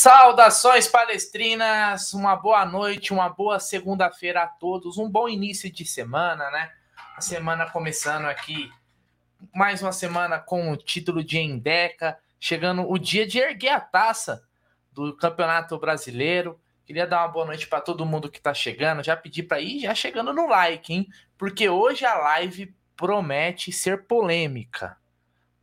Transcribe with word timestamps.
Saudações 0.00 0.86
palestrinas, 0.86 2.14
uma 2.14 2.36
boa 2.36 2.64
noite, 2.64 3.12
uma 3.12 3.28
boa 3.28 3.58
segunda-feira 3.58 4.44
a 4.44 4.46
todos, 4.46 4.96
um 4.96 5.10
bom 5.10 5.28
início 5.28 5.68
de 5.72 5.84
semana, 5.84 6.48
né? 6.52 6.70
A 7.16 7.20
semana 7.20 7.68
começando 7.68 8.26
aqui, 8.26 8.70
mais 9.52 9.82
uma 9.82 9.90
semana 9.90 10.38
com 10.38 10.70
o 10.70 10.76
título 10.76 11.24
de 11.24 11.40
Endeca, 11.40 12.16
chegando 12.38 12.88
o 12.88 12.96
dia 12.96 13.26
de 13.26 13.40
erguer 13.40 13.70
a 13.70 13.80
taça 13.80 14.44
do 14.92 15.16
Campeonato 15.16 15.76
Brasileiro. 15.80 16.60
Queria 16.86 17.04
dar 17.04 17.22
uma 17.22 17.32
boa 17.32 17.46
noite 17.46 17.66
para 17.66 17.80
todo 17.80 18.06
mundo 18.06 18.30
que 18.30 18.38
está 18.38 18.54
chegando, 18.54 19.02
já 19.02 19.16
pedi 19.16 19.42
para 19.42 19.60
ir 19.60 19.80
já 19.80 19.96
chegando 19.96 20.32
no 20.32 20.46
like, 20.46 20.92
hein? 20.92 21.08
Porque 21.36 21.68
hoje 21.68 22.04
a 22.04 22.14
live 22.16 22.72
promete 22.96 23.72
ser 23.72 24.06
polêmica 24.06 24.96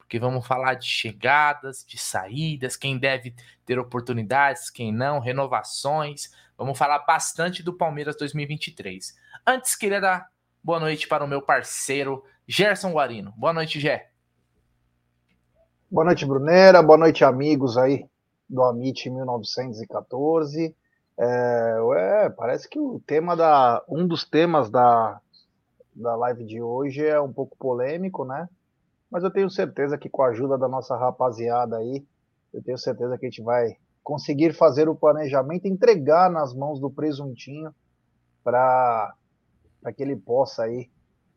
porque 0.06 0.20
vamos 0.20 0.46
falar 0.46 0.76
de 0.76 0.86
chegadas, 0.86 1.84
de 1.84 1.98
saídas, 1.98 2.78
quem 2.78 2.98
deve 2.98 3.34
ter 3.66 3.80
oportunidades, 3.80 4.70
quem 4.70 4.94
não, 4.94 5.20
renovações. 5.20 6.32
Vamos 6.56 6.78
falar 6.78 7.00
bastante 7.00 7.64
do 7.64 7.74
Palmeiras 7.74 8.16
2023. 8.16 9.18
Antes, 9.46 9.76
queria 9.76 10.00
dar 10.00 10.30
boa 10.64 10.80
noite 10.80 11.08
para 11.08 11.26
o 11.26 11.28
meu 11.28 11.42
parceiro 11.42 12.24
Gerson 12.48 12.92
Guarino. 12.92 13.34
Boa 13.36 13.52
noite, 13.52 13.80
Gé. 13.80 14.12
Boa 15.90 16.06
noite, 16.06 16.24
Brunera. 16.24 16.84
Boa 16.84 17.00
noite, 17.00 17.26
amigos 17.26 17.76
aí 17.76 18.08
do 18.48 18.62
Amit 18.62 19.10
1914. 19.10 20.76
É, 21.18 21.78
é, 21.98 22.30
parece 22.30 22.70
que 22.70 22.80
o 22.80 23.02
tema 23.08 23.36
da. 23.36 23.84
Um 23.90 24.06
dos 24.06 24.24
temas 24.24 24.70
da, 24.70 25.20
da 25.96 26.16
live 26.16 26.44
de 26.44 26.62
hoje 26.62 27.04
é 27.04 27.20
um 27.20 27.34
pouco 27.34 27.58
polêmico, 27.58 28.24
né? 28.24 28.48
Mas 29.16 29.24
eu 29.24 29.32
tenho 29.32 29.50
certeza 29.50 29.98
que 29.98 30.10
com 30.10 30.24
a 30.24 30.28
ajuda 30.28 30.58
da 30.58 30.68
nossa 30.68 30.94
rapaziada 30.98 31.78
aí, 31.78 32.06
eu 32.54 32.62
tenho 32.62 32.78
certeza 32.78 33.18
que 33.18 33.26
a 33.26 33.30
gente 33.30 33.42
vai 33.42 33.78
conseguir 34.04 34.52
fazer 34.52 34.90
o 34.90 34.96
planejamento, 34.96 35.70
entregar 35.70 36.30
nas 36.30 36.54
mãos 36.54 36.82
do 36.82 36.92
presuntinho 36.92 37.74
para 38.44 39.16
que 39.96 40.04
ele 40.04 40.18
possa 40.18 40.64
aí 40.64 40.92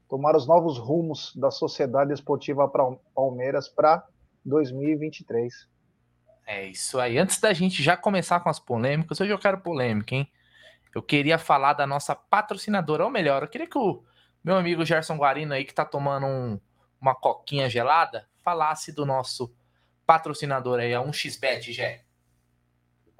tomar 0.08 0.34
os 0.34 0.44
novos 0.44 0.76
rumos 0.76 1.32
da 1.36 1.52
Sociedade 1.52 2.12
Esportiva 2.12 2.68
Palmeiras 3.14 3.68
para 3.68 4.04
2023. 4.44 5.68
É 6.48 6.66
isso 6.66 6.98
aí. 6.98 7.16
Antes 7.16 7.38
da 7.38 7.52
gente 7.52 7.80
já 7.80 7.96
começar 7.96 8.40
com 8.40 8.48
as 8.48 8.58
polêmicas, 8.58 9.20
hoje 9.20 9.30
eu 9.30 9.38
quero 9.38 9.60
polêmica, 9.60 10.16
hein? 10.16 10.28
Eu 10.92 11.00
queria 11.00 11.38
falar 11.38 11.74
da 11.74 11.86
nossa 11.86 12.12
patrocinadora, 12.12 13.04
ou 13.04 13.10
melhor, 13.10 13.44
eu 13.44 13.48
queria 13.48 13.68
que 13.68 13.78
o 13.78 14.02
meu 14.42 14.56
amigo 14.56 14.84
Gerson 14.84 15.16
Guarino 15.16 15.54
aí, 15.54 15.64
que 15.64 15.72
tá 15.72 15.84
tomando 15.84 16.26
um, 16.26 16.58
uma 17.00 17.14
coquinha 17.14 17.68
gelada, 17.68 18.27
falasse 18.42 18.92
do 18.92 19.04
nosso 19.06 19.52
patrocinador 20.06 20.80
aí, 20.80 20.94
a 20.94 21.02
1xBet, 21.02 21.72
Gé. 21.72 22.05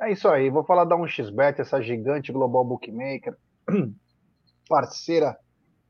É 0.01 0.13
isso 0.13 0.29
aí, 0.29 0.49
vou 0.49 0.65
falar 0.65 0.85
da 0.85 0.97
1xBet, 0.97 1.59
essa 1.59 1.83
gigante 1.83 2.33
global 2.33 2.65
bookmaker, 2.65 3.37
parceira 4.69 5.37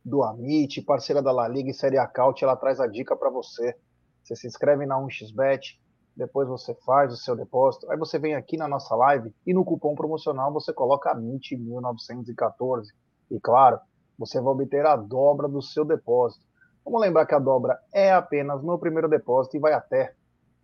do 0.04 0.22
Amit, 0.22 0.80
parceira 0.82 1.22
da 1.22 1.30
La 1.30 1.46
Liga 1.46 1.70
e 1.70 1.74
Série 1.74 1.98
Acaute, 1.98 2.44
ela 2.44 2.56
traz 2.56 2.80
a 2.80 2.86
dica 2.86 3.14
para 3.14 3.30
você. 3.30 3.76
Você 4.22 4.34
se 4.34 4.46
inscreve 4.46 4.86
na 4.86 4.96
1xBet, 4.96 5.78
depois 6.16 6.48
você 6.48 6.74
faz 6.84 7.12
o 7.12 7.16
seu 7.16 7.36
depósito, 7.36 7.90
aí 7.90 7.96
você 7.96 8.18
vem 8.18 8.34
aqui 8.34 8.56
na 8.56 8.66
nossa 8.66 8.94
live 8.96 9.32
e 9.46 9.54
no 9.54 9.64
cupom 9.64 9.94
promocional 9.94 10.52
você 10.52 10.72
coloca 10.72 11.14
AMIT1914. 11.14 12.88
E 13.30 13.38
claro, 13.38 13.78
você 14.18 14.40
vai 14.40 14.52
obter 14.52 14.84
a 14.84 14.96
dobra 14.96 15.46
do 15.46 15.62
seu 15.62 15.84
depósito. 15.84 16.44
Vamos 16.88 17.02
lembrar 17.02 17.26
que 17.26 17.34
a 17.34 17.38
dobra 17.38 17.78
é 17.92 18.10
apenas 18.10 18.62
no 18.62 18.78
primeiro 18.78 19.10
depósito 19.10 19.58
e 19.58 19.60
vai 19.60 19.74
até 19.74 20.14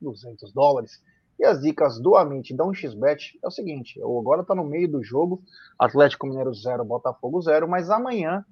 200 0.01 0.55
dólares. 0.55 1.03
E 1.39 1.45
as 1.45 1.61
dicas 1.61 2.01
do 2.01 2.17
Amit 2.17 2.57
da 2.57 2.65
1xBet 2.65 3.39
é 3.45 3.47
o 3.47 3.51
seguinte: 3.51 4.01
eu 4.01 4.19
agora 4.19 4.41
está 4.41 4.55
no 4.55 4.65
meio 4.65 4.91
do 4.91 5.05
jogo, 5.05 5.43
Atlético 5.79 6.27
Mineiro 6.27 6.55
0, 6.55 6.83
Botafogo 6.83 7.43
0, 7.43 7.69
mas 7.69 7.91
amanhã 7.91 8.43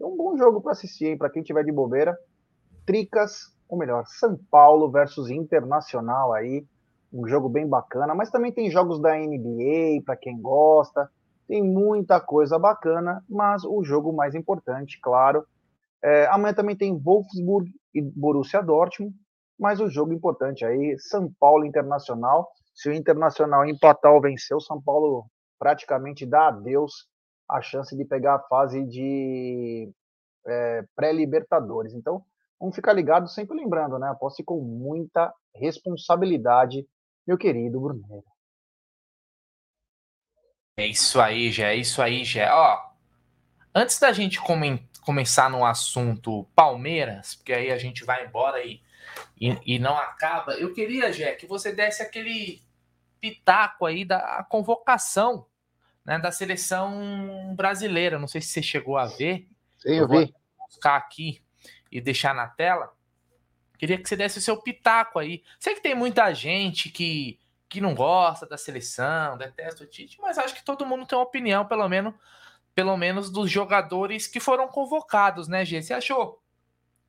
é 0.00 0.06
um 0.06 0.16
bom 0.16 0.34
jogo 0.38 0.62
para 0.62 0.72
assistir, 0.72 1.18
para 1.18 1.28
quem 1.28 1.42
tiver 1.42 1.62
de 1.62 1.70
bobeira. 1.70 2.16
Tricas, 2.86 3.54
ou 3.68 3.76
melhor, 3.76 4.06
São 4.06 4.38
Paulo 4.50 4.90
versus 4.90 5.28
Internacional 5.28 6.32
aí, 6.32 6.66
um 7.12 7.28
jogo 7.28 7.50
bem 7.50 7.68
bacana, 7.68 8.14
mas 8.14 8.30
também 8.30 8.50
tem 8.50 8.70
jogos 8.70 8.98
da 8.98 9.14
NBA 9.14 10.00
para 10.06 10.16
quem 10.16 10.40
gosta. 10.40 11.10
Tem 11.46 11.62
muita 11.62 12.18
coisa 12.18 12.58
bacana, 12.58 13.22
mas 13.28 13.62
o 13.62 13.84
jogo 13.84 14.10
mais 14.10 14.34
importante, 14.34 14.98
claro, 15.02 15.46
é, 16.04 16.26
amanhã 16.26 16.52
também 16.52 16.76
tem 16.76 16.94
Wolfsburg 16.94 17.72
e 17.94 18.02
Borussia 18.02 18.62
Dortmund, 18.62 19.16
mas 19.58 19.80
o 19.80 19.88
jogo 19.88 20.12
importante 20.12 20.62
aí, 20.62 20.98
São 20.98 21.32
Paulo 21.40 21.64
Internacional. 21.64 22.46
Se 22.74 22.90
o 22.90 22.92
Internacional 22.92 23.64
empatar 23.64 24.12
ou 24.12 24.20
vencer, 24.20 24.54
o 24.54 24.60
São 24.60 24.82
Paulo 24.82 25.26
praticamente 25.58 26.26
dá 26.26 26.48
adeus 26.48 27.08
a 27.48 27.62
chance 27.62 27.96
de 27.96 28.04
pegar 28.04 28.34
a 28.34 28.40
fase 28.40 28.84
de 28.84 29.90
é, 30.46 30.84
pré-libertadores. 30.94 31.94
Então, 31.94 32.22
vamos 32.60 32.76
ficar 32.76 32.92
ligados, 32.92 33.32
sempre 33.32 33.56
lembrando, 33.56 33.98
né? 33.98 34.08
Aposte 34.10 34.44
com 34.44 34.60
muita 34.60 35.32
responsabilidade, 35.54 36.86
meu 37.26 37.38
querido 37.38 37.80
Bruneiro. 37.80 38.24
É 40.76 40.86
isso 40.86 41.18
aí, 41.18 41.50
já 41.50 41.68
é 41.68 41.76
isso 41.76 42.02
aí, 42.02 42.24
já. 42.24 42.54
Ó, 42.54 42.90
antes 43.74 43.98
da 43.98 44.12
gente 44.12 44.38
comentar 44.38 44.93
começar 45.04 45.50
no 45.50 45.64
assunto 45.64 46.46
Palmeiras, 46.54 47.34
porque 47.34 47.52
aí 47.52 47.70
a 47.70 47.78
gente 47.78 48.04
vai 48.04 48.26
embora 48.26 48.64
e, 48.64 48.80
e, 49.40 49.56
e 49.64 49.78
não 49.78 49.96
acaba, 49.96 50.54
eu 50.54 50.72
queria, 50.72 51.12
Jé, 51.12 51.32
que 51.32 51.46
você 51.46 51.72
desse 51.72 52.02
aquele 52.02 52.62
pitaco 53.20 53.86
aí 53.86 54.04
da 54.04 54.44
convocação 54.48 55.46
né, 56.04 56.18
da 56.18 56.30
seleção 56.30 57.54
brasileira. 57.56 58.18
Não 58.18 58.28
sei 58.28 58.40
se 58.40 58.48
você 58.48 58.62
chegou 58.62 58.98
a 58.98 59.06
ver. 59.06 59.48
Sim, 59.78 59.94
eu, 59.94 60.02
eu 60.02 60.08
vi. 60.08 60.14
Vou 60.16 60.68
buscar 60.68 60.96
aqui 60.96 61.42
e 61.90 62.00
deixar 62.00 62.34
na 62.34 62.46
tela. 62.46 62.92
Queria 63.78 63.98
que 63.98 64.08
você 64.08 64.16
desse 64.16 64.38
o 64.38 64.42
seu 64.42 64.60
pitaco 64.60 65.18
aí. 65.18 65.42
Sei 65.58 65.74
que 65.74 65.80
tem 65.80 65.94
muita 65.94 66.32
gente 66.34 66.90
que, 66.90 67.38
que 67.68 67.80
não 67.80 67.94
gosta 67.94 68.46
da 68.46 68.56
seleção, 68.56 69.36
detesta 69.36 69.84
o 69.84 69.86
Tite, 69.86 70.20
mas 70.20 70.38
acho 70.38 70.54
que 70.54 70.64
todo 70.64 70.86
mundo 70.86 71.06
tem 71.06 71.16
uma 71.16 71.24
opinião, 71.24 71.66
pelo 71.66 71.88
menos 71.88 72.14
pelo 72.74 72.96
menos 72.96 73.30
dos 73.30 73.50
jogadores 73.50 74.26
que 74.26 74.40
foram 74.40 74.68
convocados, 74.68 75.48
né, 75.48 75.64
Gê? 75.64 75.80
Você 75.82 75.94
achou 75.94 76.40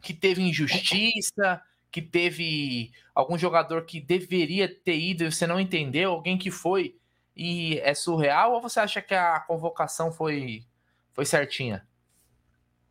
que 0.02 0.14
teve 0.14 0.42
injustiça, 0.42 1.62
que 1.92 2.02
teve 2.02 2.92
algum 3.14 3.38
jogador 3.38 3.86
que 3.86 4.00
deveria 4.00 4.68
ter 4.68 4.98
ido 4.98 5.24
e 5.24 5.32
você 5.32 5.48
não 5.48 5.60
entendeu, 5.60 6.12
alguém 6.12 6.38
que 6.38 6.52
foi 6.52 6.96
e 7.36 7.80
é 7.80 7.94
surreal, 7.94 8.54
ou 8.54 8.62
você 8.62 8.80
acha 8.80 9.02
que 9.02 9.14
a 9.14 9.40
convocação 9.42 10.12
foi, 10.12 10.64
foi 11.14 11.26
certinha? 11.26 11.86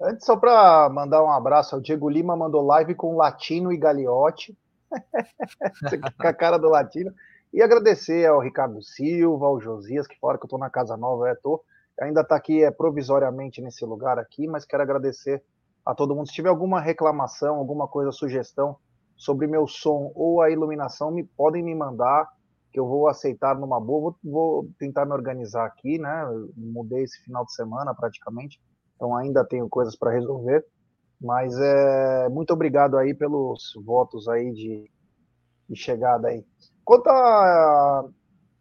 Antes, 0.00 0.26
só 0.26 0.36
para 0.36 0.88
mandar 0.90 1.22
um 1.22 1.30
abraço, 1.30 1.76
o 1.76 1.80
Diego 1.80 2.10
Lima 2.10 2.36
mandou 2.36 2.62
live 2.62 2.94
com 2.94 3.16
Latino 3.16 3.72
e 3.72 3.76
Gagliotti, 3.76 4.56
com 6.18 6.26
a 6.26 6.32
cara 6.32 6.58
do 6.58 6.68
Latino, 6.68 7.14
e 7.52 7.62
agradecer 7.62 8.26
ao 8.26 8.40
Ricardo 8.40 8.82
Silva, 8.82 9.46
ao 9.46 9.60
Josias, 9.60 10.06
que 10.06 10.18
fora 10.18 10.36
que 10.36 10.44
eu 10.44 10.50
tô 10.50 10.58
na 10.58 10.68
Casa 10.68 10.96
Nova, 10.96 11.28
é, 11.28 11.34
tô, 11.36 11.62
ainda 12.00 12.22
está 12.22 12.36
aqui 12.36 12.62
é, 12.62 12.70
provisoriamente 12.70 13.60
nesse 13.60 13.84
lugar 13.84 14.18
aqui, 14.18 14.46
mas 14.46 14.64
quero 14.64 14.82
agradecer 14.82 15.42
a 15.84 15.94
todo 15.94 16.14
mundo. 16.14 16.28
Se 16.28 16.34
tiver 16.34 16.48
alguma 16.48 16.80
reclamação, 16.80 17.56
alguma 17.56 17.86
coisa, 17.86 18.10
sugestão 18.10 18.76
sobre 19.16 19.46
meu 19.46 19.66
som 19.66 20.10
ou 20.14 20.40
a 20.42 20.50
iluminação, 20.50 21.10
me 21.10 21.24
podem 21.24 21.62
me 21.62 21.74
mandar, 21.74 22.28
que 22.72 22.80
eu 22.80 22.86
vou 22.86 23.08
aceitar 23.08 23.56
numa 23.56 23.80
boa. 23.80 24.14
Vou, 24.22 24.32
vou 24.32 24.70
tentar 24.78 25.06
me 25.06 25.12
organizar 25.12 25.66
aqui, 25.66 25.98
né? 25.98 26.24
Eu 26.24 26.50
mudei 26.56 27.04
esse 27.04 27.22
final 27.22 27.44
de 27.44 27.54
semana 27.54 27.94
praticamente, 27.94 28.60
então 28.96 29.16
ainda 29.16 29.44
tenho 29.44 29.68
coisas 29.68 29.94
para 29.96 30.12
resolver. 30.12 30.64
Mas 31.20 31.56
é 31.58 32.28
muito 32.28 32.52
obrigado 32.52 32.98
aí 32.98 33.14
pelos 33.14 33.72
votos 33.84 34.28
aí 34.28 34.52
de, 34.52 34.90
de 35.68 35.76
chegada 35.76 36.28
aí. 36.28 36.44
Quanto 36.84 37.08
a 37.08 38.04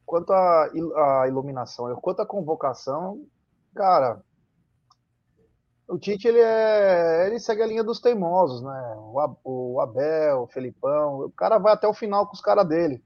Quanto 0.05 0.31
à 0.33 1.25
iluminação, 1.27 1.93
quanto 1.95 2.21
à 2.21 2.25
convocação, 2.25 3.25
cara, 3.73 4.21
o 5.87 5.97
Tite 5.97 6.27
ele 6.27 6.39
é, 6.39 7.27
ele 7.27 7.39
segue 7.39 7.61
a 7.61 7.67
linha 7.67 7.83
dos 7.83 7.99
teimosos, 7.99 8.61
né? 8.61 8.95
O, 9.43 9.79
Abel, 9.79 10.41
o 10.41 10.47
Felipão, 10.47 11.21
o 11.21 11.31
cara 11.31 11.57
vai 11.57 11.73
até 11.73 11.87
o 11.87 11.93
final 11.93 12.27
com 12.27 12.33
os 12.33 12.41
caras 12.41 12.67
dele. 12.67 13.03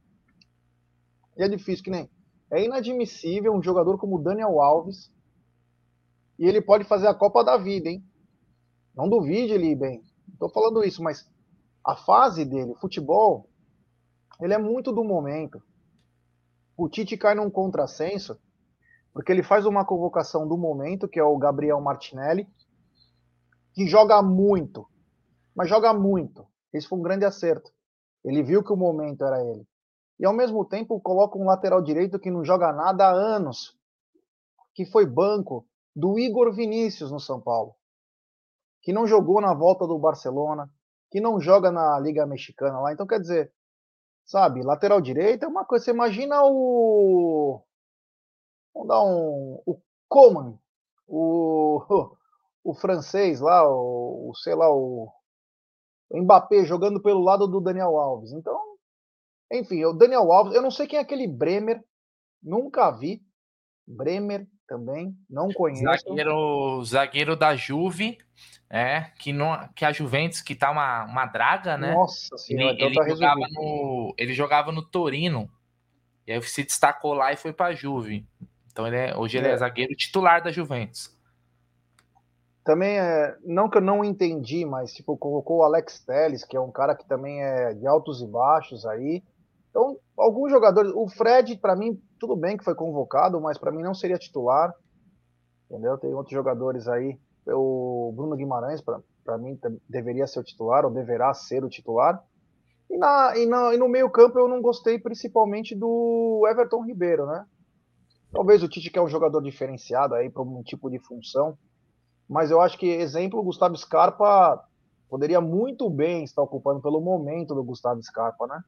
E 1.38 1.44
é 1.44 1.48
difícil 1.48 1.84
que 1.84 1.92
nem 1.92 2.10
é 2.52 2.64
inadmissível 2.64 3.54
um 3.54 3.62
jogador 3.62 3.98
como 3.98 4.16
o 4.16 4.24
Daniel 4.24 4.62
Alves 4.62 5.12
e 6.40 6.46
ele 6.46 6.62
pode 6.62 6.86
fazer 6.86 7.08
a 7.08 7.14
Copa 7.14 7.44
da 7.44 7.58
Vida, 7.58 7.90
hein? 7.90 8.04
Não 8.96 9.10
duvide 9.10 9.54
ele 9.54 9.76
bem. 9.76 10.02
Estou 10.32 10.50
falando 10.50 10.84
isso, 10.84 11.04
mas 11.04 11.30
a 11.84 11.96
fase 11.96 12.46
dele, 12.46 12.76
futebol, 12.76 13.50
ele 14.40 14.54
é 14.54 14.58
muito 14.58 14.92
do 14.92 15.04
momento 15.04 15.62
o 16.78 16.88
Tite 16.88 17.18
cai 17.18 17.34
num 17.34 17.50
contrassenso, 17.50 18.40
porque 19.12 19.32
ele 19.32 19.42
faz 19.42 19.66
uma 19.66 19.84
convocação 19.84 20.48
do 20.48 20.56
momento, 20.56 21.08
que 21.08 21.20
é 21.20 21.24
o 21.24 21.38
Gabriel 21.38 21.82
Martinelli, 21.82 22.48
que 23.74 23.88
joga 23.88 24.22
muito, 24.22 24.88
mas 25.56 25.68
joga 25.68 25.92
muito. 25.92 26.48
Esse 26.72 26.88
foi 26.88 27.00
um 27.00 27.02
grande 27.02 27.26
acerto. 27.26 27.72
Ele 28.24 28.44
viu 28.44 28.64
que 28.64 28.72
o 28.72 28.78
momento 28.78 29.26
era 29.26 29.44
ele. 29.44 29.68
e 30.20 30.26
ao 30.26 30.34
mesmo 30.34 30.66
tempo 30.66 31.00
coloca 31.00 31.38
um 31.38 31.46
lateral 31.46 31.82
direito 31.82 32.20
que 32.20 32.32
não 32.32 32.44
joga 32.44 32.72
nada 32.74 33.08
há 33.08 33.12
anos, 33.12 33.78
que 34.74 34.84
foi 34.86 35.06
banco 35.06 35.68
do 35.96 36.18
Igor 36.18 36.52
Vinícius 36.54 37.12
no 37.12 37.20
São 37.20 37.40
Paulo, 37.40 37.76
que 38.82 38.92
não 38.92 39.06
jogou 39.08 39.40
na 39.42 39.54
volta 39.54 39.86
do 39.86 39.98
Barcelona, 39.98 40.72
que 41.12 41.22
não 41.22 41.40
joga 41.40 41.72
na 41.72 42.00
Liga 42.00 42.26
Mexicana 42.26 42.80
lá. 42.80 42.92
Então, 42.94 43.06
quer 43.06 43.20
dizer, 43.20 43.52
sabe, 44.28 44.62
lateral 44.62 45.02
direito 45.02 45.46
é 45.46 45.48
uma 45.48 45.66
coisa. 45.66 45.86
Você 45.86 45.92
imagina 45.92 46.44
o. 46.44 47.64
Vamos 48.74 48.88
dar 48.88 49.02
um. 49.04 49.62
O 49.66 49.82
Coman, 50.08 50.60
o, 51.08 51.82
o 52.64 52.74
francês 52.76 53.40
lá, 53.40 53.68
o, 53.68 54.32
sei 54.36 54.54
lá, 54.54 54.70
o 54.70 55.12
Mbappé 56.14 56.66
jogando 56.66 57.02
pelo 57.02 57.24
lado 57.24 57.48
do 57.48 57.60
Daniel 57.60 57.98
Alves. 57.98 58.32
Então, 58.34 58.60
enfim, 59.52 59.84
o 59.86 59.94
Daniel 59.94 60.32
Alves, 60.32 60.54
eu 60.54 60.62
não 60.62 60.72
sei 60.72 60.88
quem 60.88 61.00
é 61.00 61.02
aquele 61.02 61.28
Bremer, 61.28 61.84
nunca 62.44 62.92
vi. 62.92 63.26
Bremer 63.88 64.48
também, 64.68 65.18
não 65.30 65.50
conheço. 65.50 65.84
Zagueiro, 65.84 66.84
zagueiro 66.84 67.36
da 67.36 67.56
Juve, 67.56 68.18
é, 68.70 69.12
que, 69.18 69.32
não, 69.32 69.68
que 69.76 69.86
a 69.86 69.92
Juventus, 69.92 70.42
que 70.42 70.54
tá 70.54 70.70
uma, 70.70 71.06
uma 71.06 71.26
draga, 71.26 71.78
né? 71.78 71.94
Nossa 71.94 72.38
senhora, 72.38 72.74
ele, 72.74 72.86
então 72.86 72.94
tá 72.94 73.02
ele 73.02 73.16
jogava 73.16 73.48
no, 73.52 74.16
ele 74.18 74.34
jogava 74.34 74.72
no 74.72 74.82
Torino, 74.82 75.50
e 76.26 76.34
aí 76.34 76.42
se 76.44 76.64
destacou 76.64 77.14
lá 77.14 77.32
e 77.32 77.38
foi 77.38 77.54
pra 77.54 77.74
Juve. 77.74 78.28
Então 78.72 78.86
ele 78.86 78.98
é, 78.98 79.18
hoje 79.18 79.38
ele 79.38 79.48
é, 79.48 79.52
é 79.52 79.58
zagueiro 79.58 79.96
titular 79.96 80.44
da 80.44 80.52
Juventus. 80.52 81.16
Também 82.64 83.00
é, 83.00 83.36
não 83.46 83.70
que 83.70 83.78
eu 83.78 83.82
não 83.82 84.04
entendi, 84.04 84.66
mas 84.66 84.94
tipo, 84.94 85.16
colocou 85.16 85.60
o 85.60 85.64
Alex 85.64 86.02
Telles, 86.02 86.44
que 86.44 86.58
é 86.58 86.60
um 86.60 86.70
cara 86.70 86.94
que 86.94 87.08
também 87.08 87.42
é 87.42 87.74
de 87.74 87.88
altos 87.88 88.22
e 88.22 88.28
baixos 88.28 88.86
aí. 88.86 89.24
Então, 89.78 89.96
alguns 90.18 90.50
jogadores, 90.50 90.92
o 90.96 91.08
Fred, 91.08 91.56
para 91.58 91.76
mim, 91.76 92.02
tudo 92.20 92.36
bem 92.36 92.58
que 92.58 92.64
foi 92.64 92.74
convocado, 92.74 93.40
mas 93.40 93.60
para 93.60 93.72
mim 93.72 93.84
não 93.84 93.94
seria 93.94 94.18
titular. 94.18 94.74
Entendeu? 95.70 96.00
Tem 96.00 96.12
outros 96.16 96.34
jogadores 96.34 96.88
aí. 96.88 97.16
O 97.46 98.12
Bruno 98.16 98.36
Guimarães, 98.36 98.82
para 98.82 99.38
mim, 99.38 99.56
deveria 99.88 100.26
ser 100.26 100.40
o 100.40 100.44
titular, 100.44 100.84
ou 100.84 100.90
deverá 100.90 101.32
ser 101.36 101.64
o 101.64 101.70
titular. 101.70 102.20
E, 102.90 102.98
na, 102.98 103.38
e, 103.38 103.46
na, 103.46 103.76
e 103.76 103.78
no 103.78 103.88
meio-campo 103.88 104.40
eu 104.40 104.48
não 104.48 104.64
gostei 104.64 104.98
principalmente 104.98 105.76
do 105.76 106.44
Everton 106.50 106.84
Ribeiro, 106.84 107.28
né? 107.28 107.46
Talvez 108.32 108.64
o 108.64 108.68
Tite 108.68 108.90
quer 108.90 109.02
um 109.02 109.08
jogador 109.08 109.42
diferenciado 109.44 110.16
aí 110.16 110.28
para 110.28 110.42
um 110.42 110.64
tipo 110.64 110.90
de 110.90 110.98
função. 110.98 111.56
Mas 112.28 112.50
eu 112.50 112.60
acho 112.60 112.80
que, 112.80 112.88
exemplo, 112.88 113.40
o 113.40 113.44
Gustavo 113.44 113.78
Scarpa 113.78 114.60
poderia 115.08 115.40
muito 115.40 115.88
bem 115.88 116.24
estar 116.24 116.42
ocupando 116.42 116.82
pelo 116.82 117.00
momento 117.00 117.54
do 117.54 117.64
Gustavo 117.64 118.02
Scarpa, 118.02 118.48
né? 118.48 118.60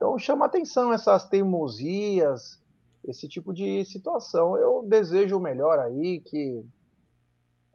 Então 0.00 0.18
chama 0.18 0.46
atenção 0.46 0.94
essas 0.94 1.28
teimosias, 1.28 2.58
esse 3.04 3.28
tipo 3.28 3.52
de 3.52 3.84
situação. 3.84 4.56
Eu 4.56 4.82
desejo 4.88 5.36
o 5.36 5.40
melhor 5.40 5.78
aí, 5.78 6.20
que, 6.20 6.64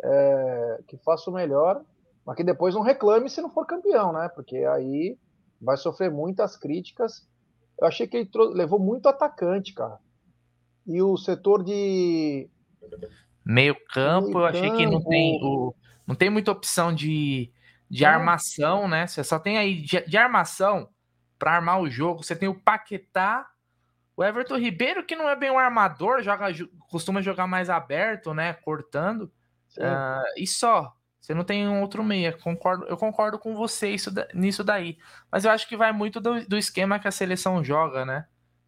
é, 0.02 0.80
que 0.88 0.98
faça 0.98 1.30
o 1.30 1.34
melhor, 1.34 1.84
mas 2.26 2.36
que 2.36 2.44
depois 2.44 2.74
não 2.74 2.82
reclame 2.82 3.30
se 3.30 3.44
não 3.44 3.52
for 3.52 3.68
campeão, 3.68 4.12
né? 4.12 4.28
Porque 4.30 4.58
aí 4.58 5.16
vai 5.62 5.78
sofrer 5.78 6.10
muitas 6.10 6.58
críticas. 6.58 7.30
Eu 7.80 7.86
achei 7.86 8.08
que 8.08 8.18
ele 8.18 8.30
levou 8.56 8.80
muito 8.80 9.08
atacante, 9.08 9.72
cara. 9.72 10.00
E 10.88 11.04
o 11.04 11.16
setor 11.18 11.64
de. 11.64 12.50
Meio 13.46 13.76
campo, 13.94 14.30
Meio 14.30 14.40
eu 14.40 14.46
achei 14.46 14.70
campo... 14.70 14.78
que 14.78 14.86
não 14.88 15.04
tem, 15.04 15.40
o, 15.44 15.76
não 16.08 16.16
tem 16.16 16.32
muita 16.32 16.52
opção 16.52 16.92
de, 16.92 17.52
de 17.88 18.04
é. 18.04 18.08
armação, 18.08 18.88
né? 18.88 19.06
Você 19.06 19.24
só 19.24 19.38
tem 19.38 19.60
aí 19.60 19.80
de, 19.80 20.02
de 20.08 20.18
armação 20.18 20.90
para 21.38 21.56
armar 21.56 21.82
o 21.82 21.90
jogo. 21.90 22.24
Você 22.24 22.36
tem 22.36 22.50
o 22.50 22.60
Paquetá, 22.60 23.50
o 24.16 24.24
Everton 24.24 24.58
Ribeiro, 24.58 25.06
que 25.06 25.16
não 25.16 25.30
é 25.30 25.36
bem 25.36 25.52
um 25.52 25.60
armador, 25.60 26.22
joga, 26.22 26.48
costuma 26.90 27.22
jogar 27.22 27.48
mais 27.48 27.70
aberto, 27.70 28.34
né? 28.34 28.54
Cortando. 28.54 29.32
Uh, 29.78 30.24
e 30.38 30.48
só. 30.48 30.96
Você 31.20 31.34
não 31.34 31.44
tem 31.44 31.68
um 31.68 31.82
outro 31.82 32.04
meia. 32.04 32.32
Concordo, 32.38 32.86
eu 32.86 32.96
concordo 32.96 33.40
com 33.40 33.56
você 33.56 33.90
isso, 33.90 34.12
nisso 34.34 34.64
daí. 34.64 34.98
Mas 35.32 35.44
eu 35.44 35.50
acho 35.50 35.68
que 35.68 35.76
vai 35.76 35.92
muito 35.92 36.22
do, 36.22 36.48
do 36.48 36.56
esquema 36.56 37.00
que 37.00 37.08
a 37.08 37.12
seleção 37.12 37.64
joga, 37.64 38.06
né? 38.06 38.28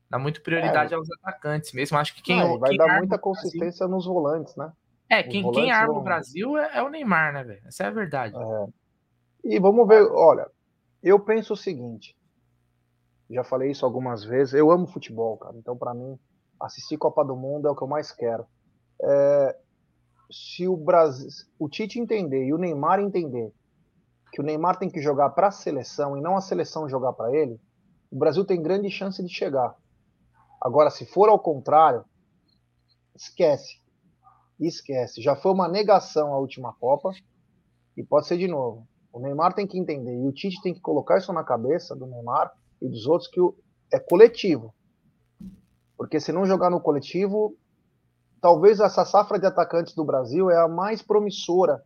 Dá 0.09 0.17
muito 0.17 0.41
prioridade 0.41 0.91
é. 0.91 0.97
aos 0.97 1.07
atacantes 1.11 1.71
mesmo. 1.71 1.99
Acho 1.99 2.15
que 2.15 2.21
quem. 2.23 2.41
É, 2.41 2.57
vai 2.57 2.69
quem 2.69 2.77
dar 2.79 2.97
muita 2.97 3.17
consistência 3.19 3.85
Brasil... 3.85 3.89
nos 3.89 4.05
volantes, 4.05 4.55
né? 4.55 4.71
É, 5.07 5.21
quem, 5.21 5.49
quem 5.51 5.71
arma 5.71 5.93
vão... 5.93 6.01
o 6.01 6.03
Brasil 6.03 6.57
é, 6.57 6.77
é, 6.77 6.81
o 6.81 6.89
Neymar, 6.89 7.31
né, 7.31 7.43
velho? 7.43 7.61
Essa 7.67 7.83
é 7.83 7.87
a 7.87 7.91
verdade. 7.91 8.35
É. 8.35 8.67
E 9.43 9.59
vamos 9.59 9.87
ver, 9.87 10.01
olha, 10.11 10.49
eu 11.03 11.19
penso 11.19 11.53
o 11.53 11.57
seguinte: 11.57 12.16
já 13.29 13.43
falei 13.43 13.71
isso 13.71 13.85
algumas 13.85 14.23
vezes. 14.23 14.53
Eu 14.53 14.71
amo 14.71 14.87
futebol, 14.87 15.37
cara. 15.37 15.55
Então, 15.57 15.77
para 15.77 15.93
mim, 15.93 16.17
assistir 16.59 16.97
Copa 16.97 17.23
do 17.23 17.35
Mundo 17.35 17.67
é 17.67 17.71
o 17.71 17.75
que 17.75 17.83
eu 17.83 17.87
mais 17.87 18.11
quero. 18.11 18.45
É, 19.01 19.57
se 20.31 20.67
o 20.67 20.75
Brasil, 20.75 21.29
o 21.59 21.69
Tite 21.69 21.99
entender 21.99 22.45
e 22.45 22.53
o 22.53 22.57
Neymar 22.57 22.99
entender 22.99 23.53
que 24.31 24.41
o 24.41 24.43
Neymar 24.43 24.77
tem 24.77 24.89
que 24.89 25.01
jogar 25.01 25.29
para 25.31 25.47
a 25.47 25.51
seleção 25.51 26.17
e 26.17 26.21
não 26.21 26.35
a 26.35 26.41
seleção 26.41 26.89
jogar 26.89 27.13
para 27.13 27.33
ele, 27.35 27.59
o 28.11 28.17
Brasil 28.17 28.45
tem 28.45 28.61
grande 28.61 28.89
chance 28.89 29.23
de 29.23 29.33
chegar. 29.33 29.75
Agora, 30.61 30.89
se 30.89 31.05
for 31.05 31.29
ao 31.29 31.39
contrário, 31.39 32.03
esquece. 33.15 33.81
Esquece. 34.59 35.21
Já 35.21 35.35
foi 35.35 35.51
uma 35.51 35.67
negação 35.67 36.33
a 36.33 36.39
última 36.39 36.73
Copa 36.73 37.11
e 37.95 38.03
pode 38.03 38.27
ser 38.27 38.37
de 38.37 38.47
novo. 38.47 38.87
O 39.13 39.19
Neymar 39.19 39.53
tem 39.53 39.67
que 39.67 39.77
entender 39.77 40.15
e 40.15 40.27
o 40.27 40.31
Tite 40.31 40.61
tem 40.61 40.73
que 40.73 40.81
colocar 40.81 41.17
isso 41.17 41.31
na 41.31 41.43
cabeça 41.43 41.95
do 41.95 42.05
Neymar 42.05 42.51
e 42.81 42.87
dos 42.87 43.05
outros 43.07 43.29
que 43.29 43.39
é 43.91 43.99
coletivo. 43.99 44.73
Porque 45.97 46.19
se 46.19 46.31
não 46.31 46.45
jogar 46.45 46.69
no 46.69 46.81
coletivo, 46.81 47.57
talvez 48.41 48.79
essa 48.79 49.03
safra 49.03 49.39
de 49.39 49.45
atacantes 49.45 49.95
do 49.95 50.05
Brasil 50.05 50.49
é 50.49 50.57
a 50.61 50.67
mais 50.67 51.01
promissora 51.01 51.83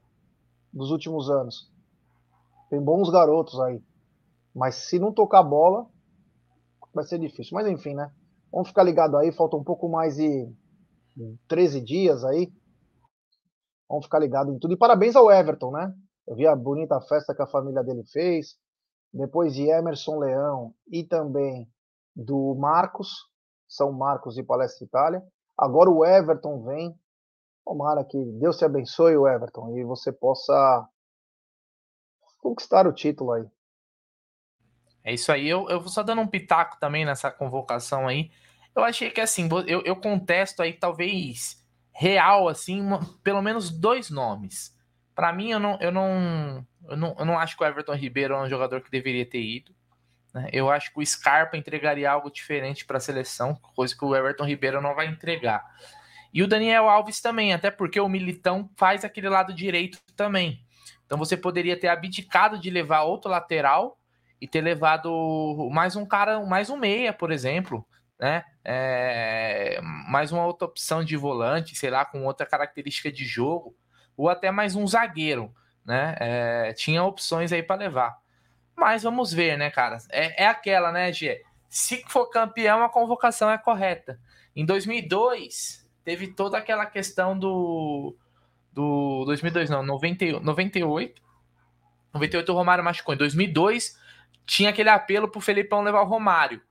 dos 0.72 0.92
últimos 0.92 1.30
anos. 1.30 1.72
Tem 2.70 2.82
bons 2.82 3.10
garotos 3.10 3.60
aí. 3.60 3.82
Mas 4.54 4.76
se 4.76 5.00
não 5.00 5.14
tocar 5.14 5.44
bola, 5.44 5.88
vai 6.94 7.06
ser 7.06 7.20
difícil. 7.20 7.54
Mas 7.54 7.68
enfim, 7.68 7.94
né? 7.94 8.12
Vamos 8.52 8.68
ficar 8.68 8.84
ligado 8.84 9.18
aí, 9.18 9.32
falta 9.32 9.56
um 9.56 9.64
pouco 9.64 9.88
mais 9.88 10.18
de 10.18 10.52
13 11.48 11.82
dias 11.82 12.24
aí. 12.26 12.52
Vamos 13.90 14.06
ficar 14.06 14.20
ligado 14.20 14.52
em 14.52 14.60
tudo. 14.60 14.74
E 14.74 14.78
parabéns 14.78 15.16
ao 15.16 15.32
Everton, 15.32 15.72
né? 15.72 15.94
Eu 16.28 16.36
vi 16.36 16.46
a 16.48 16.56
bonita 16.56 17.00
festa 17.02 17.34
que 17.34 17.42
a 17.42 17.48
família 17.48 17.84
dele 17.84 18.04
fez 18.04 18.58
depois 19.14 19.54
de 19.54 19.64
Emerson 19.64 20.20
Leão 20.20 20.74
e 20.88 21.04
também 21.04 21.70
do 22.16 22.56
Marcos, 22.56 23.10
São 23.68 23.92
Marcos 23.92 24.38
e 24.38 24.44
Palestra 24.44 24.86
Itália. 24.86 25.24
Agora 25.58 25.90
o 25.90 26.06
Everton 26.06 26.64
vem. 26.64 26.98
Tomara 27.66 28.04
que 28.04 28.18
Deus 28.18 28.58
te 28.58 28.66
abençoe, 28.66 29.16
o 29.16 29.28
Everton, 29.28 29.78
e 29.78 29.84
você 29.84 30.12
possa 30.12 30.88
conquistar 32.40 32.88
o 32.88 32.94
título 32.94 33.34
aí. 33.34 33.48
É 35.04 35.14
isso 35.14 35.32
aí. 35.32 35.48
Eu, 35.48 35.70
eu 35.70 35.80
vou 35.80 35.90
só 35.90 36.04
dando 36.04 36.22
um 36.22 36.28
pitaco 36.28 36.80
também 36.80 37.06
nessa 37.06 37.32
convocação 37.32 38.08
aí. 38.08 38.32
Eu 38.76 38.84
achei 38.84 39.10
que 39.10 39.22
assim, 39.22 39.48
eu, 39.68 39.82
eu 39.82 39.96
contesto 39.96 40.62
aí 40.62 40.74
talvez 40.74 41.62
real, 41.94 42.48
assim, 42.48 42.82
uma, 42.82 43.00
pelo 43.24 43.42
menos 43.42 43.70
dois 43.70 44.10
nomes. 44.10 44.76
Para 45.16 45.34
mim, 45.34 45.52
eu 45.52 45.60
não, 45.60 45.78
eu 45.82 45.92
não, 45.92 46.66
eu 46.90 46.98
não, 46.98 47.16
eu 47.20 47.26
não 47.26 47.40
acho 47.40 47.58
que 47.58 47.64
o 47.64 47.68
Everton 47.68 47.94
Ribeiro 47.94 48.34
é 48.34 48.42
um 48.42 48.50
jogador 48.50 48.82
que 48.82 48.92
deveria 48.92 49.26
ter 49.26 49.42
ido. 49.42 49.74
Né? 50.34 50.50
Eu 50.52 50.70
acho 50.70 50.94
que 50.94 51.00
o 51.00 51.06
Scarpa 51.06 51.58
entregaria 51.58 52.10
algo 52.10 52.32
diferente 52.32 52.86
para 52.86 52.98
a 52.98 53.02
seleção, 53.02 53.56
coisa 53.76 53.96
que 53.96 54.06
o 54.06 54.16
Everton 54.16 54.46
Ribeiro 54.46 54.82
não 54.82 54.96
vai 54.96 55.08
entregar. 55.08 55.64
E 56.34 56.42
o 56.42 56.48
Daniel 56.48 56.90
Alves 56.90 57.20
também, 57.20 57.54
até 57.54 57.70
porque 57.70 58.00
o 58.00 58.08
Militão 58.08 58.70
faz 58.78 59.04
aquele 59.04 59.28
lado 59.28 59.54
direito 59.54 60.00
também. 60.16 60.64
Então 61.06 61.18
você 61.18 61.36
poderia 61.36 61.78
ter 61.78 61.90
abdicado 61.90 62.58
de 62.58 62.70
levar 62.70 63.02
outro 63.02 63.30
lateral 63.30 64.00
e 64.40 64.48
ter 64.48 64.62
levado 64.62 65.70
mais 65.72 65.96
um 65.96 66.06
cara, 66.06 66.40
mais 66.46 66.70
um 66.70 66.78
meia, 66.78 67.12
por 67.12 67.32
exemplo, 67.32 67.86
né? 68.18 68.46
É, 68.64 69.80
mais 69.82 70.32
uma 70.32 70.46
outra 70.46 70.68
opção 70.68 71.04
de 71.04 71.18
volante, 71.18 71.76
sei 71.76 71.90
lá, 71.90 72.06
com 72.06 72.24
outra 72.26 72.46
característica 72.46 73.12
de 73.12 73.26
jogo, 73.26 73.76
ou 74.16 74.30
até 74.30 74.52
mais 74.52 74.76
um 74.76 74.88
zagueiro 74.88 75.54
né? 75.86 76.16
É, 76.20 76.74
tinha 76.74 77.04
opções 77.04 77.52
aí 77.52 77.64
para 77.64 77.80
levar. 77.80 78.20
Mas 78.76 79.04
vamos 79.04 79.34
ver, 79.34 79.58
né, 79.58 79.70
cara? 79.70 79.98
É, 80.10 80.44
é 80.44 80.48
aquela, 80.48 80.92
né, 80.92 81.12
Gê? 81.12 81.44
Se 81.70 82.04
for 82.08 82.28
campeão, 82.30 82.84
a 82.84 82.90
convocação 82.90 83.50
é 83.50 83.58
correta. 83.58 84.20
Em 84.56 84.66
2002, 84.66 85.88
teve 86.04 86.28
toda 86.28 86.58
aquela 86.58 86.86
questão 86.86 87.38
do. 87.38 88.16
do 88.72 89.24
2002, 89.26 89.70
não, 89.70 89.84
90, 89.84 90.40
98. 90.40 91.22
98 92.14 92.52
o 92.52 92.56
Romário 92.56 92.84
machucou. 92.84 93.14
Em 93.14 93.18
2002, 93.18 93.98
tinha 94.46 94.70
aquele 94.70 94.90
apelo 94.90 95.30
pro 95.30 95.40
Felipão 95.40 95.82
levar 95.82 96.02
o 96.02 96.08
Romário. 96.08 96.62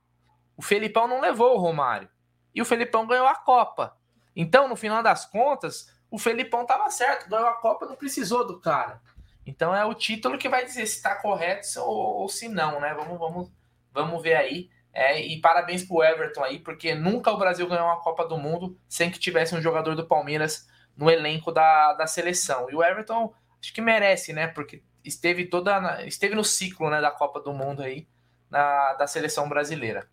O 0.55 0.61
Felipão 0.61 1.07
não 1.07 1.19
levou 1.19 1.55
o 1.55 1.59
Romário. 1.59 2.07
E 2.53 2.61
o 2.61 2.65
Felipão 2.65 3.07
ganhou 3.07 3.25
a 3.25 3.35
Copa. 3.35 3.97
Então, 4.35 4.67
no 4.67 4.75
final 4.75 5.01
das 5.01 5.25
contas, 5.25 5.90
o 6.11 6.19
Felipão 6.19 6.65
tava 6.65 6.89
certo, 6.89 7.29
ganhou 7.29 7.47
a 7.47 7.53
Copa, 7.53 7.85
não 7.85 7.95
precisou 7.95 8.45
do 8.45 8.59
cara. 8.59 9.01
Então 9.45 9.73
é 9.73 9.85
o 9.85 9.93
título 9.93 10.37
que 10.37 10.49
vai 10.49 10.65
dizer 10.65 10.85
se 10.85 10.97
está 10.97 11.15
correto 11.15 11.79
ou, 11.79 12.21
ou, 12.21 12.29
se 12.29 12.49
não, 12.49 12.81
né? 12.81 12.93
Vamos, 12.93 13.17
vamos, 13.17 13.51
vamos 13.93 14.21
ver 14.21 14.35
aí. 14.35 14.69
É, 14.93 15.21
e 15.21 15.39
parabéns 15.39 15.85
pro 15.85 16.03
Everton 16.03 16.43
aí, 16.43 16.59
porque 16.59 16.93
nunca 16.93 17.31
o 17.31 17.37
Brasil 17.37 17.65
ganhou 17.65 17.85
uma 17.85 18.01
Copa 18.01 18.27
do 18.27 18.37
Mundo 18.37 18.77
sem 18.89 19.09
que 19.09 19.17
tivesse 19.17 19.55
um 19.55 19.61
jogador 19.61 19.95
do 19.95 20.05
Palmeiras 20.05 20.67
no 20.97 21.09
elenco 21.09 21.49
da, 21.49 21.93
da 21.93 22.05
seleção. 22.05 22.69
E 22.69 22.75
o 22.75 22.83
Everton 22.83 23.33
acho 23.61 23.73
que 23.73 23.79
merece, 23.79 24.33
né? 24.33 24.47
Porque 24.47 24.83
esteve 25.03 25.45
toda 25.45 26.05
esteve 26.05 26.35
no 26.35 26.43
ciclo 26.43 26.89
né, 26.89 26.99
da 26.99 27.09
Copa 27.09 27.39
do 27.39 27.53
Mundo 27.53 27.81
aí 27.81 28.05
na, 28.49 28.93
da 28.95 29.07
seleção 29.07 29.47
brasileira. 29.47 30.09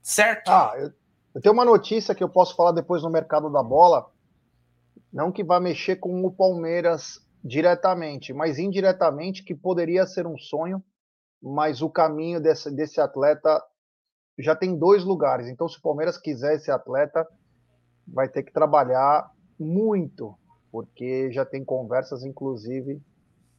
Certo? 0.00 0.48
Ah, 0.48 0.74
eu, 0.76 0.92
eu 1.34 1.42
tenho 1.42 1.52
uma 1.52 1.64
notícia 1.64 2.14
que 2.14 2.22
eu 2.22 2.28
posso 2.28 2.54
falar 2.54 2.70
depois 2.70 3.02
no 3.02 3.10
mercado 3.10 3.50
da 3.50 3.64
bola. 3.64 4.08
Não 5.12 5.32
que 5.32 5.42
vá 5.42 5.58
mexer 5.58 5.96
com 5.96 6.24
o 6.24 6.30
Palmeiras 6.30 7.20
diretamente, 7.42 8.32
mas 8.32 8.58
indiretamente, 8.58 9.44
que 9.44 9.54
poderia 9.54 10.06
ser 10.06 10.26
um 10.26 10.36
sonho, 10.36 10.82
mas 11.42 11.82
o 11.82 11.88
caminho 11.88 12.40
desse, 12.40 12.70
desse 12.70 13.00
atleta 13.00 13.62
já 14.38 14.54
tem 14.54 14.76
dois 14.76 15.04
lugares. 15.04 15.48
Então, 15.48 15.68
se 15.68 15.78
o 15.78 15.82
Palmeiras 15.82 16.18
quiser 16.18 16.56
esse 16.56 16.70
atleta, 16.70 17.26
vai 18.06 18.28
ter 18.28 18.42
que 18.42 18.52
trabalhar 18.52 19.30
muito, 19.58 20.34
porque 20.70 21.30
já 21.32 21.44
tem 21.44 21.64
conversas, 21.64 22.24
inclusive, 22.24 23.00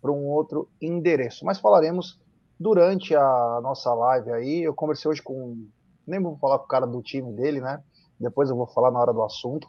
para 0.01 0.11
um 0.11 0.27
outro 0.27 0.69
endereço. 0.81 1.45
Mas 1.45 1.59
falaremos 1.59 2.19
durante 2.59 3.15
a 3.15 3.59
nossa 3.61 3.93
live 3.93 4.31
aí. 4.31 4.61
Eu 4.61 4.73
conversei 4.73 5.09
hoje 5.09 5.21
com. 5.21 5.67
Nem 6.05 6.21
vou 6.21 6.37
falar 6.37 6.59
com 6.59 6.65
o 6.65 6.69
cara 6.69 6.85
do 6.85 7.01
time 7.01 7.31
dele, 7.33 7.61
né? 7.61 7.83
Depois 8.19 8.49
eu 8.49 8.55
vou 8.55 8.67
falar 8.67 8.91
na 8.91 8.99
hora 8.99 9.13
do 9.13 9.23
assunto. 9.23 9.67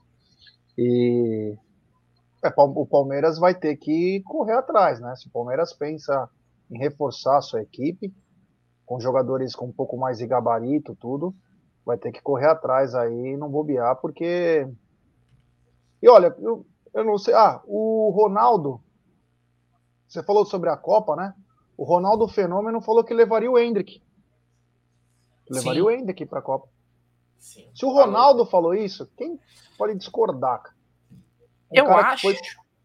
E 0.77 1.57
é, 2.43 2.53
o 2.57 2.87
Palmeiras 2.87 3.39
vai 3.39 3.55
ter 3.55 3.77
que 3.77 4.23
correr 4.23 4.55
atrás, 4.55 4.99
né? 5.01 5.15
Se 5.17 5.29
o 5.29 5.31
Palmeiras 5.31 5.73
pensa 5.73 6.29
em 6.71 6.79
reforçar 6.79 7.39
a 7.39 7.43
sua 7.43 7.63
equipe, 7.63 8.15
com 8.87 8.99
jogadores 8.99 9.55
com 9.55 9.67
um 9.67 9.73
pouco 9.73 9.97
mais 9.97 10.19
de 10.19 10.27
gabarito, 10.27 10.97
tudo, 10.97 11.35
vai 11.85 11.99
ter 11.99 12.11
que 12.11 12.23
correr 12.23 12.49
atrás 12.49 12.95
aí, 12.95 13.37
não 13.37 13.49
bobear, 13.49 13.97
porque. 13.97 14.67
E 16.03 16.09
olha, 16.09 16.35
eu, 16.39 16.67
eu 16.95 17.05
não 17.05 17.19
sei. 17.19 17.35
Ah, 17.35 17.61
o 17.67 18.11
Ronaldo. 18.11 18.81
Você 20.09 20.23
falou 20.23 20.45
sobre 20.45 20.71
a 20.71 20.77
Copa, 20.77 21.15
né? 21.15 21.35
O 21.77 21.85
Ronaldo 21.85 22.27
Fenômeno 22.27 22.81
falou 22.81 23.05
que 23.05 23.15
levaria 23.15 23.51
o 23.51 23.59
Hendrick. 23.59 24.03
Levaria 25.49 25.83
Sim. 25.83 25.87
o 25.87 25.91
Hendrick 25.91 26.27
para 26.27 26.41
a 26.41 26.43
Copa. 26.43 26.69
Sim. 27.39 27.71
Se 27.75 27.85
o 27.85 27.91
Ronaldo 27.91 28.45
falou 28.45 28.75
isso, 28.75 29.07
quem 29.17 29.39
pode 29.79 29.97
discordar? 29.97 30.63
Um 31.71 31.77
eu 31.77 31.93
acho. 31.93 32.29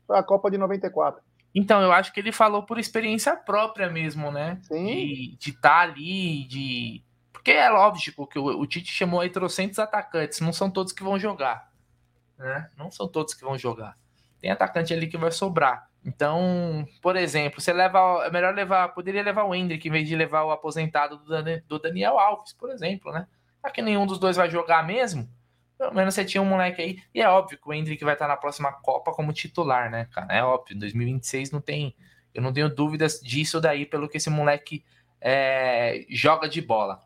foi 0.07 0.17
a 0.17 0.23
Copa 0.23 0.49
de 0.51 0.57
94. 0.57 1.21
Então, 1.53 1.81
eu 1.81 1.91
acho 1.91 2.11
que 2.11 2.19
ele 2.19 2.33
falou 2.33 2.63
por 2.63 2.77
experiência 2.77 3.35
própria 3.35 3.89
mesmo, 3.89 4.29
né? 4.29 4.59
Sim. 4.63 5.37
De 5.39 5.51
estar 5.51 5.69
tá 5.69 5.79
ali, 5.81 6.45
de. 6.45 7.03
Porque 7.31 7.51
é 7.51 7.69
lógico 7.69 8.27
que 8.27 8.37
o, 8.37 8.45
o 8.45 8.67
Tite 8.67 8.91
chamou 8.91 9.21
aí 9.21 9.29
trocentos 9.29 9.79
atacantes, 9.79 10.41
não 10.41 10.51
são 10.51 10.69
todos 10.69 10.91
que 10.91 11.03
vão 11.03 11.17
jogar. 11.17 11.71
Né? 12.37 12.69
Não 12.77 12.91
são 12.91 13.07
todos 13.07 13.33
que 13.33 13.43
vão 13.43 13.57
jogar. 13.57 13.97
Tem 14.41 14.51
atacante 14.51 14.93
ali 14.93 15.07
que 15.07 15.17
vai 15.17 15.31
sobrar. 15.31 15.89
Então, 16.03 16.85
por 17.01 17.15
exemplo, 17.15 17.61
você 17.61 17.71
leva. 17.71 18.25
É 18.25 18.29
melhor 18.29 18.53
levar. 18.53 18.89
Poderia 18.89 19.23
levar 19.23 19.45
o 19.45 19.55
Hendrick 19.55 19.87
em 19.87 19.91
vez 19.91 20.07
de 20.07 20.15
levar 20.15 20.43
o 20.43 20.51
aposentado 20.51 21.17
do, 21.17 21.33
do 21.67 21.79
Daniel 21.79 22.19
Alves, 22.19 22.53
por 22.53 22.69
exemplo, 22.69 23.11
né? 23.13 23.27
Já 23.63 23.71
que 23.71 23.81
nenhum 23.81 24.05
dos 24.05 24.19
dois 24.19 24.35
vai 24.35 24.49
jogar 24.49 24.85
mesmo, 24.85 25.27
pelo 25.77 25.93
menos 25.93 26.13
você 26.13 26.23
tinha 26.23 26.41
um 26.41 26.45
moleque 26.45 26.81
aí. 26.81 26.97
E 27.13 27.21
é 27.21 27.29
óbvio 27.29 27.57
que 27.57 27.67
o 27.67 27.73
Hendrick 27.73 28.03
vai 28.03 28.13
estar 28.13 28.27
na 28.27 28.37
próxima 28.37 28.71
Copa 28.71 29.11
como 29.11 29.33
titular, 29.33 29.89
né, 29.89 30.07
cara? 30.11 30.33
É 30.33 30.43
óbvio. 30.43 30.75
Em 30.75 30.79
2026 30.79 31.51
não 31.51 31.61
tem. 31.61 31.95
Eu 32.33 32.41
não 32.41 32.53
tenho 32.53 32.73
dúvidas 32.73 33.19
disso 33.21 33.61
daí, 33.61 33.85
pelo 33.85 34.09
que 34.09 34.17
esse 34.17 34.29
moleque 34.29 34.83
é, 35.21 36.05
joga 36.09 36.47
de 36.47 36.61
bola. 36.61 37.01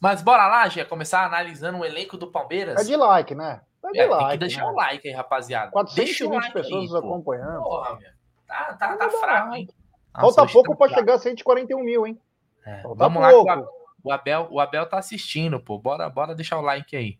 Mas 0.00 0.22
bora 0.22 0.46
lá, 0.46 0.68
já 0.68 0.84
começar 0.84 1.24
analisando 1.24 1.78
o 1.78 1.84
elenco 1.84 2.16
do 2.16 2.30
Palmeiras. 2.30 2.80
É 2.80 2.84
de 2.84 2.96
like, 2.96 3.34
né? 3.34 3.60
É 3.84 3.90
de 3.90 3.98
é, 4.00 4.06
like. 4.06 4.24
Tem 4.24 4.32
que 4.32 4.38
deixar 4.38 4.64
né? 4.64 4.70
o 4.70 4.74
like 4.74 5.08
aí, 5.08 5.14
rapaziada. 5.14 5.70
420 5.70 6.34
like 6.34 6.52
pessoas 6.52 6.92
aí, 6.92 6.98
acompanhando. 6.98 7.62
Porra, 7.62 7.96
meu. 7.96 8.10
Tá, 8.46 8.74
tá, 8.74 8.96
tá 8.96 9.10
fraco, 9.10 9.54
hein? 9.54 9.68
Falta 10.14 10.46
pouco 10.46 10.76
para 10.76 10.94
chegar 10.94 11.14
a 11.14 11.18
141 11.18 11.82
mil, 11.82 12.06
hein? 12.06 12.18
É, 12.64 12.82
vamos 12.82 13.22
pouco. 13.22 13.46
lá, 13.46 13.64
o 14.02 14.12
Abel, 14.12 14.48
o 14.50 14.60
Abel 14.60 14.88
tá 14.88 14.98
assistindo, 14.98 15.60
pô. 15.60 15.78
Bora, 15.78 16.08
bora 16.08 16.34
deixar 16.34 16.58
o 16.58 16.62
like 16.62 16.96
aí. 16.96 17.18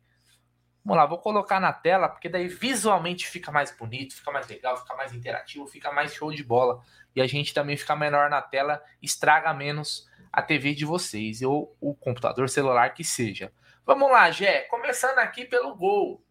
Vamos 0.89 1.03
lá, 1.03 1.05
vou 1.05 1.19
colocar 1.19 1.61
na 1.61 1.71
tela, 1.71 2.09
porque 2.09 2.31
daí 2.31 2.49
visualmente 2.49 3.29
fica 3.29 3.53
mais 3.53 3.71
bonito, 3.71 4.15
fica 4.15 4.33
mais 4.33 4.49
legal, 4.49 4.75
fica 4.75 4.97
mais 4.97 5.13
interativo, 5.13 5.67
fica 5.67 5.93
mais 5.93 6.15
show 6.15 6.33
de 6.33 6.43
bola. 6.43 6.81
E 7.15 7.21
a 7.21 7.27
gente 7.27 7.53
também 7.53 7.77
fica 7.77 7.95
menor 7.95 8.31
na 8.31 8.41
tela, 8.41 8.83
estraga 9.03 9.53
menos 9.53 10.09
a 10.33 10.41
TV 10.41 10.73
de 10.73 10.87
vocês, 10.87 11.43
ou 11.43 11.77
o 11.79 11.95
computador 11.95 12.49
celular 12.49 12.95
que 12.95 13.05
seja. 13.05 13.53
Vamos 13.85 14.11
lá, 14.11 14.31
Gé, 14.31 14.61
começando 14.63 15.19
aqui 15.19 15.45
pelo 15.45 15.77
gol. 15.77 16.25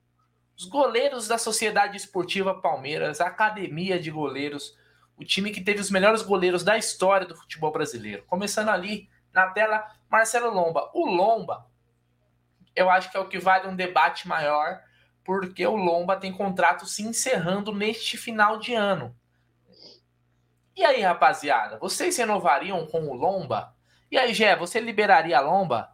Os 0.58 0.66
goleiros 0.66 1.28
da 1.28 1.38
Sociedade 1.38 1.96
Esportiva 1.96 2.60
Palmeiras, 2.60 3.22
a 3.22 3.28
Academia 3.28 4.00
de 4.00 4.10
Goleiros, 4.10 4.76
o 5.16 5.24
time 5.24 5.52
que 5.52 5.64
teve 5.64 5.82
os 5.82 5.92
melhores 5.92 6.24
goleiros 6.24 6.64
da 6.64 6.76
história 6.80 7.28
do 7.28 7.36
futebol 7.36 7.72
brasileiro. 7.72 8.24
Começando 8.26 8.70
ali 8.70 9.08
na 9.32 9.52
tela, 9.52 9.86
Marcelo 10.10 10.50
Lomba. 10.50 10.90
O 10.96 11.06
Lomba 11.06 11.68
eu 12.78 12.92
acho 12.92 13.10
que 13.10 13.18
é 13.18 13.20
o 13.20 13.28
que 13.28 13.40
vale 13.40 13.68
um 13.68 13.76
debate 13.76 14.28
maior, 14.28 14.80
porque 15.26 15.66
o 15.66 15.76
Lomba 15.76 16.16
tem 16.16 16.32
contrato 16.32 16.86
se 16.86 17.02
encerrando 17.02 17.74
neste 17.74 18.16
final 18.16 18.60
de 18.60 18.76
ano. 18.76 19.16
E 20.76 20.86
aí, 20.86 21.02
rapaziada, 21.02 21.80
vocês 21.80 22.16
renovariam 22.16 22.86
com 22.86 23.08
o 23.08 23.16
Lomba? 23.16 23.74
E 24.12 24.18
aí, 24.18 24.32
Gé, 24.32 24.56
você 24.56 24.80
liberaria 24.80 25.40
a 25.40 25.42
Lomba? 25.42 25.90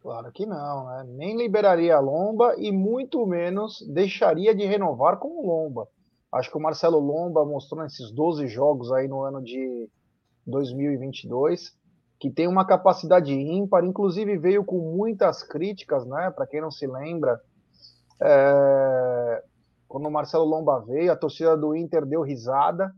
Claro 0.00 0.32
que 0.32 0.46
não, 0.46 0.86
né? 0.86 1.04
Nem 1.08 1.36
liberaria 1.36 1.96
a 1.96 2.00
Lomba 2.00 2.54
e 2.56 2.72
muito 2.72 3.26
menos 3.26 3.86
deixaria 3.92 4.54
de 4.54 4.64
renovar 4.64 5.18
com 5.18 5.28
o 5.28 5.46
Lomba. 5.46 5.86
Acho 6.32 6.50
que 6.50 6.56
o 6.56 6.60
Marcelo 6.60 6.98
Lomba 6.98 7.44
mostrou 7.44 7.82
nesses 7.82 8.10
12 8.10 8.48
jogos 8.48 8.90
aí 8.92 9.06
no 9.06 9.20
ano 9.20 9.42
de 9.42 9.90
2022 10.46 11.76
que 12.18 12.30
tem 12.30 12.48
uma 12.48 12.66
capacidade 12.66 13.32
ímpar, 13.32 13.84
inclusive 13.84 14.38
veio 14.38 14.64
com 14.64 14.78
muitas 14.78 15.42
críticas, 15.42 16.06
né? 16.06 16.30
Para 16.30 16.46
quem 16.46 16.60
não 16.60 16.70
se 16.70 16.86
lembra, 16.86 17.40
é... 18.20 19.42
quando 19.86 20.06
o 20.06 20.10
Marcelo 20.10 20.44
Lomba 20.44 20.80
veio, 20.80 21.12
a 21.12 21.16
torcida 21.16 21.56
do 21.56 21.74
Inter 21.74 22.06
deu 22.06 22.22
risada 22.22 22.92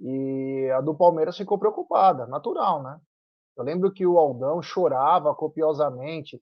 e 0.00 0.70
a 0.76 0.80
do 0.80 0.94
Palmeiras 0.94 1.36
ficou 1.36 1.58
preocupada, 1.58 2.26
natural, 2.26 2.82
né? 2.82 2.98
Eu 3.56 3.64
lembro 3.64 3.90
que 3.90 4.06
o 4.06 4.18
Aldão 4.18 4.60
chorava 4.60 5.34
copiosamente. 5.34 6.40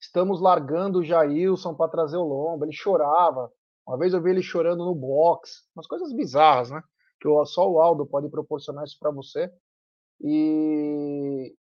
Estamos 0.00 0.40
largando 0.40 0.98
o 0.98 1.04
Jailson 1.04 1.74
para 1.74 1.90
trazer 1.90 2.16
o 2.16 2.24
Lomba. 2.24 2.66
Ele 2.66 2.72
chorava. 2.72 3.50
Uma 3.86 3.96
vez 3.96 4.12
eu 4.12 4.20
vi 4.20 4.30
ele 4.30 4.42
chorando 4.42 4.84
no 4.84 4.94
box. 4.94 5.62
Umas 5.76 5.86
coisas 5.86 6.12
bizarras, 6.12 6.70
né? 6.70 6.82
Que 7.20 7.28
só 7.46 7.70
o 7.70 7.80
Aldo 7.80 8.04
pode 8.04 8.28
proporcionar 8.28 8.84
isso 8.84 8.96
para 8.98 9.12
você. 9.12 9.48
E, 10.20 11.54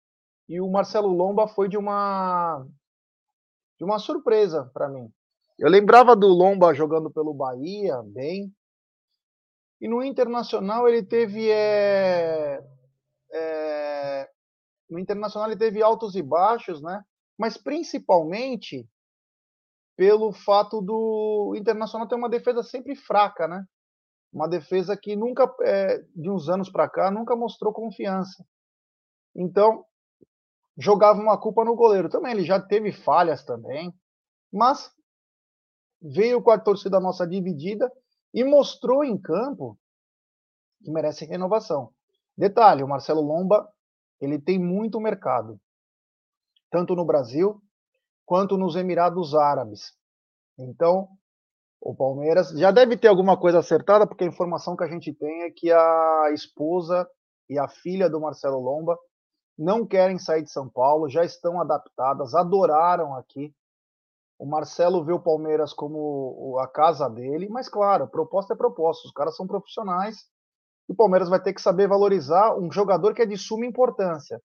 e 0.48 0.62
o 0.62 0.70
Marcelo 0.70 1.08
Lomba 1.08 1.48
foi 1.48 1.68
de 1.68 1.78
uma 1.78 2.66
de 3.78 3.84
uma 3.84 4.00
surpresa 4.00 4.70
para 4.74 4.88
mim. 4.88 5.12
Eu 5.58 5.70
lembrava 5.70 6.16
do 6.16 6.28
Lomba 6.28 6.74
jogando 6.74 7.12
pelo 7.12 7.34
Bahia, 7.34 8.02
bem. 8.04 8.54
E 9.82 9.88
no 9.88 10.04
Internacional 10.04 10.88
ele 10.88 11.04
teve 11.04 11.50
é, 11.50 12.64
é, 13.32 14.30
no 14.90 15.00
Internacional 15.00 15.50
ele 15.50 15.60
teve 15.60 15.82
altos 15.82 16.16
e 16.16 16.22
baixos, 16.22 16.82
né? 16.82 17.04
Mas 17.38 17.58
principalmente 17.58 18.88
pelo 19.96 20.32
fato 20.32 20.82
do 20.82 21.54
Internacional 21.58 22.08
ter 22.08 22.16
uma 22.16 22.30
defesa 22.30 22.64
sempre 22.64 22.96
fraca, 22.96 23.48
né? 23.48 23.66
Uma 24.34 24.48
defesa 24.48 24.98
que 24.98 25.16
nunca, 25.16 25.54
é, 25.62 26.00
de 26.16 26.30
uns 26.30 26.50
anos 26.50 26.70
para 26.70 26.90
cá, 26.90 27.12
nunca 27.12 27.36
mostrou 27.36 27.72
confiança. 27.72 28.44
Então, 29.36 29.86
jogava 30.76 31.22
uma 31.22 31.40
culpa 31.40 31.64
no 31.64 31.76
goleiro. 31.76 32.10
Também 32.10 32.32
ele 32.32 32.44
já 32.44 32.60
teve 32.60 32.92
falhas 32.92 33.44
também, 33.44 33.94
mas 34.52 34.92
veio 36.02 36.42
com 36.42 36.50
a 36.50 36.60
torcida 36.60 37.00
nossa 37.00 37.28
dividida 37.28 37.92
e 38.34 38.44
mostrou 38.44 39.04
em 39.04 39.18
campo 39.18 39.78
que 40.84 40.92
merece 40.92 41.26
renovação. 41.26 41.94
Detalhe, 42.36 42.84
o 42.84 42.88
Marcelo 42.88 43.22
Lomba, 43.22 43.72
ele 44.20 44.40
tem 44.40 44.58
muito 44.58 45.00
mercado, 45.00 45.62
tanto 46.72 46.96
no 46.96 47.06
Brasil 47.06 47.62
quanto 48.26 48.58
nos 48.58 48.76
Emirados 48.76 49.36
Árabes. 49.36 49.94
Então, 50.58 51.08
o 51.86 51.96
Palmeiras 51.96 52.50
já 52.52 52.72
deve 52.72 52.98
ter 52.98 53.10
alguma 53.10 53.38
coisa 53.38 53.60
acertada, 53.60 54.08
porque 54.08 54.24
a 54.24 54.28
informação 54.28 54.76
que 54.76 54.84
a 54.84 54.88
gente 54.88 55.14
tem 55.14 55.44
é 55.44 55.52
que 55.52 55.72
a 55.72 56.32
esposa 56.34 57.08
e 57.50 57.60
a 57.60 57.68
filha 57.68 58.10
do 58.10 58.22
Marcelo 58.22 58.60
Lomba 58.60 58.98
não 59.58 59.86
querem 59.86 60.18
sair 60.18 60.44
de 60.44 60.52
São 60.52 60.70
Paulo, 60.70 61.10
já 61.10 61.24
estão 61.26 61.62
adaptadas, 61.62 62.34
adoraram 62.34 63.16
aqui. 63.16 63.54
O 64.40 64.46
Marcelo 64.46 65.04
vê 65.04 65.14
o 65.14 65.22
Palmeiras 65.22 65.74
como 65.74 66.58
a 66.60 66.68
casa 66.68 67.10
dele, 67.10 67.50
mas 67.50 67.70
claro, 67.70 68.08
proposta 68.08 68.54
é 68.54 68.58
proposta, 68.58 69.08
os 69.08 69.14
caras 69.14 69.36
são 69.36 69.46
profissionais. 69.48 70.26
E 70.90 70.94
o 70.94 70.96
Palmeiras 70.96 71.30
vai 71.30 71.42
ter 71.42 71.54
que 71.54 71.62
saber 71.62 71.88
valorizar 71.88 72.58
um 72.58 72.72
jogador 72.72 73.14
que 73.14 73.22
é 73.22 73.26
de 73.26 73.38
suma 73.38 73.66
importância. 73.66 74.42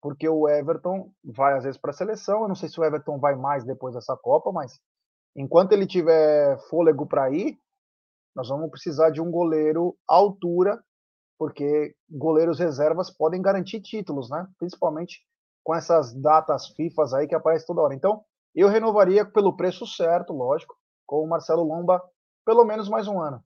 porque 0.00 0.28
o 0.28 0.48
Everton 0.48 1.10
vai 1.24 1.54
às 1.56 1.64
vezes 1.64 1.80
para 1.80 1.90
a 1.90 1.94
seleção. 1.94 2.42
Eu 2.42 2.48
não 2.48 2.54
sei 2.54 2.68
se 2.68 2.78
o 2.80 2.84
Everton 2.84 3.18
vai 3.18 3.34
mais 3.34 3.64
depois 3.64 3.94
dessa 3.94 4.16
Copa, 4.16 4.52
mas 4.52 4.78
enquanto 5.36 5.72
ele 5.72 5.86
tiver 5.86 6.58
fôlego 6.68 7.06
para 7.06 7.30
ir, 7.30 7.58
nós 8.34 8.48
vamos 8.48 8.70
precisar 8.70 9.10
de 9.10 9.20
um 9.20 9.30
goleiro 9.30 9.96
à 10.08 10.14
altura, 10.14 10.82
porque 11.38 11.94
goleiros 12.10 12.58
reservas 12.58 13.10
podem 13.10 13.40
garantir 13.40 13.80
títulos, 13.80 14.30
né? 14.30 14.46
Principalmente 14.58 15.20
com 15.62 15.74
essas 15.74 16.14
datas 16.14 16.68
FIFAs 16.68 17.12
aí 17.12 17.26
que 17.28 17.34
aparecem 17.34 17.66
toda 17.66 17.82
hora. 17.82 17.94
Então, 17.94 18.24
eu 18.54 18.68
renovaria 18.68 19.24
pelo 19.24 19.56
preço 19.56 19.86
certo, 19.86 20.32
lógico, 20.32 20.74
com 21.04 21.22
o 21.22 21.28
Marcelo 21.28 21.62
Lomba 21.62 22.02
pelo 22.44 22.64
menos 22.64 22.88
mais 22.88 23.06
um 23.08 23.20
ano. 23.20 23.44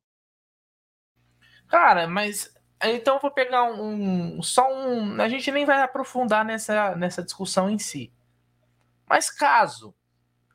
Cara, 1.69 2.07
mas 2.07 2.53
então 2.83 3.15
eu 3.15 3.21
vou 3.21 3.31
pegar 3.31 3.65
um, 3.65 4.37
um, 4.39 4.43
só 4.43 4.69
um. 4.73 5.21
A 5.21 5.29
gente 5.29 5.51
nem 5.51 5.65
vai 5.65 5.83
aprofundar 5.83 6.45
nessa, 6.45 6.95
nessa 6.97 7.23
discussão 7.23 7.71
em 7.71 7.79
si. 7.79 8.13
Mas 9.09 9.31
caso, 9.31 9.95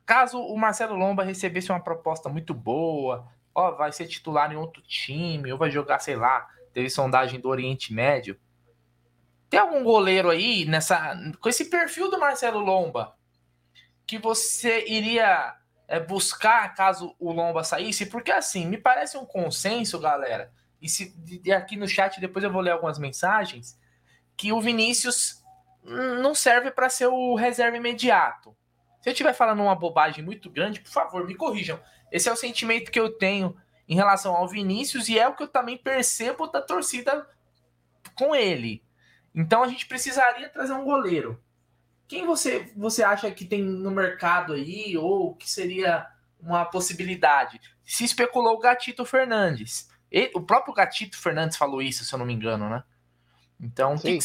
caso 0.05 0.39
o 0.39 0.57
Marcelo 0.57 0.95
Lomba 0.95 1.23
recebesse 1.23 1.71
uma 1.71 1.79
proposta 1.79 2.29
muito 2.29 2.53
boa, 2.53 3.27
ó, 3.53 3.71
vai 3.71 3.91
ser 3.91 4.07
titular 4.07 4.51
em 4.51 4.57
outro 4.57 4.81
time, 4.81 5.51
ou 5.51 5.57
vai 5.57 5.71
jogar, 5.71 5.99
sei 5.99 6.15
lá, 6.15 6.47
teve 6.73 6.89
sondagem 6.89 7.39
do 7.39 7.49
Oriente 7.49 7.93
Médio. 7.93 8.39
Tem 9.49 9.59
algum 9.59 9.83
goleiro 9.83 10.29
aí 10.29 10.65
nessa 10.65 11.15
com 11.39 11.49
esse 11.49 11.65
perfil 11.65 12.09
do 12.09 12.19
Marcelo 12.19 12.59
Lomba 12.59 13.15
que 14.05 14.17
você 14.17 14.85
iria 14.87 15.55
é, 15.87 15.99
buscar 15.99 16.73
caso 16.75 17.15
o 17.19 17.31
Lomba 17.31 17.63
saísse? 17.63 18.05
Porque 18.05 18.31
assim, 18.31 18.65
me 18.65 18.77
parece 18.77 19.17
um 19.17 19.25
consenso, 19.25 19.99
galera. 19.99 20.51
E 20.81 20.89
se 20.89 21.15
e 21.43 21.51
aqui 21.51 21.75
no 21.75 21.87
chat 21.87 22.19
depois 22.19 22.43
eu 22.43 22.51
vou 22.51 22.61
ler 22.61 22.71
algumas 22.71 22.99
mensagens 22.99 23.79
que 24.35 24.51
o 24.51 24.61
Vinícius 24.61 25.43
não 25.83 26.35
serve 26.35 26.71
para 26.71 26.89
ser 26.89 27.07
o 27.07 27.35
reserva 27.35 27.77
imediato. 27.77 28.55
Se 29.05 29.09
eu 29.09 29.13
estiver 29.13 29.33
falando 29.33 29.61
uma 29.61 29.75
bobagem 29.75 30.25
muito 30.25 30.49
grande, 30.49 30.79
por 30.79 30.89
favor, 30.89 31.27
me 31.27 31.35
corrijam. 31.35 31.79
Esse 32.11 32.27
é 32.27 32.33
o 32.33 32.35
sentimento 32.35 32.89
que 32.89 32.99
eu 32.99 33.15
tenho 33.15 33.55
em 33.87 33.93
relação 33.93 34.35
ao 34.35 34.47
Vinícius 34.47 35.07
e 35.07 35.19
é 35.19 35.27
o 35.27 35.35
que 35.35 35.43
eu 35.43 35.47
também 35.47 35.77
percebo 35.77 36.47
da 36.47 36.59
torcida 36.59 37.29
com 38.15 38.35
ele. 38.35 38.83
Então 39.35 39.61
a 39.61 39.67
gente 39.67 39.85
precisaria 39.85 40.49
trazer 40.49 40.73
um 40.73 40.83
goleiro. 40.83 41.39
Quem 42.07 42.25
você, 42.25 42.73
você 42.75 43.03
acha 43.03 43.29
que 43.29 43.45
tem 43.45 43.61
no 43.61 43.91
mercado 43.91 44.53
aí 44.53 44.97
ou 44.97 45.35
que 45.35 45.47
seria 45.47 46.07
uma 46.39 46.65
possibilidade? 46.65 47.61
Se 47.85 48.03
especulou 48.03 48.55
o 48.55 48.59
Gatito 48.59 49.05
Fernandes. 49.05 49.87
Ele, 50.09 50.31
o 50.33 50.41
próprio 50.41 50.73
Gatito 50.73 51.15
Fernandes 51.15 51.57
falou 51.57 51.79
isso, 51.79 52.03
se 52.03 52.11
eu 52.11 52.17
não 52.17 52.25
me 52.25 52.33
engano, 52.33 52.67
né? 52.67 52.83
Então, 53.59 53.93
o 53.93 54.01
que, 54.01 54.17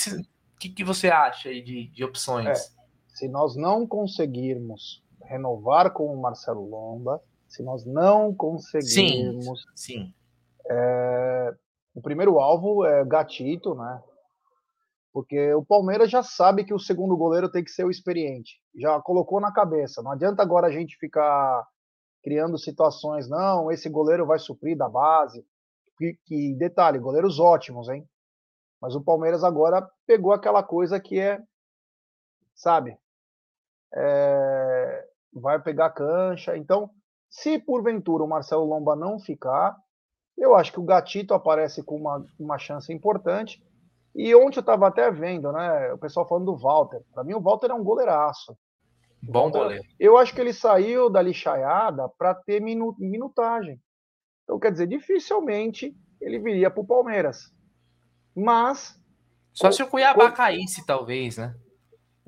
que, 0.58 0.68
que, 0.70 0.82
você 0.82 1.10
acha 1.10 1.50
aí 1.50 1.60
de, 1.60 1.88
de 1.88 2.02
opções? 2.02 2.48
É, 2.48 2.79
se 3.20 3.28
nós 3.28 3.54
não 3.54 3.86
conseguirmos 3.86 5.04
renovar 5.24 5.92
com 5.92 6.06
o 6.06 6.18
Marcelo 6.18 6.66
Lomba, 6.66 7.22
se 7.46 7.62
nós 7.62 7.84
não 7.84 8.34
conseguirmos. 8.34 9.66
Sim. 9.74 10.06
sim. 10.06 10.14
É, 10.70 11.54
o 11.94 12.00
primeiro 12.00 12.38
alvo 12.38 12.82
é 12.86 13.04
Gatito, 13.04 13.74
né? 13.74 14.02
Porque 15.12 15.52
o 15.52 15.62
Palmeiras 15.62 16.10
já 16.10 16.22
sabe 16.22 16.64
que 16.64 16.72
o 16.72 16.78
segundo 16.78 17.14
goleiro 17.14 17.50
tem 17.50 17.62
que 17.62 17.70
ser 17.70 17.84
o 17.84 17.90
experiente. 17.90 18.58
Já 18.74 18.98
colocou 19.02 19.38
na 19.38 19.52
cabeça. 19.52 20.02
Não 20.02 20.12
adianta 20.12 20.40
agora 20.40 20.68
a 20.68 20.72
gente 20.72 20.96
ficar 20.96 21.68
criando 22.22 22.56
situações, 22.56 23.28
não, 23.28 23.70
esse 23.70 23.90
goleiro 23.90 24.24
vai 24.24 24.38
suprir 24.38 24.78
da 24.78 24.88
base. 24.88 25.44
Que, 25.98 26.16
que 26.24 26.54
detalhe, 26.54 26.98
goleiros 26.98 27.38
ótimos, 27.38 27.90
hein? 27.90 28.08
Mas 28.80 28.94
o 28.94 29.04
Palmeiras 29.04 29.44
agora 29.44 29.86
pegou 30.06 30.32
aquela 30.32 30.62
coisa 30.62 30.98
que 30.98 31.20
é, 31.20 31.38
sabe, 32.54 32.96
é, 33.94 35.04
vai 35.32 35.60
pegar 35.60 35.90
cancha. 35.90 36.56
Então, 36.56 36.90
se 37.28 37.58
porventura 37.58 38.24
o 38.24 38.28
Marcelo 38.28 38.64
Lomba 38.64 38.96
não 38.96 39.18
ficar, 39.18 39.76
eu 40.36 40.54
acho 40.54 40.72
que 40.72 40.80
o 40.80 40.84
Gatito 40.84 41.34
aparece 41.34 41.82
com 41.82 41.96
uma, 41.96 42.24
uma 42.38 42.58
chance 42.58 42.92
importante. 42.92 43.62
E 44.14 44.34
ontem 44.34 44.58
eu 44.58 44.60
estava 44.60 44.88
até 44.88 45.10
vendo, 45.10 45.52
né? 45.52 45.92
O 45.92 45.98
pessoal 45.98 46.26
falando 46.26 46.46
do 46.46 46.56
Walter. 46.56 47.02
Para 47.12 47.22
mim, 47.22 47.34
o 47.34 47.40
Walter 47.40 47.70
é 47.70 47.74
um 47.74 47.84
goleiraço. 47.84 48.56
Bom 49.22 49.44
Walter, 49.44 49.58
goleiro. 49.58 49.84
Eu 49.98 50.18
acho 50.18 50.34
que 50.34 50.40
ele 50.40 50.52
saiu 50.52 51.08
da 51.08 51.22
lixaiada 51.22 52.08
para 52.18 52.34
ter 52.34 52.60
minu, 52.60 52.96
minutagem. 52.98 53.80
Então, 54.42 54.58
quer 54.58 54.72
dizer, 54.72 54.88
dificilmente 54.88 55.94
ele 56.20 56.38
viria 56.38 56.70
para 56.70 56.80
o 56.80 56.86
Palmeiras. 56.86 57.52
Mas. 58.34 58.98
Só 59.52 59.70
se 59.70 59.82
o 59.82 59.88
Cuiabá 59.88 60.26
o... 60.26 60.32
caísse, 60.32 60.84
talvez, 60.84 61.36
né? 61.36 61.54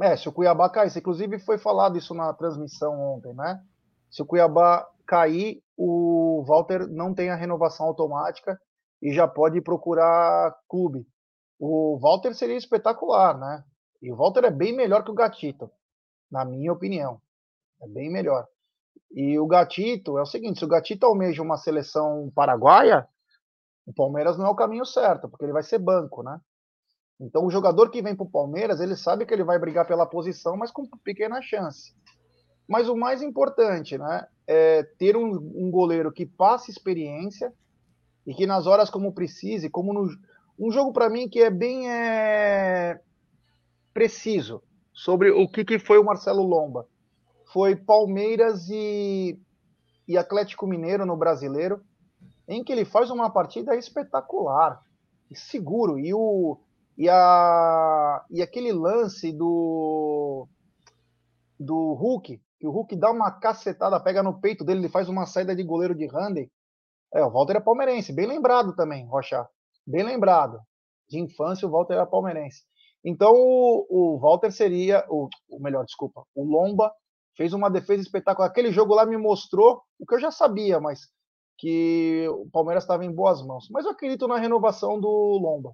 É, 0.00 0.16
se 0.16 0.28
o 0.28 0.32
Cuiabá 0.32 0.68
caísse. 0.70 0.98
Inclusive, 0.98 1.38
foi 1.38 1.58
falado 1.58 1.98
isso 1.98 2.14
na 2.14 2.32
transmissão 2.32 2.98
ontem, 3.00 3.34
né? 3.34 3.62
Se 4.10 4.22
o 4.22 4.26
Cuiabá 4.26 4.88
cair, 5.06 5.62
o 5.76 6.44
Walter 6.46 6.86
não 6.88 7.14
tem 7.14 7.30
a 7.30 7.36
renovação 7.36 7.86
automática 7.86 8.60
e 9.00 9.12
já 9.12 9.26
pode 9.26 9.60
procurar 9.60 10.56
clube. 10.68 11.06
O 11.58 11.98
Walter 11.98 12.34
seria 12.34 12.56
espetacular, 12.56 13.38
né? 13.38 13.64
E 14.00 14.12
o 14.12 14.16
Walter 14.16 14.44
é 14.44 14.50
bem 14.50 14.74
melhor 14.74 15.04
que 15.04 15.10
o 15.10 15.14
Gatito, 15.14 15.70
na 16.30 16.44
minha 16.44 16.72
opinião. 16.72 17.20
É 17.80 17.86
bem 17.86 18.10
melhor. 18.10 18.46
E 19.10 19.38
o 19.38 19.46
Gatito 19.46 20.18
é 20.18 20.22
o 20.22 20.26
seguinte: 20.26 20.58
se 20.58 20.64
o 20.64 20.68
Gatito 20.68 21.06
almeja 21.06 21.42
uma 21.42 21.56
seleção 21.56 22.30
paraguaia, 22.34 23.06
o 23.86 23.92
Palmeiras 23.92 24.38
não 24.38 24.46
é 24.46 24.50
o 24.50 24.56
caminho 24.56 24.86
certo, 24.86 25.28
porque 25.28 25.44
ele 25.44 25.52
vai 25.52 25.62
ser 25.62 25.78
banco, 25.78 26.22
né? 26.22 26.40
Então 27.20 27.46
o 27.46 27.50
jogador 27.50 27.90
que 27.90 28.02
vem 28.02 28.16
para 28.16 28.24
o 28.24 28.30
Palmeiras, 28.30 28.80
ele 28.80 28.96
sabe 28.96 29.24
que 29.24 29.32
ele 29.32 29.44
vai 29.44 29.58
brigar 29.58 29.86
pela 29.86 30.06
posição, 30.06 30.56
mas 30.56 30.70
com 30.70 30.86
pequena 31.04 31.40
chance. 31.40 31.94
Mas 32.68 32.88
o 32.88 32.96
mais 32.96 33.22
importante, 33.22 33.98
né, 33.98 34.26
é 34.46 34.82
ter 34.98 35.16
um, 35.16 35.34
um 35.54 35.70
goleiro 35.70 36.12
que 36.12 36.26
passe 36.26 36.70
experiência 36.70 37.52
e 38.26 38.34
que 38.34 38.46
nas 38.46 38.66
horas 38.66 38.90
como 38.90 39.12
precise, 39.12 39.68
como 39.68 39.92
no, 39.92 40.08
um 40.58 40.70
jogo 40.70 40.92
para 40.92 41.10
mim 41.10 41.28
que 41.28 41.40
é 41.40 41.50
bem 41.50 41.90
é, 41.90 43.00
preciso 43.92 44.62
sobre 44.92 45.30
o 45.30 45.48
que, 45.48 45.64
que 45.64 45.78
foi 45.78 45.98
o 45.98 46.04
Marcelo 46.04 46.42
Lomba. 46.42 46.86
Foi 47.52 47.76
Palmeiras 47.76 48.68
e, 48.70 49.38
e 50.06 50.16
Atlético 50.16 50.66
Mineiro 50.66 51.04
no 51.04 51.16
Brasileiro, 51.16 51.82
em 52.48 52.62
que 52.62 52.72
ele 52.72 52.84
faz 52.84 53.10
uma 53.10 53.30
partida 53.30 53.76
espetacular, 53.76 54.82
seguro. 55.34 55.98
E, 55.98 56.12
o, 56.12 56.58
e, 56.96 57.08
a, 57.08 58.24
e 58.30 58.42
aquele 58.42 58.72
lance 58.72 59.32
do, 59.32 60.46
do 61.58 61.94
Hulk, 61.94 62.40
que 62.58 62.66
o 62.66 62.70
Hulk 62.70 62.96
dá 62.96 63.10
uma 63.10 63.30
cacetada, 63.30 64.02
pega 64.02 64.22
no 64.22 64.40
peito 64.40 64.64
dele, 64.64 64.80
ele 64.80 64.88
faz 64.88 65.08
uma 65.08 65.26
saída 65.26 65.54
de 65.54 65.62
goleiro 65.62 65.94
de 65.94 66.06
Randy. 66.06 66.50
É, 67.14 67.24
o 67.24 67.30
Walter 67.30 67.56
é 67.56 67.60
palmeirense, 67.60 68.12
bem 68.12 68.26
lembrado 68.26 68.74
também, 68.74 69.06
Rocha. 69.06 69.46
Bem 69.86 70.04
lembrado. 70.04 70.60
De 71.08 71.20
infância, 71.20 71.66
o 71.66 71.70
Walter 71.70 71.94
era 71.94 72.06
palmeirense. 72.06 72.62
Então, 73.04 73.32
o, 73.34 73.86
o 73.90 74.18
Walter 74.18 74.50
seria, 74.52 75.04
o, 75.10 75.28
o 75.50 75.60
melhor, 75.60 75.84
desculpa, 75.84 76.22
o 76.34 76.44
Lomba 76.44 76.92
fez 77.36 77.52
uma 77.52 77.70
defesa 77.70 78.02
espetacular. 78.02 78.48
Aquele 78.48 78.70
jogo 78.70 78.94
lá 78.94 79.04
me 79.04 79.16
mostrou 79.16 79.82
o 79.98 80.06
que 80.06 80.14
eu 80.14 80.20
já 80.20 80.30
sabia, 80.30 80.80
mas 80.80 81.00
que 81.58 82.26
o 82.28 82.48
Palmeiras 82.50 82.84
estava 82.84 83.04
em 83.04 83.12
boas 83.12 83.44
mãos. 83.44 83.66
Mas 83.70 83.84
eu 83.84 83.90
acredito 83.90 84.26
na 84.28 84.38
renovação 84.38 85.00
do 85.00 85.08
Lomba. 85.08 85.72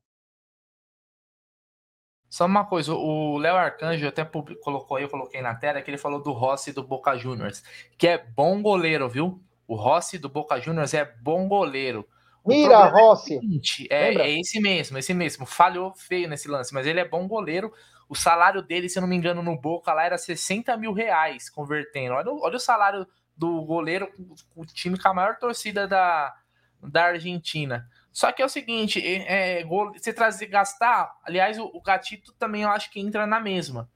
Só 2.28 2.44
uma 2.44 2.64
coisa, 2.64 2.92
o 2.94 3.38
Léo 3.38 3.56
Arcanjo 3.56 4.06
até 4.06 4.24
colocou 4.24 4.96
aí, 4.96 5.04
eu 5.04 5.08
coloquei 5.08 5.40
na 5.40 5.54
tela, 5.54 5.80
que 5.80 5.90
ele 5.90 5.96
falou 5.96 6.22
do 6.22 6.32
Rossi 6.32 6.72
do 6.72 6.82
Boca 6.82 7.16
Juniors, 7.16 7.62
que 7.96 8.06
é 8.06 8.18
bom 8.18 8.60
goleiro, 8.60 9.08
viu? 9.08 9.42
O 9.66 9.74
Rossi 9.74 10.18
do 10.18 10.28
Boca 10.28 10.60
Juniors 10.60 10.92
é 10.94 11.04
bom 11.04 11.48
goleiro. 11.48 12.06
Mira, 12.46 12.86
Rossi. 12.86 13.36
É, 13.36 13.40
seguinte, 13.40 13.88
é, 13.90 14.14
é, 14.14 14.40
esse 14.40 14.60
mesmo, 14.60 14.96
esse 14.98 15.12
mesmo. 15.12 15.44
Falhou 15.44 15.92
feio 15.94 16.28
nesse 16.28 16.48
lance, 16.48 16.72
mas 16.72 16.86
ele 16.86 17.00
é 17.00 17.04
bom 17.06 17.26
goleiro. 17.28 17.72
O 18.08 18.14
salário 18.14 18.62
dele, 18.62 18.88
se 18.88 18.98
eu 18.98 19.02
não 19.02 19.08
me 19.08 19.16
engano, 19.16 19.42
no 19.42 19.58
Boca 19.58 19.92
lá 19.92 20.04
era 20.04 20.16
60 20.16 20.74
mil 20.76 20.92
reais 20.92 21.50
convertendo. 21.50 22.14
Olha, 22.14 22.30
olha 22.30 22.56
o 22.56 22.60
salário 22.60 23.06
do 23.36 23.62
goleiro, 23.62 24.10
o 24.56 24.64
time 24.64 24.98
com 24.98 25.08
a 25.08 25.14
maior 25.14 25.36
torcida 25.36 25.86
da, 25.86 26.34
da 26.82 27.04
Argentina. 27.04 27.86
Só 28.18 28.32
que 28.32 28.42
é 28.42 28.44
o 28.44 28.48
seguinte, 28.48 29.00
é, 29.00 29.60
é, 29.60 29.64
você 29.64 30.12
trazer, 30.12 30.46
gastar, 30.46 31.16
aliás, 31.22 31.56
o, 31.56 31.66
o 31.66 31.80
Gatito 31.80 32.32
também 32.32 32.62
eu 32.64 32.68
acho 32.68 32.90
que 32.90 32.98
entra 32.98 33.28
na 33.28 33.38
mesma. 33.38 33.88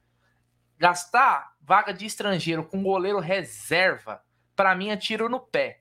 Gastar 0.78 1.54
vaga 1.60 1.92
de 1.92 2.06
estrangeiro 2.06 2.64
com 2.64 2.84
goleiro 2.84 3.18
reserva, 3.18 4.22
para 4.54 4.76
mim 4.76 4.90
é 4.90 4.96
tiro 4.96 5.28
no 5.28 5.40
pé. 5.40 5.80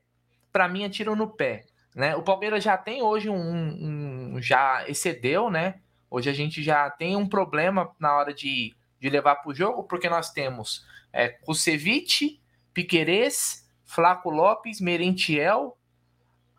Para 0.51 0.67
mim 0.67 0.81
é 0.81 0.89
tiro 0.89 1.15
no 1.15 1.27
pé. 1.27 1.67
Né? 1.93 2.15
O 2.15 2.23
Palmeiras 2.23 2.63
já 2.63 2.75
tem 2.75 3.03
hoje 3.03 3.29
um, 3.29 3.35
um, 3.37 4.41
já 4.41 4.89
excedeu, 4.89 5.51
né? 5.51 5.79
Hoje 6.09 6.27
a 6.27 6.33
gente 6.33 6.63
já 6.63 6.89
tem 6.89 7.15
um 7.15 7.29
problema 7.29 7.91
na 7.99 8.15
hora 8.15 8.33
de, 8.33 8.75
de 8.99 9.07
levar 9.07 9.35
para 9.35 9.51
o 9.51 9.53
jogo, 9.53 9.83
porque 9.83 10.09
nós 10.09 10.31
temos 10.31 10.83
é, 11.13 11.29
Kusevich, 11.29 12.41
Piquerez, 12.73 13.69
Flaco 13.85 14.31
Lopes, 14.31 14.81
Merentiel, 14.81 15.77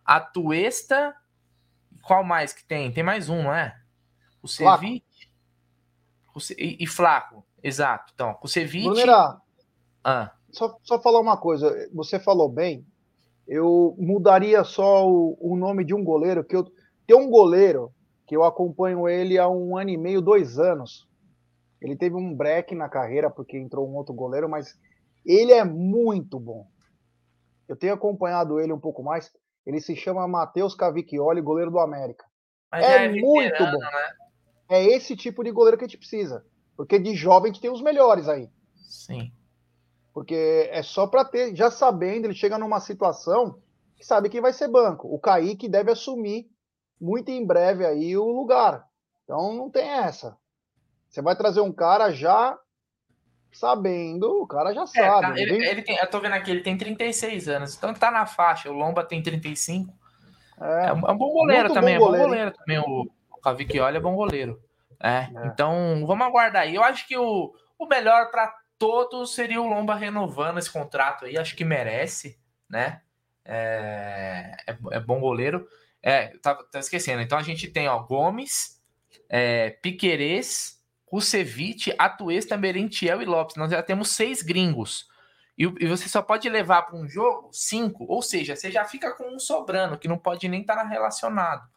Atuesta. 0.05 1.21
Qual 2.03 2.25
mais 2.25 2.53
que 2.53 2.65
tem? 2.65 2.93
Tem 2.93 3.03
mais 3.03 3.29
um, 3.29 3.45
não 3.45 3.55
é? 3.55 3.77
O 4.43 4.49
Ceviche. 4.49 5.03
E, 6.59 6.83
e 6.83 6.87
Flaco, 6.87 7.45
exato. 7.63 8.13
Então, 8.15 8.35
Kusevich... 8.35 8.85
Brunerá, 8.85 9.41
ah. 10.03 10.33
só, 10.51 10.79
só 10.83 11.01
falar 11.01 11.21
uma 11.21 11.37
coisa. 11.37 11.89
Você 11.93 12.19
falou 12.19 12.49
bem, 12.49 12.87
eu 13.47 13.95
mudaria 13.99 14.65
só 14.65 15.09
o, 15.09 15.37
o 15.41 15.57
nome 15.57 15.85
de 15.85 15.95
um 15.95 16.03
goleiro, 16.03 16.43
que 16.43 16.57
eu... 16.57 16.65
Tem 17.07 17.17
um 17.17 17.29
goleiro 17.29 17.93
que 18.27 18.35
eu 18.35 18.45
acompanho 18.45 19.09
ele 19.09 19.39
há 19.39 19.49
um 19.49 19.77
ano 19.77 19.91
e 19.91 19.97
meio, 19.99 20.23
dois 20.23 20.59
anos. 20.59 21.07
Ele 21.81 21.97
teve 21.97 22.15
um 22.15 22.35
break 22.35 22.75
na 22.75 22.89
carreira 22.89 23.29
porque 23.29 23.59
entrou 23.59 23.87
um 23.87 23.95
outro 23.95 24.15
goleiro, 24.15 24.49
mas 24.49 24.79
ele 25.25 25.53
é 25.53 25.65
muito 25.65 26.41
bom. 26.41 26.67
Eu 27.69 27.77
tenho 27.77 27.93
acompanhado 27.93 28.61
ele 28.61 28.73
um 28.73 28.79
pouco 28.79 29.03
mais. 29.03 29.31
Ele 29.67 29.81
se 29.81 29.95
chama 29.95 30.27
Matheus 30.27 30.75
Cavicchioli, 30.75 31.41
goleiro 31.41 31.71
do 31.71 31.79
América. 31.79 32.25
Mas 32.71 32.85
é, 32.85 33.05
é 33.05 33.09
muito 33.09 33.59
bom. 33.59 33.79
Né? 33.79 34.13
É 34.69 34.85
esse 34.85 35.17
tipo 35.17 35.45
de 35.45 35.51
goleiro 35.51 35.77
que 35.77 35.85
a 35.85 35.87
gente 35.87 35.99
precisa. 35.99 36.45
Porque 36.77 36.99
de 36.99 37.15
jovem 37.15 37.51
a 37.51 37.53
gente 37.53 37.63
tem 37.63 37.71
os 37.71 37.83
melhores 37.83 38.29
aí. 38.29 38.51
Sim. 38.75 39.33
Porque 40.13 40.69
é 40.71 40.83
só 40.83 41.07
para 41.07 41.25
ter, 41.25 41.55
já 41.55 41.71
sabendo, 41.71 42.27
ele 42.27 42.35
chega 42.35 42.59
numa 42.59 42.81
situação 42.81 43.61
que 43.97 44.05
sabe 44.05 44.29
que 44.29 44.41
vai 44.41 44.53
ser 44.53 44.69
banco. 44.69 45.09
O 45.13 45.19
Kaique 45.19 45.69
deve 45.69 45.91
assumir 45.91 46.51
muito 47.01 47.31
em 47.31 47.45
breve 47.45 47.87
aí 47.87 48.17
o 48.17 48.31
lugar. 48.31 48.87
Então 49.25 49.55
não 49.55 49.71
tem 49.71 49.89
essa. 49.89 50.37
Você 51.09 51.23
vai 51.23 51.37
trazer 51.37 51.61
um 51.61 51.73
cara 51.73 52.11
já 52.11 52.59
sabendo, 53.53 54.43
o 54.43 54.47
cara 54.47 54.73
já 54.73 54.83
é, 54.83 54.87
sabe. 54.87 55.35
Tá, 55.35 55.41
ele, 55.41 55.59
vem... 55.59 55.69
ele 55.69 55.83
tem, 55.83 55.97
eu 55.97 56.11
tô 56.11 56.21
vendo 56.21 56.35
aqui, 56.35 56.51
ele 56.51 56.63
tem 56.63 56.77
36 56.77 57.49
anos, 57.49 57.77
então 57.77 57.93
tá 57.95 58.11
na 58.11 58.27
faixa. 58.27 58.71
O 58.71 58.75
Lomba 58.75 59.05
tem 59.05 59.23
35. 59.23 59.93
É, 60.61 60.89
é 60.89 60.93
um, 60.93 61.07
é 61.07 61.13
um 61.13 61.19
bom 61.19 61.31
goleiro 61.31 61.73
também, 61.73 61.99
bom 61.99 62.07
goleiro, 62.07 62.23
é 62.23 62.27
bom 62.27 62.31
goleiro 62.31 62.53
também. 62.53 62.79
O, 62.79 63.11
o 63.31 63.41
Cavicchioli 63.41 63.97
é 63.97 64.01
bom 64.01 64.15
goleiro. 64.15 64.61
É, 65.01 65.09
é, 65.09 65.47
então 65.47 66.05
vamos 66.07 66.27
aguardar 66.27 66.63
aí. 66.63 66.75
Eu 66.75 66.83
acho 66.85 67.07
que 67.07 67.17
o, 67.17 67.53
o 67.79 67.87
melhor 67.87 68.31
para 68.31 68.55
todos 68.79 69.35
seria 69.35 69.61
o 69.61 69.69
Lomba 69.69 69.95
renovando 69.95 70.59
esse 70.59 70.71
contrato 70.71 71.25
aí. 71.25 71.37
Acho 71.37 71.57
que 71.57 71.65
merece, 71.65 72.39
né? 72.69 73.01
É, 73.45 74.57
é, 74.67 74.77
é 74.93 75.01
bom 75.01 75.21
goleiro. 75.21 75.67
É, 76.03 76.29
tá, 76.39 76.55
tá, 76.55 76.79
esquecendo. 76.79 77.23
Então 77.23 77.39
a 77.39 77.43
gente 77.43 77.69
tem, 77.69 77.89
ó, 77.89 77.99
Gomes, 78.01 78.81
é, 79.29 79.71
Piquerez, 79.71 80.82
Kusevich, 81.13 81.95
Atuesta, 81.99 82.57
Merentiel 82.57 83.21
e 83.21 83.27
Lopes. 83.27 83.57
Nós 83.57 83.71
já 83.71 83.83
temos 83.83 84.13
seis 84.13 84.41
gringos. 84.41 85.07
E, 85.59 85.65
e 85.65 85.87
você 85.87 86.09
só 86.09 86.23
pode 86.23 86.49
levar 86.49 86.85
para 86.85 86.97
um 86.97 87.07
jogo 87.07 87.51
cinco, 87.53 88.07
ou 88.09 88.23
seja, 88.23 88.57
você 88.57 88.71
já 88.71 88.83
fica 88.87 89.15
com 89.15 89.37
um 89.37 89.39
sobrando, 89.39 89.99
que 89.99 90.09
não 90.09 90.17
pode 90.17 90.49
nem 90.49 90.63
estar 90.63 90.75
tá 90.75 90.89
relacionado. 90.89 91.69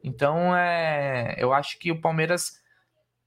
Então, 0.00 0.54
é, 0.54 1.34
eu 1.38 1.52
acho 1.52 1.76
que 1.80 1.90
o 1.90 2.00
Palmeiras 2.00 2.52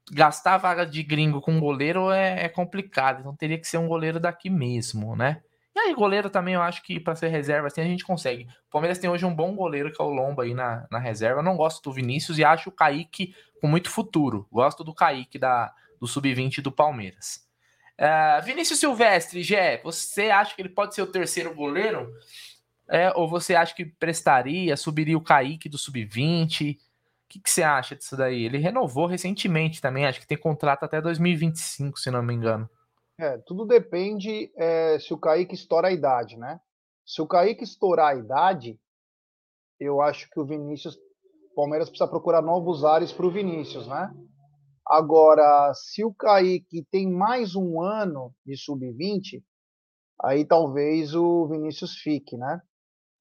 gastar 0.10 0.54
a 0.54 0.58
vaga 0.58 0.86
de 0.86 1.04
gringo 1.04 1.42
com 1.42 1.60
goleiro 1.60 2.10
é, 2.12 2.46
é 2.46 2.48
complicado. 2.48 3.20
Então, 3.20 3.36
teria 3.36 3.60
que 3.60 3.68
ser 3.68 3.78
um 3.78 3.90
goleiro 3.90 4.22
daqui 4.22 4.50
mesmo, 4.50 5.18
né? 5.18 5.44
E 5.76 5.80
aí, 5.80 5.94
goleiro 5.94 6.30
também, 6.30 6.54
eu 6.54 6.62
acho 6.62 6.84
que 6.84 7.00
para 7.00 7.16
ser 7.16 7.30
reserva, 7.30 7.68
assim, 7.68 7.82
a 7.82 7.86
gente 7.86 8.04
consegue. 8.04 8.44
O 8.68 8.72
Palmeiras 8.72 9.00
tem 9.00 9.10
hoje 9.10 9.26
um 9.26 9.34
bom 9.34 9.56
goleiro, 9.56 9.92
que 9.92 10.02
é 10.02 10.06
o 10.06 10.10
Lomba 10.10 10.44
aí 10.44 10.54
na, 10.54 10.86
na 10.92 11.00
reserva. 11.00 11.40
Eu 11.40 11.44
não 11.44 11.56
gosto 11.56 11.82
do 11.82 11.94
Vinícius 11.94 12.38
e 12.38 12.44
acho 12.44 12.70
o 12.70 12.74
Kaique 12.74 13.34
com 13.62 13.68
muito 13.68 13.90
futuro. 13.90 14.48
Gosto 14.52 14.84
do 14.84 14.94
Kaique 14.94 15.40
da, 15.40 15.74
do 16.00 16.08
Sub-20 16.08 16.62
do 16.62 16.72
Palmeiras. 16.72 17.48
Uh, 17.98 18.44
Vinícius 18.44 18.80
Silvestre, 18.80 19.44
Gé, 19.44 19.80
você 19.84 20.32
acha 20.32 20.56
que 20.56 20.62
ele 20.62 20.70
pode 20.70 20.96
ser 20.96 21.04
o 21.04 21.08
terceiro 21.08 21.54
goleiro? 21.54 22.12
É, 22.90 23.14
ou 23.16 23.30
você 23.30 23.56
acha 23.56 23.74
que 23.74 23.86
prestaria, 23.86 24.76
subiria 24.76 25.18
o 25.18 25.24
Kaique 25.24 25.70
do 25.70 25.78
Sub-20? 25.78 26.76
O 26.76 26.78
que, 27.30 27.40
que, 27.40 27.50
você 27.50 27.64
acha 27.64 27.96
disso 27.96 28.18
daí? 28.18 28.44
Ele 28.44 28.58
renovou 28.58 29.06
recentemente 29.06 29.80
também, 29.80 30.06
acho 30.06 30.20
que 30.20 30.28
tem 30.28 30.38
contrato 30.38 30.84
até 30.84 31.00
2025, 31.00 31.98
se 31.98 32.12
não 32.12 32.22
me 32.22 32.34
engano. 32.34 32.70
É, 33.22 33.38
tudo 33.46 33.68
depende 33.68 34.52
é, 34.58 34.98
se 34.98 35.14
o 35.14 35.18
Kaique 35.18 35.54
estoura 35.54 35.90
a 35.90 35.92
idade, 35.92 36.38
né? 36.38 36.60
Se 37.06 37.22
o 37.22 37.28
Kaique 37.28 37.64
estourar 37.64 38.16
a 38.16 38.16
idade, 38.16 38.80
eu 39.80 40.02
acho 40.02 40.28
que 40.32 40.40
o 40.40 40.46
Vinícius, 40.46 40.96
o 40.96 41.56
Palmeiras 41.56 41.88
precisa 41.88 42.10
procurar 42.10 42.42
novos 42.42 42.84
ares 42.84 43.14
para 43.14 43.28
o 43.28 43.32
Vinícius, 43.32 43.88
né? 43.88 44.12
Agora, 44.88 45.72
se 45.76 46.04
o 46.04 46.12
Kaique 46.12 46.84
tem 46.90 47.12
mais 47.12 47.56
um 47.56 47.80
ano 47.80 48.34
de 48.44 48.58
sub-20, 48.58 49.44
aí 50.24 50.44
talvez 50.44 51.14
o 51.14 51.48
Vinícius 51.48 51.94
fique, 51.98 52.36
né? 52.36 52.60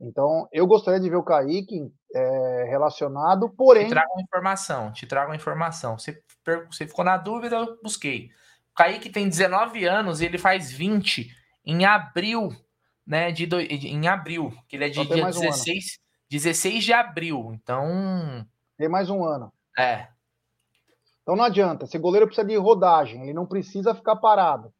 Então, 0.00 0.48
eu 0.50 0.66
gostaria 0.66 0.98
de 0.98 1.10
ver 1.10 1.16
o 1.16 1.22
Kaique 1.22 1.92
é, 2.14 2.64
relacionado, 2.70 3.50
porém. 3.50 3.84
Te 3.84 3.90
trago 3.90 4.12
uma 4.14 4.22
informação, 4.22 4.92
te 4.92 5.06
trago 5.06 5.30
uma 5.30 5.36
informação. 5.36 5.98
Você, 5.98 6.22
você 6.70 6.86
ficou 6.86 7.04
na 7.04 7.18
dúvida, 7.18 7.56
eu 7.56 7.78
busquei. 7.82 8.30
Kaique 8.80 9.10
tem 9.10 9.28
19 9.28 9.84
anos 9.84 10.20
e 10.20 10.24
ele 10.24 10.38
faz 10.38 10.72
20 10.72 11.30
em 11.66 11.84
abril, 11.84 12.50
né? 13.06 13.30
De 13.30 13.44
do... 13.44 13.60
Em 13.60 14.08
abril, 14.08 14.50
que 14.66 14.76
ele 14.76 14.86
é 14.86 14.88
de 14.88 15.04
dia 15.04 15.26
16, 15.26 15.84
um 15.84 16.30
16 16.30 16.84
de 16.84 16.92
abril. 16.92 17.52
Então. 17.52 18.46
Tem 18.78 18.88
mais 18.88 19.10
um 19.10 19.22
ano. 19.22 19.52
É. 19.78 20.08
Então 21.22 21.36
não 21.36 21.44
adianta. 21.44 21.84
Esse 21.84 21.98
goleiro 21.98 22.26
precisa 22.26 22.46
de 22.46 22.56
rodagem, 22.56 23.22
ele 23.22 23.34
não 23.34 23.44
precisa 23.44 23.94
ficar 23.94 24.16
parado. 24.16 24.72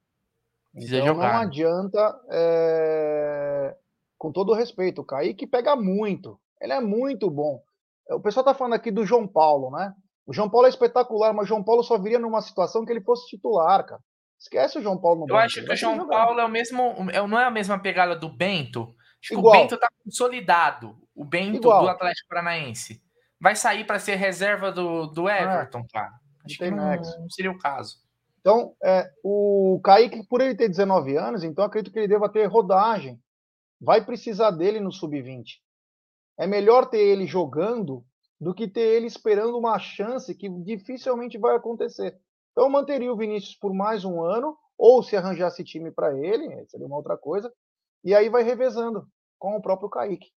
Precisa 0.73 0.97
então 0.97 1.15
jogar. 1.15 1.35
não 1.35 1.41
adianta. 1.41 2.21
É... 2.31 3.77
Com 4.17 4.33
todo 4.33 4.55
respeito, 4.55 5.03
o 5.03 5.05
Kaique 5.05 5.47
pega 5.47 5.77
muito. 5.77 6.41
Ele 6.59 6.73
é 6.73 6.81
muito 6.81 7.31
bom. 7.31 7.63
O 8.09 8.21
pessoal 8.21 8.45
tá 8.45 8.55
falando 8.55 8.75
aqui 8.75 8.91
do 8.91 9.05
João 9.05 9.27
Paulo, 9.27 9.71
né? 9.71 9.95
O 10.31 10.33
João 10.33 10.49
Paulo 10.49 10.69
é 10.69 10.71
espetacular, 10.71 11.35
mas 11.35 11.47
o 11.47 11.49
João 11.49 11.65
Paulo 11.65 11.83
só 11.83 11.99
viria 11.99 12.17
numa 12.21 12.41
situação 12.41 12.85
que 12.85 12.93
ele 12.93 13.01
fosse 13.01 13.27
titular, 13.27 13.85
cara. 13.85 14.01
Esquece 14.39 14.79
o 14.79 14.81
João 14.81 14.97
Paulo 14.97 15.27
no 15.27 15.29
Eu 15.29 15.37
acho 15.37 15.61
que 15.65 15.73
o 15.73 15.77
João 15.77 16.07
Paulo 16.07 16.39
é 16.39 16.45
o 16.45 16.49
mesmo, 16.49 16.81
é 17.13 17.27
não 17.27 17.37
é 17.37 17.47
a 17.47 17.51
mesma 17.51 17.81
pegada 17.81 18.15
do 18.15 18.29
Bento. 18.29 18.95
Acho 19.21 19.35
Igual. 19.35 19.53
que 19.53 19.59
o 19.59 19.63
Bento 19.63 19.81
tá 19.81 19.89
consolidado. 20.05 20.97
O 21.17 21.25
Bento 21.25 21.57
Igual. 21.57 21.83
do 21.83 21.89
Atlético 21.89 22.29
Paranaense. 22.29 23.03
Vai 23.41 23.57
sair 23.57 23.85
para 23.85 23.99
ser 23.99 24.15
reserva 24.15 24.71
do, 24.71 25.09
do 25.09 25.29
é, 25.29 25.43
Everton, 25.43 25.85
cara. 25.93 26.13
Acho 26.45 26.57
que 26.57 26.71
não, 26.71 26.95
não, 26.95 27.31
seria 27.31 27.51
o 27.51 27.59
caso. 27.59 27.97
Então, 28.39 28.73
é, 28.85 29.11
o 29.25 29.81
Kaique, 29.83 30.25
por 30.29 30.41
ele 30.41 30.55
ter 30.55 30.69
19 30.69 31.17
anos, 31.17 31.43
então 31.43 31.65
acredito 31.65 31.93
que 31.93 31.99
ele 31.99 32.07
deva 32.07 32.29
ter 32.29 32.47
rodagem. 32.47 33.21
Vai 33.81 34.05
precisar 34.05 34.53
dele 34.53 34.79
no 34.79 34.93
sub-20. 34.93 35.57
É 36.39 36.47
melhor 36.47 36.87
ter 36.87 37.01
ele 37.01 37.27
jogando 37.27 38.05
do 38.41 38.55
que 38.55 38.67
ter 38.67 38.81
ele 38.81 39.07
esperando 39.07 39.59
uma 39.59 39.79
chance 39.79 40.35
que 40.35 40.49
dificilmente 40.49 41.37
vai 41.37 41.55
acontecer. 41.55 42.19
Então, 42.53 42.65
eu 42.65 42.71
manteria 42.71 43.13
o 43.13 43.17
Vinícius 43.17 43.55
por 43.55 43.75
mais 43.75 44.05
um 44.05 44.23
ano, 44.23 44.57
ou 44.79 45.03
se 45.03 45.17
arranjasse 45.17 45.63
time 45.63 45.91
para 45.91 46.17
ele, 46.17 46.65
seria 46.67 46.87
uma 46.87 46.97
outra 46.97 47.17
coisa, 47.17 47.53
e 48.03 48.15
aí 48.15 48.31
vai 48.31 48.43
revezando 48.43 49.07
com 49.39 49.57
o 49.57 49.61
próprio 49.61 49.91
Kaique. 49.91 50.31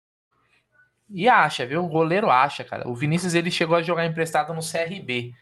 E 1.08 1.28
acha, 1.28 1.64
viu? 1.64 1.84
O 1.84 1.88
goleiro 1.88 2.28
acha, 2.28 2.64
cara. 2.64 2.88
O 2.88 2.94
Vinícius 2.94 3.34
ele 3.34 3.50
chegou 3.50 3.76
a 3.76 3.82
jogar 3.82 4.06
emprestado 4.06 4.52
no 4.52 4.60
CRB. 4.60 5.32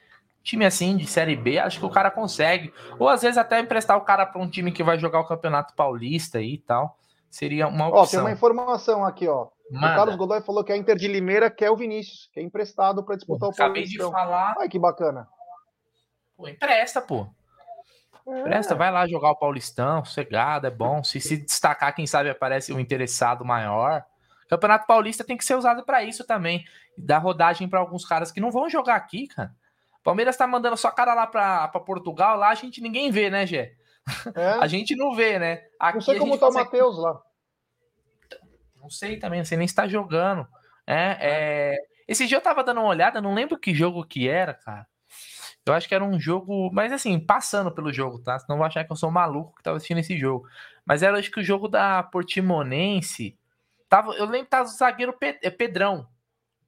Time 0.43 0.65
assim 0.65 0.97
de 0.97 1.07
Série 1.07 1.37
B, 1.37 1.59
acho 1.59 1.79
que 1.79 1.87
o 1.87 1.91
cara 1.91 2.11
consegue. 2.11 2.73
Ou 2.99 3.09
às 3.09 3.23
vezes 3.23 3.39
até 3.39 3.61
emprestar 3.61 3.97
o 3.97 4.01
cara 4.03 4.27
para 4.27 4.41
um 4.41 4.51
time 4.51 4.73
que 4.73 4.83
vai 4.83 4.99
jogar 4.99 5.21
o 5.21 5.27
Campeonato 5.27 5.75
Paulista 5.75 6.41
e 6.41 6.59
tal. 6.59 6.99
Seria 7.31 7.69
uma 7.69 7.87
opção. 7.87 8.03
Ó, 8.03 8.07
tem 8.07 8.21
uma 8.21 8.33
informação 8.33 9.05
aqui, 9.05 9.29
ó. 9.29 9.49
Manda. 9.71 9.87
O 9.87 9.97
Carlos 9.97 10.17
Godoy 10.17 10.41
falou 10.41 10.65
que 10.65 10.73
a 10.73 10.77
Inter 10.77 10.97
de 10.97 11.07
Limeira 11.07 11.49
quer 11.49 11.71
o 11.71 11.77
Vinícius, 11.77 12.29
que 12.33 12.41
é 12.41 12.43
emprestado 12.43 13.05
para 13.05 13.15
disputar 13.15 13.49
pô, 13.49 13.53
o 13.53 13.53
Acabei 13.53 13.85
de 13.85 13.99
falar. 13.99 14.57
Ai, 14.59 14.69
que 14.69 14.79
bacana. 14.79 15.29
Pô, 16.37 16.49
empresta, 16.49 17.01
pô. 17.01 17.29
É. 18.27 18.41
Empresta, 18.41 18.75
vai 18.75 18.91
lá 18.91 19.07
jogar 19.07 19.31
o 19.31 19.37
Paulistão, 19.37 20.05
sossegado, 20.05 20.67
é 20.67 20.71
bom. 20.71 21.05
Se 21.05 21.21
se 21.21 21.37
destacar, 21.37 21.95
quem 21.95 22.07
sabe 22.07 22.31
aparece 22.31 22.73
um 22.73 22.81
interessado 22.81 23.45
maior. 23.45 24.05
Campeonato 24.49 24.87
Paulista 24.87 25.23
tem 25.23 25.37
que 25.37 25.45
ser 25.45 25.55
usado 25.55 25.85
para 25.85 26.03
isso 26.03 26.27
também. 26.27 26.65
Dar 26.99 27.19
rodagem 27.19 27.69
para 27.69 27.79
alguns 27.79 28.05
caras 28.05 28.33
que 28.33 28.41
não 28.41 28.51
vão 28.51 28.69
jogar 28.69 28.97
aqui, 28.97 29.29
cara. 29.29 29.55
Palmeiras 30.03 30.37
tá 30.37 30.47
mandando 30.47 30.77
só 30.77 30.91
cara 30.91 31.15
lá 31.15 31.27
para 31.27 31.69
Portugal, 31.81 32.37
lá 32.37 32.49
a 32.49 32.55
gente 32.55 32.81
ninguém 32.81 33.11
vê, 33.11 33.31
né, 33.31 33.47
Gê? 33.47 33.77
É. 34.35 34.51
a 34.61 34.67
gente 34.67 34.97
não 34.97 35.15
vê, 35.15 35.39
né? 35.39 35.63
Aqui 35.79 35.95
não 35.97 36.01
sei 36.03 36.19
como 36.19 36.39
tá 36.39 36.49
o 36.49 36.53
Matheus 36.53 36.99
lá. 36.99 37.21
Não 38.77 38.91
sei 38.91 39.19
também, 39.19 39.41
não 39.41 39.45
sei 39.45 39.59
nem 39.59 39.69
se 39.69 39.75
tá 39.75 39.87
jogando. 39.87 40.47
É, 40.87 41.17
é... 41.21 41.77
Esse 42.09 42.27
dia 42.27 42.39
eu 42.39 42.43
tava 42.43 42.65
dando 42.65 42.81
uma 42.81 42.89
olhada, 42.89 43.21
não 43.21 43.35
lembro 43.35 43.59
que 43.59 43.75
jogo 43.75 44.05
que 44.05 44.29
era, 44.29 44.55
cara. 44.55 44.87
Eu 45.65 45.75
acho 45.75 45.87
que 45.87 45.95
era 45.95 46.05
um 46.05 46.19
jogo, 46.19 46.71
mas 46.73 46.93
assim, 46.93 47.19
passando 47.21 47.71
pelo 47.71 47.93
jogo, 47.93 48.19
tá? 48.19 48.39
Senão 48.39 48.57
vou 48.57 48.67
achar 48.67 48.85
que 48.85 48.91
eu 48.91 48.97
sou 48.97 49.11
maluco 49.11 49.55
que 49.57 49.63
tava 49.63 49.77
assistindo 49.77 49.99
esse 49.99 50.19
jogo. 50.19 50.49
Mas 50.85 51.03
era 51.03 51.19
acho 51.19 51.31
que 51.31 51.41
o 51.41 51.45
jogo 51.45 51.69
da 51.69 52.03
Portimonense. 52.03 53.39
Tava, 53.89 54.13
eu 54.13 54.25
lembro 54.25 54.45
que 54.45 54.51
tava 54.51 54.65
o 54.65 54.73
zagueiro 54.73 55.15
é 55.21 55.51
Pedrão. 55.51 56.09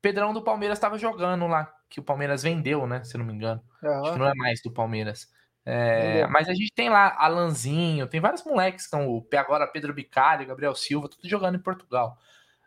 Pedrão 0.00 0.34
do 0.34 0.42
Palmeiras 0.42 0.78
tava 0.78 0.98
jogando 0.98 1.46
lá, 1.46 1.72
que 1.88 2.00
o 2.00 2.02
Palmeiras 2.02 2.42
vendeu, 2.42 2.86
né? 2.86 3.02
Se 3.04 3.16
não 3.16 3.24
me 3.24 3.32
engano. 3.32 3.62
Uhum. 3.82 4.02
Acho 4.02 4.12
que 4.12 4.18
não 4.18 4.28
é 4.28 4.34
mais 4.34 4.60
do 4.62 4.70
Palmeiras. 4.70 5.28
É, 5.64 6.26
mas 6.26 6.48
a 6.48 6.54
gente 6.54 6.72
tem 6.74 6.90
lá 6.90 7.14
Alanzinho, 7.16 8.08
tem 8.08 8.20
vários 8.20 8.44
moleques 8.44 8.86
que 8.86 8.96
estão. 8.96 9.24
Agora 9.38 9.66
Pedro 9.66 9.94
Bicalho, 9.94 10.46
Gabriel 10.46 10.74
Silva, 10.74 11.08
tudo 11.08 11.28
jogando 11.28 11.56
em 11.56 11.62
Portugal. 11.62 12.18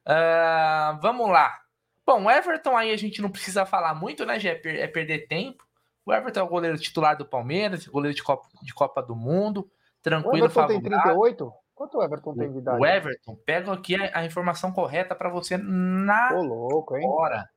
Uh, 0.08 1.00
vamos 1.02 1.30
lá. 1.30 1.60
Bom, 2.06 2.26
o 2.26 2.32
Everton 2.32 2.78
aí 2.78 2.92
a 2.92 2.98
gente 2.98 3.22
não 3.22 3.30
precisa 3.30 3.66
falar 3.66 3.96
muito, 3.96 4.26
né? 4.26 4.40
Já 4.40 4.52
é, 4.52 4.62
é 4.64 4.88
perder 4.88 5.28
tempo. 5.28 5.66
O 6.06 6.14
Everton 6.14 6.40
é 6.40 6.44
o 6.44 6.48
goleiro 6.48 6.78
titular 6.78 7.18
do 7.18 7.26
Palmeiras, 7.26 7.88
goleiro 7.88 8.16
de 8.16 8.24
Copa, 8.24 8.48
de 8.62 8.74
Copa 8.74 9.02
do 9.02 9.16
Mundo, 9.16 9.70
tranquilo, 10.04 10.34
o 10.34 10.38
Everton 10.38 10.54
favorável. 10.54 10.82
tem 10.82 11.00
38? 11.00 11.54
Quanto 11.74 11.98
o 11.98 12.04
Everton 12.04 12.36
tem 12.36 12.52
de 12.52 12.60
idade? 12.60 12.80
O 12.80 12.86
Everton, 12.86 13.36
pega 13.44 13.74
aqui 13.74 13.96
a, 13.96 14.20
a 14.20 14.26
informação 14.26 14.72
correta 14.72 15.16
para 15.16 15.30
você 15.30 15.58
na 15.58 16.30
Ô, 16.34 16.44
louco, 16.44 16.96
hein? 16.96 17.06
hora. 17.06 17.50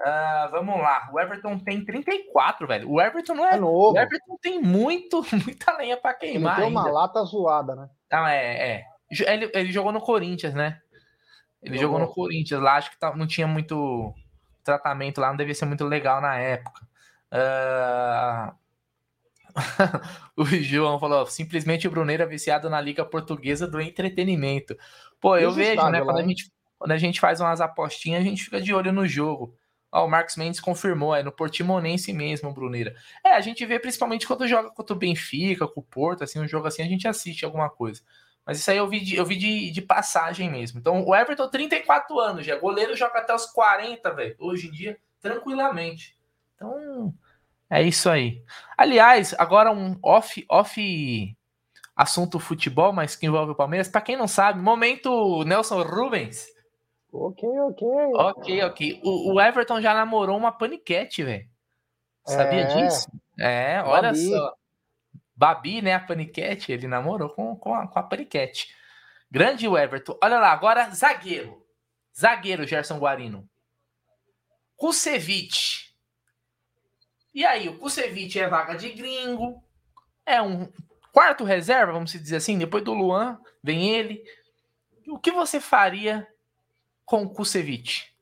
Uh, 0.00 0.50
vamos 0.50 0.78
lá, 0.78 1.10
o 1.12 1.20
Everton 1.20 1.58
tem 1.58 1.84
34, 1.84 2.66
velho. 2.66 2.90
O 2.90 3.00
Everton 3.00 3.34
não 3.34 3.46
é, 3.46 3.56
é 3.56 3.60
novo. 3.60 3.92
O 3.92 3.98
Everton 3.98 4.38
tem 4.40 4.58
muito, 4.60 5.22
muita 5.44 5.76
lenha 5.76 5.96
para 5.98 6.14
queimar. 6.14 6.54
Ele 6.54 6.62
tem 6.62 6.70
uma 6.70 6.80
ainda. 6.80 6.92
lata 6.92 7.22
zoada, 7.24 7.76
né? 7.76 7.90
Não, 8.10 8.26
é, 8.26 8.70
é. 8.70 8.84
Ele, 9.10 9.50
ele 9.52 9.70
jogou 9.70 9.92
no 9.92 10.00
Corinthians, 10.00 10.54
né? 10.54 10.80
Ele 11.62 11.76
jogou, 11.76 11.98
jogou 11.98 12.08
no 12.08 12.14
Corinthians 12.14 12.62
lá, 12.62 12.76
acho 12.76 12.90
que 12.90 12.98
tá, 12.98 13.14
não 13.14 13.26
tinha 13.26 13.46
muito 13.46 14.14
tratamento 14.64 15.20
lá, 15.20 15.28
não 15.28 15.36
devia 15.36 15.54
ser 15.54 15.66
muito 15.66 15.84
legal 15.84 16.20
na 16.22 16.36
época. 16.36 16.80
Uh... 17.30 18.60
o 20.36 20.46
João 20.46 20.98
falou: 20.98 21.26
simplesmente 21.26 21.86
o 21.86 21.90
Bruneiro 21.90 22.22
é 22.22 22.26
viciado 22.26 22.70
na 22.70 22.80
Liga 22.80 23.04
Portuguesa 23.04 23.66
do 23.66 23.80
Entretenimento. 23.80 24.74
Pô, 25.20 25.36
eu 25.36 25.52
vejo, 25.52 25.86
né? 25.90 26.00
Quando 26.00 26.18
a, 26.18 26.22
gente, 26.22 26.50
quando 26.78 26.92
a 26.92 26.98
gente 26.98 27.20
faz 27.20 27.40
umas 27.40 27.60
apostinhas, 27.60 28.22
a 28.22 28.24
gente 28.24 28.44
fica 28.44 28.62
de 28.62 28.72
olho 28.72 28.92
no 28.92 29.06
jogo. 29.06 29.54
Ó, 29.92 30.06
o 30.06 30.08
Marcos 30.08 30.36
Mendes 30.36 30.60
confirmou, 30.60 31.14
é 31.14 31.22
no 31.22 31.32
Portimonense 31.32 32.12
mesmo, 32.12 32.52
Bruneira. 32.52 32.94
É, 33.24 33.30
a 33.30 33.40
gente 33.40 33.64
vê 33.66 33.78
principalmente 33.78 34.26
quando 34.26 34.46
joga 34.46 34.70
contra 34.70 34.94
o 34.94 34.98
Benfica, 34.98 35.66
com 35.66 35.80
o 35.80 35.84
Porto, 35.84 36.22
assim, 36.22 36.38
um 36.38 36.46
jogo 36.46 36.68
assim, 36.68 36.82
a 36.82 36.86
gente 36.86 37.08
assiste 37.08 37.44
alguma 37.44 37.68
coisa. 37.68 38.00
Mas 38.46 38.58
isso 38.58 38.70
aí 38.70 38.78
eu 38.78 38.88
vi 38.88 39.00
de, 39.00 39.16
eu 39.16 39.24
vi 39.24 39.36
de, 39.36 39.70
de 39.70 39.82
passagem 39.82 40.50
mesmo. 40.50 40.78
Então, 40.78 41.04
o 41.04 41.14
Everton, 41.14 41.48
34 41.48 42.18
anos 42.18 42.46
já. 42.46 42.56
Goleiro 42.56 42.96
joga 42.96 43.18
até 43.18 43.34
os 43.34 43.46
40, 43.46 44.12
velho. 44.14 44.36
Hoje 44.38 44.68
em 44.68 44.70
dia, 44.70 44.98
tranquilamente. 45.20 46.16
Então, 46.54 47.14
é 47.68 47.82
isso 47.82 48.08
aí. 48.08 48.42
Aliás, 48.76 49.34
agora 49.38 49.70
um 49.70 49.98
off, 50.02 50.44
off 50.48 51.36
assunto 51.94 52.40
futebol, 52.40 52.92
mas 52.92 53.14
que 53.14 53.26
envolve 53.26 53.52
o 53.52 53.56
Palmeiras. 53.56 53.88
Para 53.88 54.00
quem 54.00 54.16
não 54.16 54.26
sabe, 54.26 54.60
momento 54.60 55.44
Nelson 55.44 55.82
Rubens. 55.82 56.46
Ok, 57.12 57.48
ok. 57.48 57.88
Ok, 58.14 58.62
ok. 58.62 59.00
O, 59.04 59.34
o 59.34 59.40
Everton 59.40 59.80
já 59.80 59.92
namorou 59.92 60.36
uma 60.36 60.52
paniquete, 60.52 61.24
velho. 61.24 61.48
Sabia 62.24 62.60
é. 62.60 62.64
disso? 62.64 63.08
É, 63.38 63.82
olha 63.82 64.12
Babi. 64.12 64.28
só. 64.28 64.54
Babi, 65.34 65.82
né? 65.82 65.94
A 65.94 66.00
paniquete, 66.00 66.70
ele 66.70 66.86
namorou 66.86 67.30
com, 67.30 67.56
com, 67.56 67.74
a, 67.74 67.88
com 67.88 67.98
a 67.98 68.02
paniquete. 68.02 68.74
Grande 69.30 69.66
o 69.66 69.76
Everton. 69.76 70.16
Olha 70.22 70.38
lá, 70.38 70.52
agora 70.52 70.90
zagueiro. 70.90 71.66
Zagueiro, 72.18 72.66
Gerson 72.66 72.98
Guarino. 72.98 73.48
Kusevich. 74.76 75.94
E 77.34 77.44
aí, 77.44 77.68
o 77.68 77.78
Kusevich 77.78 78.38
é 78.38 78.48
vaga 78.48 78.76
de 78.76 78.90
gringo. 78.90 79.62
É 80.26 80.42
um 80.42 80.70
quarto 81.12 81.44
reserva, 81.44 81.92
vamos 81.92 82.12
dizer 82.12 82.36
assim. 82.36 82.58
Depois 82.58 82.84
do 82.84 82.92
Luan, 82.92 83.40
vem 83.62 83.88
ele. 83.88 84.22
O 85.08 85.18
que 85.18 85.30
você 85.30 85.60
faria 85.60 86.26
com 87.10 87.24
o 87.24 87.28
Kusevich? 87.28 88.14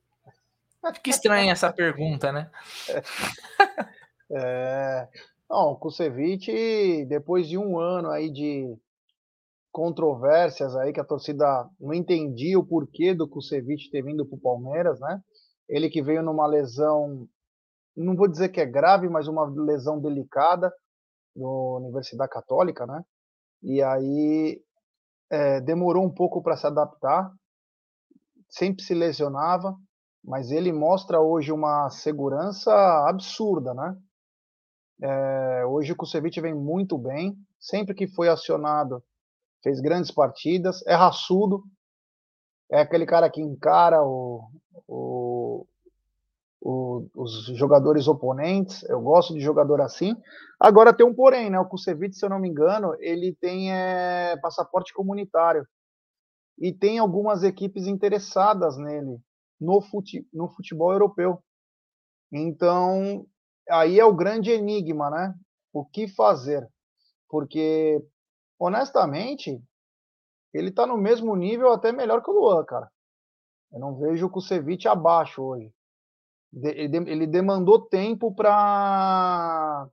Que 1.02 1.10
estranha 1.10 1.52
essa 1.52 1.70
pergunta, 1.70 2.32
né? 2.32 2.50
É, 4.30 5.08
não, 5.48 5.72
o 5.72 5.76
Kusevich, 5.76 7.06
depois 7.06 7.48
de 7.48 7.56
um 7.56 7.80
ano 7.80 8.10
aí 8.10 8.30
de 8.30 8.76
controvérsias 9.72 10.76
aí, 10.76 10.92
que 10.92 11.00
a 11.00 11.04
torcida 11.04 11.66
não 11.80 11.94
entendia 11.94 12.58
o 12.58 12.66
porquê 12.66 13.14
do 13.14 13.26
Kusevich 13.26 13.90
ter 13.90 14.02
vindo 14.02 14.26
para 14.26 14.36
o 14.36 14.40
Palmeiras, 14.40 15.00
né? 15.00 15.22
Ele 15.66 15.88
que 15.88 16.02
veio 16.02 16.22
numa 16.22 16.46
lesão, 16.46 17.26
não 17.96 18.14
vou 18.14 18.28
dizer 18.28 18.50
que 18.50 18.60
é 18.60 18.66
grave, 18.66 19.08
mas 19.08 19.28
uma 19.28 19.46
lesão 19.46 19.98
delicada 19.98 20.70
no 21.34 21.78
Universidade 21.78 22.30
Católica, 22.30 22.86
né? 22.86 23.02
E 23.62 23.82
aí 23.82 24.62
é, 25.30 25.58
demorou 25.62 26.04
um 26.04 26.12
pouco 26.12 26.42
para 26.42 26.54
se 26.54 26.66
adaptar, 26.66 27.32
sempre 28.48 28.82
se 28.82 28.94
lesionava, 28.94 29.76
mas 30.24 30.50
ele 30.50 30.72
mostra 30.72 31.20
hoje 31.20 31.52
uma 31.52 31.90
segurança 31.90 32.72
absurda, 33.08 33.74
né? 33.74 33.96
É, 35.00 35.64
hoje 35.66 35.92
o 35.92 35.96
Kusevich 35.96 36.40
vem 36.40 36.54
muito 36.54 36.98
bem, 36.98 37.36
sempre 37.60 37.94
que 37.94 38.08
foi 38.08 38.28
acionado, 38.28 39.02
fez 39.62 39.80
grandes 39.80 40.10
partidas, 40.10 40.84
é 40.86 40.94
raçudo, 40.94 41.62
é 42.70 42.80
aquele 42.80 43.06
cara 43.06 43.30
que 43.30 43.40
encara 43.40 44.02
o, 44.02 44.42
o, 44.86 45.66
o, 46.60 47.06
os 47.14 47.46
jogadores 47.56 48.08
oponentes. 48.08 48.82
Eu 48.84 49.00
gosto 49.00 49.32
de 49.32 49.40
jogador 49.40 49.80
assim. 49.80 50.14
Agora 50.60 50.92
tem 50.92 51.06
um 51.06 51.14
porém, 51.14 51.48
né? 51.48 51.58
O 51.58 51.64
Kusevich, 51.64 52.16
se 52.16 52.24
eu 52.24 52.28
não 52.28 52.38
me 52.38 52.48
engano, 52.48 52.94
ele 52.98 53.34
tem 53.40 53.72
é, 53.72 54.36
passaporte 54.42 54.92
comunitário 54.92 55.66
e 56.60 56.72
tem 56.72 56.98
algumas 56.98 57.42
equipes 57.42 57.86
interessadas 57.86 58.76
nele 58.76 59.20
no, 59.60 59.80
fute, 59.80 60.26
no 60.32 60.48
futebol 60.48 60.92
europeu. 60.92 61.42
Então, 62.32 63.26
aí 63.70 63.98
é 63.98 64.04
o 64.04 64.14
grande 64.14 64.50
enigma, 64.50 65.10
né? 65.10 65.34
O 65.72 65.84
que 65.84 66.08
fazer? 66.08 66.68
Porque, 67.28 68.02
honestamente, 68.58 69.62
ele 70.52 70.70
tá 70.70 70.86
no 70.86 70.96
mesmo 70.96 71.36
nível, 71.36 71.72
até 71.72 71.92
melhor 71.92 72.22
que 72.22 72.30
o 72.30 72.34
Luan, 72.34 72.64
cara. 72.64 72.90
Eu 73.70 73.78
não 73.78 73.96
vejo 73.98 74.26
o 74.26 74.30
Kusevich 74.30 74.88
abaixo 74.88 75.42
hoje. 75.42 75.72
Ele 76.52 77.26
demandou 77.26 77.82
tempo 77.82 78.34
para 78.34 79.88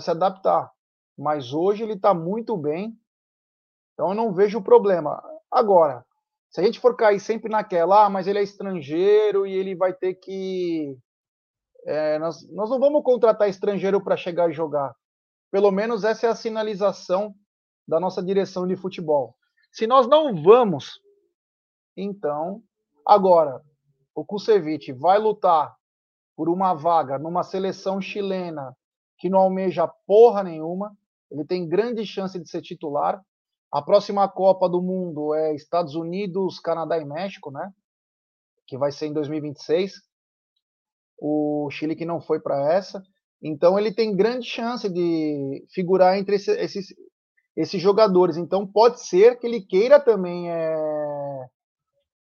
se 0.00 0.10
adaptar. 0.10 0.72
Mas 1.16 1.52
hoje 1.52 1.82
ele 1.82 1.92
está 1.92 2.14
muito 2.14 2.56
bem. 2.56 2.98
Então 3.92 4.08
eu 4.08 4.14
não 4.14 4.32
vejo 4.32 4.62
problema. 4.62 5.22
Agora, 5.52 6.04
se 6.50 6.60
a 6.60 6.64
gente 6.64 6.80
for 6.80 6.96
cair 6.96 7.20
sempre 7.20 7.50
naquela, 7.50 8.06
ah, 8.06 8.10
mas 8.10 8.26
ele 8.26 8.38
é 8.38 8.42
estrangeiro 8.42 9.46
e 9.46 9.52
ele 9.52 9.74
vai 9.74 9.92
ter 9.92 10.14
que. 10.14 10.96
É, 11.86 12.18
nós, 12.18 12.48
nós 12.50 12.70
não 12.70 12.78
vamos 12.78 13.02
contratar 13.02 13.48
estrangeiro 13.48 14.02
para 14.02 14.16
chegar 14.16 14.48
e 14.48 14.54
jogar. 14.54 14.94
Pelo 15.50 15.70
menos 15.70 16.04
essa 16.04 16.26
é 16.26 16.30
a 16.30 16.34
sinalização 16.34 17.34
da 17.86 18.00
nossa 18.00 18.22
direção 18.22 18.66
de 18.66 18.76
futebol. 18.76 19.36
Se 19.72 19.86
nós 19.86 20.06
não 20.06 20.42
vamos, 20.42 21.00
então, 21.96 22.62
agora, 23.06 23.60
o 24.14 24.24
Kusevich 24.24 24.92
vai 24.92 25.18
lutar 25.18 25.74
por 26.36 26.48
uma 26.48 26.74
vaga 26.74 27.18
numa 27.18 27.42
seleção 27.42 28.00
chilena 28.00 28.76
que 29.18 29.28
não 29.28 29.40
almeja 29.40 29.86
porra 30.06 30.42
nenhuma, 30.42 30.96
ele 31.30 31.44
tem 31.44 31.68
grande 31.68 32.04
chance 32.04 32.38
de 32.38 32.48
ser 32.48 32.60
titular. 32.60 33.22
A 33.72 33.80
próxima 33.80 34.28
Copa 34.28 34.68
do 34.68 34.82
Mundo 34.82 35.34
é 35.34 35.54
Estados 35.54 35.94
Unidos, 35.94 36.60
Canadá 36.60 36.98
e 36.98 37.06
México, 37.06 37.50
né? 37.50 37.72
Que 38.66 38.76
vai 38.76 38.92
ser 38.92 39.06
em 39.06 39.14
2026. 39.14 39.94
O 41.18 41.70
Chile 41.70 41.96
que 41.96 42.04
não 42.04 42.20
foi 42.20 42.38
para 42.38 42.70
essa. 42.70 43.02
Então 43.42 43.78
ele 43.78 43.90
tem 43.90 44.14
grande 44.14 44.46
chance 44.46 44.90
de 44.90 45.66
figurar 45.72 46.18
entre 46.18 46.36
esses, 46.36 46.94
esses 47.56 47.80
jogadores. 47.80 48.36
Então 48.36 48.66
pode 48.66 49.00
ser 49.00 49.38
que 49.38 49.46
ele 49.46 49.62
queira 49.62 49.98
também 49.98 50.50
é, 50.50 51.46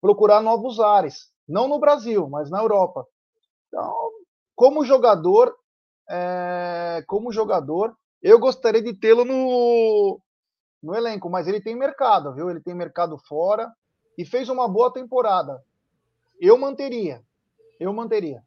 procurar 0.02 0.42
novos 0.42 0.78
ares. 0.78 1.30
Não 1.48 1.66
no 1.66 1.78
Brasil, 1.78 2.28
mas 2.28 2.50
na 2.50 2.60
Europa. 2.60 3.06
Então, 3.68 4.10
como 4.54 4.84
jogador, 4.84 5.56
é, 6.10 7.02
como 7.06 7.32
jogador, 7.32 7.96
eu 8.22 8.38
gostaria 8.38 8.82
de 8.82 8.92
tê-lo 8.92 9.24
no, 9.24 10.20
no 10.82 10.94
elenco, 10.94 11.28
mas 11.28 11.46
ele 11.46 11.60
tem 11.60 11.76
mercado, 11.76 12.32
viu? 12.32 12.50
Ele 12.50 12.60
tem 12.60 12.74
mercado 12.74 13.18
fora 13.18 13.72
e 14.16 14.24
fez 14.24 14.48
uma 14.48 14.68
boa 14.68 14.92
temporada. 14.92 15.62
Eu 16.40 16.56
manteria. 16.56 17.22
Eu 17.78 17.92
manteria. 17.92 18.42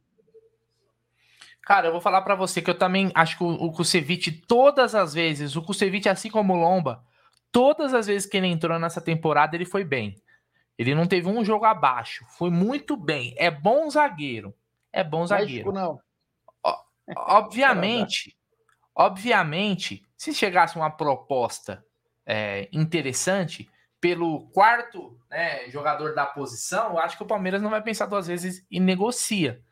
Cara, 1.62 1.88
eu 1.88 1.92
vou 1.92 2.00
falar 2.00 2.22
para 2.22 2.34
você 2.34 2.60
que 2.60 2.70
eu 2.70 2.78
também 2.78 3.12
acho 3.14 3.38
que 3.38 3.44
o, 3.44 3.70
Kusevich, 3.70 4.32
todas 4.46 4.94
as 4.94 5.14
vezes, 5.14 5.54
o 5.54 5.62
Kusevich, 5.62 6.08
assim 6.08 6.28
como 6.28 6.54
o 6.54 6.56
Lomba, 6.56 7.04
todas 7.52 7.94
as 7.94 8.06
vezes 8.06 8.28
que 8.28 8.36
ele 8.36 8.48
entrou 8.48 8.78
nessa 8.78 9.00
temporada, 9.00 9.54
ele 9.54 9.64
foi 9.64 9.84
bem. 9.84 10.16
Ele 10.76 10.94
não 10.94 11.06
teve 11.06 11.28
um 11.28 11.44
jogo 11.44 11.64
abaixo. 11.64 12.24
Foi 12.30 12.50
muito 12.50 12.96
bem. 12.96 13.34
É 13.38 13.50
bom 13.50 13.88
zagueiro. 13.88 14.52
É 14.92 15.04
bom 15.04 15.24
zagueiro. 15.26 15.72
México, 15.72 15.72
não. 15.72 16.00
Obviamente, 17.16 18.36
obviamente, 18.94 20.04
se 20.16 20.32
chegasse 20.32 20.76
uma 20.76 20.90
proposta 20.90 21.84
é, 22.32 22.66
interessante 22.72 23.68
pelo 24.00 24.48
quarto 24.48 25.18
né, 25.30 25.68
jogador 25.68 26.14
da 26.14 26.24
posição, 26.24 26.92
eu 26.92 26.98
acho 26.98 27.16
que 27.16 27.22
o 27.22 27.26
Palmeiras 27.26 27.60
não 27.60 27.68
vai 27.68 27.82
pensar 27.82 28.06
duas 28.06 28.26
vezes 28.26 28.66
e 28.70 28.80
negocia. 28.80 29.62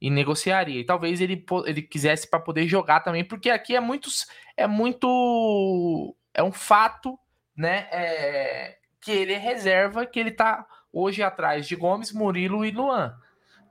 E 0.00 0.08
negociaria. 0.10 0.80
E 0.80 0.84
talvez 0.84 1.20
ele, 1.20 1.44
ele 1.66 1.82
quisesse 1.82 2.30
para 2.30 2.40
poder 2.40 2.66
jogar 2.66 3.00
também, 3.00 3.24
porque 3.24 3.50
aqui 3.50 3.76
é 3.76 3.80
muito. 3.80 4.08
É 4.56 4.66
muito. 4.66 6.16
É 6.32 6.42
um 6.42 6.52
fato, 6.52 7.18
né? 7.56 7.88
É, 7.90 8.78
que 9.00 9.10
ele 9.10 9.34
é 9.34 9.38
reserva, 9.38 10.06
que 10.06 10.18
ele 10.18 10.30
tá 10.30 10.64
hoje 10.92 11.22
atrás 11.22 11.66
de 11.66 11.76
Gomes, 11.76 12.12
Murilo 12.12 12.64
e 12.64 12.70
Luan. 12.70 13.14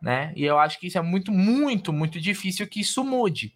Né? 0.02 0.32
E 0.36 0.45
eu 0.45 0.60
acho 0.60 0.80
que 0.80 0.88
isso 0.88 0.97
é 0.97 1.02
muito, 1.02 1.32
muito, 1.32 1.91
muito 1.91 2.19
difícil 2.19 2.67
que 2.67 2.82
isso 2.82 3.04
mude. 3.04 3.56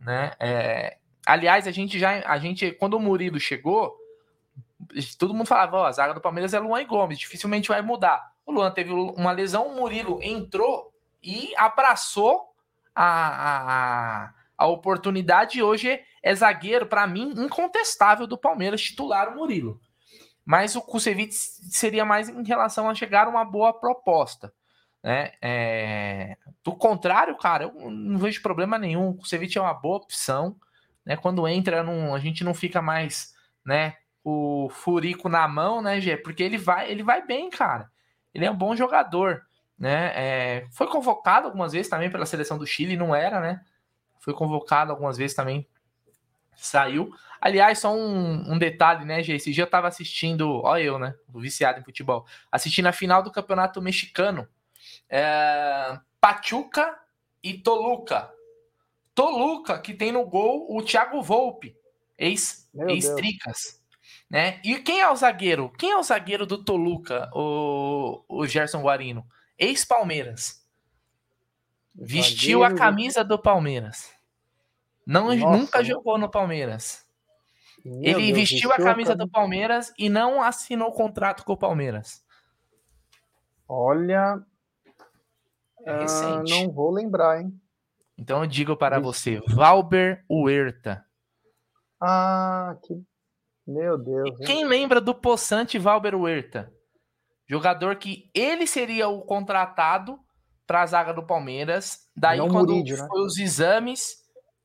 né? 0.00 0.32
É, 0.38 0.98
aliás, 1.24 1.66
a 1.66 1.70
gente 1.70 1.98
já, 1.98 2.22
a 2.28 2.38
gente, 2.38 2.72
quando 2.72 2.94
o 2.94 3.00
Murilo 3.00 3.40
chegou, 3.40 3.96
todo 5.18 5.34
mundo 5.34 5.46
falava, 5.46 5.76
ó, 5.76 5.86
a 5.86 5.92
zaga 5.92 6.14
do 6.14 6.20
Palmeiras 6.20 6.54
é 6.54 6.58
Luan 6.58 6.80
e 6.80 6.84
Gomes, 6.84 7.18
dificilmente 7.18 7.68
vai 7.68 7.82
mudar. 7.82 8.32
O 8.44 8.52
Luan 8.52 8.70
teve 8.70 8.92
uma 8.92 9.32
lesão, 9.32 9.68
o 9.68 9.76
Murilo 9.76 10.20
entrou 10.22 10.92
e 11.22 11.52
abraçou 11.56 12.54
a, 12.94 14.24
a, 14.24 14.34
a 14.56 14.66
oportunidade 14.66 15.58
e 15.58 15.62
hoje 15.62 16.00
é 16.22 16.34
zagueiro, 16.34 16.86
para 16.86 17.06
mim, 17.06 17.34
incontestável 17.36 18.26
do 18.26 18.38
Palmeiras, 18.38 18.82
titular 18.82 19.28
o 19.28 19.36
Murilo. 19.36 19.80
Mas 20.44 20.74
o 20.74 20.80
Kusevich 20.80 21.34
seria 21.34 22.04
mais 22.04 22.28
em 22.28 22.42
relação 22.42 22.88
a 22.88 22.94
chegar 22.94 23.28
uma 23.28 23.44
boa 23.44 23.72
proposta. 23.72 24.52
Né? 25.02 25.32
É... 25.42 26.36
Do 26.64 26.74
contrário, 26.74 27.36
cara, 27.36 27.64
eu 27.64 27.90
não 27.90 28.18
vejo 28.18 28.42
problema 28.42 28.78
nenhum. 28.78 29.10
O 29.10 29.14
Kusevich 29.14 29.58
é 29.58 29.60
uma 29.60 29.74
boa 29.74 29.98
opção. 29.98 30.56
Né? 31.04 31.16
Quando 31.16 31.46
entra, 31.46 31.82
não, 31.82 32.14
a 32.14 32.18
gente 32.18 32.42
não 32.42 32.54
fica 32.54 32.80
mais 32.80 33.34
né, 33.64 33.96
o 34.28 34.68
furico 34.68 35.28
na 35.28 35.48
mão, 35.48 35.80
né, 35.80 36.00
Gê? 36.00 36.16
Porque 36.16 36.42
ele 36.42 36.58
vai, 36.58 36.90
ele 36.90 37.02
vai 37.02 37.24
bem, 37.24 37.48
cara. 37.48 37.90
Ele 38.34 38.44
é 38.44 38.50
um 38.50 38.56
bom 38.56 38.76
jogador. 38.76 39.42
Né? 39.78 40.12
É... 40.14 40.66
Foi 40.70 40.86
convocado 40.86 41.46
algumas 41.46 41.72
vezes 41.72 41.88
também 41.88 42.10
pela 42.10 42.26
seleção 42.26 42.58
do 42.58 42.66
Chile, 42.66 42.96
não 42.96 43.14
era, 43.14 43.40
né? 43.40 43.64
Foi 44.20 44.34
convocado 44.34 44.90
algumas 44.90 45.16
vezes 45.16 45.34
também 45.34 45.66
saiu. 46.54 47.10
Aliás, 47.40 47.78
só 47.78 47.94
um, 47.94 48.52
um 48.52 48.58
detalhe, 48.58 49.04
né, 49.04 49.22
Gê? 49.22 49.36
Esse 49.36 49.52
dia 49.52 49.62
eu 49.62 49.70
tava 49.70 49.88
assistindo, 49.88 50.60
ó, 50.62 50.76
eu, 50.76 50.98
né? 50.98 51.14
Viciado 51.34 51.80
em 51.80 51.84
futebol, 51.84 52.26
assistindo 52.50 52.86
a 52.86 52.92
final 52.92 53.22
do 53.22 53.32
campeonato 53.32 53.80
mexicano. 53.80 54.46
É, 55.08 55.98
Pachuca 56.20 56.98
e 57.42 57.54
Toluca. 57.54 58.30
Toluca, 59.14 59.78
que 59.78 59.94
tem 59.94 60.12
no 60.12 60.26
gol 60.26 60.66
o 60.68 60.82
Thiago 60.82 61.22
Volpe, 61.22 61.76
ex-Tricas. 62.18 63.64
Ex 63.64 63.77
né? 64.30 64.60
E 64.62 64.76
quem 64.78 65.00
é 65.00 65.10
o 65.10 65.16
zagueiro? 65.16 65.70
Quem 65.78 65.92
é 65.92 65.96
o 65.96 66.02
zagueiro 66.02 66.46
do 66.46 66.62
Toluca, 66.62 67.30
o, 67.34 68.24
o 68.28 68.46
Gerson 68.46 68.82
Guarino? 68.82 69.26
Ex-Palmeiras. 69.58 70.64
Vestiu 71.94 72.62
a 72.62 72.74
camisa 72.74 73.24
do 73.24 73.38
Palmeiras. 73.38 74.12
Não, 75.06 75.34
nunca 75.34 75.82
jogou 75.82 76.18
no 76.18 76.30
Palmeiras. 76.30 77.04
Ele 77.84 78.32
Deus, 78.32 78.38
vestiu 78.38 78.72
a 78.72 78.76
camisa 78.76 79.16
do 79.16 79.28
Palmeiras 79.28 79.92
e 79.98 80.08
não 80.08 80.42
assinou 80.42 80.92
contrato 80.92 81.44
com 81.44 81.54
o 81.54 81.56
Palmeiras. 81.56 82.22
Olha. 83.66 84.40
É 85.86 85.92
ah, 85.92 86.42
não 86.46 86.70
vou 86.70 86.90
lembrar, 86.90 87.40
hein? 87.40 87.58
Então 88.16 88.42
eu 88.42 88.46
digo 88.46 88.76
para 88.76 89.00
você: 89.00 89.40
Valber 89.48 90.24
Huerta. 90.28 91.04
Ah, 92.00 92.76
que. 92.82 93.02
Meu 93.68 93.98
Deus. 93.98 94.40
E 94.40 94.46
quem 94.46 94.64
lembra 94.64 94.98
do 94.98 95.14
possante 95.14 95.78
Valber 95.78 96.14
Huerta? 96.14 96.72
Jogador 97.46 97.96
que 97.96 98.30
ele 98.34 98.66
seria 98.66 99.08
o 99.08 99.20
contratado 99.20 100.18
para 100.66 100.80
a 100.80 100.86
zaga 100.86 101.12
do 101.12 101.22
Palmeiras. 101.22 101.98
Daí, 102.16 102.38
não 102.38 102.48
quando 102.48 102.70
Murídio, 102.70 102.96
né? 102.96 103.06
foi 103.06 103.20
os 103.20 103.36
exames, 103.36 104.16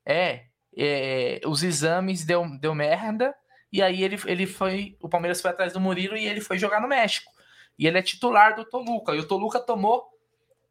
é, 0.06 0.44
é, 0.74 1.40
os 1.44 1.62
exames 1.62 2.24
deu, 2.24 2.46
deu 2.58 2.74
merda, 2.74 3.34
e 3.70 3.82
aí 3.82 4.02
ele, 4.02 4.18
ele 4.24 4.46
foi. 4.46 4.96
O 5.02 5.08
Palmeiras 5.08 5.42
foi 5.42 5.50
atrás 5.50 5.74
do 5.74 5.80
Murilo 5.80 6.16
e 6.16 6.26
ele 6.26 6.40
foi 6.40 6.58
jogar 6.58 6.80
no 6.80 6.88
México. 6.88 7.30
E 7.78 7.86
ele 7.86 7.98
é 7.98 8.02
titular 8.02 8.56
do 8.56 8.64
Toluca. 8.64 9.14
E 9.14 9.18
o 9.18 9.28
Toluca 9.28 9.60
tomou, 9.60 10.02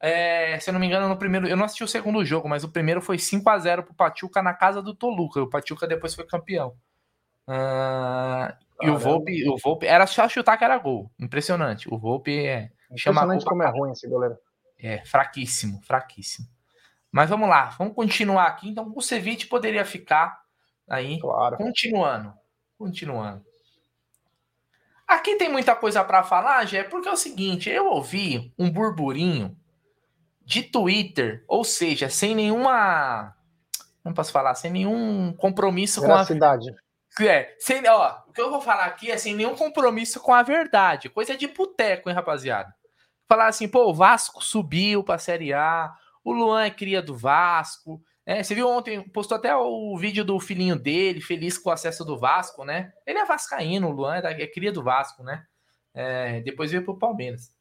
é, 0.02 0.58
se 0.60 0.72
eu 0.72 0.74
não 0.74 0.80
me 0.80 0.88
engano, 0.88 1.08
no 1.08 1.18
primeiro. 1.18 1.48
Eu 1.48 1.58
não 1.58 1.66
assisti 1.66 1.84
o 1.84 1.88
segundo 1.88 2.26
jogo, 2.26 2.50
mas 2.50 2.64
o 2.64 2.72
primeiro 2.72 3.02
foi 3.02 3.20
5 3.20 3.48
a 3.48 3.60
0 3.60 3.84
pro 3.84 3.94
Pachuca 3.94 4.42
na 4.42 4.56
casa 4.56 4.82
do 4.82 4.96
Toluca. 4.96 5.40
E 5.40 5.44
o 5.44 5.50
Pachuca 5.50 5.86
depois 5.86 6.16
foi 6.16 6.26
campeão. 6.26 6.76
Uh, 7.48 8.54
e 8.82 8.90
o 8.90 8.98
Volpe, 8.98 9.50
o 9.50 9.58
Volpe 9.58 9.86
era 9.86 10.06
só 10.08 10.28
chutar 10.28 10.58
que 10.58 10.64
era 10.64 10.78
gol. 10.78 11.12
Impressionante. 11.20 11.92
O 11.94 11.98
Volpe 11.98 12.46
é. 12.46 12.72
Impressionante 12.92 13.46
como 13.46 13.64
é 13.64 13.70
ruim 13.70 13.92
esse 13.92 14.08
goleiro. 14.08 14.38
É, 14.78 15.04
fraquíssimo, 15.06 15.82
fraquíssimo. 15.82 16.48
Mas 17.12 17.30
vamos 17.30 17.48
lá, 17.48 17.66
vamos 17.78 17.94
continuar 17.94 18.48
aqui. 18.48 18.70
Então, 18.70 18.92
o 18.96 19.02
Ceviche 19.02 19.46
poderia 19.46 19.86
ficar 19.86 20.42
aí, 20.88 21.20
claro. 21.20 21.58
continuando, 21.58 22.34
continuando. 22.78 23.46
Aqui 25.08 25.36
tem 25.36 25.50
muita 25.50 25.76
coisa 25.76 26.04
para 26.04 26.24
falar, 26.24 26.66
Jé, 26.66 26.84
porque 26.84 27.08
é 27.08 27.12
o 27.12 27.18
seguinte, 27.18 27.70
eu 27.70 27.88
ouvi 27.88 28.52
um 28.58 28.70
burburinho 28.70 29.56
de 30.44 30.64
Twitter, 30.64 31.44
ou 31.48 31.64
seja, 31.64 32.10
sem 32.10 32.34
nenhuma, 32.36 33.36
não 34.04 34.14
posso 34.14 34.32
falar, 34.32 34.56
sem 34.56 34.72
nenhum 34.72 35.34
compromisso 35.34 36.02
Veracidade. 36.02 36.72
com 36.72 36.78
a 36.78 36.83
é, 37.22 37.56
sem, 37.60 37.88
ó, 37.88 38.24
o 38.28 38.32
que 38.32 38.42
eu 38.42 38.50
vou 38.50 38.62
falar 38.62 38.86
aqui 38.86 39.12
é 39.12 39.18
sem 39.18 39.36
nenhum 39.36 39.56
compromisso 39.56 40.20
com 40.20 40.34
a 40.34 40.42
verdade, 40.42 41.10
coisa 41.10 41.38
de 41.38 41.48
boteco, 41.48 42.10
hein, 42.10 42.16
rapaziada. 42.16 42.74
Falar 43.28 43.48
assim, 43.48 43.68
pô, 43.68 43.90
o 43.90 43.94
Vasco 43.94 44.44
subiu 44.44 45.04
para 45.04 45.16
a 45.16 45.20
Série 45.20 45.54
A, 45.54 45.94
o 46.24 46.32
Luan 46.32 46.64
é 46.64 46.72
cria 46.72 47.02
do 47.02 47.16
Vasco. 47.16 48.02
É, 48.26 48.42
você 48.42 48.56
viu 48.56 48.70
ontem, 48.70 49.02
postou 49.10 49.38
até 49.38 49.56
o 49.56 49.98
vídeo 49.98 50.24
do 50.24 50.40
filhinho 50.40 50.78
dele, 50.78 51.22
feliz 51.22 51.58
com 51.58 51.70
o 51.70 51.74
acesso 51.74 52.06
do 52.06 52.18
Vasco, 52.18 52.64
né? 52.64 52.94
Ele 53.06 53.20
é 53.20 53.26
vascaíno, 53.26 53.90
o 53.90 53.92
Luan 53.92 54.16
é, 54.18 54.44
é 54.44 54.48
cria 54.48 54.72
do 54.72 54.82
Vasco, 54.82 55.24
né? 55.24 55.46
É, 55.94 56.42
depois 56.42 56.72
veio 56.72 56.84
pro 56.84 56.98
Palmeiras. 56.98 57.54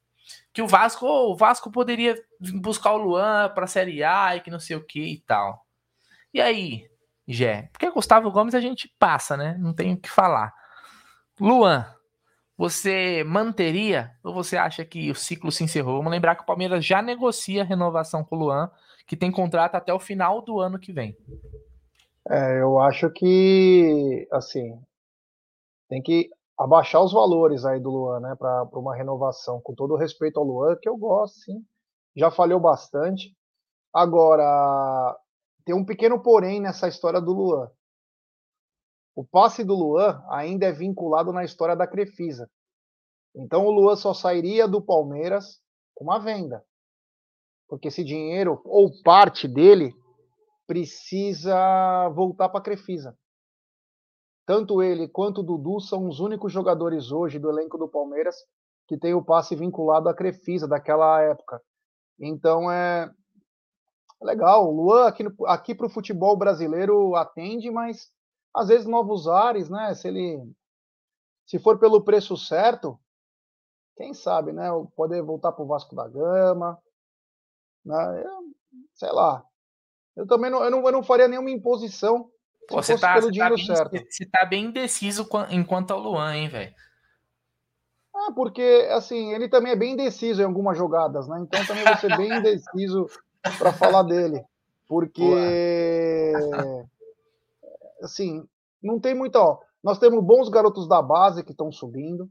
Que 0.53 0.62
o 0.62 0.69
Vasco, 0.69 1.07
o 1.07 1.37
Vasco 1.37 1.71
poderia 1.71 2.17
buscar 2.41 2.93
o 2.93 2.99
Luan 2.99 3.51
pra 3.53 3.67
Série 3.67 4.05
A 4.05 4.37
e 4.37 4.41
que 4.41 4.51
não 4.51 4.61
sei 4.61 4.77
o 4.77 4.85
que 4.85 5.01
e 5.01 5.19
tal. 5.21 5.67
E 6.33 6.41
aí, 6.41 6.88
Jé? 7.26 7.68
Porque 7.72 7.90
Gustavo 7.90 8.30
Gomes 8.30 8.54
a 8.54 8.61
gente 8.61 8.92
passa, 8.98 9.37
né? 9.37 9.56
Não 9.58 9.72
tem 9.72 9.94
o 9.94 10.00
que 10.00 10.11
falar. 10.11 10.52
Luan, 11.40 11.87
você 12.56 13.24
manteria 13.24 14.12
ou 14.22 14.35
você 14.35 14.56
acha 14.56 14.85
que 14.85 15.11
o 15.11 15.14
ciclo 15.14 15.50
se 15.50 15.64
encerrou? 15.64 15.96
Vamos 15.96 16.12
lembrar 16.12 16.37
que 16.37 16.42
o 16.42 16.46
Palmeiras 16.46 16.85
já 16.85 17.00
negocia 17.02 17.62
a 17.62 17.66
renovação 17.66 18.24
com 18.24 18.37
o 18.37 18.38
Luan, 18.38 18.70
que 19.06 19.16
tem 19.16 19.30
contrato 19.30 19.74
até 19.74 19.92
o 19.92 19.98
final 19.98 20.42
do 20.42 20.61
ano 20.61 20.78
que 20.78 20.92
vem. 20.92 21.16
É, 22.28 22.61
eu 22.61 22.78
acho 22.78 23.11
que, 23.11 24.28
assim, 24.30 24.80
tem 25.88 26.00
que 26.00 26.30
abaixar 26.56 27.02
os 27.02 27.12
valores 27.12 27.64
aí 27.64 27.80
do 27.80 27.90
Luan, 27.90 28.20
né, 28.20 28.37
para 28.38 28.64
uma 28.74 28.94
renovação. 28.94 29.61
Com 29.61 29.74
todo 29.74 29.96
respeito 29.96 30.38
ao 30.38 30.46
Luan, 30.46 30.76
que 30.80 30.88
eu 30.88 30.96
gosto, 30.96 31.40
sim. 31.40 31.64
Já 32.14 32.30
falhou 32.30 32.61
bastante. 32.61 33.35
Agora, 33.92 35.16
tem 35.64 35.75
um 35.75 35.85
pequeno 35.85 36.22
porém 36.22 36.61
nessa 36.61 36.88
história 36.88 37.20
do 37.20 37.33
Luan. 37.33 37.70
O 39.14 39.25
passe 39.25 39.62
do 39.62 39.75
Luan 39.75 40.22
ainda 40.31 40.66
é 40.66 40.72
vinculado 40.72 41.33
na 41.33 41.44
história 41.44 41.77
da 41.77 41.87
Crefisa. 41.87 42.51
Então 43.35 43.66
o 43.66 43.70
Luan 43.70 43.96
só 43.96 44.14
sairia 44.14 44.66
do 44.66 44.81
Palmeiras 44.81 45.61
com 45.94 46.05
uma 46.05 46.18
venda. 46.18 46.64
Porque 47.68 47.88
esse 47.88 48.05
dinheiro, 48.05 48.61
ou 48.64 48.90
parte 49.03 49.46
dele, 49.48 49.94
precisa 50.66 52.09
voltar 52.11 52.48
para 52.48 52.61
a 52.61 52.62
Crefisa. 52.62 53.16
Tanto 54.46 54.83
ele 54.83 55.09
quanto 55.09 55.40
o 55.40 55.44
Dudu 55.44 55.81
são 55.81 56.09
os 56.09 56.20
únicos 56.20 56.53
jogadores 56.53 57.12
hoje 57.12 57.38
do 57.38 57.48
elenco 57.48 57.79
do 57.79 57.88
Palmeiras 57.88 58.37
que 58.88 58.98
tem 58.98 59.15
o 59.15 59.25
passe 59.25 59.54
vinculado 59.54 60.08
à 60.08 60.15
Crefisa 60.15 60.67
daquela 60.67 61.23
época. 61.23 61.63
Então 62.19 62.71
é 62.71 63.10
legal. 64.25 64.68
O 64.68 64.75
Luan 64.75 65.06
aqui, 65.06 65.25
aqui 65.46 65.75
para 65.75 65.87
o 65.87 65.90
futebol 65.90 66.37
brasileiro 66.37 67.14
atende, 67.16 67.70
mas 67.70 68.10
às 68.54 68.68
vezes 68.68 68.87
novos 68.87 69.29
ares, 69.29 69.68
né? 69.68 69.94
Se 69.94 70.08
ele 70.08 70.40
se 71.46 71.58
for 71.58 71.79
pelo 71.79 72.02
preço 72.02 72.37
certo, 72.37 72.98
quem 73.96 74.14
sabe, 74.14 74.52
né? 74.52 74.68
Poder 74.96 75.23
voltar 75.23 75.52
para 75.52 75.64
o 75.64 75.66
Vasco 75.66 75.94
da 75.94 76.08
Gama, 76.08 76.79
né? 77.85 78.23
Eu, 78.25 78.54
sei 78.94 79.12
lá. 79.12 79.44
Eu 80.16 80.27
também 80.27 80.50
não, 80.50 80.62
eu 80.62 80.70
não, 80.70 80.85
eu 80.85 80.92
não 80.92 81.02
faria 81.02 81.29
nenhuma 81.29 81.50
imposição 81.50 82.31
se 82.68 82.75
você 82.75 82.98
tá, 82.98 83.14
pelo 83.14 83.27
você 83.27 83.27
tá 83.27 83.33
dinheiro 83.33 83.56
bem, 83.56 83.66
certo. 83.66 84.06
Você 84.08 84.27
tá 84.27 84.44
bem 84.44 84.64
indeciso 84.66 85.29
enquanto 85.50 85.90
ao 85.90 86.00
Luan, 86.00 86.35
hein, 86.35 86.48
velho? 86.48 86.75
Ah, 88.14 88.33
porque 88.35 88.88
assim, 88.90 89.33
ele 89.33 89.48
também 89.48 89.73
é 89.73 89.77
bem 89.77 89.94
indeciso 89.94 90.42
em 90.42 90.44
algumas 90.44 90.77
jogadas, 90.77 91.27
né? 91.27 91.40
Então 91.40 91.64
também 91.66 91.96
ser 91.96 92.16
bem 92.16 92.33
indeciso 92.38 93.08
para 93.59 93.73
falar 93.73 94.03
dele. 94.03 94.45
Porque 94.88 95.23
assim, 98.03 98.47
não 98.83 99.01
tem 99.01 99.15
muito, 99.15 99.37
ó. 99.37 99.59
Nós 99.83 99.99
temos 99.99 100.23
bons 100.23 100.49
garotos 100.49 100.88
da 100.88 101.03
base 101.03 101.43
que 101.43 101.53
estão 101.53 101.73
subindo. 101.73 102.29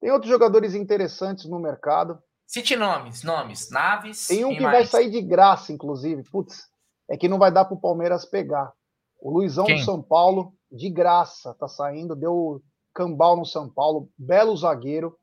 Tem 0.00 0.10
outros 0.10 0.30
jogadores 0.30 0.74
interessantes 0.74 1.46
no 1.46 1.58
mercado. 1.58 2.18
Cite 2.46 2.76
nomes, 2.76 3.22
nomes, 3.22 3.70
Naves. 3.70 4.26
Tem 4.26 4.44
um 4.44 4.54
que 4.54 4.60
mais? 4.60 4.76
vai 4.76 4.86
sair 4.86 5.10
de 5.10 5.22
graça, 5.22 5.72
inclusive. 5.72 6.22
Putz, 6.24 6.68
é 7.08 7.16
que 7.16 7.28
não 7.28 7.38
vai 7.38 7.50
dar 7.50 7.64
para 7.64 7.74
o 7.74 7.80
Palmeiras 7.80 8.24
pegar. 8.24 8.72
O 9.20 9.30
Luizão 9.30 9.64
Quem? 9.64 9.76
do 9.76 9.84
São 9.84 10.02
Paulo, 10.02 10.52
de 10.70 10.90
graça, 10.90 11.54
tá 11.54 11.66
saindo, 11.66 12.14
deu 12.14 12.62
cambal 12.92 13.36
no 13.36 13.46
São 13.46 13.68
Paulo, 13.68 14.08
belo 14.18 14.56
zagueiro. 14.56 15.16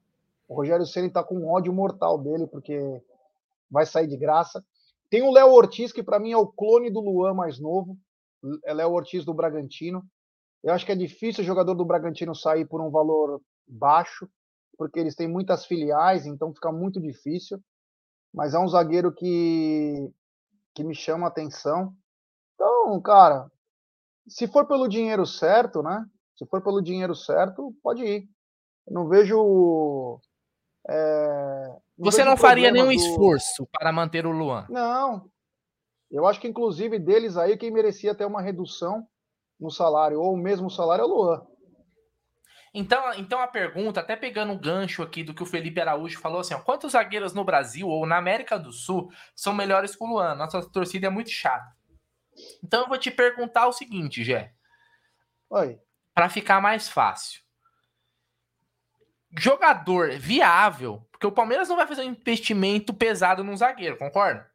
O 0.48 0.56
Rogério 0.56 0.86
Ceni 0.86 1.10
tá 1.10 1.24
com 1.24 1.36
um 1.36 1.50
ódio 1.50 1.72
mortal 1.72 2.18
dele, 2.18 2.48
porque 2.48 3.02
vai 3.70 3.86
sair 3.86 4.08
de 4.08 4.18
graça. 4.18 4.64
Tem 5.12 5.22
o 5.22 5.32
Léo 5.32 5.52
Ortiz, 5.52 5.92
que 5.92 6.02
para 6.02 6.20
mim 6.20 6.32
é 6.32 6.38
o 6.38 6.48
clone 6.48 6.90
do 6.90 7.02
Luan 7.02 7.34
mais 7.34 7.60
novo. 7.60 7.98
Léo 8.66 8.94
Ortiz 8.94 9.26
do 9.26 9.34
Bragantino. 9.34 10.02
Eu 10.64 10.74
acho 10.74 10.86
que 10.86 10.92
é 10.94 10.96
difícil 10.96 11.44
o 11.44 11.46
jogador 11.46 11.76
do 11.76 11.84
Bragantino 11.84 12.34
sair 12.34 12.66
por 12.66 12.82
um 12.82 12.90
valor 12.90 13.42
baixo, 13.68 14.30
porque 14.78 14.98
eles 14.98 15.14
têm 15.14 15.28
muitas 15.28 15.66
filiais, 15.66 16.26
então 16.26 16.54
fica 16.54 16.72
muito 16.72 17.02
difícil. 17.02 17.60
Mas 18.34 18.54
é 18.54 18.60
um 18.60 18.68
zagueiro 18.70 19.14
que, 19.14 20.10
que 20.74 20.82
me 20.82 20.96
chama 20.96 21.28
a 21.28 21.30
atenção. 21.30 21.94
Então, 22.56 23.02
cara, 23.02 23.52
se 24.30 24.48
for 24.48 24.66
pelo 24.66 24.88
dinheiro 24.88 25.26
certo, 25.26 25.84
né? 25.84 26.06
Se 26.38 26.46
for 26.46 26.64
pelo 26.64 26.82
dinheiro 26.82 27.14
certo, 27.14 27.76
pode 27.84 28.02
ir. 28.06 28.30
Eu 28.88 28.94
não 28.94 29.10
vejo. 29.10 30.22
É, 30.90 31.81
Você 32.02 32.24
não 32.24 32.36
faria 32.36 32.72
nenhum 32.72 32.88
do... 32.88 32.92
esforço 32.92 33.68
para 33.72 33.92
manter 33.92 34.26
o 34.26 34.32
Luan? 34.32 34.66
Não. 34.70 35.30
Eu 36.10 36.28
acho 36.28 36.40
que, 36.40 36.48
inclusive, 36.48 37.00
deles 37.00 37.38
aí, 37.38 37.56
quem 37.56 37.72
merecia 37.72 38.16
ter 38.16 38.26
uma 38.26 38.42
redução 38.42 39.08
no 39.60 39.70
salário, 39.70 40.20
ou 40.20 40.34
o 40.34 40.38
mesmo 40.38 40.70
salário, 40.70 41.04
é 41.04 41.06
o 41.06 41.10
Luan. 41.10 41.48
Então, 42.74 43.14
então 43.16 43.40
a 43.40 43.48
pergunta, 43.48 44.00
até 44.00 44.16
pegando 44.16 44.54
um 44.54 44.58
gancho 44.58 45.04
aqui 45.04 45.24
do 45.24 45.34
que 45.34 45.44
o 45.44 45.46
Felipe 45.46 45.80
Araújo 45.80 46.20
falou 46.20 46.40
assim: 46.40 46.54
ó, 46.54 46.60
quantos 46.60 46.94
zagueiros 46.94 47.34
no 47.34 47.44
Brasil 47.44 47.88
ou 47.88 48.06
na 48.06 48.18
América 48.18 48.58
do 48.58 48.72
Sul 48.72 49.12
são 49.36 49.54
melhores 49.54 49.96
que 49.96 50.04
o 50.04 50.08
Luan? 50.08 50.36
Nossa 50.36 50.62
torcida 50.70 51.08
é 51.08 51.10
muito 51.10 51.30
chata. 51.30 51.76
Então 52.64 52.84
eu 52.84 52.88
vou 52.88 52.98
te 52.98 53.12
perguntar 53.12 53.68
o 53.68 53.74
seguinte, 53.74 54.24
Gé. 54.24 54.54
Oi. 55.50 55.80
Para 56.14 56.30
ficar 56.30 56.62
mais 56.62 56.88
fácil. 56.88 57.42
Jogador 59.38 60.12
viável, 60.12 61.06
porque 61.22 61.28
o 61.28 61.32
Palmeiras 61.32 61.70
não 61.70 61.76
vai 61.76 61.86
fazer 61.86 62.02
um 62.02 62.06
investimento 62.06 62.92
pesado 62.96 63.44
num 63.44 63.56
zagueiro, 63.56 63.96
concorda? 63.96 64.50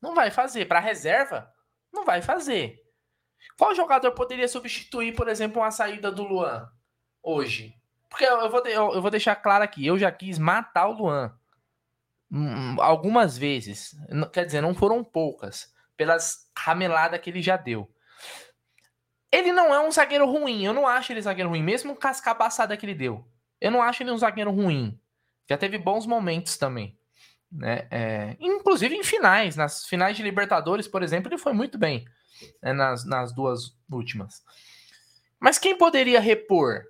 Não 0.00 0.14
vai 0.14 0.30
fazer. 0.30 0.64
Para 0.64 0.80
reserva, 0.80 1.52
não 1.92 2.02
vai 2.02 2.22
fazer. 2.22 2.82
Qual 3.58 3.74
jogador 3.74 4.12
poderia 4.12 4.48
substituir, 4.48 5.14
por 5.14 5.28
exemplo, 5.28 5.60
uma 5.60 5.70
saída 5.70 6.10
do 6.10 6.22
Luan 6.22 6.66
hoje? 7.22 7.74
Porque 8.08 8.24
eu 8.24 8.48
vou, 8.48 8.66
eu 8.66 9.02
vou 9.02 9.10
deixar 9.10 9.36
claro 9.36 9.62
aqui, 9.62 9.86
eu 9.86 9.98
já 9.98 10.10
quis 10.10 10.38
matar 10.38 10.88
o 10.88 10.92
Luan 10.94 11.38
hum, 12.32 12.80
algumas 12.80 13.36
vezes. 13.36 13.94
Quer 14.32 14.46
dizer, 14.46 14.62
não 14.62 14.74
foram 14.74 15.04
poucas 15.04 15.70
pelas 15.94 16.50
rameladas 16.56 17.20
que 17.20 17.28
ele 17.28 17.42
já 17.42 17.58
deu. 17.58 17.86
Ele 19.30 19.52
não 19.52 19.74
é 19.74 19.78
um 19.86 19.92
zagueiro 19.92 20.24
ruim, 20.24 20.64
eu 20.64 20.72
não 20.72 20.86
acho 20.86 21.12
ele 21.12 21.20
zagueiro 21.20 21.50
ruim, 21.50 21.62
mesmo 21.62 21.94
com 21.94 22.08
as 22.08 22.18
cabaçadas 22.18 22.78
que 22.78 22.86
ele 22.86 22.94
deu. 22.94 23.30
Eu 23.60 23.70
não 23.70 23.82
acho 23.82 24.02
ele 24.02 24.10
um 24.10 24.16
zagueiro 24.16 24.50
ruim. 24.50 24.98
Já 25.50 25.58
teve 25.58 25.76
bons 25.78 26.06
momentos 26.06 26.56
também. 26.56 26.96
Né? 27.50 27.88
É, 27.90 28.36
inclusive 28.38 28.94
em 28.94 29.02
finais, 29.02 29.56
nas 29.56 29.84
finais 29.84 30.16
de 30.16 30.22
Libertadores, 30.22 30.86
por 30.86 31.02
exemplo, 31.02 31.28
ele 31.28 31.38
foi 31.38 31.52
muito 31.52 31.76
bem 31.76 32.06
né? 32.62 32.72
nas, 32.72 33.04
nas 33.04 33.34
duas 33.34 33.76
últimas. 33.90 34.44
Mas 35.40 35.58
quem 35.58 35.76
poderia 35.76 36.20
repor? 36.20 36.84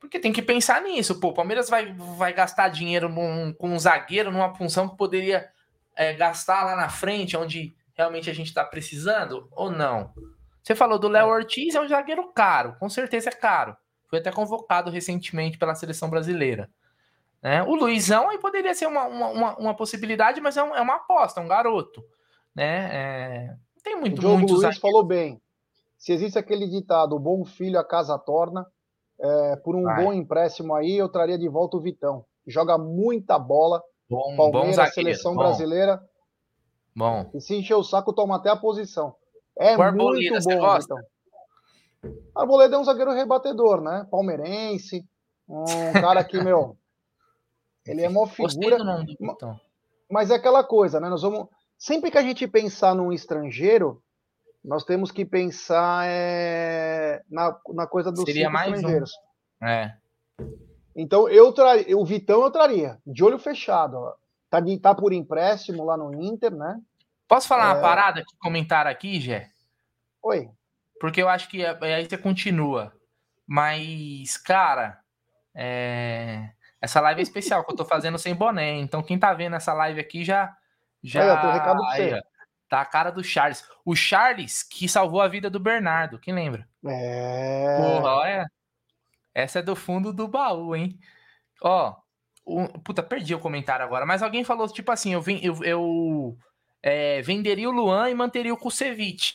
Porque 0.00 0.18
tem 0.18 0.32
que 0.32 0.40
pensar 0.40 0.80
nisso. 0.80 1.20
Pô, 1.20 1.28
o 1.28 1.34
Palmeiras 1.34 1.68
vai, 1.68 1.92
vai 1.92 2.32
gastar 2.32 2.70
dinheiro 2.70 3.10
num, 3.10 3.52
com 3.52 3.68
um 3.68 3.78
zagueiro 3.78 4.30
numa 4.30 4.54
função 4.54 4.88
que 4.88 4.96
poderia 4.96 5.46
é, 5.94 6.14
gastar 6.14 6.64
lá 6.64 6.74
na 6.74 6.88
frente, 6.88 7.36
onde 7.36 7.76
realmente 7.94 8.30
a 8.30 8.34
gente 8.34 8.48
está 8.48 8.64
precisando, 8.64 9.46
ou 9.52 9.70
não? 9.70 10.14
Você 10.62 10.74
falou 10.74 10.98
do 10.98 11.08
Léo 11.08 11.28
Ortiz, 11.28 11.74
é 11.74 11.80
um 11.80 11.88
zagueiro 11.88 12.32
caro, 12.32 12.76
com 12.78 12.88
certeza 12.88 13.28
é 13.28 13.32
caro. 13.32 13.76
Foi 14.08 14.20
até 14.20 14.30
convocado 14.32 14.90
recentemente 14.90 15.58
pela 15.58 15.74
seleção 15.74 16.08
brasileira. 16.08 16.70
Né? 17.46 17.62
O 17.62 17.76
Luizão 17.76 18.28
aí 18.28 18.38
poderia 18.38 18.74
ser 18.74 18.86
uma, 18.88 19.04
uma, 19.04 19.56
uma 19.56 19.76
possibilidade, 19.76 20.40
mas 20.40 20.56
é, 20.56 20.64
um, 20.64 20.74
é, 20.74 20.80
uma 20.80 20.96
aposta, 20.96 21.40
um 21.40 21.46
garoto. 21.46 22.02
Né? 22.52 22.88
É... 22.92 23.56
Tem 23.84 23.94
muito, 23.94 24.18
o 24.18 24.20
Diogo 24.20 24.38
Luiz 24.38 24.50
zagueiros. 24.50 24.78
falou 24.78 25.04
bem. 25.04 25.40
Se 25.96 26.12
existe 26.12 26.36
aquele 26.40 26.66
ditado, 26.66 27.14
o 27.14 27.20
bom 27.20 27.44
filho 27.44 27.78
a 27.78 27.84
casa 27.84 28.18
torna, 28.18 28.66
é, 29.20 29.54
por 29.62 29.76
um 29.76 29.84
Vai. 29.84 30.02
bom 30.04 30.12
empréstimo 30.12 30.74
aí, 30.74 30.98
eu 30.98 31.08
traria 31.08 31.38
de 31.38 31.48
volta 31.48 31.76
o 31.76 31.80
Vitão. 31.80 32.24
Joga 32.44 32.76
muita 32.76 33.38
bola, 33.38 33.80
Bom, 34.10 34.36
Palmeiras, 34.36 34.76
bom 34.76 34.86
seleção 34.86 35.32
bom. 35.36 35.42
brasileira. 35.42 36.02
Bom. 36.96 37.30
E 37.32 37.40
se 37.40 37.54
encher 37.54 37.76
o 37.76 37.84
saco, 37.84 38.12
toma 38.12 38.34
até 38.34 38.50
a 38.50 38.56
posição. 38.56 39.14
É 39.56 39.76
muito 39.76 39.98
bom, 39.98 40.76
então. 40.76 40.98
Arboleda 42.34 42.74
é 42.74 42.78
um 42.80 42.84
zagueiro 42.84 43.12
rebatedor, 43.12 43.80
né? 43.80 44.04
Palmeirense. 44.10 45.06
Um 45.48 45.92
cara 45.92 46.24
que, 46.24 46.42
meu. 46.42 46.76
Ele 47.86 48.02
é 48.02 48.08
uma 48.08 48.26
figura. 48.26 48.78
Nome, 48.78 49.16
então. 49.20 49.58
Mas 50.10 50.30
é 50.30 50.34
aquela 50.34 50.64
coisa, 50.64 51.00
né? 51.00 51.08
Nós 51.08 51.22
vamos. 51.22 51.48
Sempre 51.78 52.10
que 52.10 52.18
a 52.18 52.22
gente 52.22 52.46
pensar 52.46 52.94
num 52.94 53.12
estrangeiro, 53.12 54.02
nós 54.64 54.82
temos 54.84 55.10
que 55.10 55.24
pensar 55.24 56.06
é... 56.06 57.22
na, 57.30 57.56
na 57.68 57.86
coisa 57.86 58.10
dos 58.10 58.24
Seria 58.24 58.50
mais 58.50 58.72
estrangeiros. 58.72 59.12
Um. 59.62 59.66
É. 59.66 59.96
Então 60.94 61.28
eu 61.28 61.52
traria, 61.52 61.96
o 61.96 62.04
Vitão 62.04 62.42
eu 62.42 62.50
traria, 62.50 62.98
de 63.06 63.22
olho 63.22 63.38
fechado. 63.38 63.98
Ó. 63.98 64.14
Tá, 64.48 64.60
de, 64.60 64.78
tá 64.78 64.94
por 64.94 65.12
empréstimo 65.12 65.84
lá 65.84 65.96
no 65.96 66.14
Inter, 66.22 66.54
né? 66.54 66.80
Posso 67.28 67.46
falar 67.46 67.68
é... 67.68 67.72
uma 67.74 67.80
parada 67.82 68.24
que 68.24 68.36
comentaram 68.38 68.90
aqui, 68.90 69.20
Gé? 69.20 69.50
Oi. 70.22 70.48
Porque 70.98 71.20
eu 71.20 71.28
acho 71.28 71.48
que 71.48 71.64
aí 71.64 72.08
você 72.08 72.16
continua. 72.16 72.92
Mas, 73.46 74.36
cara, 74.36 74.98
é... 75.54 76.50
essa 76.80 77.00
live 77.00 77.20
é 77.20 77.22
especial, 77.22 77.64
que 77.64 77.72
eu 77.72 77.76
tô 77.76 77.84
fazendo 77.84 78.18
sem 78.18 78.34
boné. 78.34 78.74
Então, 78.74 79.02
quem 79.02 79.18
tá 79.18 79.32
vendo 79.32 79.56
essa 79.56 79.72
live 79.72 80.00
aqui 80.00 80.24
já. 80.24 80.54
já... 81.02 81.22
Olha, 81.22 81.40
tem 81.40 81.50
um 81.50 81.52
recado 81.52 81.78
pra 81.78 81.96
você. 81.96 82.22
Tá 82.68 82.80
a 82.80 82.84
cara 82.84 83.10
do 83.10 83.22
Charles. 83.22 83.64
O 83.84 83.94
Charles 83.94 84.62
que 84.62 84.88
salvou 84.88 85.20
a 85.20 85.28
vida 85.28 85.48
do 85.48 85.60
Bernardo, 85.60 86.18
quem 86.18 86.34
lembra? 86.34 86.68
É. 86.84 87.76
Porra, 87.76 88.14
olha. 88.16 88.50
Essa 89.34 89.60
é 89.60 89.62
do 89.62 89.76
fundo 89.76 90.12
do 90.12 90.26
baú, 90.26 90.74
hein? 90.74 90.98
Ó, 91.62 91.94
o, 92.44 92.66
puta, 92.80 93.02
perdi 93.02 93.34
o 93.34 93.40
comentário 93.40 93.84
agora, 93.84 94.06
mas 94.06 94.22
alguém 94.22 94.44
falou 94.44 94.66
tipo 94.68 94.90
assim: 94.90 95.12
eu, 95.12 95.20
vim, 95.20 95.40
eu, 95.42 95.62
eu 95.62 96.38
é, 96.82 97.20
venderia 97.22 97.68
o 97.68 97.72
Luan 97.72 98.08
e 98.08 98.14
manteria 98.14 98.54
o 98.54 98.56
Kusevich. 98.56 99.34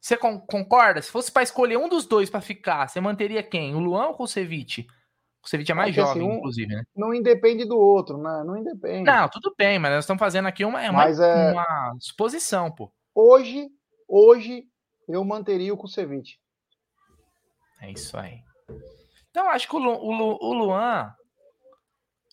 Você 0.00 0.16
con 0.16 0.40
concorda? 0.40 1.00
Se 1.00 1.10
fosse 1.10 1.30
para 1.30 1.42
escolher 1.42 1.76
um 1.76 1.88
dos 1.88 2.06
dois 2.06 2.28
para 2.28 2.40
ficar, 2.40 2.88
você 2.88 3.00
manteria 3.00 3.42
quem? 3.42 3.74
O 3.74 3.78
Luan 3.78 4.06
ou 4.06 4.12
o 4.12 4.16
Kusevich? 4.16 4.86
O 5.42 5.44
Kusevich 5.44 5.72
é 5.72 5.74
mais 5.74 5.90
é 5.90 6.00
jovem, 6.00 6.22
assim, 6.22 6.32
um, 6.32 6.36
inclusive, 6.38 6.72
né? 6.72 6.84
Não 6.94 7.12
independe 7.12 7.64
do 7.64 7.76
outro, 7.76 8.16
né? 8.16 8.44
Não 8.46 8.56
independe. 8.56 9.02
Não, 9.02 9.28
tudo 9.28 9.52
bem, 9.58 9.76
mas 9.76 9.90
nós 9.90 10.04
estamos 10.04 10.20
fazendo 10.20 10.46
aqui 10.46 10.64
uma, 10.64 10.88
uma, 10.88 11.04
é... 11.10 11.52
uma 11.52 11.96
suposição, 11.98 12.70
pô. 12.70 12.92
Hoje, 13.12 13.68
hoje, 14.06 14.68
eu 15.08 15.24
manteria 15.24 15.74
o 15.74 15.76
Kusevich. 15.76 16.38
É 17.80 17.90
isso 17.90 18.16
aí. 18.16 18.44
Então, 19.30 19.50
acho 19.50 19.68
que 19.68 19.74
o, 19.74 19.80
Lu, 19.80 19.90
o, 19.90 20.12
Lu, 20.12 20.38
o 20.40 20.52
Luan. 20.54 21.12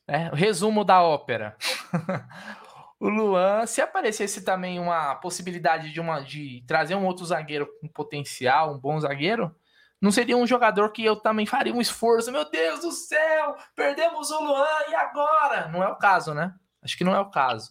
Né, 0.07 0.29
resumo 0.31 0.85
da 0.85 1.01
ópera. 1.01 1.57
o 2.99 3.09
Luan, 3.09 3.65
se 3.65 3.81
aparecesse 3.81 4.43
também 4.43 4.79
uma 4.79 5.15
possibilidade 5.15 5.91
de, 5.91 5.99
uma, 5.99 6.19
de 6.19 6.63
trazer 6.67 6.93
um 6.93 7.07
outro 7.07 7.25
zagueiro 7.25 7.67
com 7.81 7.87
potencial, 7.87 8.75
um 8.75 8.77
bom 8.77 8.99
zagueiro, 8.99 9.55
não 10.01 10.11
seria 10.11 10.37
um 10.37 10.47
jogador 10.47 10.91
que 10.91 11.03
eu 11.03 11.15
também 11.15 11.45
faria 11.45 11.73
um 11.73 11.81
esforço. 11.81 12.31
Meu 12.31 12.49
Deus 12.49 12.81
do 12.81 12.91
céu, 12.91 13.55
perdemos 13.75 14.31
o 14.31 14.39
Luan 14.41 14.67
e 14.89 14.95
agora? 14.95 15.67
Não 15.67 15.83
é 15.83 15.87
o 15.87 15.97
caso, 15.97 16.33
né? 16.33 16.53
Acho 16.81 16.97
que 16.97 17.03
não 17.03 17.15
é 17.15 17.19
o 17.19 17.29
caso. 17.29 17.69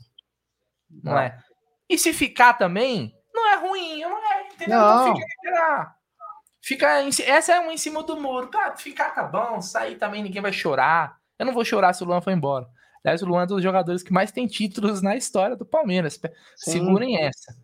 Não, 0.91 1.12
não. 1.12 1.18
é. 1.18 1.39
E 1.89 1.97
se 1.99 2.12
ficar 2.12 2.55
também, 2.55 3.14
não 3.33 3.49
é 3.51 3.57
ruim, 3.57 4.03
não 4.03 4.33
é, 4.33 4.49
entendeu? 4.49 4.79
Não. 4.79 5.09
Então 5.09 5.16
fica, 5.16 5.99
Fica 6.61 7.03
em, 7.03 7.09
essa 7.24 7.55
é 7.55 7.61
uma 7.61 7.72
em 7.72 7.79
cima 7.79 8.03
do 8.03 8.20
muro. 8.20 8.49
Cara, 8.49 8.76
ficar 8.76 9.11
tá 9.14 9.22
bom, 9.22 9.61
sair 9.62 9.97
também 9.97 10.22
ninguém 10.22 10.43
vai 10.43 10.53
chorar. 10.53 11.18
Eu 11.39 11.47
não 11.47 11.55
vou 11.55 11.64
chorar 11.64 11.95
se 11.95 12.03
o 12.03 12.07
Luan 12.07 12.20
for 12.20 12.31
embora. 12.31 12.68
Aliás, 13.03 13.22
o 13.22 13.26
Luan 13.26 13.43
é 13.43 13.45
um 13.45 13.47
dos 13.47 13.62
jogadores 13.62 14.03
que 14.03 14.12
mais 14.12 14.33
tem 14.33 14.47
títulos 14.47 15.01
na 15.01 15.16
história 15.16 15.57
do 15.57 15.64
Palmeiras. 15.64 16.20
Sim. 16.57 16.72
Segurem 16.72 17.22
essa. 17.22 17.57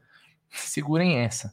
Segurem 0.50 1.18
essa. 1.18 1.52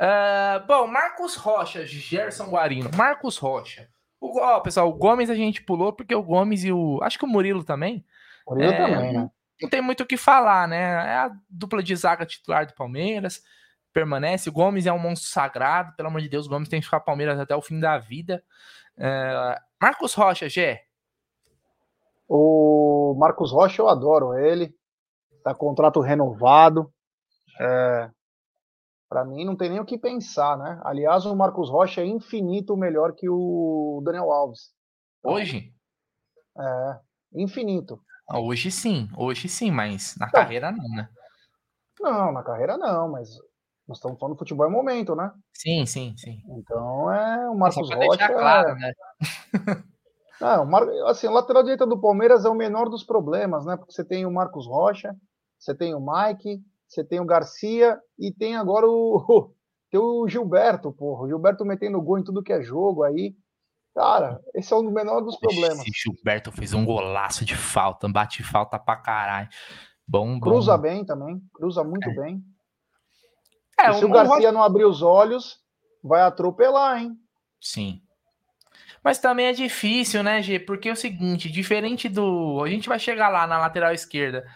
Uh, 0.00 0.66
bom, 0.66 0.86
Marcos 0.86 1.36
Rocha, 1.36 1.84
Gerson 1.84 2.46
Guarino. 2.46 2.90
Marcos 2.96 3.36
Rocha. 3.36 3.86
O, 4.18 4.40
ó, 4.40 4.60
pessoal, 4.60 4.88
o 4.88 4.94
Gomes 4.94 5.28
a 5.28 5.34
gente 5.34 5.62
pulou 5.62 5.92
porque 5.92 6.14
o 6.14 6.22
Gomes 6.22 6.64
e 6.64 6.72
o. 6.72 6.98
Acho 7.02 7.18
que 7.18 7.24
o 7.26 7.28
Murilo 7.28 7.62
também. 7.62 8.02
Murilo 8.48 8.72
é, 8.72 8.76
também, 8.76 9.12
né? 9.12 9.30
Não 9.60 9.68
tem 9.68 9.82
muito 9.82 10.02
o 10.02 10.06
que 10.06 10.16
falar, 10.16 10.66
né? 10.66 10.80
É 10.80 11.16
a 11.16 11.30
dupla 11.50 11.82
de 11.82 11.94
zaga 11.94 12.24
titular 12.24 12.66
do 12.66 12.74
Palmeiras 12.74 13.42
permanece. 13.92 14.48
O 14.48 14.52
Gomes 14.52 14.86
é 14.86 14.92
um 14.92 14.98
monstro 14.98 15.28
sagrado, 15.28 15.94
pelo 15.96 16.08
amor 16.08 16.20
de 16.22 16.28
Deus, 16.28 16.46
o 16.46 16.48
Gomes 16.48 16.68
tem 16.68 16.80
que 16.80 16.86
ficar 16.86 17.00
Palmeiras 17.00 17.38
até 17.38 17.54
o 17.54 17.62
fim 17.62 17.78
da 17.78 17.98
vida. 17.98 18.42
É... 18.96 19.60
Marcos 19.80 20.14
Rocha, 20.14 20.48
Gé. 20.48 20.84
O 22.28 23.14
Marcos 23.18 23.52
Rocha, 23.52 23.82
eu 23.82 23.88
adoro 23.88 24.38
ele. 24.38 24.74
Tá 25.42 25.54
contrato 25.54 26.00
renovado. 26.00 26.90
É... 27.60 28.10
Para 29.10 29.24
mim, 29.24 29.44
não 29.44 29.56
tem 29.56 29.68
nem 29.68 29.80
o 29.80 29.84
que 29.84 29.98
pensar, 29.98 30.56
né? 30.56 30.80
Aliás, 30.84 31.26
o 31.26 31.34
Marcos 31.34 31.68
Rocha 31.68 32.00
é 32.00 32.06
infinito 32.06 32.76
melhor 32.76 33.12
que 33.12 33.28
o 33.28 34.00
Daniel 34.04 34.30
Alves. 34.30 34.70
Hoje? 35.24 35.74
É, 36.56 36.98
infinito. 37.34 38.00
Ah, 38.28 38.38
hoje 38.38 38.70
sim, 38.70 39.08
hoje 39.16 39.48
sim, 39.48 39.72
mas 39.72 40.14
na 40.16 40.30
carreira 40.30 40.70
não, 40.70 40.88
né? 40.90 41.08
Não, 42.00 42.32
na 42.32 42.44
carreira 42.44 42.78
não, 42.78 43.10
mas 43.10 43.30
Nós 43.88 43.98
estamos 43.98 44.16
falando 44.20 44.38
futebol 44.38 44.68
em 44.68 44.70
momento, 44.70 45.16
né? 45.16 45.32
Sim, 45.52 45.84
sim, 45.86 46.14
sim. 46.16 46.40
Então 46.48 47.12
é 47.12 47.50
o 47.50 47.58
Marcos 47.58 47.90
Rocha. 47.90 48.28
Claro, 48.28 48.68
é... 48.68 48.74
né? 48.76 48.92
Não, 50.40 51.06
assim, 51.06 51.26
o 51.26 51.32
lateral 51.32 51.62
direita 51.62 51.86
do 51.86 52.00
Palmeiras 52.00 52.46
é 52.46 52.48
o 52.48 52.54
menor 52.54 52.88
dos 52.88 53.04
problemas, 53.04 53.66
né? 53.66 53.76
Porque 53.76 53.92
você 53.92 54.02
tem 54.02 54.24
o 54.24 54.32
Marcos 54.32 54.66
Rocha, 54.66 55.14
você 55.58 55.74
tem 55.74 55.94
o 55.94 56.00
Mike, 56.00 56.64
você 56.90 57.04
tem 57.04 57.20
o 57.20 57.24
Garcia 57.24 58.00
e 58.18 58.32
tem 58.32 58.56
agora 58.56 58.84
o, 58.90 59.54
tem 59.88 60.00
o 60.00 60.26
Gilberto, 60.28 60.92
porra. 60.92 61.22
O 61.22 61.28
Gilberto 61.28 61.64
metendo 61.64 62.02
gol 62.02 62.18
em 62.18 62.24
tudo 62.24 62.42
que 62.42 62.52
é 62.52 62.60
jogo 62.60 63.04
aí. 63.04 63.36
Cara, 63.94 64.40
esse 64.54 64.72
é 64.72 64.76
um 64.76 64.82
dos 64.82 64.92
menores 64.92 65.24
dos 65.24 65.38
problemas. 65.38 65.80
Esse 65.80 65.90
Gilberto 65.94 66.52
fez 66.52 66.74
um 66.74 66.84
golaço 66.84 67.44
de 67.44 67.56
falta, 67.56 68.08
bate 68.08 68.42
falta 68.42 68.78
pra 68.78 68.96
caralho. 68.96 69.48
Bom, 70.06 70.38
bom. 70.38 70.40
Cruza 70.40 70.76
bem 70.76 71.04
também, 71.04 71.40
cruza 71.54 71.84
muito 71.84 72.08
é. 72.08 72.14
bem. 72.14 72.44
É, 73.78 73.92
se 73.92 74.04
o, 74.04 74.08
o 74.08 74.12
Garcia 74.12 74.52
não 74.52 74.62
abrir 74.62 74.84
os 74.84 75.02
olhos, 75.02 75.60
vai 76.02 76.22
atropelar, 76.22 77.02
hein? 77.02 77.16
Sim. 77.60 78.02
Mas 79.02 79.18
também 79.18 79.46
é 79.46 79.52
difícil, 79.52 80.22
né, 80.22 80.42
G? 80.42 80.58
Porque 80.58 80.88
é 80.88 80.92
o 80.92 80.96
seguinte, 80.96 81.50
diferente 81.50 82.08
do. 82.08 82.62
A 82.62 82.68
gente 82.68 82.88
vai 82.88 82.98
chegar 82.98 83.28
lá 83.28 83.46
na 83.46 83.58
lateral 83.58 83.92
esquerda. 83.92 84.46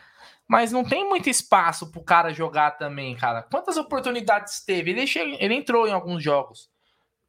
Mas 0.47 0.71
não 0.71 0.85
tem 0.85 1.09
muito 1.09 1.29
espaço 1.29 1.91
pro 1.91 2.05
cara 2.05 2.33
jogar 2.33 2.73
também, 2.73 3.17
cara. 3.17 3.43
Quantas 3.43 3.77
oportunidades 3.77 4.63
teve? 4.65 4.91
Ele, 4.91 5.07
chega, 5.07 5.37
ele 5.43 5.55
entrou 5.55 5.89
em 5.89 5.93
alguns 5.93 6.23
jogos. 6.23 6.71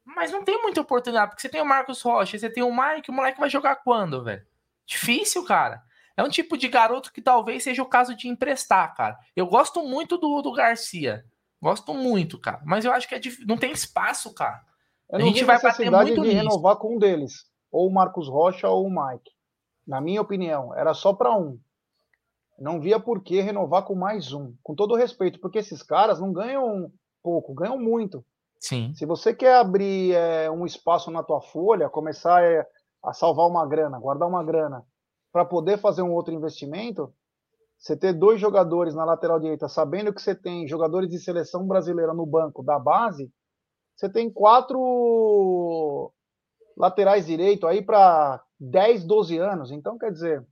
Mas 0.04 0.30
não 0.30 0.44
tem 0.44 0.60
muita 0.62 0.80
oportunidade, 0.80 1.30
porque 1.30 1.42
você 1.42 1.48
tem 1.48 1.60
o 1.60 1.66
Marcos 1.66 2.02
Rocha, 2.02 2.38
você 2.38 2.48
tem 2.48 2.62
o 2.62 2.70
Mike, 2.70 3.10
o 3.10 3.12
moleque 3.12 3.40
vai 3.40 3.50
jogar 3.50 3.76
quando, 3.76 4.22
velho? 4.22 4.46
Difícil, 4.86 5.44
cara. 5.44 5.82
É 6.16 6.22
um 6.22 6.28
tipo 6.28 6.56
de 6.56 6.68
garoto 6.68 7.12
que 7.12 7.20
talvez 7.20 7.64
seja 7.64 7.82
o 7.82 7.88
caso 7.88 8.14
de 8.14 8.28
emprestar, 8.28 8.94
cara. 8.94 9.18
Eu 9.34 9.46
gosto 9.46 9.82
muito 9.82 10.16
do, 10.16 10.40
do 10.40 10.52
Garcia. 10.52 11.24
Gosto 11.60 11.92
muito, 11.92 12.38
cara. 12.38 12.60
Mas 12.64 12.84
eu 12.84 12.92
acho 12.92 13.08
que 13.08 13.14
é 13.14 13.18
dif... 13.18 13.44
não 13.46 13.56
tem 13.56 13.72
espaço, 13.72 14.32
cara. 14.32 14.62
Eu 15.10 15.18
a 15.18 15.22
gente 15.22 15.44
vai 15.44 15.56
necessidade 15.56 16.14
de 16.14 16.20
nisso. 16.20 16.34
renovar 16.34 16.76
com 16.76 16.96
um 16.96 16.98
deles. 16.98 17.44
Ou 17.70 17.88
o 17.88 17.92
Marcos 17.92 18.28
Rocha 18.28 18.68
ou 18.68 18.86
o 18.86 18.90
Mike. 18.90 19.30
Na 19.86 20.00
minha 20.00 20.20
opinião, 20.20 20.74
era 20.74 20.94
só 20.94 21.12
para 21.12 21.36
um. 21.36 21.58
Não 22.58 22.80
via 22.80 22.98
por 22.98 23.22
que 23.22 23.40
renovar 23.40 23.84
com 23.84 23.94
mais 23.94 24.32
um. 24.32 24.54
Com 24.62 24.74
todo 24.74 24.94
respeito, 24.94 25.38
porque 25.40 25.58
esses 25.58 25.82
caras 25.82 26.20
não 26.20 26.32
ganham 26.32 26.90
pouco, 27.22 27.54
ganham 27.54 27.78
muito. 27.78 28.24
Sim. 28.58 28.94
Se 28.94 29.04
você 29.04 29.34
quer 29.34 29.56
abrir 29.56 30.14
é, 30.14 30.50
um 30.50 30.64
espaço 30.64 31.10
na 31.10 31.22
tua 31.22 31.40
folha, 31.40 31.90
começar 31.90 32.42
é, 32.42 32.66
a 33.04 33.12
salvar 33.12 33.46
uma 33.46 33.66
grana, 33.66 33.98
guardar 33.98 34.28
uma 34.28 34.42
grana, 34.42 34.84
para 35.32 35.44
poder 35.44 35.78
fazer 35.78 36.02
um 36.02 36.12
outro 36.12 36.32
investimento, 36.32 37.12
você 37.78 37.96
ter 37.96 38.14
dois 38.14 38.40
jogadores 38.40 38.94
na 38.94 39.04
lateral 39.04 39.38
direita, 39.38 39.68
sabendo 39.68 40.12
que 40.12 40.22
você 40.22 40.34
tem 40.34 40.66
jogadores 40.66 41.10
de 41.10 41.18
seleção 41.18 41.66
brasileira 41.66 42.14
no 42.14 42.24
banco 42.24 42.62
da 42.62 42.78
base, 42.78 43.30
você 43.94 44.08
tem 44.08 44.30
quatro 44.30 46.12
laterais 46.76 47.26
direito 47.26 47.66
aí 47.66 47.82
para 47.82 48.42
10, 48.58 49.04
12 49.04 49.38
anos. 49.38 49.70
Então, 49.70 49.98
quer 49.98 50.10
dizer, 50.10 50.46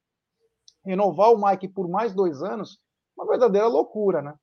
renovar 0.85 1.33
o 1.33 1.47
Mike 1.47 1.69
por 1.69 1.89
mais 1.89 2.13
dois 2.13 2.43
anos, 2.43 2.81
uma 3.17 3.27
verdadeira 3.27 3.67
loucura, 3.67 4.21
né? 4.21 4.35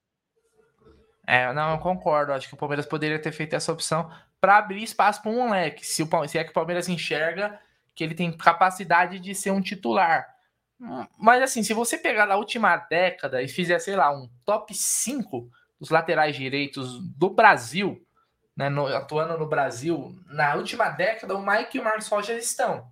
É, 1.28 1.52
não, 1.54 1.72
eu 1.72 1.78
concordo. 1.80 2.34
Acho 2.34 2.48
que 2.48 2.54
o 2.54 2.58
Palmeiras 2.58 2.86
poderia 2.86 3.22
ter 3.22 3.32
feito 3.32 3.56
essa 3.56 3.72
opção 3.72 4.12
para 4.40 4.58
abrir 4.58 4.84
espaço 4.84 5.22
para 5.22 5.32
um 5.32 5.46
moleque. 5.46 5.86
Se, 5.86 6.02
o, 6.02 6.28
se 6.28 6.38
é 6.38 6.44
que 6.44 6.50
o 6.50 6.54
Palmeiras 6.54 6.90
enxerga 6.90 7.60
que 7.96 8.04
ele 8.04 8.16
tem 8.16 8.36
capacidade 8.36 9.20
de 9.20 9.36
ser 9.36 9.52
um 9.52 9.62
titular. 9.62 10.28
Mas 11.18 11.44
assim, 11.44 11.62
se 11.62 11.74
você 11.74 11.98
pegar 11.98 12.26
na 12.26 12.36
última 12.36 12.76
década 12.76 13.42
e 13.42 13.48
fizer, 13.48 13.78
sei 13.78 13.96
lá, 13.96 14.12
um 14.12 14.28
top 14.44 14.74
5 14.74 15.48
dos 15.80 15.92
laterais 15.92 16.36
direitos 16.36 17.00
do 17.16 17.30
Brasil, 17.30 18.04
né, 18.58 18.68
no, 18.68 18.88
atuando 18.88 19.38
no 19.38 19.46
Brasil, 19.46 20.16
na 20.26 20.56
última 20.56 20.90
década, 20.90 21.36
o 21.36 21.46
Mike 21.46 21.78
e 21.78 21.80
o 21.80 21.84
Marcos 21.84 22.08
Rocha 22.08 22.34
estão. 22.34 22.92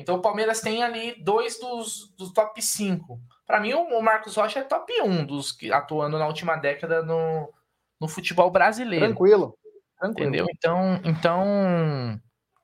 Então 0.00 0.16
o 0.16 0.22
Palmeiras 0.22 0.60
tem 0.60 0.82
ali 0.82 1.14
dois 1.22 1.58
dos, 1.58 2.12
dos 2.16 2.32
top 2.32 2.60
5. 2.60 3.20
Para 3.46 3.60
mim, 3.60 3.74
o 3.74 4.00
Marcos 4.00 4.36
Rocha 4.36 4.60
é 4.60 4.64
top 4.64 4.92
1 5.02 5.26
dos 5.26 5.52
que 5.52 5.72
atuando 5.72 6.18
na 6.18 6.26
última 6.26 6.56
década 6.56 7.02
no, 7.02 7.52
no 8.00 8.08
futebol 8.08 8.50
brasileiro. 8.50 9.06
Tranquilo. 9.06 9.56
Tranquilo. 9.98 10.28
Entendeu? 10.28 10.46
Então, 10.50 11.00
então 11.04 12.20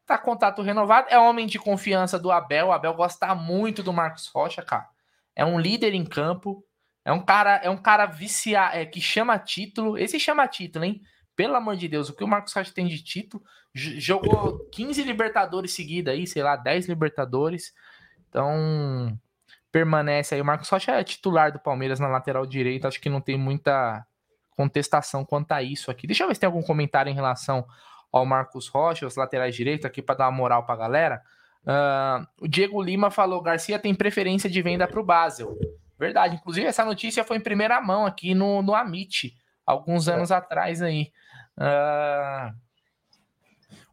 Tá 0.07 0.17
contato 0.17 0.63
renovado. 0.63 1.09
É 1.11 1.19
homem 1.19 1.49
de 1.49 1.59
confiança 1.59 2.17
do 2.17 2.31
Abel. 2.31 2.69
O 2.69 2.73
Abel 2.73 2.95
gosta 2.95 3.35
muito 3.35 3.83
do 3.83 3.93
Marcos 3.93 4.29
Rocha, 4.29 4.63
cara. 4.63 4.89
É 5.35 5.45
um 5.45 5.59
líder 5.59 5.95
em 5.95 6.05
campo. 6.05 6.65
É 7.05 7.13
um 7.13 7.21
cara, 7.21 7.57
é 7.57 7.69
um 7.69 7.77
cara 7.77 8.07
viciado, 8.07 8.77
é, 8.77 8.87
que 8.87 9.01
chama 9.01 9.37
título. 9.37 9.99
Esse 9.99 10.21
chama 10.21 10.47
título, 10.47 10.85
hein? 10.85 11.03
Pelo 11.37 11.55
amor 11.55 11.77
de 11.77 11.87
Deus, 11.87 12.09
o 12.09 12.15
que 12.15 12.25
o 12.25 12.29
Marcos 12.29 12.55
Rocha 12.55 12.73
tem 12.73 12.87
de 12.87 13.03
título? 13.05 13.45
Jogou 13.75 14.59
15 14.71 15.03
Libertadores 15.03 15.73
seguida 15.73 16.11
aí, 16.13 16.27
sei 16.27 16.43
lá, 16.43 16.57
10 16.57 16.89
Libertadores. 16.89 17.75
Então, 18.29 19.17
permanece 19.71 20.35
aí. 20.35 20.41
O 20.41 20.45
Marcos 20.45 20.71
Rocha 20.71 20.93
é 20.93 21.05
titular 21.05 21.53
do 21.53 21.59
Palmeiras 21.59 22.01
na 22.01 22.09
lateral 22.09 22.47
direita. 22.47 22.89
Acho 22.89 23.01
que 23.01 23.11
não 23.11 23.21
tem 23.21 23.37
muita 23.37 24.07
contestação 24.57 25.25
quanto 25.27 25.53
a 25.53 25.63
isso 25.63 25.91
aqui. 25.91 26.07
Deixa 26.07 26.25
eu 26.25 26.29
ver 26.29 26.35
se 26.35 26.41
tem 26.41 26.47
algum 26.47 26.63
comentário 26.63 27.11
em 27.11 27.15
relação 27.15 27.67
ao 28.11 28.25
Marcos 28.25 28.69
Rocha, 28.69 29.07
os 29.07 29.17
laterais 29.17 29.55
direitos, 29.55 29.85
aqui 29.85 30.01
para 30.01 30.15
dar 30.15 30.29
uma 30.29 30.37
moral 30.37 30.65
para 30.65 30.75
a 30.75 30.79
galera. 30.79 31.23
Uh, 31.63 32.45
o 32.45 32.49
Diego 32.49 32.83
Lima 32.83 33.11
falou: 33.11 33.43
Garcia 33.43 33.79
tem 33.79 33.95
preferência 33.95 34.49
de 34.49 34.63
venda 34.63 34.89
para 34.89 35.01
o 35.01 35.05
Basel. 35.05 35.59
Verdade, 35.99 36.37
inclusive 36.37 36.67
essa 36.67 36.85
notícia 36.85 37.25
foi 37.25 37.37
em 37.37 37.41
primeira 37.41 37.81
mão 37.81 38.07
aqui 38.07 38.35
no, 38.35 38.63
no 38.63 38.75
Amit, 38.75 39.37
alguns 39.65 40.09
anos 40.09 40.31
atrás 40.33 40.81
aí. 40.81 41.13
Uh, 41.59 42.55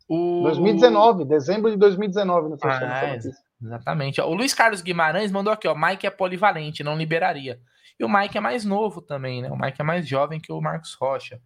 o... 0.08 0.44
2019, 0.44 1.26
dezembro 1.26 1.72
de 1.72 1.78
2019, 1.78 2.50
não 2.50 2.58
sei 2.58 2.70
ah, 2.70 3.16
é, 3.16 3.20
Exatamente. 3.62 4.22
O 4.22 4.34
Luiz 4.34 4.54
Carlos 4.54 4.82
Guimarães 4.82 5.32
mandou 5.32 5.54
aqui, 5.54 5.68
ó. 5.68 5.76
Mike 5.76 6.06
é 6.06 6.10
polivalente, 6.10 6.84
não 6.84 6.98
liberaria. 6.98 7.60
E 8.00 8.04
o 8.04 8.10
Mike 8.10 8.38
é 8.38 8.42
mais 8.42 8.66
novo 8.66 9.02
também, 9.02 9.42
né? 9.42 9.50
O 9.50 9.58
Mike 9.58 9.80
é 9.80 9.84
mais 9.84 10.08
jovem 10.08 10.40
que 10.40 10.52
o 10.52 10.60
Marcos 10.60 10.94
Rocha. 10.96 11.40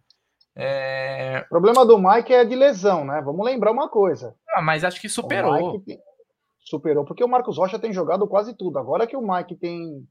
É... 0.56 1.44
O 1.46 1.48
problema 1.48 1.86
do 1.86 1.98
Mike 1.98 2.34
é 2.34 2.44
de 2.44 2.56
lesão, 2.56 3.04
né? 3.04 3.22
Vamos 3.24 3.46
lembrar 3.46 3.70
uma 3.70 3.88
coisa. 3.88 4.34
Ah, 4.50 4.60
mas 4.60 4.82
acho 4.82 5.00
que 5.00 5.08
superou. 5.08 5.82
Superou, 6.60 7.04
porque 7.04 7.22
o 7.22 7.28
Marcos 7.28 7.56
Rocha 7.56 7.78
tem 7.78 7.92
jogado 7.92 8.26
quase 8.26 8.54
tudo. 8.56 8.78
Agora 8.78 9.06
que 9.06 9.16
o 9.16 9.22
Mike 9.22 9.54
tem 9.54 10.04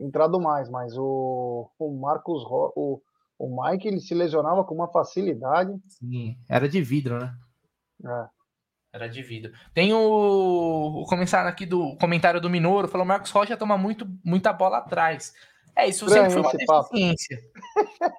entrado 0.00 0.40
mais, 0.40 0.70
mas 0.70 0.96
o, 0.96 1.70
o 1.78 2.00
Marcos 2.00 2.42
Ro... 2.44 2.72
o, 2.74 3.02
o 3.40 3.62
Mike 3.62 3.88
ele 3.88 4.00
se 4.00 4.14
lesionava 4.14 4.62
com 4.64 4.74
uma 4.74 4.92
facilidade. 4.92 5.72
Sim, 5.88 6.36
era 6.46 6.68
de 6.68 6.82
vidro, 6.82 7.18
né? 7.18 7.34
É. 8.04 8.28
Era 8.92 9.08
de 9.08 9.22
vidro. 9.22 9.52
Tem 9.72 9.94
o, 9.94 11.02
o 11.02 11.06
comentário 11.06 11.48
aqui 11.48 11.64
do 11.64 11.96
comentário 11.96 12.40
do 12.40 12.50
Minoro, 12.50 12.88
falou 12.88 13.06
Marcos 13.06 13.30
Rocha 13.30 13.56
toma 13.56 13.78
muito, 13.78 14.06
muita 14.22 14.52
bola 14.52 14.78
atrás. 14.78 15.32
É, 15.74 15.88
isso 15.88 16.06
sempre 16.08 16.30
foi 16.30 16.42
uma 16.42 16.52
deficiência. 16.52 17.38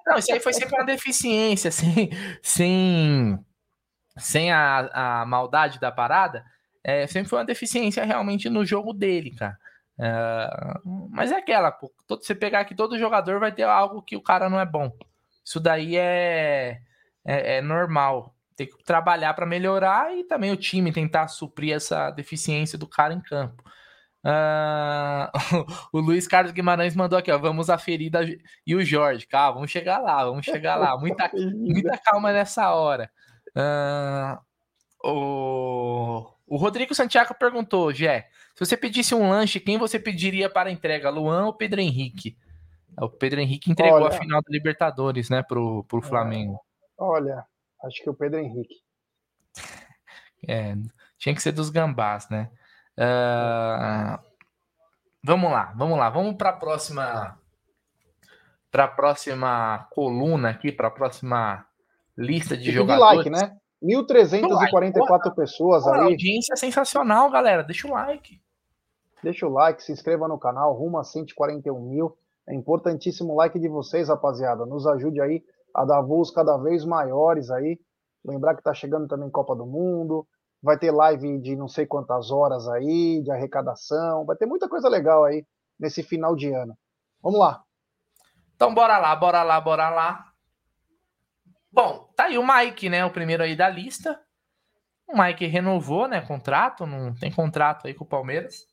Não, 0.06 0.16
isso 0.16 0.32
aí 0.32 0.40
foi 0.40 0.52
sempre 0.54 0.74
uma 0.74 0.84
deficiência, 0.86 1.70
sem, 1.70 2.10
sem, 2.42 3.38
sem 4.16 4.50
a, 4.50 5.20
a 5.20 5.26
maldade 5.26 5.78
da 5.78 5.92
parada. 5.92 6.44
É, 6.82 7.06
sempre 7.06 7.28
foi 7.28 7.38
uma 7.38 7.44
deficiência 7.44 8.04
realmente 8.04 8.48
no 8.48 8.64
jogo 8.64 8.92
dele, 8.92 9.30
cara. 9.36 9.56
É, 10.00 10.48
mas 11.10 11.30
é 11.30 11.36
aquela, 11.36 11.70
pô, 11.70 11.92
todo, 12.08 12.24
você 12.24 12.34
pegar 12.34 12.60
aqui, 12.60 12.74
todo 12.74 12.98
jogador 12.98 13.38
vai 13.38 13.52
ter 13.52 13.62
algo 13.62 14.02
que 14.02 14.16
o 14.16 14.22
cara 14.22 14.50
não 14.50 14.58
é 14.58 14.66
bom. 14.66 14.90
Isso 15.44 15.60
daí 15.60 15.96
é, 15.96 16.80
é, 17.24 17.56
é 17.56 17.60
normal. 17.62 18.34
Tem 18.56 18.66
que 18.66 18.84
trabalhar 18.84 19.34
para 19.34 19.46
melhorar 19.46 20.14
e 20.16 20.24
também 20.24 20.50
o 20.50 20.56
time 20.56 20.92
tentar 20.92 21.28
suprir 21.28 21.74
essa 21.74 22.10
deficiência 22.10 22.78
do 22.78 22.86
cara 22.86 23.14
em 23.14 23.20
campo. 23.20 23.62
Uh, 24.24 25.26
o 25.92 25.98
Luiz 25.98 26.28
Carlos 26.28 26.52
Guimarães 26.52 26.94
mandou 26.94 27.18
aqui, 27.18 27.30
ó, 27.32 27.38
vamos 27.38 27.68
a 27.68 27.76
ferida 27.76 28.20
e 28.64 28.74
o 28.76 28.84
Jorge, 28.84 29.26
calma, 29.26 29.54
vamos 29.54 29.70
chegar 29.70 29.98
lá, 29.98 30.24
vamos 30.24 30.44
chegar 30.44 30.76
lá, 30.76 30.96
muita, 30.96 31.28
muita 31.34 31.98
calma 31.98 32.32
nessa 32.32 32.72
hora. 32.72 33.10
Uh, 33.56 34.38
o, 35.04 36.24
o 36.46 36.56
Rodrigo 36.56 36.94
Santiago 36.94 37.34
perguntou, 37.34 37.92
Jé, 37.92 38.28
se 38.54 38.64
você 38.64 38.76
pedisse 38.76 39.14
um 39.14 39.28
lanche, 39.28 39.58
quem 39.58 39.76
você 39.76 39.98
pediria 39.98 40.48
para 40.48 40.70
entrega, 40.70 41.10
Luan 41.10 41.46
ou 41.46 41.52
Pedro 41.52 41.80
Henrique? 41.80 42.36
O 43.00 43.08
Pedro 43.08 43.40
Henrique 43.40 43.70
entregou 43.70 43.96
olha, 43.96 44.08
a 44.08 44.18
final 44.18 44.42
da 44.42 44.48
Libertadores, 44.50 45.30
né, 45.30 45.42
pro, 45.42 45.84
pro 45.84 45.98
é, 45.98 46.02
Flamengo. 46.02 46.60
olha, 46.98 47.44
acho 47.84 48.02
que 48.02 48.10
o 48.10 48.14
Pedro 48.14 48.40
Henrique. 48.40 48.82
É, 50.48 50.74
tinha 51.18 51.32
que 51.36 51.40
ser 51.40 51.52
dos 51.52 51.70
gambás, 51.70 52.28
né? 52.28 52.50
Uh, 52.98 54.18
vamos 55.22 55.52
lá, 55.52 55.72
vamos 55.76 55.96
lá, 55.96 56.10
vamos 56.10 56.34
para 56.34 56.50
a 56.50 56.52
próxima 56.52 57.38
para 58.72 58.84
a 58.84 58.88
próxima 58.88 59.86
coluna 59.90 60.50
aqui, 60.50 60.72
para 60.72 60.88
a 60.88 60.90
próxima 60.90 61.64
lista 62.16 62.56
de 62.56 62.72
jogadores. 62.72 63.24
De 63.24 63.30
like, 63.30 63.52
né? 63.52 63.56
1.344 63.82 65.08
like. 65.10 65.36
pessoas 65.36 65.84
Pô, 65.84 65.90
aí. 65.90 66.00
Audiência 66.00 66.56
sensacional, 66.56 67.30
galera. 67.30 67.62
Deixa 67.62 67.86
o 67.86 67.92
like. 67.92 68.40
Deixa 69.22 69.46
o 69.46 69.52
like, 69.52 69.82
se 69.82 69.92
inscreva 69.92 70.26
no 70.26 70.38
canal, 70.38 70.74
rumo 70.74 70.98
a 70.98 71.04
141 71.04 71.80
mil. 71.80 72.16
É 72.48 72.54
importantíssimo 72.54 73.32
o 73.32 73.36
like 73.36 73.58
de 73.58 73.68
vocês, 73.68 74.08
rapaziada. 74.08 74.66
Nos 74.66 74.86
ajude 74.86 75.20
aí 75.20 75.42
a 75.74 75.84
dar 75.84 76.02
voos 76.02 76.30
cada 76.30 76.56
vez 76.58 76.84
maiores 76.84 77.50
aí. 77.50 77.78
Lembrar 78.24 78.54
que 78.54 78.60
está 78.60 78.74
chegando 78.74 79.08
também 79.08 79.30
Copa 79.30 79.54
do 79.54 79.66
Mundo, 79.66 80.26
vai 80.62 80.78
ter 80.78 80.92
live 80.92 81.40
de 81.40 81.56
não 81.56 81.66
sei 81.66 81.86
quantas 81.86 82.30
horas 82.30 82.68
aí, 82.68 83.20
de 83.22 83.30
arrecadação, 83.32 84.24
vai 84.24 84.36
ter 84.36 84.46
muita 84.46 84.68
coisa 84.68 84.88
legal 84.88 85.24
aí 85.24 85.44
nesse 85.78 86.02
final 86.02 86.36
de 86.36 86.52
ano. 86.52 86.76
Vamos 87.20 87.40
lá. 87.40 87.62
Então 88.54 88.72
bora 88.72 88.98
lá, 88.98 89.14
bora 89.16 89.42
lá, 89.42 89.60
bora 89.60 89.90
lá. 89.90 90.24
Bom, 91.72 92.08
tá 92.14 92.24
aí 92.24 92.38
o 92.38 92.46
Mike, 92.46 92.88
né? 92.88 93.04
O 93.04 93.10
primeiro 93.10 93.42
aí 93.42 93.56
da 93.56 93.68
lista. 93.68 94.20
O 95.08 95.20
Mike 95.20 95.46
renovou, 95.46 96.06
né? 96.06 96.20
Contrato, 96.20 96.86
não 96.86 97.14
tem 97.14 97.32
contrato 97.32 97.86
aí 97.86 97.94
com 97.94 98.04
o 98.04 98.08
Palmeiras. 98.08 98.66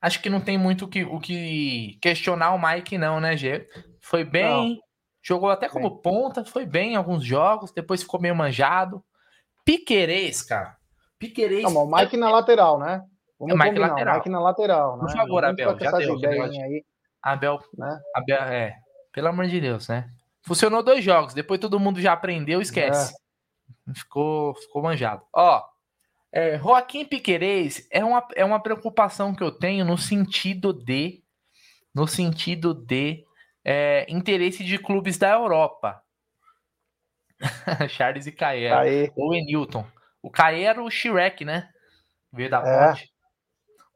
Acho 0.00 0.20
que 0.20 0.30
não 0.30 0.40
tem 0.40 0.58
muito 0.58 0.84
o 0.84 0.88
que, 0.88 1.04
o 1.04 1.18
que 1.18 1.98
questionar 2.00 2.52
o 2.54 2.60
Mike, 2.60 2.98
não, 2.98 3.20
né, 3.20 3.36
Gê? 3.36 3.68
Foi 4.00 4.24
bem, 4.24 4.74
não. 4.74 4.78
jogou 5.22 5.50
até 5.50 5.68
como 5.68 5.90
bem. 5.90 6.02
ponta, 6.02 6.44
foi 6.44 6.66
bem 6.66 6.92
em 6.92 6.96
alguns 6.96 7.24
jogos, 7.24 7.72
depois 7.72 8.02
ficou 8.02 8.20
meio 8.20 8.36
manjado. 8.36 9.02
Piquerez, 9.64 10.42
cara. 10.42 10.76
Piquerez. 11.18 11.62
Não, 11.62 11.84
o 11.84 11.90
Mike 11.90 12.16
é... 12.16 12.18
na 12.18 12.30
lateral, 12.30 12.78
né? 12.78 13.02
Vamos 13.38 13.54
é 13.54 13.58
Mike 13.58 13.68
combinar, 13.70 13.88
lateral. 13.88 14.14
O 14.14 14.18
Mike 14.18 14.28
na 14.30 14.40
lateral, 14.40 14.96
né? 14.96 15.00
Por 15.00 15.12
favor, 15.12 15.44
Abel, 15.44 15.78
já 15.78 15.90
deu. 15.92 16.42
Aí. 16.42 16.84
Abel, 17.22 17.60
né? 17.76 18.00
Abel, 18.14 18.42
é, 18.42 18.74
pelo 19.12 19.28
amor 19.28 19.46
de 19.46 19.60
Deus, 19.60 19.88
né? 19.88 20.08
Funcionou 20.42 20.82
dois 20.82 21.02
jogos, 21.02 21.32
depois 21.32 21.58
todo 21.58 21.80
mundo 21.80 22.00
já 22.00 22.12
aprendeu, 22.12 22.60
esquece. 22.60 23.14
É. 23.88 23.94
Ficou, 23.94 24.54
ficou 24.54 24.82
manjado. 24.82 25.22
Ó, 25.32 25.62
é, 26.36 26.58
Joaquim 26.58 27.04
Piquerez 27.04 27.86
é 27.92 28.04
uma, 28.04 28.26
é 28.34 28.44
uma 28.44 28.60
preocupação 28.60 29.32
que 29.32 29.42
eu 29.42 29.52
tenho 29.52 29.84
no 29.84 29.96
sentido 29.96 30.72
de 30.72 31.22
no 31.94 32.08
sentido 32.08 32.74
de 32.74 33.24
é, 33.64 34.04
interesse 34.08 34.64
de 34.64 34.76
clubes 34.76 35.16
da 35.16 35.30
Europa. 35.30 36.02
Charles 37.88 38.26
e 38.26 38.32
Caê. 38.32 39.12
Ou 39.14 39.32
Enilton. 39.32 39.86
O 40.20 40.28
Caê 40.28 40.64
era 40.64 40.82
o 40.82 40.90
Shrek, 40.90 41.44
né? 41.44 41.68
Veio 42.32 42.50
da 42.50 42.58
é. 42.66 42.88
ponte. 42.88 43.14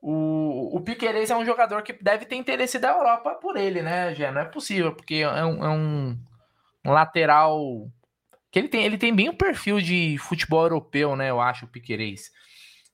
O, 0.00 0.76
o 0.76 0.80
Piquerez 0.80 1.32
é 1.32 1.36
um 1.36 1.44
jogador 1.44 1.82
que 1.82 1.92
deve 1.92 2.24
ter 2.24 2.36
interesse 2.36 2.78
da 2.78 2.90
Europa 2.90 3.34
por 3.34 3.56
ele, 3.56 3.82
né, 3.82 4.14
Gé? 4.14 4.30
Não 4.30 4.42
é 4.42 4.44
possível, 4.44 4.94
porque 4.94 5.16
é 5.16 5.44
um, 5.44 5.64
é 5.64 5.68
um 5.68 6.18
lateral 6.84 7.90
que 8.50 8.58
ele 8.58 8.68
tem, 8.68 8.84
ele 8.84 8.98
tem 8.98 9.14
bem 9.14 9.28
um 9.28 9.36
perfil 9.36 9.80
de 9.80 10.16
futebol 10.18 10.62
europeu, 10.62 11.14
né? 11.14 11.30
Eu 11.30 11.40
acho, 11.40 11.66
o 11.66 11.68
Piquerez. 11.68 12.30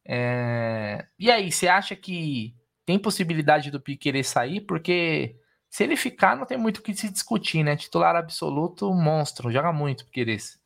É... 0.07 1.07
E 1.18 1.30
aí, 1.30 1.50
você 1.50 1.68
acha 1.68 1.94
que 1.94 2.55
tem 2.84 2.98
possibilidade 2.98 3.70
do 3.70 3.80
Piquerez 3.80 4.28
sair? 4.28 4.61
Porque 4.62 5.36
se 5.70 5.84
ele 5.84 5.96
ficar, 5.96 6.36
não 6.36 6.44
tem 6.44 6.59
muito 6.59 6.78
o 6.78 6.82
que 6.82 6.94
se 6.94 7.09
discutir, 7.11 7.62
né? 7.62 7.76
Titular 7.76 8.16
absoluto, 8.16 8.92
monstro, 8.92 9.50
joga 9.50 9.72
muito 9.72 10.05
Piquerez. 10.07 10.59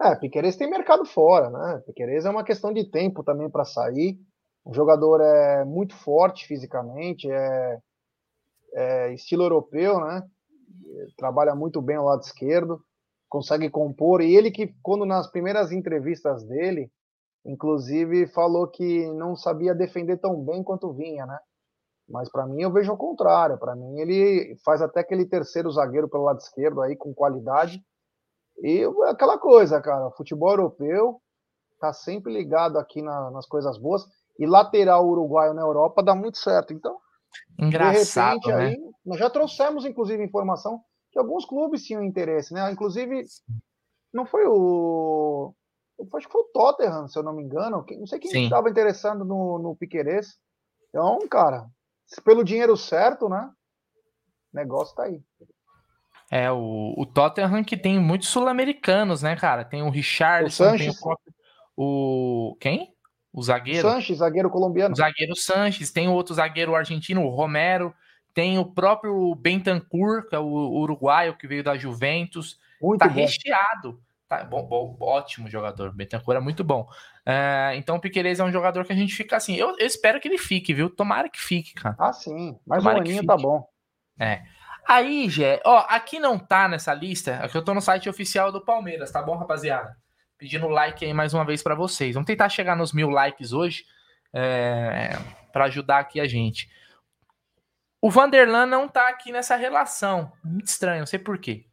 É, 0.00 0.14
Piquerez 0.14 0.56
tem 0.56 0.68
mercado 0.68 1.04
fora, 1.04 1.50
né? 1.50 1.82
Piquerez 1.86 2.24
é 2.24 2.30
uma 2.30 2.44
questão 2.44 2.72
de 2.72 2.90
tempo 2.90 3.22
também 3.22 3.50
para 3.50 3.64
sair. 3.64 4.18
O 4.64 4.74
jogador 4.74 5.20
é 5.20 5.64
muito 5.64 5.94
forte 5.94 6.46
fisicamente, 6.46 7.30
é, 7.30 7.78
é 8.74 9.14
estilo 9.14 9.44
europeu, 9.44 10.00
né? 10.00 10.22
Trabalha 11.16 11.54
muito 11.54 11.80
bem 11.80 11.96
ao 11.96 12.04
lado 12.04 12.22
esquerdo 12.22 12.82
consegue 13.28 13.70
compor. 13.70 14.20
E 14.20 14.34
ele 14.34 14.50
que, 14.50 14.74
quando 14.82 15.04
nas 15.04 15.30
primeiras 15.30 15.72
entrevistas 15.72 16.44
dele, 16.44 16.90
inclusive 17.44 18.26
falou 18.28 18.66
que 18.66 19.06
não 19.12 19.36
sabia 19.36 19.74
defender 19.74 20.18
tão 20.18 20.42
bem 20.42 20.62
quanto 20.62 20.92
vinha, 20.92 21.26
né? 21.26 21.38
Mas 22.08 22.30
para 22.30 22.46
mim 22.46 22.62
eu 22.62 22.72
vejo 22.72 22.92
o 22.92 22.96
contrário. 22.96 23.58
Para 23.58 23.74
mim 23.74 23.98
ele 23.98 24.56
faz 24.64 24.80
até 24.80 25.00
aquele 25.00 25.26
terceiro 25.26 25.70
zagueiro 25.70 26.08
pelo 26.08 26.24
lado 26.24 26.38
esquerdo 26.38 26.80
aí 26.80 26.96
com 26.96 27.12
qualidade. 27.12 27.82
E 28.62 28.84
aquela 29.08 29.38
coisa, 29.38 29.80
cara, 29.80 30.10
futebol 30.12 30.50
europeu 30.50 31.20
tá 31.80 31.92
sempre 31.92 32.32
ligado 32.32 32.78
aqui 32.78 33.02
na, 33.02 33.30
nas 33.30 33.46
coisas 33.46 33.76
boas. 33.76 34.04
E 34.38 34.46
lateral 34.46 35.06
uruguaio 35.06 35.54
na 35.54 35.62
Europa 35.62 36.02
dá 36.02 36.14
muito 36.14 36.38
certo. 36.38 36.72
Então, 36.72 36.96
Engraçado, 37.58 38.40
de 38.40 38.50
repente, 38.50 38.56
né? 38.56 38.66
aí, 38.68 38.94
nós 39.04 39.18
já 39.18 39.28
trouxemos, 39.28 39.84
inclusive, 39.84 40.22
informação 40.22 40.80
que 41.16 41.18
alguns 41.18 41.46
clubes 41.46 41.82
tinham 41.82 42.04
interesse, 42.04 42.52
né? 42.52 42.70
Inclusive, 42.70 43.24
não 44.12 44.26
foi 44.26 44.44
o. 44.46 45.54
Acho 46.14 46.26
que 46.26 46.32
foi 46.32 46.42
o 46.42 46.50
Tottenham, 46.52 47.08
se 47.08 47.18
eu 47.18 47.22
não 47.22 47.32
me 47.32 47.42
engano. 47.42 47.86
Não 47.98 48.06
sei 48.06 48.18
quem 48.18 48.44
estava 48.44 48.68
interessado 48.68 49.24
no, 49.24 49.58
no 49.58 49.74
Piqueires. 49.74 50.36
Então, 50.90 51.18
cara, 51.26 51.66
pelo 52.22 52.44
dinheiro 52.44 52.76
certo, 52.76 53.30
né? 53.30 53.50
O 54.52 54.56
negócio 54.56 54.94
tá 54.94 55.04
aí. 55.04 55.22
É, 56.30 56.52
o, 56.52 56.92
o 56.98 57.06
Tottenham 57.06 57.64
que 57.64 57.78
tem 57.78 57.98
muitos 57.98 58.28
sul-americanos, 58.28 59.22
né, 59.22 59.36
cara? 59.36 59.64
Tem 59.64 59.82
o 59.82 59.88
Richardson, 59.88 60.74
o 60.74 60.76
tem 60.76 60.90
o, 61.76 62.50
o 62.52 62.56
Quem? 62.60 62.94
O 63.32 63.42
zagueiro. 63.42 63.88
Sanches, 63.88 64.18
zagueiro 64.18 64.50
colombiano. 64.50 64.92
O 64.92 64.96
zagueiro 64.96 65.34
Sanches, 65.34 65.90
tem 65.90 66.08
outro 66.08 66.34
zagueiro 66.34 66.74
argentino, 66.74 67.22
o 67.22 67.30
Romero. 67.30 67.94
Tem 68.36 68.58
o 68.58 68.66
próprio 68.66 69.34
Bentancur, 69.34 70.28
que 70.28 70.36
é 70.36 70.38
o 70.38 70.44
uruguaio 70.44 71.38
que 71.38 71.46
veio 71.46 71.64
da 71.64 71.74
Juventus. 71.74 72.58
Muito 72.78 72.98
tá 73.00 73.08
bom. 73.08 73.14
recheado. 73.14 73.98
Tá, 74.28 74.44
bom, 74.44 74.62
bom, 74.62 74.94
ótimo 75.00 75.48
jogador. 75.48 75.90
Bentancur 75.90 76.36
é 76.36 76.40
muito 76.40 76.62
bom. 76.62 76.86
É, 77.24 77.72
então 77.76 77.96
o 77.96 77.98
Piqueires 77.98 78.38
é 78.38 78.44
um 78.44 78.52
jogador 78.52 78.84
que 78.84 78.92
a 78.92 78.96
gente 78.96 79.14
fica 79.14 79.38
assim. 79.38 79.56
Eu, 79.56 79.70
eu, 79.78 79.86
espero 79.86 80.20
que 80.20 80.28
ele 80.28 80.36
fique, 80.36 80.74
viu? 80.74 80.90
Tomara 80.90 81.30
que 81.30 81.40
fique, 81.40 81.72
cara. 81.72 81.96
Ah, 81.98 82.12
sim. 82.12 82.60
Mas 82.66 82.84
o 82.84 82.88
aninho 82.90 83.24
tá 83.24 83.38
bom. 83.38 83.66
É. 84.20 84.42
Aí, 84.86 85.30
Gé, 85.30 85.62
ó, 85.64 85.86
aqui 85.88 86.18
não 86.18 86.38
tá 86.38 86.68
nessa 86.68 86.92
lista. 86.92 87.36
Aqui 87.36 87.56
eu 87.56 87.64
tô 87.64 87.72
no 87.72 87.80
site 87.80 88.06
oficial 88.06 88.52
do 88.52 88.60
Palmeiras, 88.60 89.10
tá 89.10 89.22
bom, 89.22 89.38
rapaziada? 89.38 89.96
Pedindo 90.36 90.68
like 90.68 91.02
aí 91.02 91.14
mais 91.14 91.32
uma 91.32 91.44
vez 91.46 91.62
para 91.62 91.74
vocês. 91.74 92.12
Vamos 92.12 92.26
tentar 92.26 92.50
chegar 92.50 92.76
nos 92.76 92.92
mil 92.92 93.08
likes 93.08 93.54
hoje 93.54 93.86
é, 94.30 95.16
para 95.54 95.64
ajudar 95.64 96.00
aqui 96.00 96.20
a 96.20 96.28
gente. 96.28 96.68
O 98.06 98.10
Vanderlan 98.10 98.66
não 98.66 98.86
tá 98.86 99.08
aqui 99.08 99.32
nessa 99.32 99.56
relação. 99.56 100.30
Muito 100.44 100.68
estranho, 100.68 101.00
não 101.00 101.06
sei 101.08 101.18
porquê. 101.18 101.66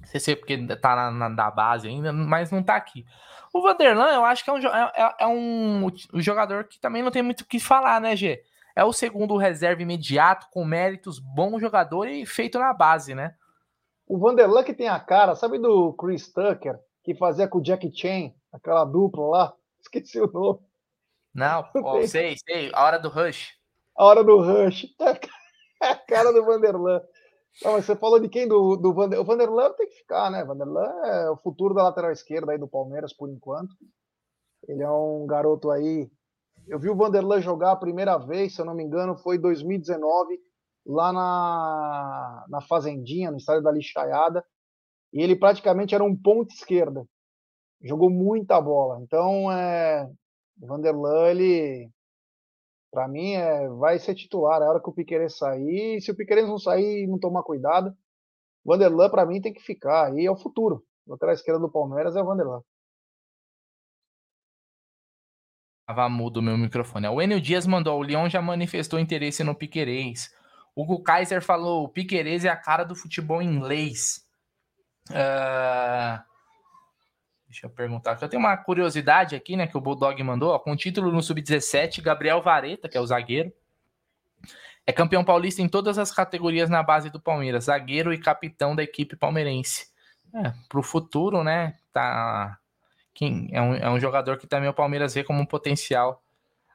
Não 0.00 0.08
sei 0.08 0.18
se 0.18 0.32
é 0.32 0.34
porque 0.34 0.58
tá 0.78 0.96
na, 0.96 1.10
na, 1.12 1.28
da 1.28 1.52
base 1.52 1.86
ainda, 1.86 2.12
mas 2.12 2.50
não 2.50 2.64
tá 2.64 2.74
aqui. 2.74 3.06
O 3.54 3.62
Vanderlan, 3.62 4.12
eu 4.12 4.24
acho 4.24 4.42
que 4.42 4.50
é 4.50 4.52
um, 4.54 4.58
é, 4.58 4.92
é, 4.96 5.14
é 5.20 5.26
um, 5.28 5.86
um 5.86 6.20
jogador 6.20 6.64
que 6.64 6.80
também 6.80 7.00
não 7.00 7.12
tem 7.12 7.22
muito 7.22 7.42
o 7.42 7.46
que 7.46 7.60
falar, 7.60 8.00
né, 8.00 8.16
Gê? 8.16 8.42
É 8.74 8.84
o 8.84 8.92
segundo 8.92 9.36
reserva 9.36 9.80
imediato, 9.80 10.48
com 10.50 10.64
méritos, 10.64 11.20
bom 11.20 11.60
jogador 11.60 12.08
e 12.08 12.26
feito 12.26 12.58
na 12.58 12.72
base, 12.72 13.14
né? 13.14 13.36
O 14.04 14.18
Vanderlan 14.18 14.64
que 14.64 14.74
tem 14.74 14.88
a 14.88 14.98
cara, 14.98 15.36
sabe 15.36 15.60
do 15.60 15.92
Chris 15.92 16.26
Tucker, 16.32 16.76
que 17.04 17.14
fazia 17.14 17.46
com 17.46 17.58
o 17.58 17.62
Jack 17.62 17.88
Chan, 17.94 18.32
aquela 18.52 18.84
dupla 18.84 19.28
lá? 19.28 19.52
Esqueci 19.80 20.20
o 20.20 20.26
nome. 20.26 20.58
Não, 21.32 21.70
ó, 21.76 22.04
sei, 22.04 22.34
sei. 22.48 22.72
A 22.74 22.82
hora 22.82 22.98
do 22.98 23.08
Rush. 23.08 23.52
A 23.96 24.04
hora 24.04 24.24
do 24.24 24.40
Rush. 24.40 24.88
a 25.90 25.96
cara 25.96 26.32
do 26.32 26.44
Vanderlan. 26.44 27.02
Não, 27.62 27.72
mas 27.72 27.84
você 27.84 27.96
falou 27.96 28.18
de 28.18 28.28
quem? 28.28 28.48
Do, 28.48 28.76
do 28.76 28.94
Vander... 28.94 29.20
O 29.20 29.24
Vanderlan 29.24 29.72
tem 29.72 29.88
que 29.88 29.96
ficar, 29.96 30.30
né? 30.30 30.44
Vanderlan 30.44 30.88
é 31.04 31.30
o 31.30 31.36
futuro 31.36 31.74
da 31.74 31.82
lateral 31.82 32.10
esquerda 32.10 32.52
aí 32.52 32.58
do 32.58 32.68
Palmeiras 32.68 33.12
por 33.12 33.28
enquanto. 33.28 33.74
Ele 34.66 34.82
é 34.82 34.90
um 34.90 35.26
garoto 35.26 35.70
aí. 35.70 36.10
Eu 36.66 36.78
vi 36.78 36.88
o 36.88 36.96
Vanderlan 36.96 37.40
jogar 37.42 37.72
a 37.72 37.76
primeira 37.76 38.16
vez, 38.16 38.54
se 38.54 38.60
eu 38.60 38.64
não 38.64 38.74
me 38.74 38.82
engano, 38.82 39.18
foi 39.18 39.36
em 39.36 39.40
2019, 39.40 40.38
lá 40.86 41.12
na, 41.12 42.46
na 42.48 42.60
Fazendinha, 42.62 43.30
no 43.30 43.36
estádio 43.36 43.62
da 43.62 43.72
Lixaiada. 43.72 44.44
E 45.12 45.20
ele 45.20 45.36
praticamente 45.36 45.94
era 45.94 46.04
um 46.04 46.16
ponto 46.16 46.54
esquerda. 46.54 47.04
Jogou 47.82 48.08
muita 48.08 48.60
bola. 48.60 49.00
Então, 49.02 49.52
é, 49.52 50.08
o 50.60 50.66
Vanderlan, 50.66 51.28
ele 51.28 51.90
para 52.92 53.08
mim, 53.08 53.32
é, 53.32 53.68
vai 53.70 53.98
ser 53.98 54.14
titular 54.14 54.60
a 54.60 54.68
hora 54.68 54.80
que 54.80 54.90
o 54.90 54.92
Piqueires 54.92 55.38
sair. 55.38 55.98
Se 56.02 56.10
o 56.10 56.14
Piqueires 56.14 56.46
não 56.46 56.58
sair 56.58 57.04
e 57.04 57.06
não 57.06 57.18
tomar 57.18 57.42
cuidado, 57.42 57.96
Vanderlan, 58.64 59.08
para 59.08 59.24
mim, 59.24 59.40
tem 59.40 59.52
que 59.52 59.62
ficar. 59.62 60.12
Aí 60.12 60.26
é 60.26 60.30
o 60.30 60.36
futuro. 60.36 60.84
Lateral 61.06 61.34
esquerda 61.34 61.58
do 61.58 61.72
Palmeiras 61.72 62.14
é 62.14 62.22
o 62.22 62.26
Vanderlan. 62.26 62.60
Tava 65.86 66.06
mudo 66.10 66.36
o 66.36 66.42
meu 66.42 66.56
microfone. 66.58 67.08
O 67.08 67.20
Enio 67.20 67.40
Dias 67.40 67.66
mandou: 67.66 67.98
o 67.98 68.02
Leão 68.02 68.28
já 68.28 68.42
manifestou 68.42 68.98
interesse 68.98 69.42
no 69.42 69.54
Piquerez. 69.54 70.30
Hugo 70.76 71.02
Kaiser 71.02 71.42
falou: 71.42 71.84
o 71.84 71.88
Piquerez 71.88 72.44
é 72.44 72.50
a 72.50 72.56
cara 72.56 72.84
do 72.84 72.94
futebol 72.94 73.40
inglês. 73.40 74.20
Uh... 75.10 76.31
Deixa 77.52 77.66
eu 77.66 77.70
perguntar. 77.70 78.18
Eu 78.18 78.28
tenho 78.30 78.40
uma 78.40 78.56
curiosidade 78.56 79.36
aqui, 79.36 79.56
né? 79.56 79.66
Que 79.66 79.76
o 79.76 79.80
Bulldog 79.80 80.20
mandou. 80.22 80.52
Ó, 80.52 80.58
com 80.58 80.74
título 80.74 81.12
no 81.12 81.22
Sub-17, 81.22 82.00
Gabriel 82.00 82.40
Vareta, 82.40 82.88
que 82.88 82.96
é 82.96 83.00
o 83.00 83.06
zagueiro, 83.06 83.52
é 84.86 84.92
campeão 84.92 85.22
paulista 85.22 85.60
em 85.60 85.68
todas 85.68 85.98
as 85.98 86.10
categorias 86.10 86.70
na 86.70 86.82
base 86.82 87.10
do 87.10 87.20
Palmeiras, 87.20 87.64
zagueiro 87.64 88.10
e 88.10 88.18
capitão 88.18 88.74
da 88.74 88.82
equipe 88.82 89.16
palmeirense. 89.16 89.88
É, 90.34 90.50
pro 90.66 90.82
futuro, 90.82 91.44
né? 91.44 91.74
Tá. 91.92 92.56
Quem, 93.12 93.50
é, 93.52 93.60
um, 93.60 93.74
é 93.74 93.90
um 93.90 94.00
jogador 94.00 94.38
que 94.38 94.46
também 94.46 94.70
o 94.70 94.74
Palmeiras 94.74 95.12
vê 95.12 95.22
como 95.22 95.38
um 95.38 95.44
potencial 95.44 96.24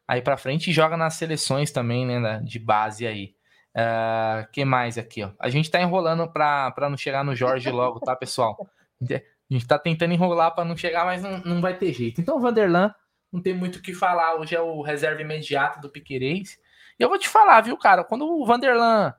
aí 0.07 0.21
para 0.21 0.37
frente 0.37 0.69
e 0.69 0.73
joga 0.73 0.95
nas 0.95 1.15
seleções 1.15 1.71
também, 1.71 2.05
né? 2.05 2.39
De 2.43 2.59
base 2.59 3.07
aí. 3.07 3.35
Uh, 3.75 4.47
que 4.51 4.63
mais 4.63 4.95
aqui, 4.95 5.23
ó? 5.23 5.31
A 5.39 5.49
gente 5.49 5.71
tá 5.71 5.81
enrolando 5.81 6.31
para 6.31 6.87
não 6.87 6.97
chegar 6.97 7.23
no 7.23 7.35
Jorge 7.35 7.71
logo, 7.71 7.99
tá, 7.99 8.15
pessoal? 8.15 8.55
A 9.49 9.53
gente 9.53 9.67
tá 9.67 9.79
tentando 9.79 10.13
enrolar 10.13 10.53
para 10.53 10.65
não 10.65 10.75
chegar, 10.75 11.05
mas 11.05 11.21
não, 11.21 11.39
não 11.39 11.61
vai 11.61 11.77
ter 11.77 11.93
jeito. 11.93 12.19
Então, 12.19 12.37
o 12.37 12.39
Vanderlan 12.39 12.93
não 13.31 13.41
tem 13.41 13.53
muito 13.53 13.77
o 13.77 13.81
que 13.81 13.93
falar. 13.93 14.35
Hoje 14.35 14.55
é 14.55 14.61
o 14.61 14.81
reserva 14.81 15.21
imediato 15.21 15.79
do 15.79 15.89
Piquerez. 15.89 16.57
E 16.99 17.03
eu 17.03 17.09
vou 17.09 17.17
te 17.17 17.29
falar, 17.29 17.61
viu, 17.61 17.77
cara? 17.77 18.03
Quando 18.03 18.25
o 18.27 18.45
Vanderlan, 18.45 19.13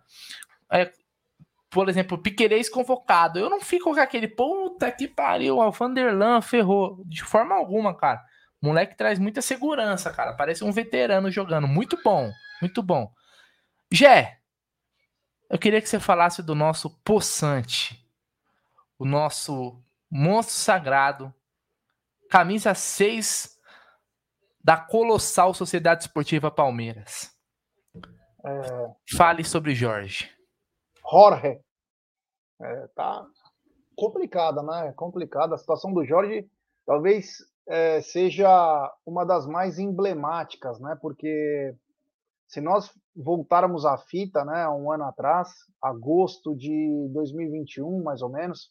é, 0.71 0.91
por 1.71 1.89
exemplo, 1.89 2.19
Piquerez 2.19 2.69
convocado, 2.69 3.39
eu 3.39 3.49
não 3.49 3.61
fico 3.61 3.95
com 3.95 4.01
aquele 4.01 4.29
puta 4.29 4.91
que 4.91 5.09
pariu, 5.09 5.59
o 5.59 5.71
Vanderlan 5.71 6.41
ferrou. 6.43 7.03
De 7.07 7.23
forma 7.23 7.55
alguma, 7.55 7.95
cara. 7.95 8.23
Moleque 8.61 8.97
traz 8.97 9.19
muita 9.19 9.41
segurança, 9.41 10.11
cara. 10.13 10.33
Parece 10.35 10.65
um 10.65 10.73
veterano 10.73 11.31
jogando. 11.31 11.69
Muito 11.69 11.99
bom, 12.03 12.31
muito 12.61 12.83
bom. 12.83 13.11
Jé, 13.91 14.39
eu 15.49 15.59
queria 15.59 15.81
que 15.81 15.89
você 15.89 16.01
falasse 16.01 16.43
do 16.43 16.55
nosso 16.55 16.91
poçante, 17.03 18.05
o 18.99 19.05
nosso 19.05 19.81
monstro 20.11 20.55
sagrado, 20.55 21.33
camisa 22.31 22.75
6 22.75 23.59
da 24.63 24.77
colossal 24.77 25.55
Sociedade 25.55 26.03
Esportiva 26.03 26.51
Palmeiras. 26.51 27.35
É... 28.45 29.17
Fale 29.17 29.45
sobre 29.45 29.75
Jorge. 29.75 30.31
Jorge. 31.11 31.61
É, 32.61 32.87
tá 32.95 33.25
complicada, 33.97 34.63
né? 34.63 34.93
Complicada. 34.97 35.55
A 35.55 35.59
situação 35.59 35.93
do 35.93 36.05
Jorge 36.05 36.49
talvez 36.87 37.37
é, 37.69 38.01
seja 38.01 38.49
uma 39.05 39.25
das 39.25 39.47
mais 39.47 39.79
emblemáticas, 39.79 40.81
né? 40.81 40.97
Porque 41.01 41.75
se 42.47 42.61
nós 42.61 42.91
voltarmos 43.15 43.85
à 43.85 43.99
fita, 43.99 44.45
né, 44.45 44.67
um 44.69 44.91
ano 44.91 45.05
atrás, 45.05 45.51
agosto 45.83 46.57
de 46.57 47.09
2021, 47.13 48.03
mais 48.03 48.23
ou 48.23 48.31
menos, 48.31 48.71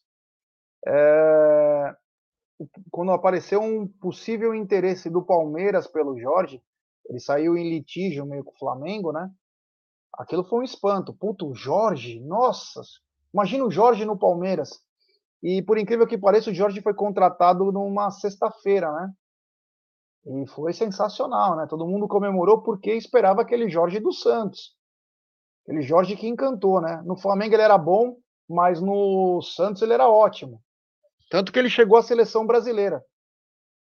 é, 0.88 1.96
quando 2.90 3.12
apareceu 3.12 3.62
um 3.62 3.88
possível 3.88 4.56
interesse 4.56 5.10
do 5.10 5.22
Palmeiras 5.22 5.88
pelo 5.88 6.18
Jorge, 6.18 6.62
ele 7.10 7.20
saiu 7.20 7.58
em 7.58 7.70
litígio 7.70 8.26
meio 8.26 8.44
com 8.44 8.52
o 8.52 8.58
Flamengo, 8.58 9.12
né? 9.12 9.30
Aquilo 10.18 10.44
foi 10.44 10.60
um 10.60 10.64
espanto. 10.64 11.14
Puto, 11.14 11.54
Jorge, 11.54 12.20
nossa! 12.22 12.82
Imagina 13.34 13.66
o 13.66 13.72
Jorge 13.72 14.06
no 14.06 14.18
Palmeiras. 14.18 14.82
E 15.44 15.62
por 15.62 15.78
incrível 15.78 16.08
que 16.08 16.18
pareça, 16.18 16.50
o 16.50 16.54
Jorge 16.54 16.82
foi 16.82 16.94
contratado 16.94 17.72
numa 17.72 18.10
sexta-feira, 18.10 18.92
né? 18.92 19.12
E 20.26 20.48
foi 20.48 20.74
sensacional, 20.74 21.56
né? 21.56 21.68
Todo 21.68 21.88
mundo 21.88 22.08
comemorou 22.08 22.62
porque 22.62 22.94
esperava 22.94 23.42
aquele 23.42 23.70
Jorge 23.70 24.00
do 24.00 24.12
Santos. 24.12 24.76
Aquele 25.64 25.82
Jorge 25.82 26.16
que 26.16 26.28
encantou, 26.28 26.82
né? 26.82 27.02
No 27.06 27.16
Flamengo 27.16 27.54
ele 27.54 27.62
era 27.62 27.78
bom, 27.78 28.18
mas 28.50 28.82
no 28.82 29.42
Santos 29.42 29.82
ele 29.82 29.94
era 29.94 30.10
ótimo. 30.10 30.62
Tanto 31.30 31.52
que 31.52 31.60
ele 31.60 31.70
chegou 31.70 31.98
à 31.98 32.04
seleção 32.04 32.46
brasileira, 32.46 33.04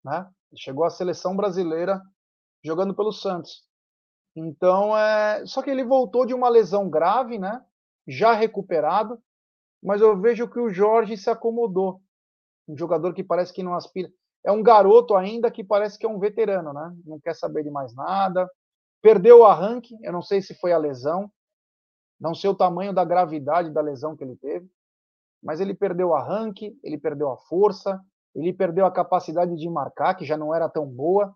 né? 0.05 0.29
Ele 0.51 0.61
chegou 0.61 0.85
à 0.85 0.91
seleção 0.91 1.37
brasileira 1.37 2.01
jogando 2.63 2.95
pelo 2.95 3.13
Santos. 3.13 3.65
Então, 4.37 4.97
é... 4.97 5.45
só 5.47 5.63
que 5.63 5.71
ele 5.71 5.85
voltou 5.85 6.27
de 6.27 6.35
uma 6.35 6.49
lesão 6.49 6.89
grave, 6.89 7.39
né? 7.39 7.65
Já 8.07 8.33
recuperado, 8.33 9.21
mas 9.83 10.01
eu 10.01 10.21
vejo 10.21 10.49
que 10.49 10.59
o 10.59 10.71
Jorge 10.71 11.17
se 11.17 11.31
acomodou. 11.31 12.01
Um 12.69 12.77
jogador 12.77 13.15
que 13.15 13.25
parece 13.25 13.53
que 13.53 13.63
não 13.63 13.75
aspira 13.75 14.11
é 14.45 14.51
um 14.51 14.63
garoto 14.63 15.15
ainda 15.15 15.51
que 15.51 15.63
parece 15.63 15.99
que 15.99 16.07
é 16.07 16.09
um 16.09 16.19
veterano, 16.19 16.73
né? 16.73 16.95
Não 17.05 17.21
quer 17.21 17.35
saber 17.35 17.63
de 17.63 17.71
mais 17.71 17.95
nada. 17.95 18.51
Perdeu 19.03 19.41
o 19.41 19.47
arranque, 19.47 19.97
eu 20.03 20.13
não 20.13 20.23
sei 20.23 20.43
se 20.43 20.55
foi 20.55 20.73
a 20.73 20.79
lesão, 20.79 21.31
não 22.19 22.35
sei 22.35 22.51
o 22.51 22.55
tamanho 22.55 22.93
da 22.93 23.05
gravidade 23.05 23.71
da 23.71 23.81
lesão 23.81 24.15
que 24.15 24.23
ele 24.23 24.37
teve, 24.37 24.71
mas 25.43 25.61
ele 25.61 25.75
perdeu 25.75 26.09
o 26.09 26.15
arranque, 26.15 26.79
ele 26.83 26.99
perdeu 26.99 27.31
a 27.31 27.37
força, 27.37 28.01
ele 28.35 28.53
perdeu 28.53 28.87
a 28.87 28.91
capacidade 28.91 29.57
de 29.57 29.69
marcar, 29.69 30.15
que 30.15 30.25
já 30.25 30.37
não 30.37 30.55
era 30.55 30.69
tão 30.69 30.87
boa. 30.87 31.35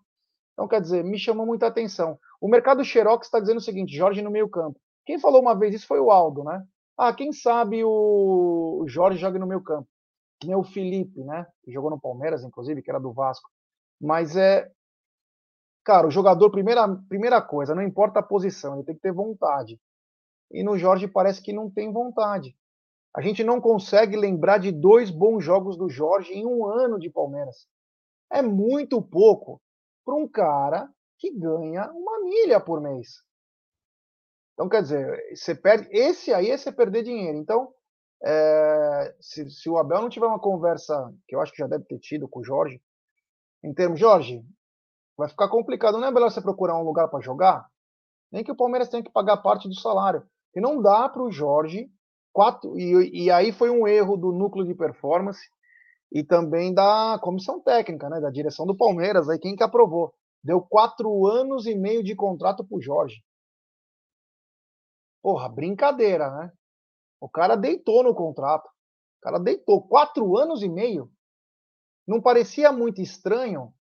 Então, 0.53 0.67
quer 0.67 0.81
dizer, 0.81 1.03
me 1.03 1.17
chamou 1.17 1.45
muita 1.45 1.67
atenção. 1.67 2.17
O 2.39 2.47
mercado 2.47 2.83
Xerox 2.83 3.27
está 3.27 3.39
dizendo 3.39 3.57
o 3.57 3.61
seguinte: 3.61 3.95
Jorge 3.95 4.21
no 4.21 4.31
meio-campo. 4.31 4.79
Quem 5.05 5.19
falou 5.19 5.41
uma 5.41 5.53
vez 5.53 5.75
isso 5.75 5.87
foi 5.87 5.99
o 5.99 6.11
Aldo, 6.11 6.43
né? 6.43 6.63
Ah, 6.97 7.13
quem 7.13 7.33
sabe 7.33 7.83
o 7.83 8.85
Jorge 8.87 9.19
joga 9.19 9.37
no 9.37 9.47
meio-campo 9.47 9.87
que 10.39 10.47
nem 10.47 10.55
o 10.55 10.63
Felipe, 10.63 11.23
né? 11.23 11.47
Que 11.63 11.71
jogou 11.71 11.89
no 11.89 11.99
Palmeiras, 11.99 12.43
inclusive, 12.43 12.81
que 12.81 12.89
era 12.89 12.99
do 12.99 13.13
Vasco. 13.13 13.49
Mas 13.99 14.35
é. 14.35 14.71
Cara, 15.83 16.07
o 16.07 16.11
jogador, 16.11 16.49
primeira, 16.49 16.87
primeira 17.07 17.41
coisa, 17.41 17.75
não 17.75 17.83
importa 17.83 18.19
a 18.19 18.23
posição, 18.23 18.75
ele 18.75 18.83
tem 18.83 18.95
que 18.95 19.01
ter 19.01 19.11
vontade. 19.11 19.79
E 20.51 20.63
no 20.63 20.77
Jorge 20.77 21.07
parece 21.07 21.41
que 21.41 21.53
não 21.53 21.69
tem 21.69 21.91
vontade. 21.91 22.55
A 23.15 23.21
gente 23.21 23.45
não 23.45 23.61
consegue 23.61 24.17
lembrar 24.17 24.57
de 24.57 24.73
dois 24.73 25.09
bons 25.09 25.41
jogos 25.41 25.77
do 25.77 25.87
Jorge 25.87 26.33
em 26.33 26.45
um 26.45 26.65
ano 26.65 26.99
de 26.99 27.09
Palmeiras. 27.09 27.65
É 28.29 28.41
muito 28.41 29.01
pouco 29.01 29.61
para 30.03 30.15
um 30.15 30.27
cara 30.27 30.89
que 31.17 31.31
ganha 31.31 31.89
uma 31.93 32.19
milha 32.23 32.59
por 32.59 32.81
mês. 32.81 33.23
Então, 34.53 34.67
quer 34.67 34.81
dizer, 34.81 35.33
você 35.33 35.55
perde. 35.55 35.87
Esse 35.91 36.33
aí 36.33 36.49
é 36.49 36.57
você 36.57 36.73
perder 36.73 37.03
dinheiro. 37.03 37.37
Então, 37.37 37.73
é, 38.21 39.15
se, 39.21 39.49
se, 39.49 39.69
o 39.69 39.77
Abel 39.77 40.01
não 40.01 40.09
tiver 40.09 40.27
uma 40.27 40.39
conversa, 40.39 41.13
que 41.25 41.35
eu 41.35 41.41
acho 41.41 41.53
que 41.53 41.59
já 41.59 41.67
deve 41.67 41.85
ter 41.85 41.99
tido 41.99 42.27
com 42.27 42.41
o 42.41 42.43
Jorge, 42.43 42.81
em 43.63 43.73
termos, 43.73 43.97
Jorge, 43.97 44.43
vai 45.17 45.29
ficar 45.29 45.47
complicado. 45.47 45.97
Não 45.97 46.07
é 46.07 46.11
melhor 46.11 46.29
você 46.29 46.41
procurar 46.41 46.77
um 46.77 46.83
lugar 46.83 47.07
para 47.07 47.21
jogar? 47.21 47.65
Nem 48.29 48.43
que 48.43 48.51
o 48.51 48.57
Palmeiras 48.57 48.89
tenha 48.89 49.03
que 49.03 49.11
pagar 49.11 49.37
parte 49.37 49.69
do 49.69 49.75
salário. 49.75 50.27
E 50.53 50.59
não 50.59 50.81
dá 50.81 51.07
para 51.07 51.23
o 51.23 51.31
Jorge. 51.31 51.89
Quatro, 52.35 52.77
e, 52.77 53.23
e 53.23 53.31
aí 53.31 53.53
foi 53.53 53.69
um 53.69 53.87
erro 53.87 54.17
do 54.17 54.33
núcleo 54.33 54.65
de 54.65 54.75
performance 54.75 55.39
e 56.11 56.21
também 56.21 56.73
da 56.73 57.17
comissão 57.23 57.61
técnica, 57.61 58.09
né, 58.09 58.19
da 58.19 58.29
direção 58.29 58.65
do 58.65 58.75
Palmeiras, 58.75 59.29
aí 59.29 59.39
quem 59.39 59.55
que 59.55 59.63
aprovou. 59.63 60.13
Deu 60.43 60.59
quatro 60.59 61.25
anos 61.27 61.65
e 61.65 61.73
meio 61.73 62.03
de 62.03 62.13
contrato 62.13 62.61
para 62.61 62.77
o 62.77 62.81
Jorge. 62.81 63.23
Porra, 65.21 65.47
brincadeira, 65.47 66.29
né? 66.29 66.51
O 67.21 67.29
cara 67.29 67.55
deitou 67.55 68.03
no 68.03 68.13
contrato. 68.13 68.67
O 68.67 69.21
cara 69.21 69.39
deitou 69.39 69.87
quatro 69.87 70.37
anos 70.37 70.61
e 70.61 70.67
meio. 70.67 71.09
Não 72.05 72.21
parecia 72.21 72.69
muito 72.69 73.01
estranho? 73.01 73.73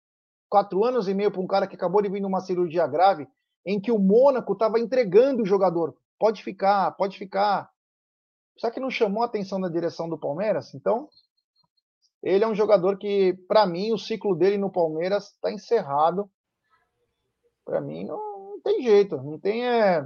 Quatro 0.47 0.85
anos 0.85 1.07
e 1.07 1.15
meio 1.15 1.31
para 1.31 1.41
um 1.41 1.47
cara 1.47 1.65
que 1.65 1.75
acabou 1.75 2.03
de 2.03 2.09
vir 2.09 2.21
numa 2.21 2.39
cirurgia 2.39 2.85
grave, 2.85 3.27
em 3.65 3.81
que 3.81 3.91
o 3.91 3.97
Mônaco 3.97 4.53
estava 4.53 4.79
entregando 4.79 5.41
o 5.41 5.45
jogador. 5.45 5.97
Pode 6.19 6.43
ficar, 6.43 6.91
pode 6.91 7.17
ficar. 7.17 7.72
Só 8.57 8.69
que 8.69 8.79
não 8.79 8.89
chamou 8.89 9.23
a 9.23 9.25
atenção 9.25 9.59
da 9.59 9.69
direção 9.69 10.07
do 10.07 10.17
Palmeiras? 10.17 10.73
Então, 10.73 11.09
ele 12.21 12.43
é 12.43 12.47
um 12.47 12.55
jogador 12.55 12.97
que, 12.97 13.33
para 13.47 13.65
mim, 13.65 13.91
o 13.91 13.97
ciclo 13.97 14.35
dele 14.35 14.57
no 14.57 14.71
Palmeiras 14.71 15.31
está 15.31 15.51
encerrado. 15.51 16.29
Para 17.65 17.81
mim, 17.81 18.05
não, 18.05 18.17
não, 18.17 18.61
tem 18.61 18.81
jeito. 18.81 19.17
Não 19.17 19.39
tem. 19.39 19.65
É 19.67 20.05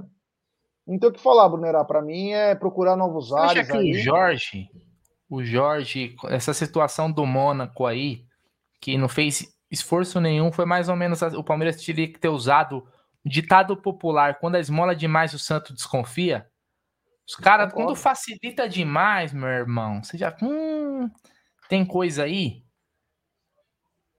não 0.87 0.97
tem 0.97 1.09
o 1.09 1.13
que 1.13 1.19
falar, 1.19 1.49
Brunerá. 1.49 1.83
Para 1.83 2.01
mim 2.01 2.31
é 2.31 2.55
procurar 2.55 2.95
novos 2.95 3.29
Você 3.29 3.39
ares. 3.39 3.51
Acha 3.63 3.71
que 3.71 3.77
aí. 3.77 3.91
o 3.91 3.93
Jorge, 3.99 4.69
o 5.29 5.43
Jorge, 5.43 6.15
essa 6.29 6.53
situação 6.53 7.11
do 7.11 7.25
Mônaco 7.25 7.85
aí, 7.85 8.23
que 8.79 8.97
não 8.97 9.09
fez 9.09 9.45
esforço 9.69 10.21
nenhum, 10.21 10.49
foi 10.49 10.63
mais 10.63 10.87
ou 10.87 10.95
menos 10.95 11.21
o 11.21 11.43
Palmeiras 11.43 11.83
teria 11.83 12.07
que 12.07 12.17
ter 12.17 12.29
usado 12.29 12.87
o 13.25 13.29
ditado 13.29 13.75
popular: 13.75 14.39
quando 14.39 14.55
a 14.55 14.59
esmola 14.59 14.95
demais, 14.95 15.33
o 15.33 15.39
santo 15.39 15.73
desconfia. 15.73 16.47
Os 17.28 17.36
caras, 17.36 17.73
quando 17.73 17.93
facilita 17.93 18.69
demais, 18.69 19.34
meu 19.34 19.49
irmão, 19.49 20.01
você 20.01 20.17
já. 20.17 20.34
Hum, 20.41 21.09
tem 21.67 21.86
coisa 21.86 22.23
aí. 22.23 22.63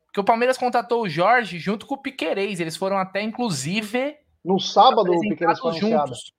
Porque 0.04 0.20
o 0.20 0.24
Palmeiras 0.24 0.58
contratou 0.58 1.02
o 1.02 1.08
Jorge 1.08 1.58
junto 1.58 1.86
com 1.86 1.94
o 1.94 2.02
Piquerez. 2.02 2.60
Eles 2.60 2.76
foram 2.76 2.98
até, 2.98 3.22
inclusive. 3.22 4.14
No 4.44 4.60
sábado, 4.60 5.10
o 5.10 5.20
Piquerez 5.20 5.58
foi 5.58 5.72
juntos. 5.74 6.34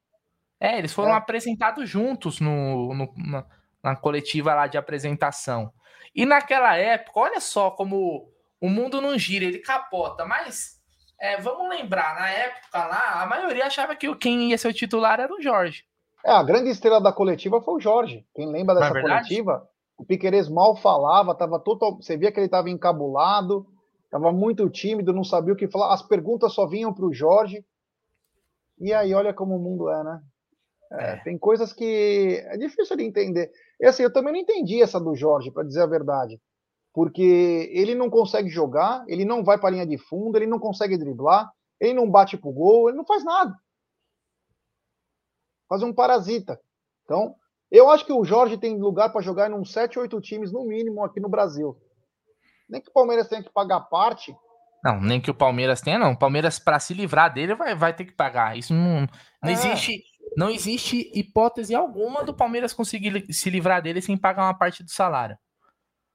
É, 0.60 0.78
eles 0.78 0.94
foram 0.94 1.14
é. 1.14 1.16
apresentados 1.16 1.90
juntos 1.90 2.40
no, 2.40 2.94
no 2.94 3.14
na, 3.16 3.46
na, 3.82 3.96
coletiva 3.96 4.54
lá 4.54 4.68
de 4.68 4.78
apresentação. 4.78 5.74
E 6.14 6.26
naquela 6.26 6.76
época, 6.76 7.20
olha 7.20 7.40
só 7.40 7.72
como 7.72 8.32
o 8.62 8.70
mundo 8.70 9.02
não 9.02 9.18
gira, 9.18 9.46
ele 9.46 9.60
capota. 9.60 10.26
Mas 10.26 10.80
é, 11.20 11.38
vamos 11.38 11.68
lembrar, 11.70 12.20
na 12.20 12.30
época 12.30 12.86
lá, 12.86 13.24
a 13.24 13.26
maioria 13.26 13.66
achava 13.66 13.96
que 13.96 14.14
quem 14.18 14.50
ia 14.50 14.58
ser 14.58 14.68
o 14.68 14.74
titular 14.74 15.20
era 15.20 15.34
o 15.34 15.42
Jorge. 15.42 15.89
É, 16.26 16.32
a 16.32 16.44
grande 16.44 16.70
estrela 16.70 17.00
da 17.00 17.14
coletiva 17.14 17.62
foi 17.62 17.76
o 17.76 17.80
Jorge. 17.80 18.26
Quem 18.36 18.50
lembra 18.50 18.76
dessa 18.76 18.98
é 18.98 19.02
coletiva? 19.02 19.68
O 19.98 20.06
Piqueires 20.06 20.50
mal 20.50 20.76
falava, 20.76 21.36
tava 21.36 21.60
total. 21.60 21.98
Você 21.98 22.18
via 22.18 22.32
que 22.32 22.40
ele 22.40 22.46
estava 22.46 22.70
encabulado, 22.70 23.68
estava 24.06 24.32
muito 24.32 24.70
tímido, 24.70 25.14
não 25.14 25.24
sabia 25.24 25.54
o 25.54 25.58
que 25.58 25.68
falar. 25.68 25.94
As 25.94 26.02
perguntas 26.02 26.54
só 26.54 26.68
vinham 26.68 26.94
para 26.94 27.06
o 27.06 27.14
Jorge. 27.14 27.66
E 28.80 28.94
aí, 28.94 29.14
olha 29.14 29.34
como 29.34 29.56
o 29.56 29.60
mundo 29.60 29.90
é, 29.90 30.04
né? 30.04 30.22
É, 30.92 31.12
é. 31.12 31.16
Tem 31.18 31.38
coisas 31.38 31.74
que 31.74 32.42
é 32.48 32.58
difícil 32.58 32.96
de 32.98 33.04
entender. 33.04 33.52
E 33.80 33.86
assim, 33.86 34.04
eu 34.04 34.12
também 34.12 34.34
não 34.34 34.40
entendi 34.40 34.82
essa 34.82 35.00
do 35.00 35.16
Jorge, 35.16 35.52
para 35.52 35.64
dizer 35.64 35.82
a 35.82 35.88
verdade. 35.88 36.40
Porque 36.94 37.70
ele 37.74 37.94
não 37.94 38.10
consegue 38.10 38.50
jogar, 38.50 39.04
ele 39.08 39.24
não 39.24 39.44
vai 39.44 39.58
para 39.58 39.70
a 39.70 39.72
linha 39.72 39.86
de 39.86 39.98
fundo, 39.98 40.38
ele 40.38 40.48
não 40.48 40.60
consegue 40.60 40.98
driblar, 40.98 41.50
ele 41.80 41.94
não 41.94 42.10
bate 42.10 42.38
pro 42.38 42.52
gol, 42.52 42.90
ele 42.90 42.98
não 42.98 43.06
faz 43.06 43.24
nada. 43.24 43.54
Fazer 45.70 45.86
um 45.86 45.94
parasita. 45.94 46.60
Então, 47.06 47.36
eu 47.72 47.90
acho 47.90 48.06
que 48.06 48.12
o 48.12 48.26
Jorge 48.26 48.58
tem 48.58 48.80
lugar 48.80 49.12
para 49.12 49.22
jogar 49.22 49.50
em 49.50 49.54
uns 49.54 49.72
7, 49.72 50.00
8 50.00 50.20
times 50.20 50.52
no 50.52 50.66
mínimo 50.66 51.04
aqui 51.04 51.20
no 51.20 51.30
Brasil. 51.30 51.80
Nem 52.68 52.82
que 52.82 52.90
o 52.90 52.94
Palmeiras 52.94 53.28
tenha 53.28 53.44
que 53.44 53.52
pagar 53.52 53.82
parte. 53.82 54.36
Não, 54.84 55.00
nem 55.00 55.22
que 55.22 55.30
o 55.30 55.36
Palmeiras 55.36 55.82
tenha, 55.82 56.00
não. 56.00 56.14
O 56.14 56.18
Palmeiras, 56.18 56.58
para 56.58 56.80
se 56.80 56.94
livrar 56.94 57.34
dele, 57.34 57.54
vai, 57.54 57.76
vai 57.76 57.94
ter 57.94 58.06
que 58.06 58.14
pagar. 58.14 58.58
Isso 58.58 58.74
não, 58.74 59.08
não 59.42 59.50
é. 59.50 59.52
existe. 59.52 60.04
Não 60.38 60.50
existe 60.50 61.12
hipótese 61.14 61.74
alguma 61.74 62.24
do 62.24 62.36
Palmeiras 62.36 62.72
conseguir 62.72 63.34
se 63.34 63.50
livrar 63.50 63.82
dele 63.82 64.00
sem 64.00 64.16
pagar 64.16 64.44
uma 64.44 64.54
parte 64.54 64.84
do 64.84 64.92
salário. 64.92 65.38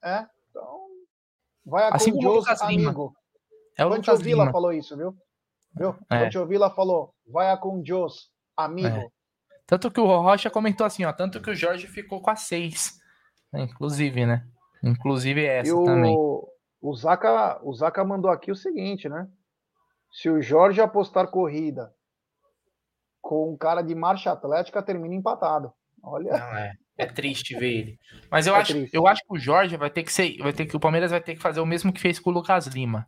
É, 0.02 0.24
então. 0.48 0.86
Vai 1.66 1.84
a 1.84 1.88
assim 1.88 2.12
como 2.12 2.28
o 2.28 2.34
Lucas 2.36 2.62
amigo. 2.62 2.80
Lima. 2.80 3.12
É 3.76 3.84
o 3.84 3.88
Lucas 3.88 4.22
Vila 4.22 4.52
falou 4.52 4.72
isso, 4.72 4.96
viu? 4.96 5.16
Viu? 5.74 5.96
É. 6.08 6.28
Vila 6.46 6.70
falou, 6.70 7.12
vai 7.26 7.50
a 7.50 7.56
com 7.56 7.82
Deus, 7.82 8.30
amigo. 8.56 8.86
É. 8.86 9.08
Tanto 9.66 9.90
que 9.90 10.00
o 10.00 10.06
Rocha 10.06 10.50
comentou 10.50 10.86
assim, 10.86 11.04
ó, 11.04 11.12
tanto 11.12 11.40
que 11.40 11.50
o 11.50 11.54
Jorge 11.54 11.86
ficou 11.86 12.20
com 12.20 12.30
a 12.30 12.36
seis, 12.36 13.00
né? 13.52 13.62
inclusive, 13.62 14.26
né? 14.26 14.46
Inclusive 14.82 15.44
essa 15.44 15.70
e 15.70 15.72
o, 15.72 15.84
também. 15.84 16.14
O 16.14 16.94
Zaca, 16.94 17.58
o 17.62 17.72
Zaca 17.72 18.04
mandou 18.04 18.30
aqui 18.30 18.50
o 18.50 18.56
seguinte, 18.56 19.08
né? 19.08 19.26
Se 20.12 20.28
o 20.28 20.42
Jorge 20.42 20.82
apostar 20.82 21.28
corrida 21.28 21.90
com 23.22 23.50
um 23.50 23.56
cara 23.56 23.80
de 23.80 23.94
marcha 23.94 24.30
atlética, 24.30 24.82
termina 24.82 25.14
empatado. 25.14 25.72
Olha. 26.02 26.32
Não, 26.32 26.56
é, 26.58 26.74
é 26.98 27.06
triste 27.06 27.56
ver 27.56 27.72
ele. 27.72 27.98
Mas 28.30 28.46
eu, 28.46 28.54
é 28.54 28.58
acho, 28.58 28.86
eu 28.92 29.06
acho 29.06 29.22
que 29.22 29.34
o 29.34 29.38
Jorge 29.38 29.78
vai 29.78 29.88
ter 29.88 30.02
que 30.02 30.12
ser. 30.12 30.36
Vai 30.38 30.52
ter 30.52 30.66
que, 30.66 30.76
o 30.76 30.80
Palmeiras 30.80 31.10
vai 31.10 31.22
ter 31.22 31.34
que 31.34 31.40
fazer 31.40 31.60
o 31.60 31.66
mesmo 31.66 31.90
que 31.90 32.00
fez 32.00 32.18
com 32.18 32.28
o 32.28 32.32
Lucas 32.34 32.66
Lima. 32.66 33.06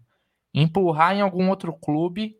Empurrar 0.54 1.14
em 1.14 1.20
algum 1.20 1.50
outro 1.50 1.74
clube, 1.74 2.34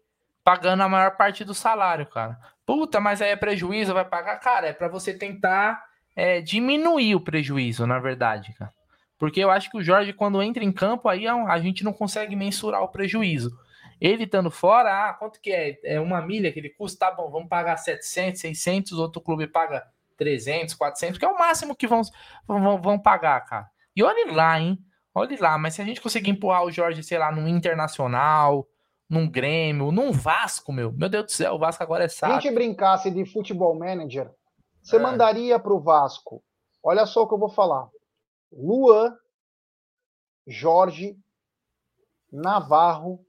pagando 0.47 0.85
a 0.85 0.89
maior 0.89 1.17
parte 1.17 1.45
do 1.45 1.53
salário, 1.53 2.07
cara. 2.07 2.39
Puta, 2.65 3.01
mas 3.01 3.21
aí 3.21 3.31
é 3.31 3.37
prejuízo, 3.37 3.93
vai 3.93 4.05
pagar? 4.05 4.37
Cara, 4.37 4.69
é 4.69 4.73
para 4.73 4.87
você 4.87 5.13
tentar 5.13 5.85
é, 6.15 6.41
diminuir 6.41 7.17
o 7.17 7.21
prejuízo, 7.21 7.85
na 7.85 7.99
verdade, 7.99 8.53
cara. 8.53 8.71
Porque 9.19 9.41
eu 9.41 9.51
acho 9.51 9.69
que 9.69 9.77
o 9.77 9.83
Jorge, 9.83 10.13
quando 10.13 10.41
entra 10.41 10.63
em 10.63 10.71
campo, 10.71 11.09
aí 11.09 11.27
é 11.27 11.31
a 11.31 11.59
gente 11.59 11.83
não 11.83 11.93
consegue 11.93 12.37
mensurar 12.37 12.81
o 12.81 12.89
prejuízo. 12.89 13.59
Ele 14.01 14.23
estando 14.23 14.49
fora, 14.49 15.09
ah, 15.09 15.15
quanto 15.15 15.41
que 15.41 15.51
é? 15.51 15.81
É 15.83 16.01
uma 16.01 16.23
milha 16.23 16.53
que 16.53 16.61
ele 16.61 16.71
custa? 16.71 17.07
Tá 17.07 17.11
bom, 17.11 17.29
vamos 17.29 17.49
pagar 17.49 17.77
700, 17.77 18.41
600, 18.41 18.93
outro 18.93 19.21
clube 19.21 19.49
paga 19.49 19.85
300, 20.17 20.75
400, 20.75 21.19
que 21.19 21.25
é 21.25 21.29
o 21.29 21.37
máximo 21.37 21.75
que 21.75 21.89
vão, 21.89 22.03
vão, 22.47 22.81
vão 22.81 22.97
pagar, 23.01 23.41
cara. 23.41 23.67
E 23.97 24.03
olhe 24.05 24.31
lá, 24.31 24.61
hein? 24.61 24.79
Olhe 25.13 25.37
lá, 25.39 25.59
mas 25.59 25.75
se 25.75 25.83
a 25.83 25.85
gente 25.85 26.01
conseguir 26.01 26.31
empurrar 26.31 26.63
o 26.63 26.71
Jorge, 26.71 27.03
sei 27.03 27.19
lá, 27.19 27.33
num 27.33 27.49
Internacional, 27.49 28.69
num 29.09 29.29
Grêmio, 29.29 29.93
num 29.93 30.13
Vasco, 30.13 30.73
meu, 30.73 30.93
meu 30.93 31.09
Deus 31.09 31.25
do 31.25 31.31
céu, 31.31 31.55
o 31.55 31.59
Vasco 31.59 31.83
agora 31.83 32.05
é 32.05 32.09
sábio. 32.09 32.35
Se 32.35 32.39
a 32.39 32.41
gente 32.43 32.55
brincasse 32.55 33.11
de 33.11 33.25
futebol 33.25 33.75
manager, 33.75 34.31
você 34.83 34.97
é. 34.97 34.99
mandaria 34.99 35.59
para 35.59 35.73
o 35.73 35.81
Vasco, 35.81 36.43
olha 36.83 37.07
só 37.07 37.23
o 37.23 37.29
que 37.29 37.35
eu 37.35 37.39
vou 37.39 37.49
falar, 37.49 37.89
Luan, 38.53 39.17
Jorge, 40.47 41.17
Navarro, 42.33 43.25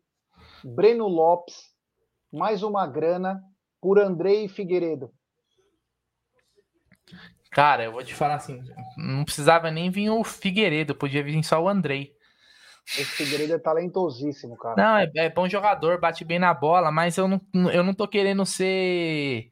Breno 0.64 1.08
Lopes, 1.08 1.72
mais 2.32 2.64
uma 2.64 2.88
grana 2.88 3.44
por 3.80 4.00
Andrei 4.00 4.48
Figueiredo. 4.48 5.12
Cara, 7.52 7.86
eu 7.86 7.92
vou 7.92 8.04
te 8.04 8.14
falar 8.14 8.36
assim, 8.36 8.62
não 8.98 9.24
precisava 9.24 9.72
nem 9.72 9.90
vir 9.90 10.10
o 10.10 10.24
Figueiredo, 10.24 10.94
podia 10.94 11.24
vir 11.24 11.42
só 11.44 11.62
o 11.62 11.70
Andrei. 11.70 12.17
Esse 12.88 13.06
Figueiredo 13.06 13.54
é 13.54 13.60
talentosíssimo, 13.60 14.56
cara. 14.56 14.76
Não, 14.78 14.98
é, 14.98 15.12
é, 15.26 15.30
bom 15.30 15.48
jogador, 15.50 16.00
bate 16.00 16.24
bem 16.24 16.40
na 16.40 16.54
bola, 16.54 16.90
mas 16.90 17.18
eu 17.18 17.28
não, 17.28 17.42
eu 17.72 17.84
não 17.84 17.94
tô 17.94 18.08
querendo 18.08 18.46
ser. 18.46 19.52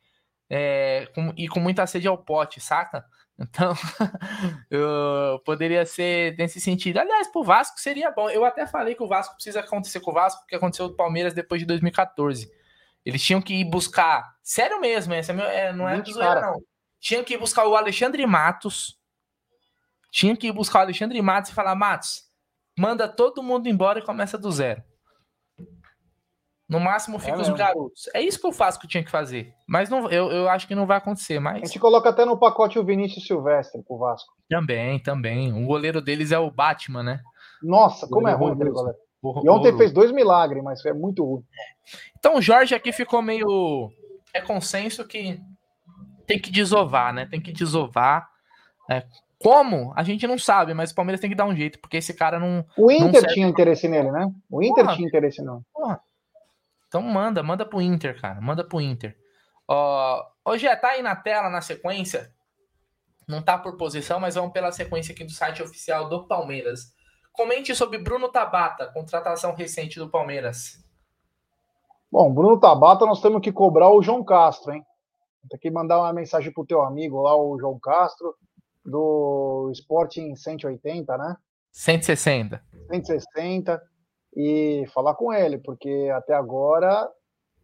É, 0.50 1.08
com, 1.14 1.34
ir 1.36 1.48
com 1.48 1.60
muita 1.60 1.86
sede 1.86 2.08
ao 2.08 2.18
pote, 2.18 2.62
saca? 2.62 3.04
Então, 3.38 3.74
eu 4.72 5.42
poderia 5.44 5.86
ser 5.86 6.38
nesse 6.38 6.62
sentido. 6.62 7.00
Aliás, 7.00 7.28
pro 7.28 7.44
Vasco 7.44 7.80
seria 7.80 8.10
bom. 8.12 8.30
Eu 8.30 8.46
até 8.46 8.66
falei 8.66 8.96
que 8.96 9.04
o 9.04 9.08
Vasco 9.08 9.36
precisa 9.36 9.60
acontecer 9.60 10.00
com 10.00 10.12
o 10.12 10.14
Vasco, 10.14 10.44
o 10.44 10.48
que 10.48 10.56
aconteceu 10.56 10.88
com 10.88 10.94
o 10.94 10.98
Palmeiras 10.98 11.34
depois 11.34 11.60
de 11.60 11.66
2014. 11.66 12.50
Eles 13.06 13.22
tinham 13.22 13.42
que 13.42 13.54
ir 13.54 13.66
buscar. 13.66 14.36
Sério 14.42 14.80
mesmo, 14.80 15.14
essa 15.14 15.34
é, 15.34 15.68
é 15.68 15.74
não 15.74 15.88
é 15.88 16.02
zoeira, 16.04 16.42
não. 16.42 16.62
Tinham 17.00 17.24
que 17.24 17.34
ir 17.34 17.38
buscar 17.38 17.68
o 17.68 17.76
Alexandre 17.76 18.26
Matos. 18.26 18.98
Tinha 20.10 20.36
que 20.38 20.48
ir 20.48 20.54
buscar 20.54 20.80
o 20.80 20.82
Alexandre 20.84 21.22
Matos 21.22 21.52
e 21.52 21.54
falar: 21.54 21.76
Matos, 21.76 22.25
manda 22.78 23.08
todo 23.08 23.44
mundo 23.44 23.68
embora 23.68 24.00
e 24.00 24.06
começa 24.06 24.38
do 24.38 24.52
zero. 24.52 24.84
No 26.68 26.80
máximo 26.80 27.20
fica 27.20 27.38
é 27.38 27.42
os 27.42 27.50
garotos. 27.50 28.10
É 28.14 28.22
isso 28.22 28.40
que 28.40 28.48
o 28.48 28.52
Vasco 28.52 28.88
tinha 28.88 29.04
que 29.04 29.12
fazer. 29.12 29.54
Mas 29.68 29.88
não, 29.88 30.10
eu, 30.10 30.32
eu 30.32 30.50
acho 30.50 30.68
que 30.68 30.74
não 30.74 30.88
vai 30.88 30.98
acontecer. 30.98 31.40
Mas... 31.40 31.62
A 31.62 31.66
gente 31.66 31.80
coloca 31.80 32.10
até 32.10 32.26
no 32.26 32.40
pacote 32.40 32.80
o 32.80 32.84
Vinícius 32.84 33.28
Silvestre 33.28 33.84
pro 33.84 34.00
Vasco. 34.00 34.34
Também, 34.50 35.00
também. 35.00 35.54
O 35.54 35.68
goleiro 35.68 36.02
deles 36.02 36.32
é 36.32 36.40
o 36.40 36.50
Batman, 36.50 37.04
né? 37.04 37.20
Nossa, 37.62 38.08
como 38.08 38.28
é 38.28 38.34
ruim 38.34 38.54
aquele 38.54 38.72
goleiro. 38.72 38.98
E 39.44 39.50
ontem 39.50 39.76
fez 39.78 39.92
dois 39.92 40.12
milagres, 40.12 40.64
mas 40.64 40.84
é 40.86 40.94
muito 40.94 41.24
ruim. 41.24 41.44
Então 42.18 42.36
o 42.36 42.42
Jorge 42.42 42.76
aqui 42.76 42.92
ficou 42.92 43.22
meio. 43.22 43.92
É 44.34 44.42
consenso 44.42 45.08
que 45.08 45.40
tem 46.28 46.40
que 46.40 46.52
desovar, 46.52 47.14
né? 47.14 47.26
Tem 47.26 47.42
que 47.42 47.52
desovar. 47.52 48.28
É, 48.90 49.04
como? 49.40 49.94
A 49.96 50.04
gente 50.04 50.26
não 50.28 50.38
sabe, 50.38 50.74
mas 50.74 50.92
o 50.92 50.96
Palmeiras 50.96 51.20
tem 51.20 51.30
que 51.30 51.36
dar 51.36 51.46
um 51.46 51.56
jeito, 51.56 51.80
porque 51.80 51.98
esse 51.98 52.14
cara 52.14 52.40
não. 52.40 52.66
O 52.78 52.92
Inter 52.92 53.22
não 53.22 53.30
tinha 53.30 53.48
interesse 53.48 53.88
nele, 53.88 54.12
né? 54.12 54.32
O 54.50 54.64
Inter 54.64 54.84
porra, 54.84 54.96
tinha 54.96 55.08
interesse 55.08 55.42
não. 55.42 55.64
Porra. 55.74 56.02
Então 56.88 57.02
manda, 57.02 57.44
manda 57.44 57.66
pro 57.66 57.82
Inter, 57.82 58.20
cara. 58.20 58.40
Manda 58.40 58.64
pro 58.64 58.82
Inter. 58.82 59.18
Ó, 59.68 60.24
hoje 60.46 60.68
é, 60.68 60.76
tá 60.76 60.90
aí 60.90 61.02
na 61.02 61.16
tela, 61.16 61.50
na 61.50 61.62
sequência. 61.62 62.32
Não 63.28 63.42
tá 63.42 63.58
por 63.58 63.76
posição, 63.76 64.20
mas 64.20 64.36
vamos 64.36 64.52
pela 64.52 64.72
sequência 64.72 65.14
aqui 65.14 65.24
do 65.24 65.32
site 65.32 65.62
oficial 65.62 66.08
do 66.08 66.28
Palmeiras. 66.28 66.94
Comente 67.34 67.76
sobre 67.76 67.98
Bruno 67.98 68.30
Tabata, 68.30 68.92
contratação 68.94 69.54
recente 69.54 70.00
do 70.00 70.10
Palmeiras. 70.10 70.84
Bom, 72.12 72.34
Bruno 72.34 72.60
Tabata, 72.60 73.06
nós 73.06 73.22
temos 73.22 73.42
que 73.42 73.52
cobrar 73.52 73.90
o 73.90 74.02
João 74.02 74.24
Castro, 74.24 74.74
hein? 74.74 74.86
Tem 75.50 75.60
que 75.60 75.70
mandar 75.70 76.00
uma 76.00 76.14
mensagem 76.14 76.52
pro 76.54 76.66
teu 76.66 76.82
amigo 76.82 77.22
lá, 77.22 77.36
o 77.36 77.60
João 77.60 77.78
Castro, 77.80 78.34
do 78.86 79.70
Sporting 79.74 80.36
180, 80.36 81.18
né? 81.18 81.36
160. 81.72 82.64
160 82.92 83.82
e 84.36 84.86
falar 84.94 85.16
com 85.16 85.34
ele, 85.34 85.58
porque 85.58 86.10
até 86.14 86.34
agora, 86.34 87.10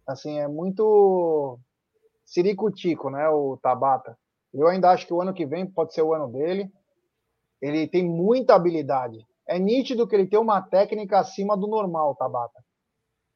assim, 0.07 0.39
é 0.39 0.47
muito 0.47 1.59
ciricutico, 2.25 3.09
né, 3.09 3.27
o 3.29 3.57
Tabata. 3.57 4.17
Eu 4.53 4.67
ainda 4.67 4.89
acho 4.89 5.05
que 5.05 5.13
o 5.13 5.21
ano 5.21 5.33
que 5.33 5.45
vem 5.45 5.65
pode 5.65 5.93
ser 5.93 6.01
o 6.01 6.13
ano 6.13 6.27
dele. 6.27 6.71
Ele 7.61 7.87
tem 7.87 8.03
muita 8.03 8.55
habilidade. 8.55 9.25
É 9.47 9.59
nítido 9.59 10.07
que 10.07 10.15
ele 10.15 10.27
tem 10.27 10.39
uma 10.39 10.61
técnica 10.61 11.19
acima 11.19 11.55
do 11.55 11.67
normal, 11.67 12.15
Tabata. 12.15 12.63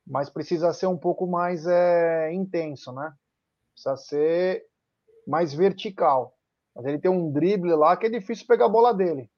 Mas 0.05 0.29
precisa 0.29 0.73
ser 0.73 0.88
um 0.88 0.97
pouco 0.97 1.25
mais 1.25 1.65
é, 1.65 2.33
intenso, 2.33 2.91
né? 2.91 3.13
Precisa 3.73 3.97
ser 3.97 4.65
mais 5.27 5.53
vertical. 5.53 6.34
Mas 6.76 6.86
ele 6.86 6.99
tem 6.99 7.09
um 7.09 7.32
drible 7.32 7.73
lá 7.76 7.95
que 7.95 8.07
é 8.07 8.09
difícil 8.09 8.45
pegar 8.47 8.65
a 8.65 8.69
bola 8.69 8.93
dele. 8.93 9.30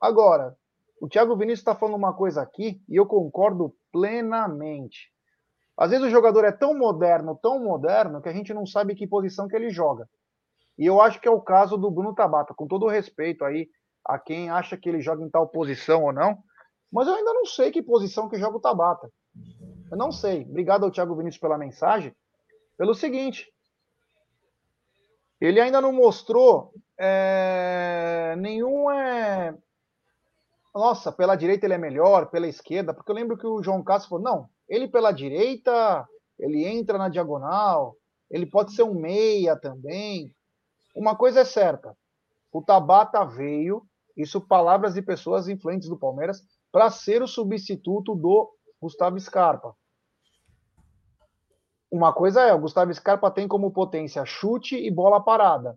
Agora, 0.00 0.56
o 1.00 1.08
Thiago 1.08 1.36
Vinícius 1.36 1.60
está 1.60 1.74
falando 1.74 1.96
uma 1.96 2.12
coisa 2.12 2.42
aqui 2.42 2.82
e 2.88 2.96
eu 2.96 3.06
concordo 3.06 3.74
plenamente. 3.92 5.10
Às 5.76 5.90
vezes 5.90 6.06
o 6.06 6.10
jogador 6.10 6.44
é 6.44 6.52
tão 6.52 6.76
moderno, 6.76 7.38
tão 7.40 7.62
moderno, 7.62 8.20
que 8.20 8.28
a 8.28 8.32
gente 8.32 8.52
não 8.52 8.66
sabe 8.66 8.94
que 8.94 9.06
posição 9.06 9.48
que 9.48 9.56
ele 9.56 9.70
joga. 9.70 10.08
E 10.76 10.84
eu 10.84 11.00
acho 11.00 11.20
que 11.20 11.28
é 11.28 11.30
o 11.30 11.40
caso 11.40 11.76
do 11.76 11.90
Bruno 11.90 12.14
Tabata, 12.14 12.54
com 12.54 12.66
todo 12.66 12.86
respeito 12.86 13.44
aí 13.44 13.68
a 14.04 14.18
quem 14.18 14.50
acha 14.50 14.76
que 14.76 14.88
ele 14.88 15.00
joga 15.00 15.24
em 15.24 15.30
tal 15.30 15.48
posição 15.48 16.04
ou 16.04 16.12
não, 16.12 16.38
mas 16.92 17.06
eu 17.06 17.14
ainda 17.14 17.32
não 17.32 17.46
sei 17.46 17.70
que 17.70 17.82
posição 17.82 18.28
que 18.28 18.38
joga 18.38 18.56
o 18.56 18.60
Tabata. 18.60 19.10
Eu 19.90 19.96
não 19.96 20.10
sei. 20.10 20.42
Obrigado 20.42 20.84
ao 20.84 20.90
Thiago 20.90 21.16
Vinícius 21.16 21.40
pela 21.40 21.58
mensagem. 21.58 22.14
Pelo 22.76 22.94
seguinte, 22.94 23.46
ele 25.40 25.60
ainda 25.60 25.80
não 25.80 25.92
mostrou 25.92 26.72
é, 26.98 28.34
nenhum 28.38 28.90
é, 28.90 29.56
nossa, 30.74 31.10
pela 31.10 31.34
direita 31.34 31.66
ele 31.66 31.74
é 31.74 31.78
melhor, 31.78 32.30
pela 32.30 32.46
esquerda, 32.46 32.94
porque 32.94 33.10
eu 33.10 33.14
lembro 33.14 33.36
que 33.36 33.46
o 33.46 33.62
João 33.62 33.82
Castro 33.82 34.10
falou, 34.10 34.24
não, 34.24 34.48
ele 34.68 34.86
pela 34.86 35.10
direita, 35.10 36.06
ele 36.38 36.64
entra 36.64 36.96
na 36.96 37.08
diagonal, 37.08 37.96
ele 38.30 38.46
pode 38.46 38.72
ser 38.72 38.84
um 38.84 38.94
meia 38.94 39.56
também. 39.56 40.32
Uma 40.94 41.16
coisa 41.16 41.40
é 41.40 41.44
certa, 41.44 41.96
o 42.52 42.62
Tabata 42.62 43.24
veio, 43.24 43.84
isso 44.16 44.40
palavras 44.40 44.94
de 44.94 45.02
pessoas 45.02 45.48
influentes 45.48 45.88
do 45.88 45.98
Palmeiras, 45.98 46.42
para 46.70 46.90
ser 46.90 47.22
o 47.22 47.28
substituto 47.28 48.14
do 48.14 48.48
Gustavo 48.80 49.18
Scarpa. 49.18 49.74
Uma 51.90 52.12
coisa 52.12 52.42
é, 52.42 52.54
o 52.54 52.60
Gustavo 52.60 52.92
Scarpa 52.94 53.30
tem 53.30 53.48
como 53.48 53.72
potência 53.72 54.24
chute 54.24 54.76
e 54.76 54.90
bola 54.90 55.20
parada. 55.20 55.76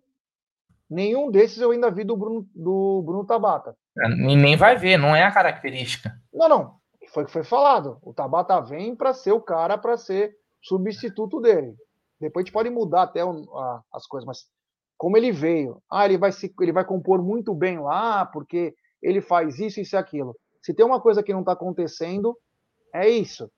Nenhum 0.90 1.32
desses 1.32 1.60
eu 1.60 1.72
ainda 1.72 1.90
vi 1.90 2.04
do 2.04 2.16
Bruno, 2.16 2.48
do 2.54 3.02
Bruno 3.04 3.26
Tabata. 3.26 3.76
É, 3.98 4.08
e 4.08 4.36
nem 4.36 4.56
vai 4.56 4.78
ver, 4.78 4.98
não 4.98 5.16
é 5.16 5.24
a 5.24 5.32
característica. 5.32 6.16
Não, 6.32 6.48
não. 6.48 6.76
Foi 7.12 7.24
o 7.24 7.26
que 7.26 7.32
foi 7.32 7.44
falado. 7.44 7.98
O 8.02 8.14
Tabata 8.14 8.60
vem 8.62 8.96
para 8.96 9.14
ser 9.14 9.32
o 9.32 9.42
cara 9.42 9.78
para 9.78 9.98
ser 9.98 10.36
substituto 10.62 11.42
dele. 11.42 11.76
Depois 12.20 12.44
a 12.44 12.46
gente 12.46 12.54
pode 12.54 12.70
mudar 12.70 13.04
até 13.04 13.22
as 13.92 14.06
coisas, 14.08 14.26
mas 14.26 14.46
como 14.98 15.18
ele 15.18 15.32
veio. 15.32 15.82
Ah, 15.90 16.06
ele 16.06 16.18
vai, 16.18 16.32
se, 16.32 16.54
ele 16.62 16.72
vai 16.72 16.86
compor 16.86 17.22
muito 17.22 17.54
bem 17.54 17.80
lá, 17.80 18.26
porque 18.26 18.74
ele 19.02 19.20
faz 19.20 19.60
isso, 19.60 19.80
isso 19.80 19.96
e 19.96 19.98
aquilo. 19.98 20.36
Se 20.62 20.74
tem 20.74 20.86
uma 20.86 21.02
coisa 21.02 21.22
que 21.22 21.34
não 21.34 21.42
está 21.42 21.52
acontecendo, 21.54 22.38
é 22.94 23.10
isso. 23.10 23.52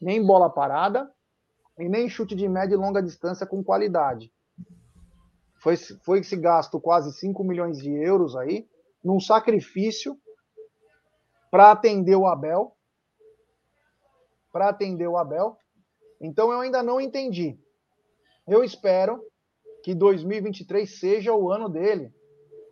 Nem 0.00 0.24
bola 0.24 0.50
parada 0.50 1.10
e 1.78 1.88
nem 1.88 2.08
chute 2.08 2.34
de 2.34 2.48
média 2.48 2.74
e 2.74 2.78
longa 2.78 3.02
distância 3.02 3.46
com 3.46 3.62
qualidade. 3.62 4.32
Foi, 5.56 5.76
foi 5.76 6.22
se 6.22 6.36
gasto 6.36 6.80
quase 6.80 7.12
5 7.12 7.42
milhões 7.42 7.78
de 7.78 7.90
euros 7.90 8.36
aí, 8.36 8.68
num 9.02 9.18
sacrifício 9.18 10.18
para 11.50 11.70
atender 11.70 12.16
o 12.16 12.26
Abel. 12.26 12.76
Para 14.52 14.68
atender 14.68 15.08
o 15.08 15.16
Abel. 15.16 15.56
Então 16.20 16.52
eu 16.52 16.60
ainda 16.60 16.82
não 16.82 17.00
entendi. 17.00 17.58
Eu 18.46 18.62
espero 18.62 19.24
que 19.82 19.94
2023 19.94 20.98
seja 20.98 21.34
o 21.34 21.50
ano 21.50 21.68
dele 21.68 22.12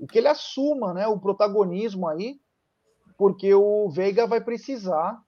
e 0.00 0.06
que 0.06 0.18
ele 0.18 0.28
assuma 0.28 0.92
né, 0.92 1.06
o 1.06 1.18
protagonismo 1.18 2.08
aí, 2.08 2.40
porque 3.16 3.54
o 3.54 3.88
Veiga 3.88 4.26
vai 4.26 4.40
precisar 4.40 5.21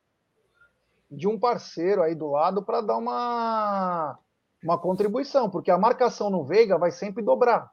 de 1.11 1.29
um 1.29 1.39
parceiro 1.39 2.03
aí 2.03 2.15
do 2.15 2.31
lado 2.31 2.63
para 2.63 2.81
dar 2.81 2.97
uma, 2.97 4.19
uma 4.63 4.79
contribuição, 4.79 5.51
porque 5.51 5.71
a 5.71 5.79
marcação 5.79 6.31
no 6.31 6.45
Veiga 6.45 6.79
vai 6.79 6.91
sempre 6.91 7.23
dobrar. 7.23 7.71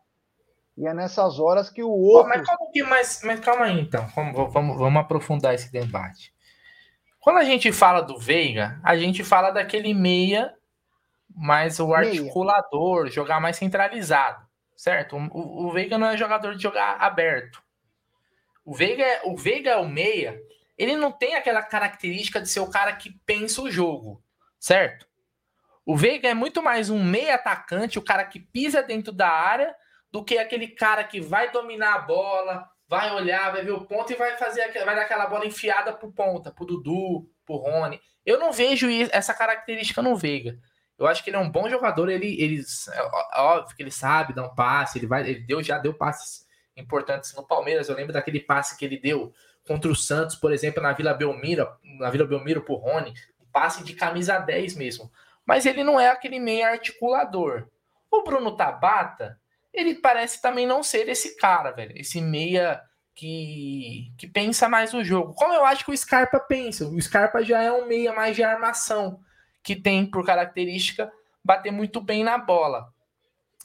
E 0.78 0.88
é 0.88 0.94
nessas 0.94 1.40
horas 1.40 1.70
que 1.70 1.84
o 1.84 1.90
outro. 1.90 2.30
mas, 2.30 2.48
que, 2.72 2.84
mas, 2.84 3.22
mas 3.24 3.40
calma 3.40 3.66
aí, 3.66 3.80
então. 3.80 4.08
Vamos, 4.16 4.54
vamos, 4.54 4.78
vamos 4.78 5.02
aprofundar 5.02 5.54
esse 5.54 5.72
debate. 5.72 6.34
Quando 7.20 7.38
a 7.38 7.44
gente 7.44 7.72
fala 7.72 8.02
do 8.02 8.18
Veiga, 8.18 8.80
a 8.84 8.98
gente 8.98 9.24
fala 9.24 9.52
daquele 9.52 9.94
meia 9.94 10.56
mais 11.36 11.80
o 11.80 11.94
articulador, 11.94 13.04
meia. 13.04 13.12
jogar 13.12 13.40
mais 13.40 13.58
centralizado, 13.58 14.46
certo? 14.76 15.16
O, 15.16 15.68
o, 15.68 15.72
Veiga 15.72 15.98
não 15.98 16.08
é 16.08 16.18
jogador 16.18 16.56
de 16.56 16.64
jogar 16.64 16.98
aberto. 17.00 17.62
O 18.66 18.74
Veiga, 18.74 19.04
é, 19.04 19.22
o 19.26 19.38
Veiga 19.38 19.72
é 19.72 19.78
o 19.78 19.88
meia, 19.88 20.42
ele 20.82 20.96
não 20.96 21.12
tem 21.12 21.36
aquela 21.36 21.62
característica 21.62 22.42
de 22.42 22.50
ser 22.50 22.60
o 22.60 22.70
cara 22.70 22.92
que 22.96 23.12
pensa 23.24 23.62
o 23.62 23.70
jogo, 23.70 24.24
certo? 24.60 25.06
O 25.86 25.96
Veiga 25.96 26.28
é 26.28 26.34
muito 26.34 26.64
mais 26.64 26.90
um 26.90 27.04
meia 27.04 27.36
atacante, 27.36 28.00
o 28.00 28.02
cara 28.02 28.26
que 28.26 28.40
pisa 28.40 28.82
dentro 28.82 29.12
da 29.12 29.30
área, 29.30 29.76
do 30.12 30.26
que 30.26 30.40
aquele 30.40 30.68
cara 30.68 31.04
que 31.04 31.22
vai 31.22 31.52
dominar 31.52 31.94
a 31.94 32.00
bola, 32.00 32.68
vai 32.88 33.14
olhar, 33.14 33.52
vai 33.52 33.64
ver 33.64 33.74
o 33.74 33.86
ponto 33.86 34.12
e 34.12 34.16
vai 34.16 34.36
fazer 34.38 34.72
vai 34.84 34.96
dar 34.96 35.04
aquela 35.04 35.28
bola 35.28 35.46
enfiada 35.46 35.94
pro 35.94 36.12
ponta, 36.12 36.52
pro 36.52 36.66
Dudu, 36.66 37.30
pro 37.46 37.58
Rony. 37.58 38.02
Eu 38.26 38.40
não 38.40 38.52
vejo 38.52 38.88
essa 39.12 39.36
característica 39.36 40.02
no 40.02 40.16
Veiga. 40.16 40.58
Eu 40.98 41.06
acho 41.06 41.24
que 41.24 41.30
ele 41.30 41.38
é 41.38 41.40
um 41.40 41.50
bom 41.50 41.70
jogador, 41.70 42.10
ele, 42.10 42.42
ele 42.42 42.64
é 42.92 43.40
óbvio 43.40 43.76
que 43.76 43.84
ele 43.84 43.92
sabe 43.92 44.34
dar 44.34 44.46
um 44.46 44.56
passe, 44.56 44.98
ele 44.98 45.06
vai, 45.06 45.22
ele 45.30 45.42
deu 45.42 45.62
já 45.62 45.78
deu 45.78 45.94
passes 45.94 46.44
importantes 46.76 47.36
no 47.36 47.46
Palmeiras. 47.46 47.88
Eu 47.88 47.96
lembro 47.96 48.14
daquele 48.14 48.40
passe 48.40 48.76
que 48.76 48.84
ele 48.84 48.98
deu 48.98 49.32
contra 49.68 49.92
o 49.92 49.96
Santos, 49.96 50.36
por 50.36 50.52
exemplo, 50.52 50.82
na 50.82 50.94
Vila 50.94 51.14
Belmiro, 51.14 51.68
na 52.00 52.10
Vila 52.10 52.26
Belmiro 52.26 52.62
pro 52.62 52.76
Rony, 52.76 53.14
passe 53.52 53.84
de 53.84 53.94
camisa 53.94 54.40
10 54.40 54.76
mesmo. 54.76 55.12
Mas 55.46 55.66
ele 55.66 55.84
não 55.84 56.00
é 56.00 56.10
aquele 56.10 56.40
meio 56.40 56.66
articulador. 56.66 57.68
O 58.10 58.24
Bruno 58.24 58.56
Tabata, 58.56 59.40
ele 59.74 59.96
parece 59.96 60.42
também 60.42 60.66
não 60.66 60.84
ser 60.84 61.08
esse 61.10 61.38
cara, 61.38 61.72
velho, 61.72 61.98
esse 61.98 62.22
meia 62.22 62.82
que, 63.14 64.12
que 64.18 64.28
pensa 64.28 64.68
mais 64.68 64.94
o 64.94 65.04
jogo. 65.04 65.34
Como 65.34 65.54
eu 65.54 65.66
acho 65.66 65.86
que 65.86 65.92
o 65.92 65.98
Scarpa 65.98 66.40
pensa. 66.40 66.88
O 66.88 67.02
Scarpa 67.02 67.44
já 67.44 67.62
é 67.62 67.72
um 67.72 67.88
meia 67.88 68.14
mais 68.14 68.36
de 68.36 68.44
armação 68.44 69.20
que 69.64 69.76
tem 69.76 70.06
por 70.06 70.26
característica 70.26 71.12
bater 71.44 71.72
muito 71.72 72.02
bem 72.02 72.24
na 72.24 72.38
bola. 72.38 72.92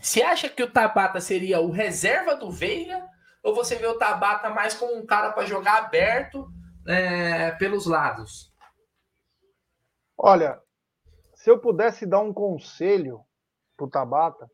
Você 0.00 0.22
acha 0.22 0.48
que 0.48 0.62
o 0.62 0.70
Tabata 0.70 1.20
seria 1.20 1.60
o 1.60 1.70
reserva 1.70 2.36
do 2.36 2.50
Veiga? 2.50 3.02
Ou 3.46 3.54
você 3.54 3.76
vê 3.76 3.86
o 3.86 3.96
Tabata 3.96 4.50
mais 4.50 4.74
como 4.74 4.96
um 4.96 5.06
cara 5.06 5.30
para 5.32 5.46
jogar 5.46 5.78
aberto 5.78 6.48
é, 6.88 7.52
pelos 7.52 7.86
lados? 7.86 8.52
Olha, 10.18 10.60
se 11.32 11.48
eu 11.48 11.60
pudesse 11.60 12.04
dar 12.04 12.20
um 12.20 12.32
conselho 12.32 13.20
pro 13.76 13.88
Tabata, 13.88 14.50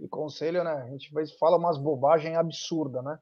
e 0.00 0.08
conselho, 0.08 0.64
né? 0.64 0.72
A 0.72 0.88
gente 0.88 1.12
fala 1.38 1.56
umas 1.56 1.78
bobagens 1.78 2.36
absurdas, 2.36 3.04
né? 3.04 3.16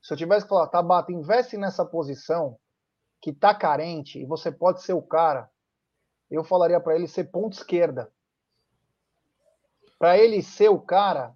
Se 0.00 0.14
eu 0.14 0.16
tivesse 0.16 0.44
que 0.46 0.48
falar, 0.48 0.68
Tabata, 0.68 1.12
investe 1.12 1.58
nessa 1.58 1.84
posição 1.84 2.58
que 3.20 3.34
tá 3.34 3.54
carente 3.54 4.18
e 4.18 4.24
você 4.24 4.50
pode 4.50 4.80
ser 4.82 4.94
o 4.94 5.02
cara 5.02 5.46
eu 6.30 6.42
falaria 6.42 6.80
para 6.80 6.94
ele 6.94 7.06
ser 7.06 7.24
ponto 7.30 7.52
esquerda. 7.56 8.12
Para 9.98 10.18
ele 10.18 10.42
ser 10.42 10.68
o 10.68 10.80
cara, 10.80 11.35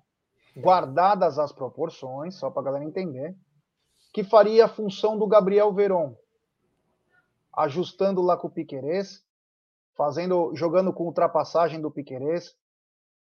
guardadas 0.56 1.38
as 1.38 1.52
proporções, 1.52 2.34
só 2.34 2.50
para 2.50 2.62
a 2.62 2.64
galera 2.64 2.84
entender, 2.84 3.36
que 4.12 4.24
faria 4.24 4.64
a 4.64 4.68
função 4.68 5.18
do 5.18 5.26
Gabriel 5.26 5.72
Veron, 5.72 6.14
ajustando 7.52 8.20
lá 8.20 8.36
com 8.36 8.48
o 8.48 8.50
Piquerez, 8.50 9.24
fazendo, 9.96 10.54
jogando 10.54 10.92
com 10.92 11.04
ultrapassagem 11.04 11.80
do 11.80 11.90
Piquerez. 11.90 12.56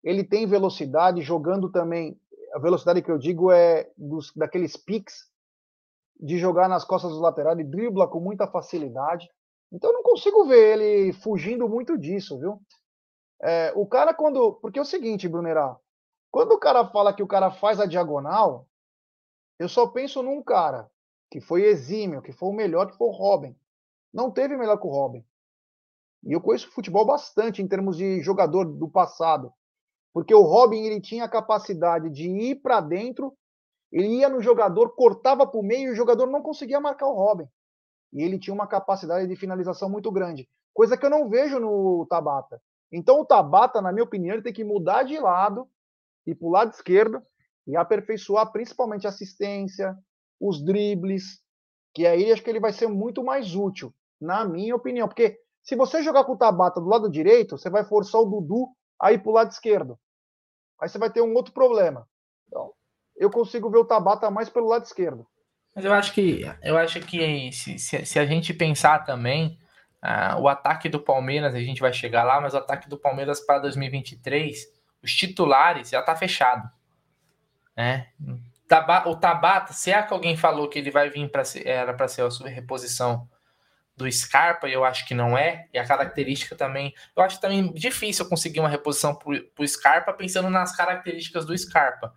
Ele 0.03 0.25
tem 0.25 0.47
velocidade, 0.47 1.23
jogando 1.23 1.71
também. 1.71 2.21
A 2.55 2.59
velocidade 2.59 3.03
que 3.03 3.11
eu 3.11 3.19
digo 3.19 3.51
é 3.51 3.91
dos, 3.97 4.33
daqueles 4.35 4.77
piques 4.77 5.31
de 6.19 6.39
jogar 6.39 6.69
nas 6.69 6.85
costas 6.85 7.13
do 7.13 7.21
lateral, 7.21 7.53
ele 7.53 7.65
dribla 7.65 8.09
com 8.09 8.21
muita 8.21 8.47
facilidade. 8.47 9.29
Então 9.71 9.91
eu 9.91 9.95
não 9.95 10.03
consigo 10.03 10.47
ver 10.47 10.79
ele 10.79 11.13
fugindo 11.13 11.69
muito 11.69 11.99
disso, 11.99 12.39
viu? 12.39 12.61
É, 13.43 13.73
o 13.75 13.87
cara 13.87 14.15
quando. 14.15 14.55
Porque 14.55 14.79
é 14.79 14.83
o 14.83 14.87
seguinte, 14.87 15.29
Brunerá. 15.29 15.77
Quando 16.37 16.53
o 16.53 16.59
cara 16.59 16.87
fala 16.89 17.15
que 17.15 17.23
o 17.23 17.27
cara 17.27 17.51
faz 17.51 17.81
a 17.81 17.87
diagonal, 17.87 18.69
eu 19.59 19.71
só 19.71 19.87
penso 19.87 20.23
num 20.23 20.43
cara 20.43 20.87
que 21.31 21.41
foi 21.41 21.63
exímio, 21.63 22.21
que 22.21 22.31
foi 22.31 22.51
o 22.51 22.53
melhor, 22.53 22.91
que 22.91 22.97
foi 22.99 23.07
o 23.07 23.11
Robin. 23.11 23.57
Não 24.13 24.31
teve 24.31 24.55
melhor 24.55 24.77
que 24.77 24.87
o 24.87 24.91
Robin. 24.91 25.25
E 26.23 26.35
eu 26.35 26.41
conheço 26.43 26.71
futebol 26.71 27.07
bastante 27.07 27.63
em 27.63 27.67
termos 27.67 27.97
de 27.97 28.21
jogador 28.21 28.67
do 28.67 28.87
passado. 28.87 29.51
Porque 30.13 30.35
o 30.35 30.43
Robin 30.43 30.85
ele 30.85 31.01
tinha 31.01 31.25
a 31.25 31.29
capacidade 31.29 32.11
de 32.11 32.29
ir 32.29 32.57
para 32.57 32.83
dentro, 32.83 33.35
ele 33.91 34.19
ia 34.19 34.29
no 34.29 34.43
jogador, 34.43 34.91
cortava 34.91 35.47
para 35.47 35.59
o 35.59 35.65
meio 35.65 35.89
e 35.89 35.93
o 35.93 35.97
jogador 35.97 36.27
não 36.27 36.43
conseguia 36.43 36.79
marcar 36.79 37.07
o 37.07 37.15
Robin 37.15 37.49
e 38.13 38.23
ele 38.23 38.39
tinha 38.39 38.53
uma 38.53 38.67
capacidade 38.67 39.27
de 39.27 39.37
finalização 39.37 39.89
muito 39.89 40.13
grande, 40.13 40.47
coisa 40.75 40.99
que 40.99 41.07
eu 41.07 41.11
não 41.11 41.31
vejo 41.31 41.59
no 41.59 42.05
Tabata. 42.11 42.61
Então 42.93 43.23
o 43.23 43.25
Tabata, 43.25 43.81
na 43.81 43.91
minha 43.91 44.05
opinião, 44.05 44.35
ele 44.35 44.43
tem 44.43 44.53
que 44.53 44.63
mudar 44.63 45.03
de 45.03 45.19
lado 45.19 45.67
e 46.27 46.35
para 46.35 46.47
o 46.47 46.51
lado 46.51 46.73
esquerdo 46.73 47.23
e 47.67 47.77
aperfeiçoar 47.77 48.51
principalmente 48.53 49.07
a 49.07 49.11
assistência, 49.11 49.97
os 50.41 50.65
dribles, 50.65 51.41
que 51.95 52.07
aí 52.07 52.31
acho 52.31 52.43
que 52.43 52.51
ele 52.51 52.61
vai 52.61 52.73
ser 52.73 52.89
muito 52.89 53.25
mais 53.25 53.55
útil, 53.55 53.95
na 54.21 54.45
minha 54.45 54.75
opinião, 54.75 55.09
porque 55.09 55.39
se 55.63 55.75
você 55.75 56.03
jogar 56.03 56.25
com 56.25 56.33
o 56.33 56.39
Tabata 56.39 56.81
do 56.81 56.89
lado 56.89 57.11
direito, 57.11 57.59
você 57.59 57.69
vai 57.69 57.85
forçar 57.85 58.21
o 58.21 58.25
Dudu 58.25 58.69
a 59.01 59.13
ir 59.13 59.19
para 59.19 59.31
o 59.31 59.35
lado 59.35 59.51
esquerdo. 59.51 59.99
Aí 60.81 60.89
você 60.89 60.99
vai 60.99 61.11
ter 61.11 61.23
um 61.23 61.35
outro 61.35 61.53
problema. 61.53 62.07
Então, 62.47 62.73
eu 63.17 63.31
consigo 63.31 63.71
ver 63.71 63.79
o 63.79 63.85
Tabata 63.85 64.31
mais 64.31 64.49
pelo 64.49 64.69
lado 64.69 64.85
esquerdo. 64.85 65.27
Mas 65.75 65.85
eu 65.85 65.93
acho 65.93 66.15
que 66.15 66.43
eu 66.63 66.79
acho 66.79 67.01
que 67.01 67.51
se, 67.53 67.79
se, 67.79 68.07
se 68.07 68.19
a 68.19 68.25
gente 68.25 68.55
pensar 68.55 69.05
também, 69.05 69.59
uh, 70.05 70.41
o 70.41 70.49
ataque 70.49 70.89
do 70.89 71.01
Palmeiras, 71.01 71.55
a 71.55 71.61
gente 71.61 71.81
vai 71.81 71.93
chegar 71.93 72.25
lá, 72.25 72.41
mas 72.41 72.55
o 72.55 72.59
ataque 72.59 72.89
do 72.89 72.99
Palmeiras 72.99 73.41
para 73.41 73.59
2023, 73.59 74.65
os 75.07 75.15
titulares 75.15 75.91
já 75.91 76.03
tá 76.03 76.17
fechado. 76.17 76.69
Né? 77.77 78.09
O 79.07 79.17
Tabata, 79.17 79.73
se 79.73 79.93
é 79.93 80.03
que 80.03 80.13
alguém 80.13 80.37
falou 80.37 80.69
que 80.69 80.79
ele 80.79 80.91
vai 80.91 81.09
vir 81.09 81.31
para 81.31 81.45
ser, 81.45 81.67
era 81.67 81.95
para 81.95 82.09
ser 82.09 82.23
a 82.23 82.49
reposição 82.49 83.29
do 83.97 84.11
Scarpa, 84.11 84.69
eu 84.69 84.85
acho 84.85 85.07
que 85.07 85.15
não 85.15 85.39
é, 85.39 85.69
e 85.73 85.79
a 85.79 85.87
característica 85.87 86.55
também, 86.55 86.93
eu 87.17 87.23
acho 87.23 87.41
também 87.41 87.73
difícil 87.73 88.29
conseguir 88.29 88.61
uma 88.61 88.69
reposição 88.69 89.15
para 89.15 89.33
o 89.59 89.67
Scarpa 89.67 90.13
pensando 90.13 90.51
nas 90.51 90.77
características 90.77 91.47
do 91.47 91.57
Scarpa, 91.57 92.13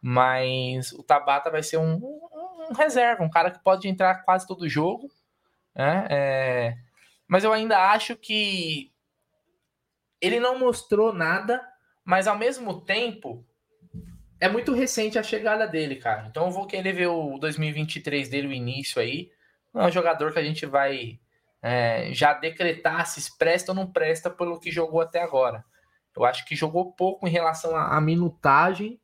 mas 0.00 0.92
o 0.92 1.02
Tabata 1.02 1.50
vai 1.50 1.62
ser 1.62 1.78
um, 1.78 1.94
um 2.70 2.74
reserva, 2.74 3.24
um 3.24 3.30
cara 3.30 3.50
que 3.50 3.58
pode 3.58 3.88
entrar 3.88 4.22
quase 4.22 4.46
todo 4.46 4.68
jogo. 4.68 5.10
Né? 5.74 6.06
É... 6.10 6.76
Mas 7.26 7.42
eu 7.42 7.52
ainda 7.52 7.90
acho 7.90 8.14
que 8.14 8.92
ele 10.20 10.38
não 10.38 10.58
mostrou 10.58 11.12
nada, 11.12 11.60
mas 12.06 12.26
ao 12.26 12.38
mesmo 12.38 12.80
tempo 12.80 13.44
é 14.40 14.48
muito 14.48 14.72
recente 14.72 15.18
a 15.18 15.22
chegada 15.22 15.66
dele, 15.66 15.96
cara. 15.96 16.26
Então 16.30 16.46
eu 16.46 16.50
vou 16.50 16.66
querer 16.66 16.94
ver 16.94 17.08
o 17.08 17.36
2023 17.38 18.30
dele, 18.30 18.48
o 18.48 18.52
início 18.52 19.00
aí. 19.00 19.30
Não 19.74 19.82
é 19.82 19.86
um 19.88 19.92
jogador 19.92 20.32
que 20.32 20.38
a 20.38 20.44
gente 20.44 20.64
vai 20.64 21.20
é, 21.60 22.08
já 22.12 22.32
decretar 22.32 23.06
se 23.06 23.36
presta 23.36 23.72
ou 23.72 23.76
não 23.76 23.86
presta 23.86 24.30
pelo 24.30 24.58
que 24.58 24.70
jogou 24.70 25.02
até 25.02 25.20
agora. 25.20 25.62
Eu 26.16 26.24
acho 26.24 26.46
que 26.46 26.56
jogou 26.56 26.92
pouco 26.92 27.28
em 27.28 27.30
relação 27.30 27.76
à 27.76 28.00
minutagem. 28.00 28.98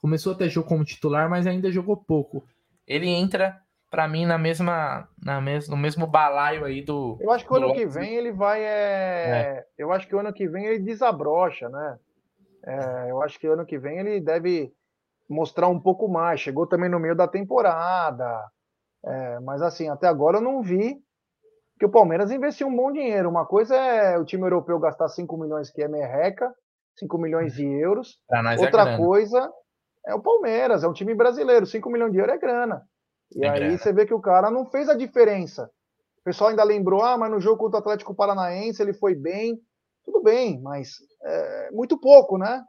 Começou 0.00 0.32
até 0.32 0.48
jogo 0.48 0.68
como 0.68 0.84
titular, 0.84 1.30
mas 1.30 1.46
ainda 1.46 1.70
jogou 1.70 1.96
pouco 1.96 2.44
ele 2.86 3.08
entra 3.08 3.60
para 3.90 4.06
mim 4.06 4.24
na 4.24 4.38
mesma, 4.38 5.08
na 5.22 5.40
mes 5.40 5.68
no 5.68 5.76
mesmo 5.76 6.06
balaio 6.06 6.64
aí 6.64 6.82
do. 6.82 7.18
Eu 7.20 7.30
acho 7.32 7.44
que 7.44 7.52
o 7.52 7.56
ano 7.56 7.74
que 7.74 7.86
vem 7.86 8.14
ele 8.14 8.32
vai 8.32 8.62
é... 8.62 8.66
é... 8.66 9.66
Eu 9.76 9.92
acho 9.92 10.06
que 10.06 10.14
o 10.14 10.20
ano 10.20 10.32
que 10.32 10.46
vem 10.46 10.66
ele 10.66 10.78
desabrocha, 10.78 11.68
né? 11.68 11.98
É, 12.66 13.10
eu 13.10 13.22
acho 13.22 13.38
que 13.38 13.46
ano 13.46 13.64
que 13.64 13.78
vem 13.78 13.98
ele 13.98 14.20
deve 14.20 14.72
mostrar 15.28 15.68
um 15.68 15.80
pouco 15.80 16.08
mais. 16.08 16.40
Chegou 16.40 16.66
também 16.66 16.90
no 16.90 17.00
meio 17.00 17.14
da 17.14 17.28
temporada. 17.28 18.44
É, 19.04 19.40
mas 19.40 19.62
assim, 19.62 19.88
até 19.88 20.08
agora 20.08 20.38
eu 20.38 20.42
não 20.42 20.62
vi 20.62 20.96
que 21.78 21.86
o 21.86 21.90
Palmeiras 21.90 22.30
investiu 22.30 22.68
um 22.68 22.76
bom 22.76 22.90
dinheiro. 22.90 23.28
Uma 23.28 23.46
coisa 23.46 23.76
é 23.76 24.18
o 24.18 24.24
time 24.24 24.44
europeu 24.44 24.78
gastar 24.78 25.08
5 25.08 25.36
milhões, 25.36 25.70
que 25.70 25.82
é 25.82 25.88
merreca, 25.88 26.52
5 26.96 27.18
milhões 27.18 27.54
de 27.54 27.64
euros. 27.64 28.18
É 28.30 28.60
Outra 28.60 28.94
é 28.94 28.96
coisa 28.96 29.52
é 30.06 30.14
o 30.14 30.22
Palmeiras, 30.22 30.84
é 30.84 30.88
um 30.88 30.92
time 30.92 31.14
brasileiro. 31.14 31.66
5 31.66 31.90
milhões 31.90 32.12
de 32.12 32.18
euros 32.18 32.34
é 32.34 32.38
grana. 32.38 32.82
E 33.34 33.44
é 33.44 33.48
aí 33.48 33.58
grana. 33.58 33.78
você 33.78 33.92
vê 33.92 34.06
que 34.06 34.14
o 34.14 34.20
cara 34.20 34.50
não 34.50 34.64
fez 34.64 34.88
a 34.88 34.94
diferença. 34.94 35.68
O 36.20 36.22
pessoal 36.24 36.50
ainda 36.50 36.62
lembrou, 36.62 37.02
ah, 37.02 37.18
mas 37.18 37.30
no 37.30 37.40
jogo 37.40 37.58
contra 37.58 37.78
o 37.78 37.80
Atlético 37.80 38.14
Paranaense 38.14 38.80
ele 38.80 38.94
foi 38.94 39.14
bem. 39.14 39.60
Tudo 40.06 40.22
bem, 40.22 40.60
mas 40.62 40.96
é 41.22 41.70
muito 41.72 41.98
pouco, 41.98 42.38
né? 42.38 42.64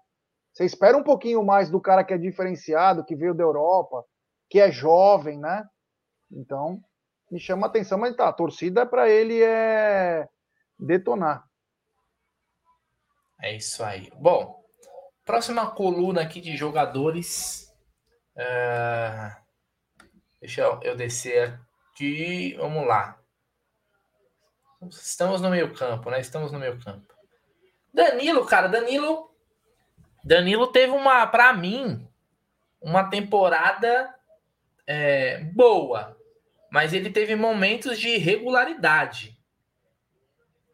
Você 0.52 0.66
espera 0.66 0.98
um 0.98 1.04
pouquinho 1.04 1.44
mais 1.46 1.70
do 1.70 1.80
cara 1.80 2.04
que 2.04 2.12
é 2.12 2.18
diferenciado, 2.18 3.06
que 3.06 3.16
veio 3.16 3.36
da 3.36 3.44
Europa, 3.44 4.04
que 4.50 4.60
é 4.60 4.72
jovem, 4.72 5.38
né? 5.38 5.64
Então, 6.32 6.84
me 7.30 7.40
chama 7.40 7.68
a 7.68 7.70
atenção, 7.70 8.00
mas 8.00 8.16
tá, 8.16 8.28
a 8.28 8.34
torcida 8.34 8.88
para 8.88 9.08
ele 9.08 9.44
é 9.44 10.28
detonar. 10.80 11.46
É 13.40 13.56
isso 13.56 13.84
aí. 13.84 14.10
Bom, 14.16 14.64
próxima 15.24 15.70
coluna 15.70 16.24
aqui 16.24 16.42
de 16.42 16.58
jogadores. 16.58 17.72
Uh, 18.36 19.36
deixa 20.42 20.62
eu, 20.62 20.80
eu 20.82 20.96
descer 20.96 21.60
aqui. 21.94 22.56
Vamos 22.56 22.88
lá. 22.88 23.20
Estamos 24.90 25.40
no 25.40 25.52
meio 25.52 25.72
campo, 25.76 26.10
né? 26.10 26.20
Estamos 26.20 26.52
no 26.52 26.58
meio 26.58 26.84
campo. 26.84 27.17
Danilo, 27.98 28.46
cara, 28.46 28.68
Danilo. 28.68 29.30
Danilo 30.24 30.68
teve 30.68 30.94
uma, 30.94 31.28
para 31.28 31.52
mim, 31.52 32.08
uma 32.80 33.10
temporada 33.10 34.14
é, 34.86 35.40
boa 35.54 36.18
mas 36.70 36.94
ele 36.94 37.10
teve 37.10 37.36
momentos 37.36 38.00
de 38.00 38.10
irregularidade. 38.10 39.38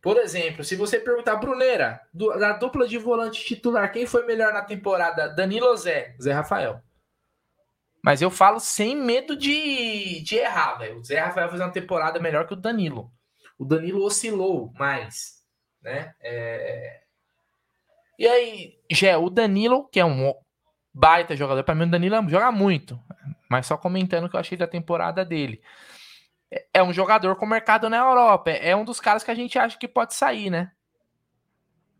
Por 0.01 0.17
exemplo, 0.17 0.63
se 0.63 0.75
você 0.75 0.99
perguntar, 0.99 1.37
Bruneira, 1.37 2.01
da 2.13 2.53
dupla 2.53 2.87
de 2.87 2.97
volante 2.97 3.45
titular, 3.45 3.89
quem 3.91 4.05
foi 4.05 4.25
melhor 4.25 4.51
na 4.51 4.61
temporada? 4.61 5.29
Danilo 5.29 5.67
ou 5.67 5.77
Zé? 5.77 6.15
Zé 6.21 6.33
Rafael. 6.33 6.81
Mas 8.03 8.21
eu 8.21 8.29
falo 8.29 8.59
sem 8.59 8.97
medo 8.97 9.33
de, 9.33 10.21
de 10.21 10.35
errar, 10.35 10.75
velho. 10.75 10.99
O 10.99 11.03
Zé 11.03 11.19
Rafael 11.19 11.47
fez 11.47 11.61
uma 11.61 11.71
temporada 11.71 12.19
melhor 12.19 12.45
que 12.45 12.53
o 12.53 12.57
Danilo. 12.57 13.09
O 13.57 13.63
Danilo 13.63 14.03
oscilou 14.03 14.73
mais, 14.77 15.41
né? 15.81 16.13
É... 16.19 17.02
E 18.17 18.27
aí, 18.27 18.79
Gé, 18.91 19.17
o 19.17 19.29
Danilo, 19.29 19.87
que 19.89 19.99
é 19.99 20.05
um 20.05 20.33
baita 20.93 21.35
jogador, 21.35 21.63
para 21.63 21.73
mim 21.73 21.85
o 21.85 21.91
Danilo 21.91 22.29
joga 22.29 22.51
muito. 22.51 22.99
Mas 23.49 23.65
só 23.65 23.77
comentando 23.77 24.25
o 24.25 24.29
que 24.29 24.35
eu 24.35 24.39
achei 24.39 24.57
da 24.57 24.67
temporada 24.67 25.25
dele. 25.25 25.61
É, 26.51 26.65
é 26.75 26.83
um 26.83 26.93
jogador 26.93 27.35
com 27.35 27.45
mercado 27.45 27.89
na 27.89 27.97
Europa. 27.97 28.51
É, 28.51 28.69
é 28.69 28.75
um 28.75 28.85
dos 28.85 28.99
caras 28.99 29.23
que 29.23 29.31
a 29.31 29.35
gente 29.35 29.57
acha 29.57 29.77
que 29.77 29.87
pode 29.87 30.13
sair, 30.13 30.49
né? 30.49 30.71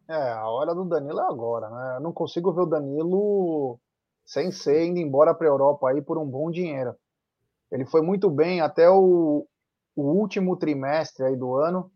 É, 0.08 0.32
a 0.32 0.48
hora 0.48 0.76
do 0.76 0.86
Danilo 0.86 1.20
é 1.20 1.28
agora, 1.28 1.70
né? 1.70 1.96
Eu 1.98 2.02
não 2.02 2.12
consigo 2.12 2.52
ver 2.52 2.62
o 2.62 2.66
Danilo 2.66 3.80
sem 4.26 4.52
ser 4.52 4.86
indo 4.86 5.00
embora 5.00 5.34
para 5.34 5.48
a 5.48 5.50
Europa 5.50 5.90
aí 5.90 6.02
por 6.02 6.18
um 6.18 6.26
bom 6.26 6.52
dinheiro. 6.52 6.96
Ele 7.72 7.86
foi 7.86 8.02
muito 8.02 8.30
bem 8.30 8.62
até 8.62 8.90
o, 8.90 9.48
o 9.96 10.02
último 10.02 10.56
trimestre 10.58 11.26
aí 11.26 11.36
do 11.36 11.56
ano. 11.56 11.92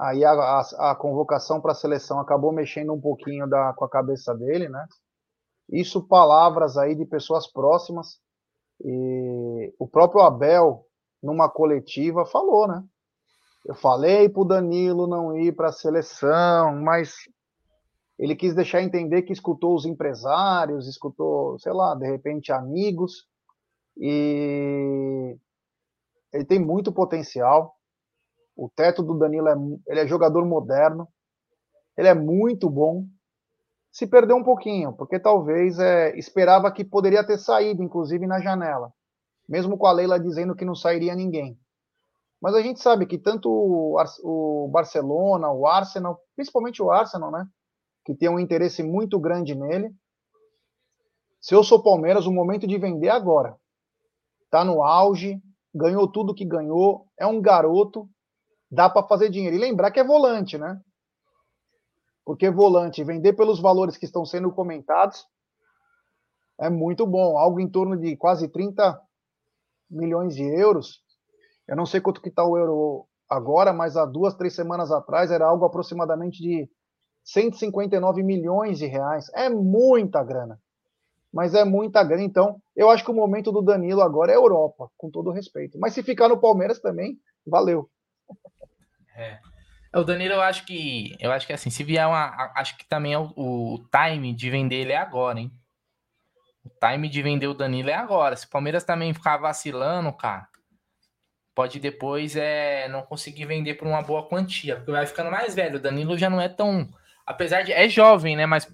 Aí 0.00 0.24
a, 0.24 0.32
a, 0.32 0.92
a 0.92 0.94
convocação 0.94 1.60
para 1.60 1.72
a 1.72 1.74
seleção 1.74 2.18
acabou 2.18 2.52
mexendo 2.52 2.94
um 2.94 3.00
pouquinho 3.00 3.46
da, 3.46 3.74
com 3.74 3.84
a 3.84 3.90
cabeça 3.90 4.34
dele, 4.34 4.66
né? 4.66 4.86
Isso 5.70 6.02
palavras 6.02 6.78
aí 6.78 6.94
de 6.94 7.04
pessoas 7.04 7.46
próximas. 7.46 8.18
E 8.82 9.74
o 9.78 9.86
próprio 9.86 10.22
Abel, 10.22 10.86
numa 11.22 11.50
coletiva, 11.50 12.24
falou, 12.24 12.66
né? 12.66 12.82
Eu 13.66 13.74
falei 13.74 14.26
para 14.26 14.40
o 14.40 14.44
Danilo 14.44 15.06
não 15.06 15.36
ir 15.36 15.54
para 15.54 15.68
a 15.68 15.72
seleção, 15.72 16.80
mas 16.80 17.14
ele 18.18 18.34
quis 18.34 18.54
deixar 18.54 18.82
entender 18.82 19.22
que 19.22 19.34
escutou 19.34 19.74
os 19.74 19.84
empresários, 19.84 20.88
escutou, 20.88 21.58
sei 21.58 21.72
lá, 21.72 21.94
de 21.94 22.06
repente 22.06 22.50
amigos, 22.50 23.26
e 23.98 25.36
ele 26.32 26.44
tem 26.46 26.58
muito 26.58 26.90
potencial. 26.90 27.76
O 28.60 28.68
teto 28.68 29.02
do 29.02 29.16
Danilo 29.16 29.48
é, 29.48 29.54
ele 29.86 30.00
é 30.00 30.06
jogador 30.06 30.44
moderno, 30.44 31.08
ele 31.96 32.08
é 32.08 32.12
muito 32.12 32.68
bom, 32.68 33.06
se 33.90 34.06
perdeu 34.06 34.36
um 34.36 34.44
pouquinho, 34.44 34.92
porque 34.92 35.18
talvez 35.18 35.78
é, 35.78 36.14
esperava 36.18 36.70
que 36.70 36.84
poderia 36.84 37.26
ter 37.26 37.38
saído, 37.38 37.82
inclusive 37.82 38.26
na 38.26 38.38
janela, 38.38 38.92
mesmo 39.48 39.78
com 39.78 39.86
a 39.86 39.92
Leila 39.92 40.20
dizendo 40.20 40.54
que 40.54 40.66
não 40.66 40.74
sairia 40.74 41.14
ninguém. 41.14 41.58
Mas 42.38 42.54
a 42.54 42.60
gente 42.60 42.82
sabe 42.82 43.06
que 43.06 43.16
tanto 43.16 43.48
o, 43.50 44.68
Barcelona, 44.70 45.50
o 45.50 45.66
Arsenal, 45.66 46.20
principalmente 46.36 46.82
o 46.82 46.90
Arsenal, 46.90 47.30
né, 47.30 47.46
que 48.04 48.14
tem 48.14 48.28
um 48.28 48.38
interesse 48.38 48.82
muito 48.82 49.18
grande 49.18 49.54
nele. 49.54 49.90
Se 51.40 51.54
eu 51.54 51.64
sou 51.64 51.82
Palmeiras, 51.82 52.26
o 52.26 52.32
momento 52.32 52.66
de 52.66 52.76
vender 52.76 53.06
é 53.06 53.10
agora. 53.10 53.56
Tá 54.50 54.62
no 54.66 54.82
auge, 54.82 55.40
ganhou 55.74 56.06
tudo 56.06 56.34
que 56.34 56.44
ganhou, 56.44 57.06
é 57.18 57.26
um 57.26 57.40
garoto, 57.40 58.06
dá 58.70 58.88
para 58.88 59.06
fazer 59.06 59.30
dinheiro. 59.30 59.56
E 59.56 59.58
lembrar 59.58 59.90
que 59.90 60.00
é 60.00 60.04
volante, 60.04 60.56
né? 60.56 60.80
porque 62.30 62.48
volante 62.48 63.02
vender 63.02 63.32
pelos 63.32 63.60
valores 63.60 63.96
que 63.96 64.04
estão 64.04 64.24
sendo 64.24 64.52
comentados 64.52 65.26
é 66.60 66.70
muito 66.70 67.04
bom, 67.04 67.36
algo 67.36 67.58
em 67.58 67.68
torno 67.68 67.96
de 67.96 68.16
quase 68.16 68.46
30 68.46 69.00
milhões 69.90 70.36
de 70.36 70.44
euros. 70.44 71.00
Eu 71.66 71.74
não 71.74 71.84
sei 71.84 72.00
quanto 72.00 72.22
que 72.22 72.28
está 72.28 72.44
o 72.44 72.56
euro 72.56 73.06
agora, 73.28 73.72
mas 73.72 73.96
há 73.96 74.04
duas, 74.04 74.34
três 74.34 74.54
semanas 74.54 74.92
atrás 74.92 75.32
era 75.32 75.44
algo 75.44 75.64
aproximadamente 75.64 76.40
de 76.40 76.70
159 77.24 78.22
milhões 78.22 78.78
de 78.78 78.86
reais. 78.86 79.28
É 79.34 79.48
muita 79.48 80.22
grana. 80.22 80.60
Mas 81.32 81.52
é 81.54 81.64
muita 81.64 82.04
grana. 82.04 82.22
Então, 82.22 82.62
eu 82.76 82.90
acho 82.90 83.04
que 83.04 83.10
o 83.10 83.14
momento 83.14 83.50
do 83.50 83.60
Danilo 83.60 84.02
agora 84.02 84.30
é 84.30 84.36
Europa, 84.36 84.88
com 84.96 85.10
todo 85.10 85.32
respeito. 85.32 85.80
Mas 85.80 85.94
se 85.94 86.02
ficar 86.04 86.28
no 86.28 86.40
Palmeiras 86.40 86.78
também, 86.78 87.18
valeu. 87.44 87.90
É. 89.16 89.38
O 89.92 90.04
Danilo, 90.04 90.34
eu 90.34 90.42
acho 90.42 90.64
que. 90.64 91.16
Eu 91.18 91.32
acho 91.32 91.46
que 91.46 91.52
assim, 91.52 91.70
se 91.70 91.82
vier 91.82 92.06
uma. 92.06 92.52
Acho 92.54 92.76
que 92.76 92.86
também 92.86 93.12
é 93.12 93.18
o, 93.18 93.32
o 93.36 93.84
time 93.90 94.32
de 94.32 94.48
vender 94.48 94.76
ele 94.76 94.92
é 94.92 94.96
agora, 94.96 95.40
hein? 95.40 95.50
O 96.64 96.70
time 96.86 97.08
de 97.08 97.22
vender 97.22 97.48
o 97.48 97.54
Danilo 97.54 97.90
é 97.90 97.94
agora. 97.94 98.36
Se 98.36 98.46
o 98.46 98.50
Palmeiras 98.50 98.84
também 98.84 99.12
ficar 99.12 99.38
vacilando, 99.38 100.12
cara, 100.12 100.46
pode 101.54 101.80
depois 101.80 102.36
é, 102.36 102.88
não 102.88 103.02
conseguir 103.02 103.46
vender 103.46 103.74
por 103.74 103.88
uma 103.88 104.02
boa 104.02 104.28
quantia, 104.28 104.76
porque 104.76 104.92
vai 104.92 105.06
ficando 105.06 105.30
mais 105.30 105.54
velho. 105.54 105.76
O 105.76 105.82
Danilo 105.82 106.16
já 106.16 106.30
não 106.30 106.40
é 106.40 106.48
tão. 106.48 106.88
Apesar 107.26 107.62
de. 107.62 107.72
É 107.72 107.88
jovem, 107.88 108.36
né? 108.36 108.46
Mas 108.46 108.70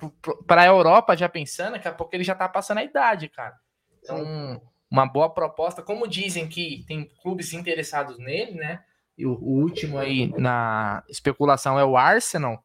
para 0.47 0.63
a 0.63 0.67
Europa, 0.67 1.17
já 1.17 1.31
pensando, 1.31 1.73
daqui 1.73 1.89
a 1.89 1.93
pouco 1.93 2.15
ele 2.15 2.25
já 2.25 2.35
tá 2.35 2.47
passando 2.49 2.79
a 2.79 2.85
idade, 2.85 3.29
cara. 3.31 3.57
Então, 4.03 4.61
uma 4.91 5.07
boa 5.07 5.31
proposta. 5.33 5.83
Como 5.83 6.07
dizem 6.07 6.47
que 6.47 6.85
tem 6.87 7.09
clubes 7.23 7.55
interessados 7.55 8.19
nele, 8.19 8.53
né? 8.53 8.85
E 9.17 9.27
o, 9.27 9.33
o, 9.33 9.61
último 9.63 9.99
aí 9.99 10.33
na 10.39 11.03
especulação 11.09 11.79
é 11.79 11.85
o 11.85 11.97
Arsenal, 11.97 12.63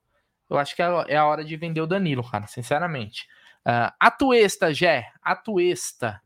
eu 0.50 0.58
acho 0.58 0.76
que 0.76 0.82
é, 0.82 0.86
é 1.08 1.18
a 1.18 1.26
hora 1.26 1.46
de 1.46 1.56
vender 1.56 1.82
o 1.82 1.88
Danilo, 1.88 2.30
cara, 2.30 2.46
sinceramente. 2.48 3.28
Uh, 3.66 3.94
Atuesta, 4.00 4.74
Gé, 4.74 5.06
Atuesta. 5.22 6.22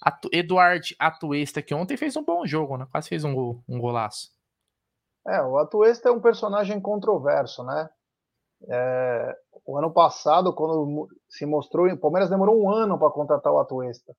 Atu, 0.00 0.28
Eduardo 0.32 0.86
Atuesta, 0.98 1.60
que 1.60 1.74
ontem 1.74 1.96
fez 1.96 2.16
um 2.16 2.24
bom 2.24 2.46
jogo, 2.46 2.76
né? 2.76 2.86
Quase 2.90 3.08
fez 3.08 3.24
um, 3.24 3.34
gol, 3.34 3.62
um 3.68 3.78
golaço. 3.80 4.30
É, 5.26 5.42
o 5.42 5.58
Atuesta 5.58 6.08
é 6.08 6.12
um 6.12 6.20
personagem 6.20 6.80
controverso, 6.80 7.64
né? 7.64 7.90
É, 8.68 9.36
o 9.66 9.76
ano 9.76 9.90
passado, 9.92 10.54
quando 10.54 11.08
se 11.28 11.44
mostrou, 11.44 11.86
o 11.88 11.98
Palmeiras 11.98 12.30
demorou 12.30 12.62
um 12.62 12.70
ano 12.70 12.98
para 12.98 13.10
contratar 13.10 13.52
o 13.52 13.58
Atuesta. 13.58 14.16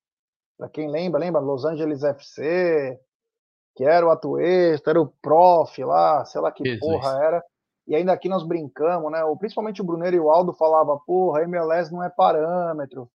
Para 0.57 0.69
quem 0.69 0.89
lembra, 0.89 1.19
lembra? 1.19 1.41
Los 1.41 1.65
Angeles 1.65 2.03
FC, 2.03 2.99
que 3.79 3.85
era 3.85 4.05
o 4.05 4.11
Atuesta, 4.11 4.89
era 4.89 5.01
o 5.01 5.07
Prof 5.21 5.81
lá, 5.85 6.25
sei 6.25 6.41
lá 6.41 6.51
que 6.51 6.65
Jesus. 6.65 6.81
porra 6.81 7.17
era. 7.23 7.43
E 7.87 7.95
ainda 7.95 8.11
aqui 8.11 8.27
nós 8.27 8.45
brincamos, 8.45 9.09
né? 9.09 9.21
Principalmente 9.39 9.81
o 9.81 9.85
Bruneiro 9.85 10.17
e 10.17 10.19
o 10.19 10.29
Aldo 10.29 10.51
falava, 10.51 10.99
porra, 11.07 11.43
MLS 11.43 11.89
não 11.89 12.03
é 12.03 12.09
parâmetro. 12.09 13.09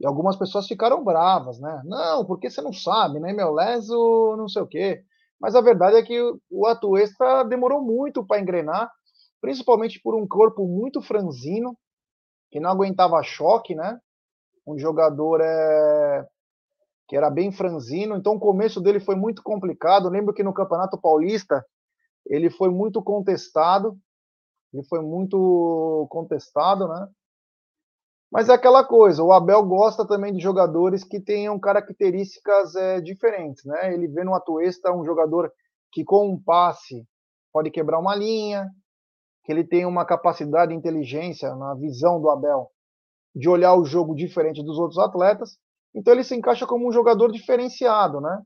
E 0.00 0.06
algumas 0.06 0.34
pessoas 0.34 0.66
ficaram 0.66 1.04
bravas, 1.04 1.60
né? 1.60 1.82
Não, 1.84 2.24
porque 2.24 2.48
você 2.48 2.62
não 2.62 2.72
sabe, 2.72 3.20
né? 3.20 3.28
MLS 3.28 3.92
ou 3.92 4.38
não 4.38 4.48
sei 4.48 4.62
o 4.62 4.66
quê. 4.66 5.02
Mas 5.38 5.54
a 5.54 5.60
verdade 5.60 5.96
é 5.96 6.02
que 6.02 6.18
o 6.50 6.66
Atuesta 6.66 7.44
demorou 7.44 7.82
muito 7.82 8.26
para 8.26 8.40
engrenar, 8.40 8.90
principalmente 9.38 10.00
por 10.02 10.14
um 10.14 10.26
corpo 10.26 10.66
muito 10.66 11.02
franzino, 11.02 11.76
que 12.50 12.58
não 12.58 12.70
aguentava 12.70 13.22
choque, 13.22 13.74
né? 13.74 14.00
Um 14.66 14.78
jogador 14.78 15.42
é, 15.42 16.26
que 17.08 17.16
era 17.16 17.30
bem 17.30 17.52
franzino, 17.52 18.16
então 18.16 18.34
o 18.34 18.40
começo 18.40 18.80
dele 18.80 19.00
foi 19.00 19.14
muito 19.14 19.42
complicado. 19.42 20.06
Eu 20.06 20.10
lembro 20.10 20.34
que 20.34 20.42
no 20.42 20.52
Campeonato 20.52 20.98
Paulista 21.00 21.64
ele 22.26 22.50
foi 22.50 22.70
muito 22.70 23.02
contestado, 23.02 23.96
ele 24.72 24.84
foi 24.84 25.00
muito 25.00 26.06
contestado, 26.10 26.88
né? 26.88 27.08
Mas 28.30 28.48
é 28.48 28.54
aquela 28.54 28.84
coisa, 28.84 29.22
o 29.22 29.32
Abel 29.32 29.64
gosta 29.64 30.06
também 30.06 30.32
de 30.32 30.42
jogadores 30.42 31.04
que 31.04 31.20
tenham 31.20 31.58
características 31.60 32.74
é, 32.74 33.00
diferentes, 33.00 33.64
né? 33.64 33.94
Ele 33.94 34.08
vê 34.08 34.24
no 34.24 34.34
Atuesta 34.34 34.92
um 34.92 35.04
jogador 35.04 35.50
que 35.92 36.04
com 36.04 36.28
um 36.28 36.42
passe 36.42 37.06
pode 37.52 37.70
quebrar 37.70 38.00
uma 38.00 38.16
linha, 38.16 38.68
que 39.44 39.52
ele 39.52 39.64
tem 39.64 39.86
uma 39.86 40.04
capacidade 40.04 40.72
de 40.72 40.76
inteligência 40.76 41.54
na 41.54 41.74
visão 41.74 42.20
do 42.20 42.28
Abel 42.28 42.68
de 43.34 43.48
olhar 43.48 43.74
o 43.74 43.84
jogo 43.84 44.14
diferente 44.14 44.62
dos 44.62 44.78
outros 44.78 44.98
atletas. 44.98 45.56
Então 45.96 46.12
ele 46.12 46.22
se 46.22 46.36
encaixa 46.36 46.66
como 46.66 46.86
um 46.86 46.92
jogador 46.92 47.32
diferenciado, 47.32 48.20
né? 48.20 48.42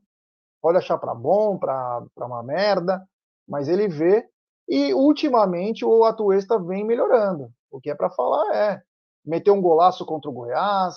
Pode 0.61 0.77
achar 0.77 0.97
para 0.97 1.13
bom, 1.13 1.57
para 1.57 2.01
uma 2.17 2.41
merda, 2.41 3.03
mas 3.47 3.67
ele 3.67 3.89
vê. 3.89 4.25
E 4.69 4.93
ultimamente 4.93 5.83
o 5.83 6.05
Atuesta 6.05 6.57
vem 6.57 6.85
melhorando. 6.85 7.51
O 7.69 7.81
que 7.81 7.89
é 7.89 7.95
para 7.95 8.09
falar 8.09 8.55
é 8.55 8.81
meteu 9.25 9.53
um 9.53 9.61
golaço 9.61 10.05
contra 10.05 10.29
o 10.29 10.33
Goiás, 10.33 10.95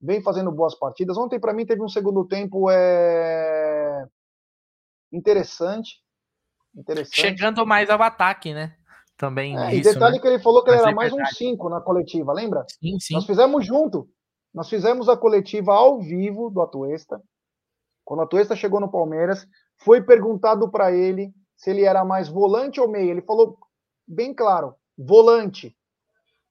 vem 0.00 0.20
fazendo 0.20 0.50
boas 0.50 0.74
partidas. 0.74 1.16
Ontem 1.16 1.38
para 1.38 1.52
mim 1.52 1.64
teve 1.64 1.82
um 1.82 1.88
segundo 1.88 2.26
tempo 2.26 2.68
é 2.68 4.04
interessante, 5.12 6.00
interessante. 6.74 7.20
Chegando 7.20 7.64
mais 7.64 7.88
ao 7.88 8.02
ataque, 8.02 8.52
né? 8.52 8.74
Também. 9.16 9.56
É, 9.56 9.68
disso, 9.68 9.90
e 9.90 9.92
detalhe 9.94 10.16
né? 10.16 10.20
que 10.20 10.26
ele 10.26 10.40
falou 10.40 10.64
que 10.64 10.70
ele 10.70 10.78
era 10.78 10.90
é 10.90 10.94
mais 10.94 11.12
um 11.12 11.24
5 11.24 11.68
na 11.68 11.80
coletiva, 11.80 12.32
lembra? 12.32 12.64
Sim, 12.80 12.98
sim. 12.98 13.14
Nós 13.14 13.24
fizemos 13.24 13.64
junto. 13.64 14.08
Nós 14.54 14.68
fizemos 14.68 15.08
a 15.08 15.16
coletiva 15.16 15.72
ao 15.72 16.00
vivo 16.00 16.50
do 16.50 16.60
Atuesta. 16.60 17.22
Quando 18.04 18.20
o 18.20 18.22
Atuesta 18.22 18.54
chegou 18.54 18.80
no 18.80 18.90
Palmeiras, 18.90 19.46
foi 19.78 20.02
perguntado 20.02 20.70
para 20.70 20.92
ele 20.92 21.32
se 21.56 21.70
ele 21.70 21.84
era 21.84 22.04
mais 22.04 22.28
volante 22.28 22.80
ou 22.80 22.88
meia. 22.88 23.10
Ele 23.10 23.22
falou 23.22 23.58
bem 24.06 24.34
claro, 24.34 24.74
volante. 24.96 25.76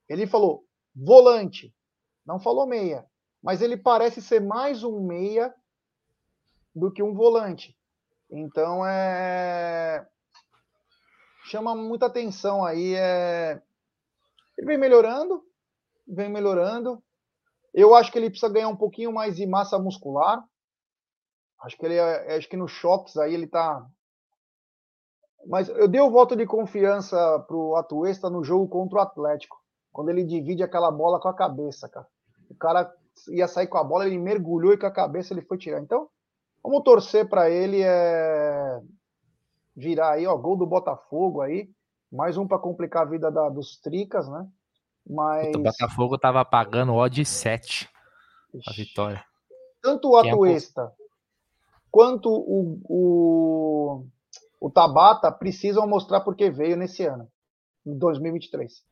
Ele 0.10 0.26
falou 0.26 0.66
volante. 0.96 1.74
Não 2.26 2.40
falou 2.40 2.66
meia. 2.66 3.06
Mas 3.42 3.62
ele 3.62 3.78
parece 3.78 4.22
ser 4.22 4.40
mais 4.40 4.84
um 4.84 5.02
meia 5.02 5.54
do 6.74 6.92
que 6.92 7.04
um 7.04 7.14
volante. 7.14 7.78
Então 8.30 8.86
é 8.86 10.08
chama 11.52 11.76
muita 11.76 12.06
atenção 12.06 12.64
aí. 12.64 12.96
É... 12.96 13.62
Ele 14.58 14.68
vem 14.68 14.78
melhorando, 14.78 15.44
vem 16.08 16.30
melhorando. 16.30 17.04
Eu 17.74 17.96
acho 17.96 18.12
que 18.12 18.18
ele 18.18 18.30
precisa 18.30 18.52
ganhar 18.52 18.68
um 18.68 18.76
pouquinho 18.76 19.14
mais 19.14 19.36
de 19.36 19.46
massa 19.46 19.80
muscular. 19.80 20.44
Acho 21.62 21.78
que 21.78 21.86
ele 21.86 21.96
é, 21.96 22.36
acho 22.36 22.50
que 22.50 22.58
nos 22.58 22.72
choques 22.72 23.18
aí 23.18 23.34
ele 23.34 23.48
tá. 23.48 23.86
Mas 25.48 25.70
eu 25.70 25.88
dei 25.88 26.02
o 26.02 26.12
voto 26.12 26.36
de 26.36 26.46
confiança 26.46 27.40
pro 27.48 27.76
Atuesta 27.76 28.30
no 28.30 28.44
jogo 28.44 28.68
contra 28.68 29.00
o 29.00 29.02
Atlético, 29.02 29.58
quando 29.92 30.10
ele 30.10 30.24
divide 30.24 30.64
aquela 30.64 30.92
bola 30.92 31.20
com 31.20 31.28
a 31.28 31.34
cabeça, 31.34 31.90
cara. 31.90 32.08
O 32.50 32.56
cara 32.56 32.94
ia 33.30 33.48
sair 33.48 33.68
com 33.68 33.78
a 33.78 33.84
bola, 33.84 34.06
ele 34.06 34.18
mergulhou 34.18 34.74
e 34.74 34.78
com 34.78 34.86
a 34.86 34.92
cabeça 34.92 35.34
ele 35.34 35.42
foi 35.42 35.58
tirar. 35.58 35.82
Então, 35.82 36.10
vamos 36.64 36.84
torcer 36.84 37.28
para 37.28 37.50
ele 37.50 37.82
é 37.82 38.82
virar 39.76 40.12
aí, 40.12 40.28
ó, 40.28 40.36
gol 40.38 40.58
do 40.58 40.68
Botafogo 40.68 41.42
aí, 41.42 41.70
mais 42.12 42.38
um 42.38 42.48
para 42.48 42.60
complicar 42.60 43.04
a 43.04 43.10
vida 43.10 43.32
da, 43.32 43.50
dos 43.50 43.80
Tricas, 43.80 44.28
né? 44.28 44.48
Mas. 45.08 45.56
O 45.56 45.60
Botafogo 45.60 46.18
tava 46.18 46.44
pagando 46.46 46.94
odd 46.94 47.24
7 47.26 47.90
a 48.68 48.74
vitória. 48.74 49.24
Tanto 49.82 50.10
o 50.10 50.18
Atuesta 50.18 50.94
é 50.98 51.02
quanto 51.90 52.30
o, 52.30 52.82
o, 52.86 54.08
o 54.60 54.72
Tabata 54.72 55.32
precisam 55.32 55.88
mostrar 55.88 56.22
porque 56.22 56.50
veio 56.50 56.78
nesse 56.78 57.06
ano, 57.06 57.30
em 57.86 57.98
2023. 57.98 58.86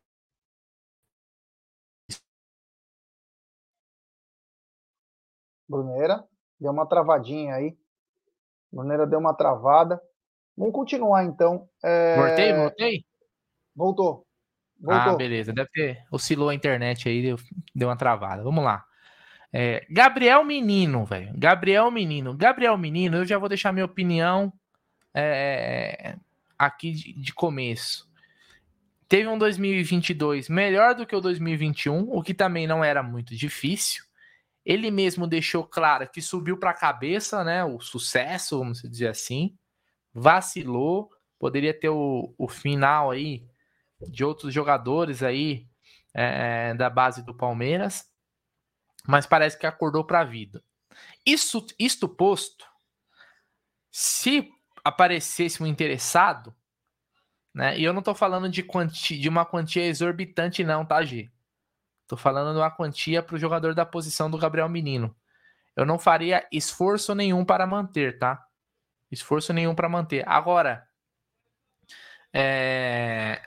Bruneira, 5.67 6.27
deu 6.59 6.71
uma 6.71 6.87
travadinha 6.87 7.55
aí. 7.55 7.77
Bruneira 8.71 9.05
deu 9.05 9.19
uma 9.19 9.35
travada. 9.35 10.01
Vamos 10.57 10.73
continuar 10.73 11.23
então. 11.23 11.69
É... 11.83 12.15
Voltei, 12.15 12.53
voltei? 12.53 13.05
Voltou. 13.75 14.28
Voltou. 14.79 15.13
Ah, 15.13 15.15
beleza. 15.15 15.53
Deve 15.53 15.69
ter 15.69 16.03
oscilou 16.11 16.49
a 16.49 16.55
internet 16.55 17.07
aí, 17.09 17.21
deu, 17.21 17.37
deu 17.75 17.89
uma 17.89 17.97
travada. 17.97 18.43
Vamos 18.43 18.63
lá. 18.63 18.85
É, 19.51 19.85
Gabriel 19.89 20.43
Menino, 20.43 21.05
velho. 21.05 21.31
Gabriel 21.35 21.89
Menino. 21.91 22.35
Gabriel 22.35 22.77
Menino, 22.77 23.17
eu 23.17 23.25
já 23.25 23.37
vou 23.37 23.49
deixar 23.49 23.73
minha 23.73 23.85
opinião 23.85 24.53
é, 25.13 26.15
aqui 26.57 26.91
de, 26.91 27.13
de, 27.13 27.33
começo. 27.33 28.07
Teve 29.07 29.27
um 29.27 29.37
2022 29.37 30.49
melhor 30.49 30.93
do 30.93 31.05
que 31.05 31.15
o 31.15 31.21
2021, 31.21 32.11
o 32.11 32.21
que 32.21 32.33
também 32.33 32.67
não 32.67 32.83
era 32.83 33.01
muito 33.01 33.35
difícil. 33.35 34.03
Ele 34.63 34.91
mesmo 34.91 35.25
deixou 35.25 35.63
claro 35.63 36.07
que 36.07 36.21
subiu 36.21 36.57
para 36.57 36.69
a 36.69 36.75
cabeça, 36.75 37.43
né? 37.43 37.65
O 37.65 37.79
sucesso, 37.79 38.59
vamos 38.59 38.81
dizer 38.83 39.07
assim 39.07 39.55
vacilou, 40.13 41.09
poderia 41.37 41.73
ter 41.73 41.89
o, 41.89 42.33
o 42.37 42.47
final 42.47 43.11
aí 43.11 43.43
de 44.07 44.23
outros 44.23 44.53
jogadores 44.53 45.21
aí 45.23 45.67
é, 46.13 46.73
da 46.73 46.89
base 46.89 47.23
do 47.23 47.33
Palmeiras, 47.33 48.05
mas 49.07 49.25
parece 49.25 49.57
que 49.57 49.65
acordou 49.65 50.03
para 50.03 50.21
a 50.21 50.25
vida. 50.25 50.63
Isso, 51.25 51.65
isto 51.77 52.07
posto, 52.07 52.65
se 53.91 54.49
aparecesse 54.83 55.61
um 55.61 55.67
interessado, 55.67 56.55
né? 57.53 57.77
E 57.77 57.83
eu 57.83 57.93
não 57.93 57.99
estou 57.99 58.15
falando 58.15 58.49
de, 58.49 58.63
quanti, 58.63 59.17
de 59.17 59.27
uma 59.27 59.45
quantia 59.45 59.85
exorbitante, 59.85 60.63
não, 60.63 60.85
tá, 60.85 61.03
G? 61.03 61.31
Tô 62.07 62.17
falando 62.17 62.53
de 62.53 62.59
uma 62.59 62.71
quantia 62.71 63.21
para 63.21 63.35
o 63.35 63.39
jogador 63.39 63.75
da 63.75 63.85
posição 63.85 64.29
do 64.29 64.37
Gabriel 64.37 64.69
Menino. 64.69 65.15
Eu 65.75 65.85
não 65.85 65.99
faria 65.99 66.47
esforço 66.51 67.13
nenhum 67.13 67.45
para 67.45 67.67
manter, 67.67 68.17
tá? 68.17 68.43
Esforço 69.11 69.53
nenhum 69.53 69.75
para 69.75 69.89
manter. 69.89 70.27
Agora, 70.27 70.87
é... 72.33 73.41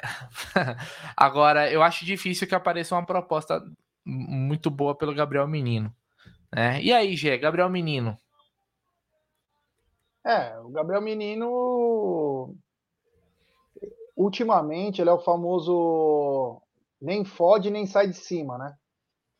Agora, 1.17 1.71
eu 1.71 1.83
acho 1.83 2.05
difícil 2.05 2.47
que 2.47 2.55
apareça 2.55 2.95
uma 2.95 3.07
proposta 3.07 3.63
muito 4.05 4.71
boa 4.71 4.95
pelo 4.95 5.15
Gabriel 5.15 5.47
Menino. 5.47 5.95
Né? 6.55 6.83
E 6.83 6.93
aí, 6.93 7.17
Gê, 7.17 7.39
Gabriel 7.39 7.71
Menino? 7.71 8.17
É, 10.25 10.59
o 10.61 10.69
Gabriel 10.69 11.03
Menino, 11.03 12.55
ultimamente, 14.17 15.01
ele 15.01 15.11
é 15.11 15.13
o 15.13 15.21
famoso 15.21 16.61
nem 17.01 17.25
fode 17.25 17.71
nem 17.71 17.85
sai 17.87 18.07
de 18.07 18.15
cima, 18.15 18.57
né? 18.57 18.77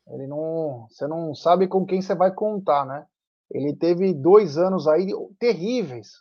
Ele 0.09 0.27
não, 0.27 0.85
você 0.89 1.07
não 1.07 1.33
sabe 1.33 1.67
com 1.67 1.85
quem 1.85 2.01
você 2.01 2.13
vai 2.13 2.33
contar, 2.33 2.85
né? 2.85 3.05
Ele 3.49 3.73
teve 3.73 4.13
dois 4.13 4.57
anos 4.57 4.87
aí 4.87 5.07
terríveis, 5.39 6.11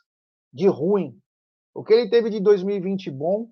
de 0.53 0.69
ruim. 0.69 1.19
O 1.75 1.83
que 1.83 1.93
ele 1.93 2.09
teve 2.09 2.31
de 2.31 2.41
2020 2.41 3.11
bom, 3.11 3.49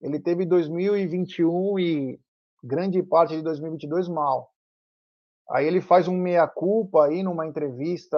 ele 0.00 0.20
teve 0.20 0.44
2021 0.44 1.78
e 1.78 2.20
grande 2.62 3.02
parte 3.02 3.36
de 3.36 3.42
2022 3.42 4.08
mal. 4.08 4.50
Aí 5.50 5.66
ele 5.66 5.80
faz 5.80 6.08
um 6.08 6.16
meia-culpa 6.16 7.06
aí 7.06 7.22
numa 7.22 7.46
entrevista 7.46 8.16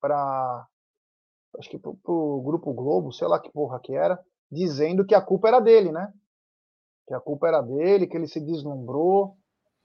para 0.00 0.66
acho 1.58 1.68
que 1.68 1.78
pro, 1.78 1.96
pro 1.96 2.42
Grupo 2.42 2.72
Globo, 2.72 3.12
sei 3.12 3.28
lá 3.28 3.40
que 3.40 3.50
porra 3.50 3.80
que 3.80 3.94
era, 3.94 4.18
dizendo 4.50 5.04
que 5.04 5.14
a 5.14 5.20
culpa 5.20 5.48
era 5.48 5.60
dele, 5.60 5.92
né? 5.92 6.12
Que 7.06 7.14
a 7.14 7.20
culpa 7.20 7.48
era 7.48 7.60
dele, 7.60 8.06
que 8.06 8.16
ele 8.16 8.28
se 8.28 8.40
deslumbrou. 8.40 9.36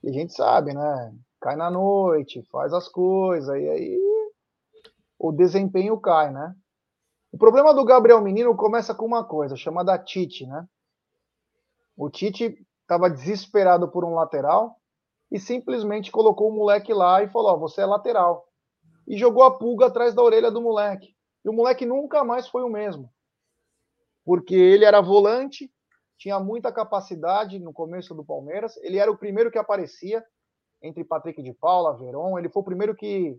E 0.03 0.10
a 0.10 0.14
gente 0.14 0.34
sabe, 0.34 0.73
né? 0.73 1.15
cai 1.45 1.56
na 1.56 1.69
noite, 1.69 2.41
faz 2.52 2.73
as 2.73 2.90
coisas, 2.90 3.56
e 3.56 3.69
aí 3.69 3.99
o 5.19 5.32
desempenho 5.32 5.99
cai, 5.99 6.32
né? 6.32 6.56
O 7.35 7.37
problema 7.37 7.73
do 7.73 7.83
Gabriel 7.83 8.21
Menino 8.21 8.55
começa 8.55 8.95
com 8.95 9.05
uma 9.05 9.21
coisa 9.21 9.57
chamada 9.57 9.99
Tite, 9.99 10.47
né? 10.47 10.65
O 11.97 12.09
Tite 12.09 12.65
estava 12.81 13.09
desesperado 13.09 13.91
por 13.91 14.05
um 14.05 14.15
lateral 14.15 14.79
e 15.29 15.37
simplesmente 15.37 16.13
colocou 16.13 16.47
o 16.47 16.55
moleque 16.55 16.93
lá 16.93 17.21
e 17.21 17.27
falou: 17.27 17.59
você 17.59 17.81
é 17.81 17.85
lateral. 17.85 18.47
E 19.05 19.17
jogou 19.17 19.43
a 19.43 19.51
pulga 19.51 19.87
atrás 19.87 20.15
da 20.15 20.23
orelha 20.23 20.49
do 20.49 20.61
moleque. 20.61 21.13
E 21.43 21.49
o 21.49 21.51
moleque 21.51 21.85
nunca 21.85 22.23
mais 22.23 22.47
foi 22.47 22.63
o 22.63 22.69
mesmo. 22.69 23.11
Porque 24.23 24.55
ele 24.55 24.85
era 24.85 25.01
volante, 25.01 25.69
tinha 26.17 26.39
muita 26.39 26.71
capacidade 26.71 27.59
no 27.59 27.73
começo 27.73 28.15
do 28.15 28.23
Palmeiras, 28.23 28.77
ele 28.77 28.97
era 28.97 29.11
o 29.11 29.17
primeiro 29.17 29.51
que 29.51 29.57
aparecia, 29.57 30.23
entre 30.81 31.03
Patrick 31.03 31.43
de 31.43 31.53
Paula, 31.53 31.97
Veron. 31.97 32.39
Ele 32.39 32.47
foi 32.47 32.61
o 32.61 32.65
primeiro 32.65 32.95
que, 32.95 33.37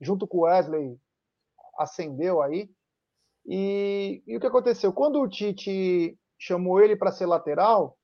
junto 0.00 0.26
com 0.26 0.40
Wesley, 0.40 0.98
acendeu 1.78 2.42
aí. 2.42 2.68
E, 3.46 4.22
e 4.26 4.36
o 4.36 4.40
que 4.40 4.46
aconteceu? 4.46 4.92
Quando 4.92 5.20
o 5.20 5.28
Tite 5.28 6.18
chamou 6.38 6.80
ele 6.80 6.96
para 6.96 7.12
ser 7.12 7.26
lateral, 7.26 7.96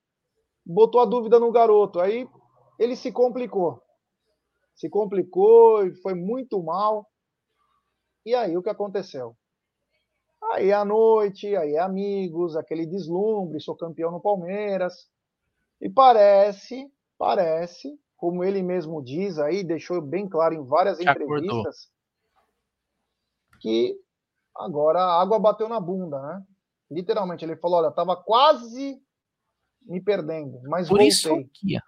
botou 0.65 1.01
a 1.01 1.05
dúvida 1.05 1.41
no 1.41 1.51
garoto. 1.51 2.01
Aí 2.01 2.29
ele 2.79 2.97
se 2.97 3.11
complicou. 3.11 3.83
Se 4.75 4.89
complicou 4.89 5.87
e 5.87 5.95
foi 5.97 6.15
muito 6.15 6.63
mal. 6.63 7.07
E 8.25 8.35
aí 8.35 8.57
o 8.57 8.63
que 8.63 8.71
aconteceu? 8.71 9.37
Aí 10.53 10.73
à 10.73 10.85
noite, 10.85 11.55
aí 11.57 11.77
amigos, 11.77 12.57
aquele 12.57 12.87
deslumbre, 12.87 13.61
sou 13.61 13.77
campeão 13.77 14.11
no 14.11 14.21
Palmeiras. 14.21 15.09
E 15.81 15.91
parece, 15.91 16.91
parece 17.19 17.99
como 18.23 18.45
ele 18.45 18.63
mesmo 18.63 19.03
diz 19.03 19.37
aí, 19.41 19.65
deixou 19.65 20.01
bem 20.01 20.29
claro 20.29 20.55
em 20.55 20.65
várias 20.65 20.99
Já 20.99 21.11
entrevistas, 21.11 21.51
acordou. 21.51 21.73
que 23.61 24.01
agora 24.57 25.01
a 25.01 25.21
água 25.21 25.39
bateu 25.39 25.69
na 25.69 25.81
bunda, 25.81 26.21
né? 26.21 26.43
Literalmente, 26.91 27.45
ele 27.45 27.57
falou: 27.57 27.79
olha, 27.79 27.91
tava 27.91 28.17
quase 28.17 29.01
me 29.83 30.01
perdendo, 30.01 30.61
mas 30.65 30.89
Por 30.89 30.95
voltei. 30.95 31.09
isso 31.09 31.29
que... 31.53 31.79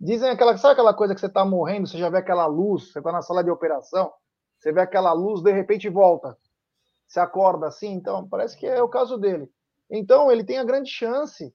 Dizem 0.00 0.28
aquela, 0.28 0.56
sabe 0.56 0.72
aquela 0.72 0.92
coisa 0.92 1.14
que 1.14 1.20
você 1.20 1.28
tá 1.28 1.44
morrendo, 1.44 1.86
você 1.86 1.96
já 1.96 2.10
vê 2.10 2.18
aquela 2.18 2.46
luz, 2.46 2.92
você 2.92 3.00
tá 3.00 3.12
na 3.12 3.22
sala 3.22 3.42
de 3.42 3.50
operação, 3.50 4.12
você 4.58 4.72
vê 4.72 4.80
aquela 4.80 5.12
luz, 5.12 5.40
de 5.42 5.52
repente 5.52 5.88
volta. 5.88 6.36
Você 7.06 7.20
acorda 7.20 7.68
assim, 7.68 7.92
então 7.92 8.28
parece 8.28 8.56
que 8.56 8.66
é 8.66 8.82
o 8.82 8.88
caso 8.88 9.16
dele. 9.16 9.48
Então 9.90 10.30
ele 10.30 10.44
tem 10.44 10.58
a 10.58 10.64
grande 10.64 10.90
chance. 10.90 11.54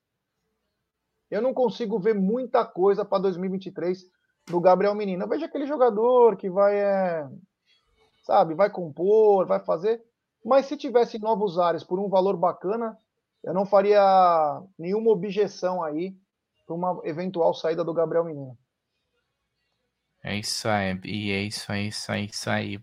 Eu 1.30 1.42
não 1.42 1.54
consigo 1.54 2.00
ver 2.00 2.16
muita 2.16 2.66
coisa 2.66 3.04
para 3.04 3.24
2023 3.24 4.06
no 4.50 4.62
Gabriel 4.62 4.96
Menino. 4.96 5.24
Eu 5.24 5.30
vejo 5.30 5.46
aquele 5.46 5.68
jogador 5.68 6.38
que 6.38 6.50
vai, 6.50 6.80
é, 6.80 7.28
sabe, 8.30 8.54
vai 8.54 8.70
compor, 8.70 9.48
vai 9.48 9.60
fazer. 9.60 10.00
Mas 10.46 10.68
se 10.68 10.78
tivesse 10.78 11.18
novos 11.18 11.58
ares 11.58 11.84
por 11.84 12.00
um 12.00 12.08
valor 12.08 12.38
bacana, 12.38 12.96
eu 13.44 13.56
não 13.56 13.66
faria 13.66 14.62
nenhuma 14.78 15.10
objeção 15.10 15.84
aí 15.84 16.16
para 16.64 16.76
uma 16.76 17.02
eventual 17.04 17.56
saída 17.56 17.84
do 17.84 17.92
Gabriel 17.92 18.24
Menino. 18.24 18.56
É 20.24 20.36
isso 20.36 20.70
aí, 20.70 21.00
e 21.06 21.32
é 21.32 21.42
isso 21.42 21.72
aí, 21.72 21.88
isso 21.88 22.12
aí, 22.12 22.26
isso 22.26 22.50
aí. 22.50 22.80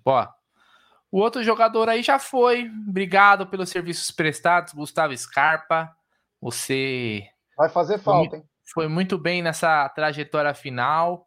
O 1.12 1.20
outro 1.20 1.44
jogador 1.44 1.88
aí 1.88 2.02
já 2.02 2.18
foi. 2.18 2.68
Obrigado 2.88 3.46
pelos 3.46 3.70
serviços 3.70 4.10
prestados, 4.10 4.72
Gustavo 4.72 5.16
Scarpa. 5.16 5.94
Você. 6.40 7.22
Vai 7.56 7.68
fazer 7.68 7.98
falta, 7.98 8.30
foi, 8.30 8.38
hein? 8.38 8.44
Foi 8.74 8.88
muito 8.88 9.16
bem 9.16 9.42
nessa 9.42 9.88
trajetória 9.90 10.52
final. 10.54 11.25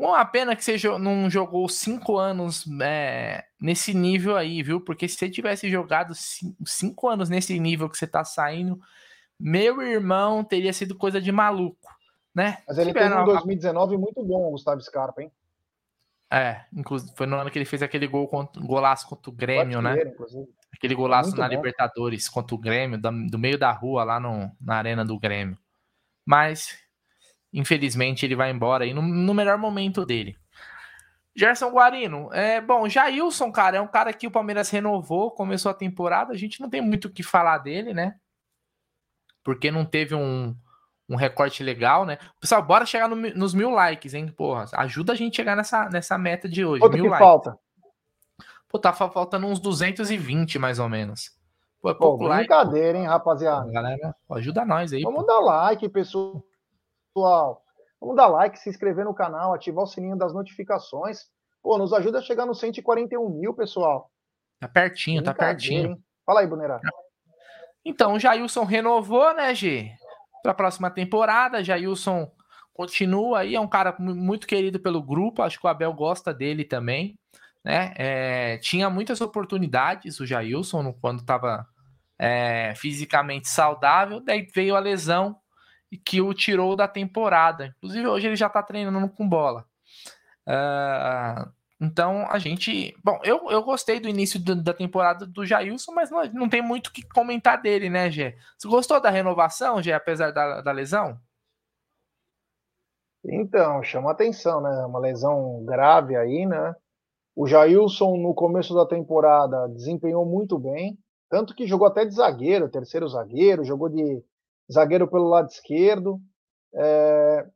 Uma 0.00 0.24
pena 0.24 0.56
que 0.56 0.64
você 0.64 0.78
não 0.98 1.28
jogou 1.28 1.68
cinco 1.68 2.16
anos 2.16 2.64
é, 2.80 3.44
nesse 3.60 3.92
nível 3.92 4.34
aí, 4.34 4.62
viu? 4.62 4.80
Porque 4.80 5.06
se 5.06 5.18
você 5.18 5.28
tivesse 5.28 5.68
jogado 5.68 6.14
cinco 6.64 7.06
anos 7.06 7.28
nesse 7.28 7.60
nível 7.60 7.86
que 7.86 7.98
você 7.98 8.06
tá 8.06 8.24
saindo, 8.24 8.80
meu 9.38 9.82
irmão 9.82 10.42
teria 10.42 10.72
sido 10.72 10.96
coisa 10.96 11.20
de 11.20 11.30
maluco, 11.30 11.94
né? 12.34 12.62
Mas 12.66 12.78
ele 12.78 12.94
teve 12.94 13.14
um 13.14 13.24
2019 13.26 13.98
muito 13.98 14.24
bom, 14.24 14.48
o 14.48 14.52
Gustavo 14.52 14.80
Scarpa, 14.80 15.20
hein? 15.20 15.30
É, 16.32 16.64
inclusive 16.72 17.12
foi 17.14 17.26
no 17.26 17.36
ano 17.36 17.50
que 17.50 17.58
ele 17.58 17.66
fez 17.66 17.82
aquele 17.82 18.06
gol 18.06 18.26
contra, 18.26 18.62
golaço 18.62 19.06
contra 19.06 19.30
o 19.30 19.34
Grêmio, 19.34 19.82
né? 19.82 20.00
Inclusive. 20.00 20.48
Aquele 20.72 20.94
golaço 20.94 21.28
muito 21.28 21.40
na 21.40 21.46
bom. 21.46 21.56
Libertadores 21.56 22.26
contra 22.26 22.54
o 22.54 22.58
Grêmio, 22.58 22.98
do 22.98 23.38
meio 23.38 23.58
da 23.58 23.70
rua 23.70 24.02
lá 24.02 24.18
no, 24.18 24.50
na 24.58 24.76
arena 24.76 25.04
do 25.04 25.18
Grêmio. 25.18 25.58
Mas 26.24 26.78
Infelizmente, 27.52 28.24
ele 28.24 28.36
vai 28.36 28.50
embora 28.50 28.84
aí 28.84 28.94
no, 28.94 29.02
no 29.02 29.34
melhor 29.34 29.58
momento 29.58 30.06
dele. 30.06 30.36
Gerson 31.34 31.70
Guarino, 31.70 32.32
é 32.32 32.60
bom. 32.60 32.88
Jailson, 32.88 33.50
cara, 33.50 33.78
é 33.78 33.80
um 33.80 33.86
cara 33.86 34.12
que 34.12 34.26
o 34.26 34.30
Palmeiras 34.30 34.68
renovou, 34.70 35.30
começou 35.30 35.70
a 35.70 35.74
temporada. 35.74 36.32
A 36.32 36.36
gente 36.36 36.60
não 36.60 36.68
tem 36.68 36.80
muito 36.80 37.06
o 37.06 37.10
que 37.10 37.22
falar 37.22 37.58
dele, 37.58 37.94
né? 37.94 38.16
Porque 39.42 39.70
não 39.70 39.84
teve 39.84 40.14
um, 40.14 40.54
um 41.08 41.16
recorte 41.16 41.62
legal, 41.62 42.04
né? 42.04 42.18
Pessoal, 42.40 42.62
bora 42.62 42.84
chegar 42.84 43.08
no, 43.08 43.16
nos 43.16 43.54
mil 43.54 43.70
likes, 43.70 44.12
hein? 44.12 44.28
Porra, 44.28 44.66
ajuda 44.74 45.12
a 45.12 45.16
gente 45.16 45.34
a 45.34 45.36
chegar 45.36 45.56
nessa, 45.56 45.88
nessa 45.88 46.18
meta 46.18 46.48
de 46.48 46.64
hoje. 46.64 46.80
Quanto 46.80 46.94
mil 46.94 47.04
que 47.04 47.10
likes. 47.10 47.26
falta? 47.26 47.58
Pô, 48.68 48.78
tá 48.78 48.92
faltando 48.92 49.46
uns 49.46 49.58
220 49.58 50.58
mais 50.58 50.78
ou 50.78 50.88
menos. 50.88 51.30
Pô, 51.80 51.90
é 51.90 51.94
Pô 51.94 52.16
brincadeira, 52.16 52.88
like. 52.88 52.98
hein, 52.98 53.06
rapaziada? 53.06 53.70
Galera, 53.72 54.14
ajuda 54.32 54.64
nós 54.64 54.92
aí. 54.92 55.02
Vamos 55.02 55.22
pô. 55.22 55.26
dar 55.26 55.40
like, 55.40 55.88
pessoal 55.88 56.44
pessoal. 57.14 57.62
Vamos 58.00 58.16
dar 58.16 58.28
like, 58.28 58.58
se 58.58 58.70
inscrever 58.70 59.04
no 59.04 59.14
canal, 59.14 59.52
ativar 59.52 59.84
o 59.84 59.86
sininho 59.86 60.16
das 60.16 60.32
notificações. 60.32 61.26
Pô, 61.62 61.76
nos 61.76 61.92
ajuda 61.92 62.18
a 62.18 62.22
chegar 62.22 62.46
nos 62.46 62.58
141 62.58 63.28
mil, 63.28 63.52
pessoal. 63.52 64.10
Tá 64.58 64.68
pertinho, 64.68 65.22
tá 65.22 65.34
pertinho. 65.34 65.90
Hein? 65.90 66.04
Fala 66.24 66.40
aí, 66.40 66.46
Bonera. 66.46 66.80
Então, 67.84 68.14
o 68.14 68.18
Jailson 68.18 68.64
renovou, 68.64 69.34
né, 69.34 69.54
G? 69.54 69.90
Para 70.42 70.52
a 70.52 70.54
próxima 70.54 70.90
temporada. 70.90 71.62
Jailson 71.62 72.30
continua 72.72 73.40
aí, 73.40 73.54
é 73.54 73.60
um 73.60 73.68
cara 73.68 73.94
muito 73.98 74.46
querido 74.46 74.80
pelo 74.80 75.02
grupo. 75.02 75.42
Acho 75.42 75.58
que 75.58 75.66
o 75.66 75.68
Abel 75.70 75.92
gosta 75.92 76.32
dele 76.32 76.64
também. 76.64 77.18
Né? 77.62 77.92
É, 77.96 78.58
tinha 78.58 78.88
muitas 78.88 79.20
oportunidades 79.20 80.18
o 80.18 80.26
Jailson 80.26 80.94
quando 80.94 81.20
estava 81.20 81.66
é, 82.18 82.74
fisicamente 82.74 83.48
saudável. 83.48 84.20
Daí 84.20 84.46
veio 84.54 84.76
a 84.76 84.80
lesão 84.80 85.39
e 85.90 85.98
que 85.98 86.20
o 86.20 86.32
tirou 86.32 86.76
da 86.76 86.86
temporada. 86.86 87.74
Inclusive, 87.78 88.06
hoje 88.06 88.26
ele 88.28 88.36
já 88.36 88.46
está 88.46 88.62
treinando 88.62 89.08
com 89.08 89.28
bola. 89.28 89.64
Uh, 90.46 91.50
então, 91.80 92.26
a 92.28 92.38
gente. 92.38 92.94
Bom, 93.02 93.18
eu, 93.24 93.50
eu 93.50 93.62
gostei 93.62 93.98
do 93.98 94.08
início 94.08 94.38
do, 94.38 94.54
da 94.54 94.74
temporada 94.74 95.26
do 95.26 95.46
Jailson, 95.46 95.92
mas 95.92 96.10
não, 96.10 96.24
não 96.26 96.48
tem 96.48 96.60
muito 96.60 96.88
o 96.88 96.92
que 96.92 97.02
comentar 97.08 97.60
dele, 97.60 97.88
né, 97.88 98.10
Gé? 98.10 98.36
Você 98.58 98.68
gostou 98.68 99.00
da 99.00 99.10
renovação, 99.10 99.82
Gé, 99.82 99.94
apesar 99.94 100.30
da, 100.30 100.60
da 100.60 100.72
lesão? 100.72 101.18
Então, 103.24 103.82
chama 103.82 104.10
atenção, 104.10 104.60
né? 104.60 104.70
Uma 104.84 104.98
lesão 104.98 105.64
grave 105.64 106.16
aí, 106.16 106.46
né? 106.46 106.74
O 107.34 107.46
Jailson, 107.46 108.16
no 108.16 108.34
começo 108.34 108.74
da 108.74 108.86
temporada, 108.86 109.68
desempenhou 109.68 110.26
muito 110.26 110.58
bem, 110.58 110.98
tanto 111.30 111.54
que 111.54 111.66
jogou 111.66 111.86
até 111.86 112.04
de 112.04 112.14
zagueiro, 112.14 112.68
terceiro 112.68 113.08
zagueiro, 113.08 113.64
jogou 113.64 113.88
de 113.88 114.22
zagueiro 114.70 115.08
pelo 115.08 115.28
lado 115.28 115.48
esquerdo. 115.48 116.20
É, 116.74 117.46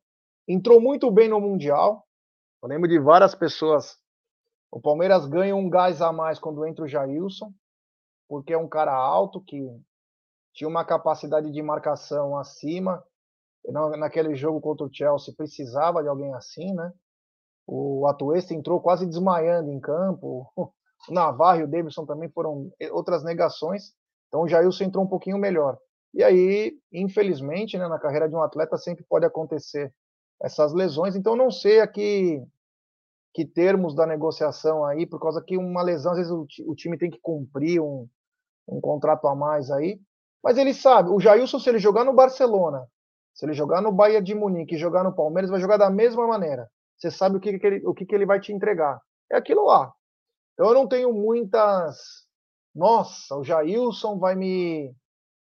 entrou 0.48 0.80
muito 0.80 1.10
bem 1.10 1.28
no 1.28 1.40
Mundial. 1.40 2.06
Eu 2.62 2.68
lembro 2.68 2.88
de 2.88 2.98
várias 2.98 3.34
pessoas. 3.34 3.96
O 4.70 4.80
Palmeiras 4.80 5.26
ganha 5.26 5.54
um 5.54 5.70
gás 5.70 6.02
a 6.02 6.12
mais 6.12 6.38
quando 6.38 6.66
entra 6.66 6.84
o 6.84 6.88
Jailson, 6.88 7.52
porque 8.28 8.52
é 8.52 8.58
um 8.58 8.68
cara 8.68 8.92
alto 8.92 9.40
que 9.40 9.62
tinha 10.52 10.68
uma 10.68 10.84
capacidade 10.84 11.50
de 11.50 11.62
marcação 11.62 12.36
acima. 12.36 13.04
Naquele 13.98 14.34
jogo 14.34 14.60
contra 14.60 14.86
o 14.86 14.92
Chelsea 14.92 15.34
precisava 15.34 16.02
de 16.02 16.08
alguém 16.08 16.34
assim, 16.34 16.74
né? 16.74 16.92
O 17.66 18.06
Atuesta 18.06 18.52
entrou 18.52 18.80
quase 18.80 19.06
desmaiando 19.06 19.70
em 19.70 19.80
campo. 19.80 20.46
O 21.06 21.12
Navarro 21.12 21.60
e 21.60 21.64
o 21.64 21.68
Davidson 21.68 22.06
também 22.06 22.30
foram 22.30 22.72
outras 22.90 23.22
negações. 23.22 23.92
Então 24.28 24.40
o 24.40 24.48
Jailson 24.48 24.84
entrou 24.84 25.04
um 25.04 25.08
pouquinho 25.08 25.36
melhor. 25.36 25.78
E 26.14 26.22
aí, 26.22 26.78
infelizmente, 26.92 27.76
né, 27.76 27.88
na 27.88 27.98
carreira 27.98 28.28
de 28.28 28.34
um 28.34 28.42
atleta 28.42 28.78
sempre 28.78 29.04
pode 29.04 29.26
acontecer 29.26 29.92
essas 30.40 30.72
lesões. 30.72 31.16
Então, 31.16 31.34
não 31.34 31.50
sei 31.50 31.80
aqui 31.80 32.40
que 33.34 33.44
termos 33.44 33.96
da 33.96 34.06
negociação 34.06 34.84
aí, 34.84 35.06
por 35.06 35.20
causa 35.20 35.42
que 35.42 35.58
uma 35.58 35.82
lesão, 35.82 36.12
às 36.12 36.18
vezes 36.18 36.32
o, 36.32 36.46
o 36.66 36.74
time 36.76 36.96
tem 36.96 37.10
que 37.10 37.18
cumprir 37.20 37.80
um, 37.80 38.08
um 38.68 38.80
contrato 38.80 39.26
a 39.26 39.34
mais 39.34 39.72
aí. 39.72 40.00
Mas 40.42 40.56
ele 40.56 40.72
sabe, 40.72 41.10
o 41.10 41.18
Jailson, 41.18 41.58
se 41.58 41.68
ele 41.68 41.78
jogar 41.78 42.04
no 42.04 42.12
Barcelona, 42.12 42.86
se 43.34 43.44
ele 43.44 43.52
jogar 43.52 43.82
no 43.82 43.90
Bahia 43.90 44.22
de 44.22 44.34
Munique 44.34 44.76
jogar 44.76 45.02
no 45.02 45.14
Palmeiras, 45.14 45.50
vai 45.50 45.60
jogar 45.60 45.78
da 45.78 45.90
mesma 45.90 46.26
maneira. 46.28 46.70
Você 46.96 47.10
sabe 47.10 47.36
o 47.36 47.40
que, 47.40 47.58
que, 47.58 47.66
ele, 47.66 47.86
o 47.86 47.92
que, 47.92 48.06
que 48.06 48.14
ele 48.14 48.24
vai 48.24 48.38
te 48.38 48.52
entregar. 48.52 49.00
É 49.32 49.36
aquilo 49.36 49.66
lá. 49.66 49.92
Então 50.52 50.68
eu 50.68 50.74
não 50.74 50.86
tenho 50.86 51.12
muitas. 51.12 52.24
Nossa, 52.72 53.34
o 53.36 53.42
Jailson 53.42 54.18
vai 54.18 54.36
me 54.36 54.94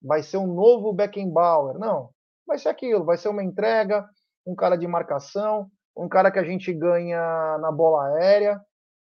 vai 0.02 0.22
ser 0.22 0.36
um 0.36 0.46
novo 0.46 0.92
Beckenbauer. 0.92 1.78
Não, 1.78 2.10
vai 2.46 2.58
ser 2.58 2.68
aquilo, 2.68 3.04
vai 3.04 3.16
ser 3.16 3.28
uma 3.28 3.42
entrega, 3.42 4.08
um 4.46 4.54
cara 4.54 4.76
de 4.76 4.86
marcação, 4.86 5.70
um 5.96 6.08
cara 6.08 6.30
que 6.30 6.38
a 6.38 6.44
gente 6.44 6.72
ganha 6.72 7.58
na 7.58 7.70
bola 7.70 8.06
aérea. 8.08 8.60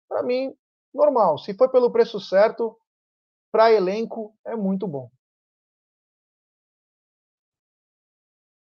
Para 0.09 0.23
mim, 0.23 0.55
normal. 0.93 1.39
Se 1.39 1.55
foi 1.55 1.69
pelo 1.69 1.91
preço 1.91 2.21
certo, 2.21 2.77
para 3.51 3.73
elenco 3.73 4.35
é 4.45 4.55
muito 4.55 4.87
bom. 4.87 5.11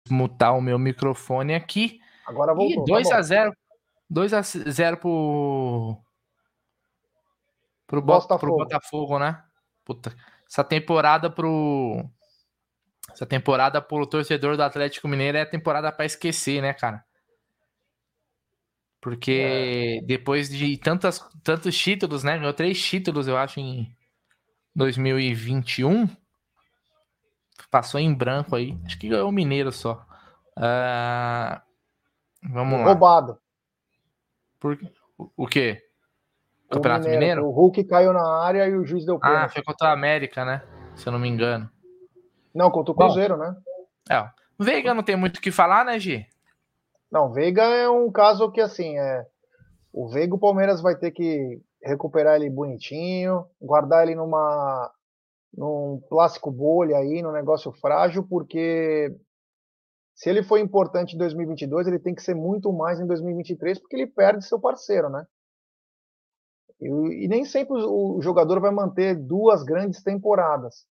Mutar 0.09 0.57
o 0.57 0.61
meu 0.61 0.79
microfone 0.79 1.55
aqui. 1.55 2.01
Agora 2.27 2.55
voltou. 2.55 2.85
2 2.85 3.09
tá 3.09 3.19
a 3.19 3.23
0 3.23 3.53
2 4.09 4.35
a 4.35 4.43
0 4.43 4.97
pro 4.97 5.97
pro 7.87 8.03
Botafogo. 8.03 8.39
pro 8.39 8.57
Botafogo, 8.57 9.19
né? 9.19 9.45
Puta, 9.85 10.15
essa 10.49 10.65
temporada 10.65 11.31
pro 11.31 12.05
essa 13.13 13.27
temporada 13.27 13.81
pro 13.81 14.07
torcedor 14.07 14.57
do 14.57 14.63
Atlético 14.63 15.09
Mineiro 15.09 15.39
é 15.39 15.43
a 15.43 15.47
temporada 15.47 15.91
para 15.93 16.07
esquecer, 16.07 16.61
né, 16.63 16.73
cara? 16.73 17.05
Porque 19.01 20.01
é. 20.03 20.07
depois 20.07 20.51
de 20.51 20.77
tantas, 20.77 21.27
tantos 21.43 21.77
títulos, 21.77 22.23
né? 22.23 22.39
Ganhou 22.39 22.53
três 22.53 22.83
títulos, 22.83 23.27
eu 23.27 23.37
acho, 23.37 23.59
em 23.59 23.97
2021. 24.75 26.09
Passou 27.71 27.99
em 27.99 28.13
branco 28.13 28.57
aí. 28.57 28.79
Acho 28.85 28.99
que 28.99 29.09
ganhou 29.09 29.29
o 29.29 29.33
Mineiro 29.33 29.73
só. 29.73 30.07
Uh, 30.57 31.61
vamos 32.43 32.81
lá. 32.81 32.87
Roubado. 32.87 33.39
Por, 34.59 34.79
o, 35.17 35.31
o 35.37 35.47
quê? 35.47 35.83
O 36.67 36.75
Campeonato 36.75 37.05
Mineiro, 37.05 37.21
Mineiro? 37.21 37.47
O 37.47 37.51
Hulk 37.51 37.85
caiu 37.85 38.13
na 38.13 38.45
área 38.45 38.69
e 38.69 38.77
o 38.77 38.85
juiz 38.85 39.07
deu 39.07 39.19
pênalti. 39.19 39.45
Ah, 39.45 39.49
foi 39.49 39.63
contra 39.63 39.89
a 39.89 39.93
América, 39.93 40.45
né? 40.45 40.63
Se 40.95 41.07
eu 41.07 41.13
não 41.13 41.19
me 41.19 41.29
engano. 41.29 41.71
Não, 42.55 42.71
contra 42.71 42.93
o 42.93 42.95
Cruzeiro, 42.95 43.37
Bom, 43.37 43.43
né? 43.43 43.57
É. 44.11 44.31
Veiga 44.59 44.93
não 44.93 45.03
tem 45.03 45.17
muito 45.17 45.39
o 45.39 45.41
que 45.41 45.51
falar, 45.51 45.85
né, 45.85 45.99
Gi? 45.99 46.27
Não, 47.11 47.33
Veiga 47.33 47.63
é 47.63 47.89
um 47.89 48.11
caso 48.11 48.51
que 48.51 48.61
assim 48.61 48.99
é 48.99 49.27
o 49.93 50.09
Veiga 50.09 50.35
o 50.35 50.39
Palmeiras 50.39 50.81
vai 50.81 50.95
ter 50.95 51.11
que 51.11 51.61
recuperar 51.83 52.37
ele 52.37 52.51
bonitinho, 52.51 53.47
guardar 53.61 54.05
ele 54.05 54.15
numa 54.15 54.93
num 55.53 56.01
plástico 56.09 56.51
bolha 56.51 56.99
aí, 56.99 57.23
num 57.23 57.33
negócio 57.33 57.73
frágil, 57.73 58.23
porque 58.23 59.13
se 60.15 60.29
ele 60.29 60.43
foi 60.43 60.61
importante 60.61 61.15
em 61.15 61.19
2022, 61.19 61.89
ele 61.89 61.99
tem 61.99 62.15
que 62.15 62.23
ser 62.23 62.35
muito 62.35 62.73
mais 62.73 63.01
em 63.01 63.07
2023, 63.07 63.81
porque 63.81 63.97
ele 63.97 64.07
perde 64.07 64.45
seu 64.45 64.61
parceiro, 64.61 65.09
né? 65.09 65.27
E, 66.81 67.25
e 67.25 67.29
nem 67.29 67.45
sempre 67.45 67.83
o, 67.83 68.19
o 68.19 68.23
jogador 68.23 68.61
vai 68.61 68.71
manter 68.71 69.17
duas 69.17 69.65
grandes 69.65 70.03
temporadas. 70.03 70.87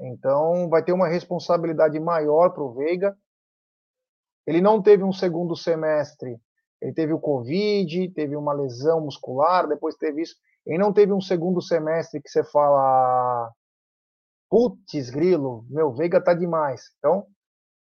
Então, 0.00 0.68
vai 0.68 0.82
ter 0.82 0.92
uma 0.92 1.08
responsabilidade 1.08 1.98
maior 1.98 2.50
para 2.50 2.62
o 2.62 2.74
Veiga. 2.74 3.16
Ele 4.46 4.60
não 4.60 4.80
teve 4.80 5.02
um 5.02 5.12
segundo 5.12 5.56
semestre. 5.56 6.38
Ele 6.80 6.92
teve 6.92 7.12
o 7.12 7.20
Covid, 7.20 8.10
teve 8.10 8.36
uma 8.36 8.52
lesão 8.52 9.00
muscular, 9.00 9.66
depois 9.66 9.96
teve 9.96 10.22
isso. 10.22 10.36
Ele 10.66 10.78
não 10.78 10.92
teve 10.92 11.12
um 11.12 11.20
segundo 11.20 11.62
semestre 11.62 12.20
que 12.20 12.28
você 12.28 12.44
fala, 12.44 13.50
putz, 14.50 15.10
grilo, 15.10 15.64
meu, 15.70 15.92
Veiga 15.94 16.22
tá 16.22 16.34
demais. 16.34 16.82
Então, 16.98 17.26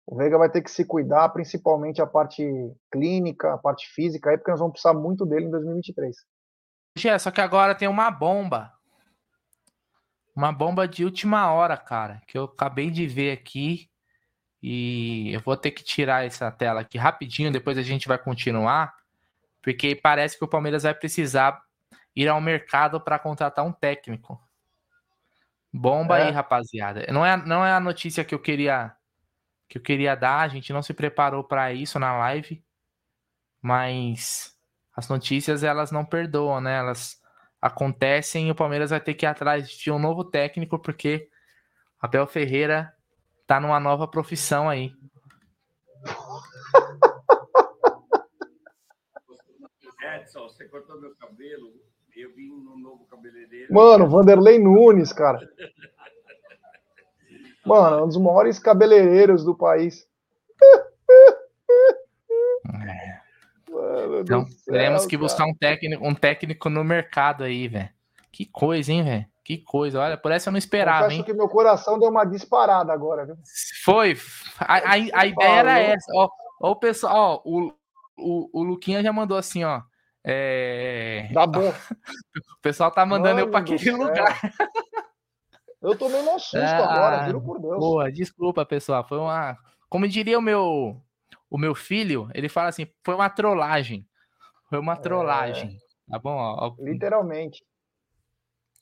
o 0.05 0.15
Veiga 0.15 0.37
vai 0.37 0.49
ter 0.49 0.61
que 0.61 0.69
se 0.69 0.85
cuidar, 0.85 1.29
principalmente 1.29 2.01
a 2.01 2.05
parte 2.05 2.43
clínica, 2.91 3.53
a 3.53 3.57
parte 3.57 3.87
física, 3.93 4.29
aí, 4.29 4.37
porque 4.37 4.51
nós 4.51 4.59
vamos 4.59 4.73
precisar 4.73 4.93
muito 4.93 5.25
dele 5.25 5.45
em 5.45 5.51
2023. 5.51 6.15
Gé, 6.97 7.17
só 7.17 7.31
que 7.31 7.41
agora 7.41 7.75
tem 7.75 7.87
uma 7.87 8.11
bomba 8.11 8.74
uma 10.35 10.51
bomba 10.51 10.87
de 10.87 11.05
última 11.05 11.51
hora, 11.51 11.77
cara, 11.77 12.21
que 12.27 12.37
eu 12.37 12.43
acabei 12.43 12.91
de 12.91 13.07
ver 13.07 13.31
aqui. 13.31 13.89
E 14.61 15.31
eu 15.31 15.39
vou 15.41 15.55
ter 15.55 15.71
que 15.71 15.83
tirar 15.83 16.25
essa 16.25 16.51
tela 16.51 16.81
aqui 16.81 16.97
rapidinho, 16.97 17.51
depois 17.51 17.77
a 17.77 17.83
gente 17.83 18.07
vai 18.07 18.17
continuar, 18.17 18.95
porque 19.61 19.95
parece 19.95 20.37
que 20.37 20.43
o 20.43 20.47
Palmeiras 20.47 20.83
vai 20.83 20.93
precisar 20.93 21.61
ir 22.15 22.27
ao 22.27 22.41
mercado 22.41 22.99
para 22.99 23.19
contratar 23.19 23.63
um 23.63 23.71
técnico. 23.71 24.41
Bomba 25.71 26.17
é. 26.17 26.23
aí, 26.23 26.31
rapaziada. 26.31 27.05
Não 27.11 27.25
é, 27.25 27.37
não 27.37 27.63
é 27.65 27.71
a 27.73 27.79
notícia 27.79 28.23
que 28.23 28.33
eu 28.33 28.39
queria 28.39 28.95
que 29.67 29.79
eu 29.79 29.81
queria 29.81 30.15
dar, 30.15 30.41
a 30.41 30.47
gente 30.47 30.71
não 30.71 30.83
se 30.83 30.93
preparou 30.93 31.43
para 31.43 31.73
isso 31.73 31.97
na 31.97 32.15
live, 32.19 32.63
mas 33.59 34.55
as 34.95 35.09
notícias 35.09 35.63
elas 35.63 35.91
não 35.91 36.05
perdoam, 36.05 36.61
né? 36.61 36.77
Elas 36.77 37.19
acontecem 37.65 38.47
e 38.47 38.51
o 38.51 38.55
Palmeiras 38.55 38.91
vai 38.91 39.01
ter 39.01 39.15
que 39.15 39.25
ir 39.25 39.27
atrás 39.27 39.67
de 39.67 39.91
um 39.91 39.97
novo 39.97 40.23
técnico, 40.23 40.77
porque 40.77 41.27
Abel 41.99 42.27
Ferreira 42.27 42.93
tá 43.47 43.59
numa 43.59 43.79
nova 43.79 44.07
profissão 44.07 44.69
aí. 44.69 44.93
Edson, 50.15 50.47
você 50.47 50.65
cortou 50.65 51.01
meu 51.01 51.15
cabelo, 51.15 51.73
eu 52.15 52.31
vim 52.35 52.49
no 52.49 52.77
novo 52.77 53.05
cabeleireiro. 53.05 53.73
Mano, 53.73 54.07
Vanderlei 54.07 54.59
Nunes, 54.59 55.11
cara. 55.11 55.39
Mano, 57.65 58.03
um 58.03 58.07
dos 58.07 58.17
maiores 58.17 58.59
cabeleireiros 58.59 59.43
do 59.43 59.57
país. 59.57 60.07
Então, 64.21 64.45
céu, 64.47 64.73
teremos 64.73 65.05
que 65.05 65.17
buscar 65.17 65.45
um 65.45 65.53
técnico, 65.53 66.07
um 66.07 66.15
técnico 66.15 66.69
no 66.69 66.83
mercado 66.83 67.43
aí, 67.43 67.67
velho. 67.67 67.89
Que 68.31 68.45
coisa, 68.45 68.91
hein, 68.91 69.03
velho? 69.03 69.25
Que 69.43 69.57
coisa. 69.59 69.99
Olha, 69.99 70.17
por 70.17 70.31
essa 70.31 70.49
eu 70.49 70.51
não 70.51 70.57
esperava, 70.57 71.03
Confesso 71.03 71.19
hein? 71.19 71.23
que 71.23 71.33
meu 71.33 71.47
coração 71.47 71.99
deu 71.99 72.09
uma 72.09 72.25
disparada 72.25 72.91
agora, 72.91 73.25
viu? 73.25 73.35
Foi. 73.83 74.17
A, 74.59 74.77
a, 74.77 74.91
a 74.93 75.25
ideia 75.25 75.59
era 75.59 75.79
essa. 75.79 76.11
Ó, 76.13 76.29
ó, 76.59 76.71
o 76.71 76.75
pessoal, 76.75 77.43
ó, 77.45 77.49
o, 77.49 77.73
o, 78.17 78.61
o 78.61 78.63
Luquinha 78.63 79.03
já 79.03 79.13
mandou 79.13 79.37
assim, 79.37 79.63
ó. 79.63 79.81
É... 80.23 81.29
Tá 81.31 81.45
bom. 81.45 81.69
o 81.69 82.61
pessoal 82.61 82.89
tá 82.89 83.05
mandando 83.05 83.35
Mano 83.35 83.47
eu 83.47 83.51
para 83.51 83.59
aquele 83.59 83.91
lugar. 83.91 84.39
Eu 85.81 85.95
tomei 85.95 86.19
um 86.19 86.39
susto 86.39 86.57
ah, 86.57 86.95
agora, 86.95 87.25
juro 87.27 87.41
por 87.41 87.61
Deus. 87.61 87.77
Boa, 87.77 88.11
desculpa, 88.11 88.65
pessoal. 88.65 89.07
Foi 89.07 89.19
uma. 89.19 89.55
Como 89.87 90.07
diria 90.07 90.39
o 90.39 90.41
meu 90.41 90.99
o 91.49 91.57
meu 91.57 91.75
filho, 91.75 92.29
ele 92.33 92.49
fala 92.49 92.69
assim: 92.69 92.87
foi 93.03 93.15
uma 93.15 93.29
trollagem. 93.29 94.07
Foi 94.69 94.79
uma 94.79 94.95
trollagem. 94.95 95.77
É... 96.09 96.11
Tá 96.11 96.19
bom? 96.19 96.35
Ó, 96.35 96.75
Literalmente. 96.79 97.63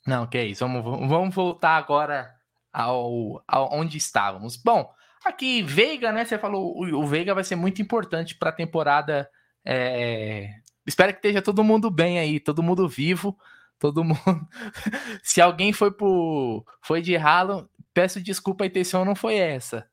Não, 0.06 0.28
que 0.28 0.38
é 0.38 0.46
isso. 0.46 0.68
Vamos, 0.68 0.84
vamos 1.08 1.34
voltar 1.34 1.78
agora 1.78 2.34
ao, 2.72 3.42
ao 3.48 3.74
onde 3.74 3.98
estávamos. 3.98 4.58
Bom, 4.58 4.92
aqui, 5.24 5.62
Veiga, 5.62 6.12
né? 6.12 6.26
Você 6.26 6.38
falou, 6.38 6.78
o, 6.78 7.02
o 7.02 7.08
Veiga 7.08 7.34
vai 7.34 7.44
ser 7.44 7.56
muito 7.56 7.82
importante 7.82 8.36
para 8.36 8.50
a 8.50 8.54
temporada. 8.54 9.30
É... 9.66 10.50
Espero 10.86 11.14
que 11.14 11.20
esteja 11.20 11.42
todo 11.42 11.64
mundo 11.64 11.90
bem 11.90 12.20
aí, 12.20 12.40
todo 12.40 12.64
mundo 12.64 12.90
vivo, 12.90 13.38
todo 13.80 14.04
mundo. 14.04 14.20
Se 15.24 15.40
alguém 15.40 15.72
foi 15.72 15.92
pro, 15.92 16.66
foi 16.82 17.02
de 17.02 17.16
ralo, 17.16 17.70
peço 17.94 18.22
desculpa, 18.22 18.66
a 18.66 18.68
intenção 18.68 19.06
não 19.06 19.16
foi 19.16 19.36
essa 19.36 19.88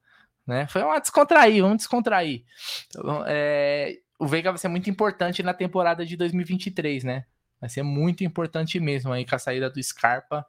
né? 0.50 0.66
Foi 0.66 0.82
uma 0.82 0.98
descontrair, 0.98 1.62
vamos 1.62 1.78
descontrair. 1.78 2.44
Então, 2.88 3.24
é, 3.26 3.96
o 4.18 4.26
Veiga 4.26 4.50
vai 4.50 4.58
ser 4.58 4.68
muito 4.68 4.90
importante 4.90 5.42
na 5.42 5.54
temporada 5.54 6.04
de 6.04 6.16
2023, 6.16 7.04
né? 7.04 7.24
Vai 7.60 7.70
ser 7.70 7.82
muito 7.82 8.24
importante 8.24 8.78
mesmo 8.80 9.12
aí 9.12 9.24
com 9.24 9.34
a 9.34 9.38
saída 9.38 9.70
do 9.70 9.82
Scarpa. 9.82 10.44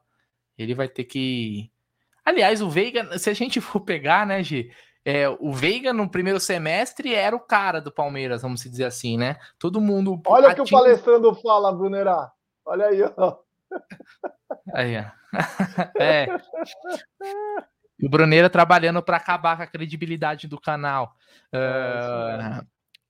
Ele 0.57 0.73
vai 0.73 0.89
ter 0.89 1.03
que. 1.03 1.71
Aliás, 2.25 2.61
o 2.61 2.69
Veiga, 2.69 3.17
se 3.17 3.29
a 3.29 3.33
gente 3.33 3.61
for 3.61 3.81
pegar, 3.81 4.25
né, 4.25 4.43
Gi? 4.43 4.71
É, 5.03 5.27
o 5.29 5.51
Veiga 5.51 5.93
no 5.93 6.09
primeiro 6.09 6.39
semestre 6.39 7.13
era 7.15 7.35
o 7.35 7.39
cara 7.39 7.81
do 7.81 7.91
Palmeiras, 7.91 8.41
vamos 8.43 8.61
dizer 8.61 8.85
assim, 8.85 9.17
né? 9.17 9.37
Todo 9.57 9.81
mundo. 9.81 10.21
Olha 10.25 10.49
o 10.49 10.55
que 10.55 10.61
o 10.61 10.69
palestrando 10.69 11.33
fala, 11.35 11.71
Brunerá. 11.71 12.31
Olha 12.65 12.87
aí, 12.87 13.01
ó. 13.17 13.37
Aí, 14.73 14.97
ó. 14.97 15.05
é. 15.99 16.27
O 18.01 18.09
Bruneira 18.09 18.49
trabalhando 18.49 19.01
para 19.01 19.17
acabar 19.17 19.57
com 19.57 19.63
a 19.63 19.67
credibilidade 19.67 20.47
do 20.47 20.59
canal. 20.59 21.15
Uh, 21.53 22.65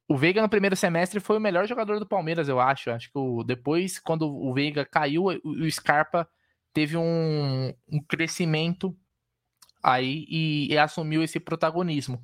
o 0.08 0.18
Veiga 0.18 0.42
no 0.42 0.50
primeiro 0.50 0.76
semestre 0.76 1.22
foi 1.22 1.38
o 1.38 1.42
melhor 1.42 1.66
jogador 1.66 1.98
do 1.98 2.06
Palmeiras, 2.06 2.50
eu 2.50 2.60
acho. 2.60 2.92
Acho 2.92 3.10
que 3.10 3.18
o, 3.18 3.44
depois, 3.44 3.98
quando 4.00 4.28
o 4.28 4.54
Veiga 4.54 4.86
caiu, 4.86 5.26
o, 5.26 5.50
o 5.50 5.72
Scarpa 5.72 6.28
teve 6.74 6.98
um, 6.98 7.74
um 7.90 8.02
crescimento 8.08 8.96
aí 9.82 10.26
e, 10.28 10.74
e, 10.74 10.78
assumiu 10.78 11.24
esse 11.24 11.40
protagonismo. 11.40 12.22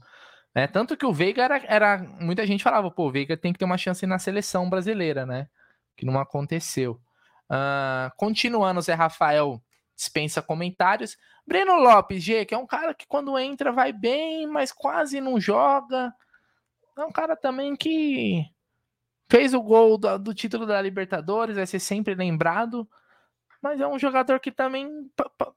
Né? 0.53 0.67
Tanto 0.67 0.97
que 0.97 1.05
o 1.05 1.13
Veiga 1.13 1.43
era, 1.43 1.63
era. 1.65 1.97
Muita 2.19 2.45
gente 2.45 2.63
falava, 2.63 2.91
pô, 2.91 3.07
o 3.07 3.11
Veiga 3.11 3.37
tem 3.37 3.53
que 3.53 3.59
ter 3.59 3.65
uma 3.65 3.77
chance 3.77 4.05
na 4.05 4.19
seleção 4.19 4.69
brasileira, 4.69 5.25
né? 5.25 5.47
Que 5.95 6.05
não 6.05 6.19
aconteceu. 6.19 6.99
Uh, 7.49 8.11
continuando, 8.17 8.79
o 8.79 8.83
Zé 8.83 8.93
Rafael 8.93 9.61
dispensa 9.97 10.43
comentários. 10.43 11.17
Breno 11.45 11.75
Lopes, 11.75 12.23
G, 12.23 12.45
que 12.45 12.53
é 12.53 12.57
um 12.57 12.67
cara 12.67 12.93
que 12.93 13.07
quando 13.07 13.37
entra 13.37 13.71
vai 13.71 13.91
bem, 13.91 14.45
mas 14.45 14.71
quase 14.71 15.19
não 15.19 15.39
joga. 15.39 16.13
É 16.95 17.03
um 17.03 17.11
cara 17.11 17.35
também 17.35 17.75
que 17.75 18.45
fez 19.29 19.53
o 19.53 19.61
gol 19.61 19.97
do, 19.97 20.19
do 20.19 20.33
título 20.33 20.65
da 20.65 20.79
Libertadores, 20.81 21.55
vai 21.55 21.65
ser 21.65 21.79
sempre 21.79 22.13
lembrado. 22.13 22.87
Mas 23.59 23.81
é 23.81 23.87
um 23.87 23.97
jogador 23.97 24.39
que 24.39 24.51
também 24.51 25.11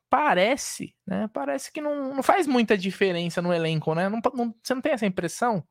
parece, 0.08 0.96
né? 1.06 1.28
Parece 1.34 1.70
que 1.70 1.82
não, 1.82 2.14
não 2.14 2.22
faz 2.22 2.46
muita 2.46 2.76
diferença 2.76 3.42
no 3.42 3.52
elenco, 3.52 3.94
né? 3.94 4.08
Não, 4.08 4.20
não, 4.32 4.54
você 4.62 4.74
não 4.74 4.80
tem 4.80 4.92
essa 4.92 5.04
impressão? 5.04 5.62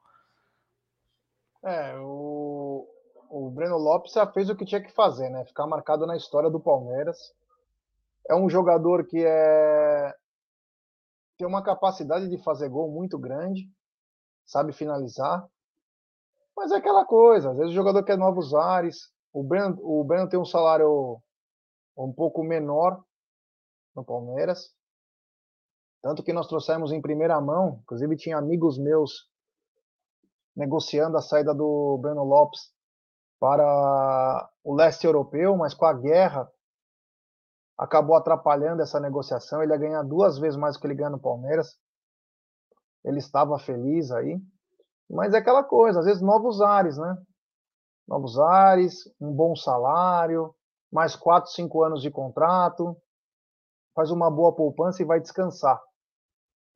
É, 1.63 1.95
o, 1.97 2.87
o 3.29 3.49
Breno 3.49 3.77
Lopes 3.77 4.13
já 4.13 4.27
fez 4.27 4.47
o 4.47 4.55
que 4.55 4.63
tinha 4.63 4.81
que 4.81 4.91
fazer, 4.91 5.29
né? 5.29 5.43
Ficar 5.43 5.65
marcado 5.65 6.05
na 6.05 6.15
história 6.15 6.51
do 6.51 6.59
Palmeiras 6.59 7.33
é 8.29 8.35
um 8.35 8.49
jogador 8.49 9.05
que 9.07 9.25
é 9.25 10.13
tem 11.37 11.47
uma 11.47 11.63
capacidade 11.63 12.29
de 12.29 12.37
fazer 12.43 12.67
gol 12.67 12.91
muito 12.91 13.17
grande, 13.17 13.71
sabe 14.45 14.73
finalizar. 14.73 15.47
Mas 16.55 16.71
é 16.71 16.75
aquela 16.75 17.05
coisa, 17.05 17.51
às 17.51 17.57
vezes 17.57 17.71
o 17.71 17.75
jogador 17.75 18.03
quer 18.03 18.17
novos 18.17 18.53
ares. 18.53 19.09
O 19.31 19.41
Breno, 19.41 19.79
o 19.81 20.03
Breno 20.03 20.27
tem 20.27 20.37
um 20.37 20.45
salário 20.45 21.17
um 21.97 22.11
pouco 22.11 22.43
menor 22.43 23.01
no 23.95 24.03
Palmeiras. 24.03 24.75
Tanto 26.01 26.23
que 26.23 26.33
nós 26.33 26.47
trouxemos 26.47 26.91
em 26.91 27.01
primeira 27.01 27.39
mão, 27.39 27.79
inclusive 27.83 28.17
tinha 28.17 28.37
amigos 28.37 28.77
meus 28.77 29.29
negociando 30.55 31.17
a 31.17 31.21
saída 31.21 31.53
do 31.53 31.97
Breno 32.01 32.25
Lopes 32.25 32.73
para 33.39 34.49
o 34.61 34.75
leste 34.75 35.05
europeu, 35.05 35.55
mas 35.55 35.73
com 35.73 35.85
a 35.85 35.93
guerra 35.93 36.51
acabou 37.79 38.17
atrapalhando 38.17 38.81
essa 38.81 38.99
negociação. 38.99 39.63
Ele 39.63 39.71
ia 39.71 39.79
ganhar 39.79 40.03
duas 40.03 40.37
vezes 40.37 40.59
mais 40.59 40.75
do 40.75 40.81
que 40.81 40.87
ele 40.87 40.95
ganha 40.95 41.09
no 41.09 41.19
Palmeiras. 41.19 41.77
Ele 43.05 43.19
estava 43.19 43.57
feliz 43.57 44.11
aí. 44.11 44.37
Mas 45.09 45.33
é 45.33 45.37
aquela 45.37 45.63
coisa, 45.63 45.99
às 45.99 46.05
vezes 46.05 46.21
novos 46.21 46.61
ares, 46.61 46.97
né? 46.97 47.17
Novos 48.05 48.37
ares, 48.37 49.09
um 49.19 49.31
bom 49.33 49.55
salário, 49.55 50.53
mais 50.91 51.15
quatro, 51.15 51.49
cinco 51.51 51.81
anos 51.83 52.01
de 52.01 52.11
contrato, 52.11 52.97
faz 53.95 54.11
uma 54.11 54.29
boa 54.29 54.53
poupança 54.53 55.01
e 55.01 55.05
vai 55.05 55.19
descansar. 55.19 55.81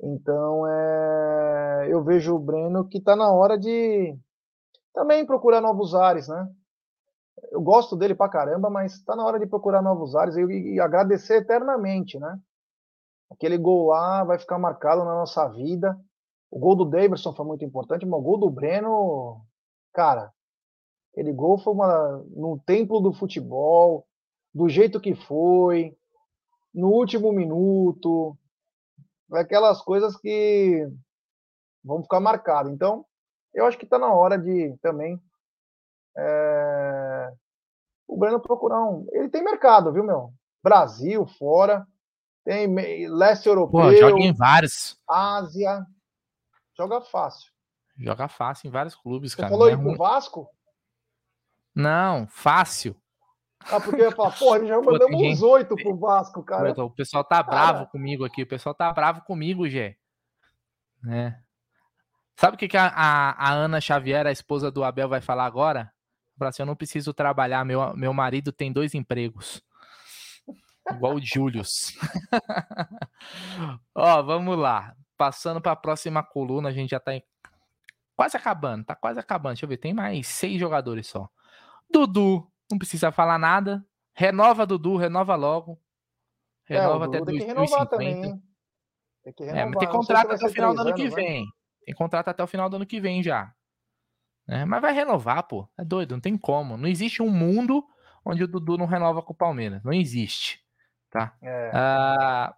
Então, 0.01 0.65
é... 0.67 1.87
eu 1.89 2.03
vejo 2.03 2.35
o 2.35 2.39
Breno 2.39 2.87
que 2.87 2.97
está 2.97 3.15
na 3.15 3.31
hora 3.31 3.57
de, 3.57 4.17
também 4.93 5.25
procurar 5.25 5.61
novos 5.61 5.93
ares, 5.93 6.27
né? 6.27 6.47
Eu 7.51 7.61
gosto 7.61 7.95
dele 7.95 8.15
pra 8.15 8.29
caramba, 8.29 8.69
mas 8.69 8.93
está 8.93 9.15
na 9.15 9.25
hora 9.25 9.39
de 9.39 9.45
procurar 9.45 9.81
novos 9.81 10.15
ares 10.15 10.35
e, 10.35 10.41
e 10.41 10.79
agradecer 10.79 11.37
eternamente, 11.37 12.19
né? 12.19 12.39
Aquele 13.31 13.57
gol 13.57 13.87
lá 13.87 14.23
vai 14.23 14.37
ficar 14.37 14.59
marcado 14.59 15.03
na 15.03 15.15
nossa 15.15 15.47
vida. 15.47 15.99
O 16.51 16.59
gol 16.59 16.75
do 16.75 16.85
Davidson 16.85 17.33
foi 17.33 17.45
muito 17.45 17.65
importante, 17.65 18.05
mas 18.05 18.19
o 18.19 18.23
gol 18.23 18.37
do 18.37 18.49
Breno, 18.49 19.41
cara, 19.91 20.31
aquele 21.11 21.33
gol 21.33 21.57
foi 21.57 21.73
uma, 21.73 22.23
no 22.35 22.59
templo 22.65 22.99
do 22.99 23.11
futebol, 23.11 24.05
do 24.53 24.69
jeito 24.69 25.01
que 25.01 25.15
foi, 25.15 25.97
no 26.73 26.89
último 26.89 27.31
minuto, 27.31 28.37
aquelas 29.31 29.81
coisas 29.81 30.15
que 30.15 30.87
vão 31.83 32.03
ficar 32.03 32.19
marcadas. 32.19 32.71
Então, 32.71 33.03
eu 33.53 33.65
acho 33.65 33.77
que 33.77 33.85
está 33.85 33.97
na 33.97 34.13
hora 34.13 34.37
de 34.37 34.75
também 34.81 35.19
é, 36.15 37.02
o 38.07 38.17
Breno 38.17 38.39
procurar 38.39 38.83
um. 38.83 39.07
Ele 39.11 39.29
tem 39.29 39.43
mercado, 39.43 39.91
viu, 39.91 40.03
meu? 40.03 40.33
Brasil, 40.63 41.25
fora. 41.25 41.85
Tem 42.43 42.67
leste 43.09 43.47
europeu. 43.47 43.81
Pô, 43.81 43.93
joga 43.95 44.19
em 44.19 44.33
vários. 44.33 44.99
Ásia. 45.07 45.85
Joga 46.77 47.01
fácil. 47.01 47.51
Joga 47.97 48.27
fácil 48.27 48.67
em 48.67 48.71
vários 48.71 48.95
clubes, 48.95 49.31
Você 49.31 49.37
cara. 49.37 49.49
Você 49.49 49.53
falou 49.53 49.67
aí 49.67 49.73
é 49.73 49.77
pro 49.77 49.95
Vasco? 49.95 50.49
Não, 51.75 52.27
fácil. 52.27 52.95
Ah, 53.71 53.79
porque 53.79 54.01
eu 54.01 54.09
ia 54.09 54.15
falar, 54.15 54.31
porra, 54.31 54.65
já 54.65 54.81
mandamos 54.81 55.21
uns 55.21 55.41
oito 55.41 55.75
pro 55.75 55.95
Vasco, 55.97 56.43
cara. 56.43 56.83
o 56.83 56.89
pessoal 56.89 57.23
tá 57.23 57.41
bravo 57.41 57.79
cara. 57.79 57.89
comigo 57.89 58.25
aqui, 58.25 58.43
o 58.43 58.47
pessoal 58.47 58.75
tá 58.75 58.91
bravo 58.91 59.21
comigo, 59.21 59.69
Gê. 59.69 59.95
Né? 61.01 61.39
Sabe 62.35 62.55
o 62.55 62.57
que, 62.59 62.67
que 62.67 62.77
a, 62.77 62.87
a, 62.87 63.31
a, 63.31 63.53
Ana 63.53 63.79
Xavier, 63.79 64.25
a 64.27 64.31
esposa 64.31 64.69
do 64.69 64.83
Abel, 64.83 65.07
vai 65.07 65.21
falar 65.21 65.45
agora? 65.45 65.92
Fala 66.37 66.49
assim, 66.49 66.61
eu 66.61 66.65
não 66.65 66.75
preciso 66.75 67.13
trabalhar, 67.13 67.63
meu, 67.63 67.95
meu 67.95 68.13
marido 68.13 68.51
tem 68.51 68.71
dois 68.71 68.93
empregos. 68.93 69.61
Igual 70.91 71.15
o 71.15 71.21
Julius. 71.21 71.97
Ó, 73.95 74.21
vamos 74.23 74.57
lá. 74.57 74.95
Passando 75.15 75.61
para 75.61 75.71
a 75.71 75.77
próxima 75.77 76.23
coluna, 76.23 76.69
a 76.69 76.71
gente 76.71 76.89
já 76.89 76.99
tá 76.99 77.13
em... 77.13 77.23
quase 78.15 78.35
acabando, 78.35 78.83
tá 78.83 78.95
quase 78.95 79.19
acabando. 79.19 79.53
Deixa 79.53 79.65
eu 79.65 79.69
ver, 79.69 79.77
tem 79.77 79.93
mais 79.93 80.27
seis 80.27 80.59
jogadores 80.59 81.07
só. 81.07 81.29
Dudu, 81.89 82.45
não 82.69 82.77
precisa 82.77 83.11
falar 83.11 83.37
nada. 83.37 83.85
Renova 84.13 84.65
Dudu, 84.65 84.97
renova 84.97 85.35
logo. 85.35 85.79
Renova 86.65 87.05
é, 87.05 87.07
até 87.07 87.21
2050. 87.21 87.85
Também, 87.85 88.41
tem 89.23 89.33
que 89.33 89.43
renovar. 89.43 89.61
É, 89.61 89.65
mas 89.65 89.79
tem 89.79 89.89
contrato 89.89 90.31
até 90.31 90.45
o 90.45 90.49
final 90.49 90.75
do 90.75 90.81
ano 90.81 90.93
que 90.93 91.09
vem. 91.09 91.45
Né? 91.45 91.51
Tem 91.85 91.95
contrato 91.95 92.27
até 92.29 92.43
o 92.43 92.47
final 92.47 92.69
do 92.69 92.75
ano 92.75 92.85
que 92.85 92.99
vem 92.99 93.23
já. 93.23 93.53
É, 94.47 94.65
mas 94.65 94.81
vai 94.81 94.93
renovar, 94.93 95.43
pô. 95.43 95.67
É 95.77 95.83
doido, 95.83 96.11
não 96.11 96.21
tem 96.21 96.37
como. 96.37 96.77
Não 96.77 96.87
existe 96.87 97.21
um 97.21 97.29
mundo 97.29 97.85
onde 98.25 98.43
o 98.43 98.47
Dudu 98.47 98.77
não 98.77 98.85
renova 98.85 99.21
com 99.21 99.33
o 99.33 99.35
Palmeiras. 99.35 99.83
Não 99.83 99.93
existe. 99.93 100.63
Tá? 101.09 101.35
É. 101.41 101.71
Ah, 101.73 102.55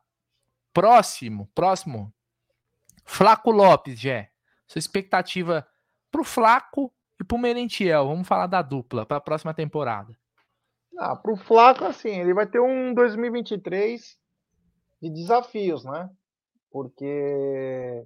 próximo, 0.73 1.49
próximo. 1.53 2.13
Flaco 3.03 3.51
Lopes, 3.51 3.99
Jé. 3.99 4.31
Sua 4.67 4.79
expectativa 4.79 5.67
pro 6.11 6.23
Flaco 6.23 6.91
e 7.19 7.23
pro 7.23 7.37
Merentiel. 7.37 8.07
Vamos 8.07 8.27
falar 8.27 8.47
da 8.47 8.61
dupla 8.61 9.05
para 9.05 9.17
a 9.17 9.21
próxima 9.21 9.53
temporada. 9.53 10.17
Ah, 10.97 11.15
pro 11.15 11.35
Flaco, 11.35 11.85
assim, 11.85 12.21
ele 12.21 12.33
vai 12.33 12.47
ter 12.47 12.59
um 12.59 12.93
2023 12.93 14.17
de 15.01 15.09
desafios, 15.09 15.83
né? 15.83 16.09
Porque 16.71 18.05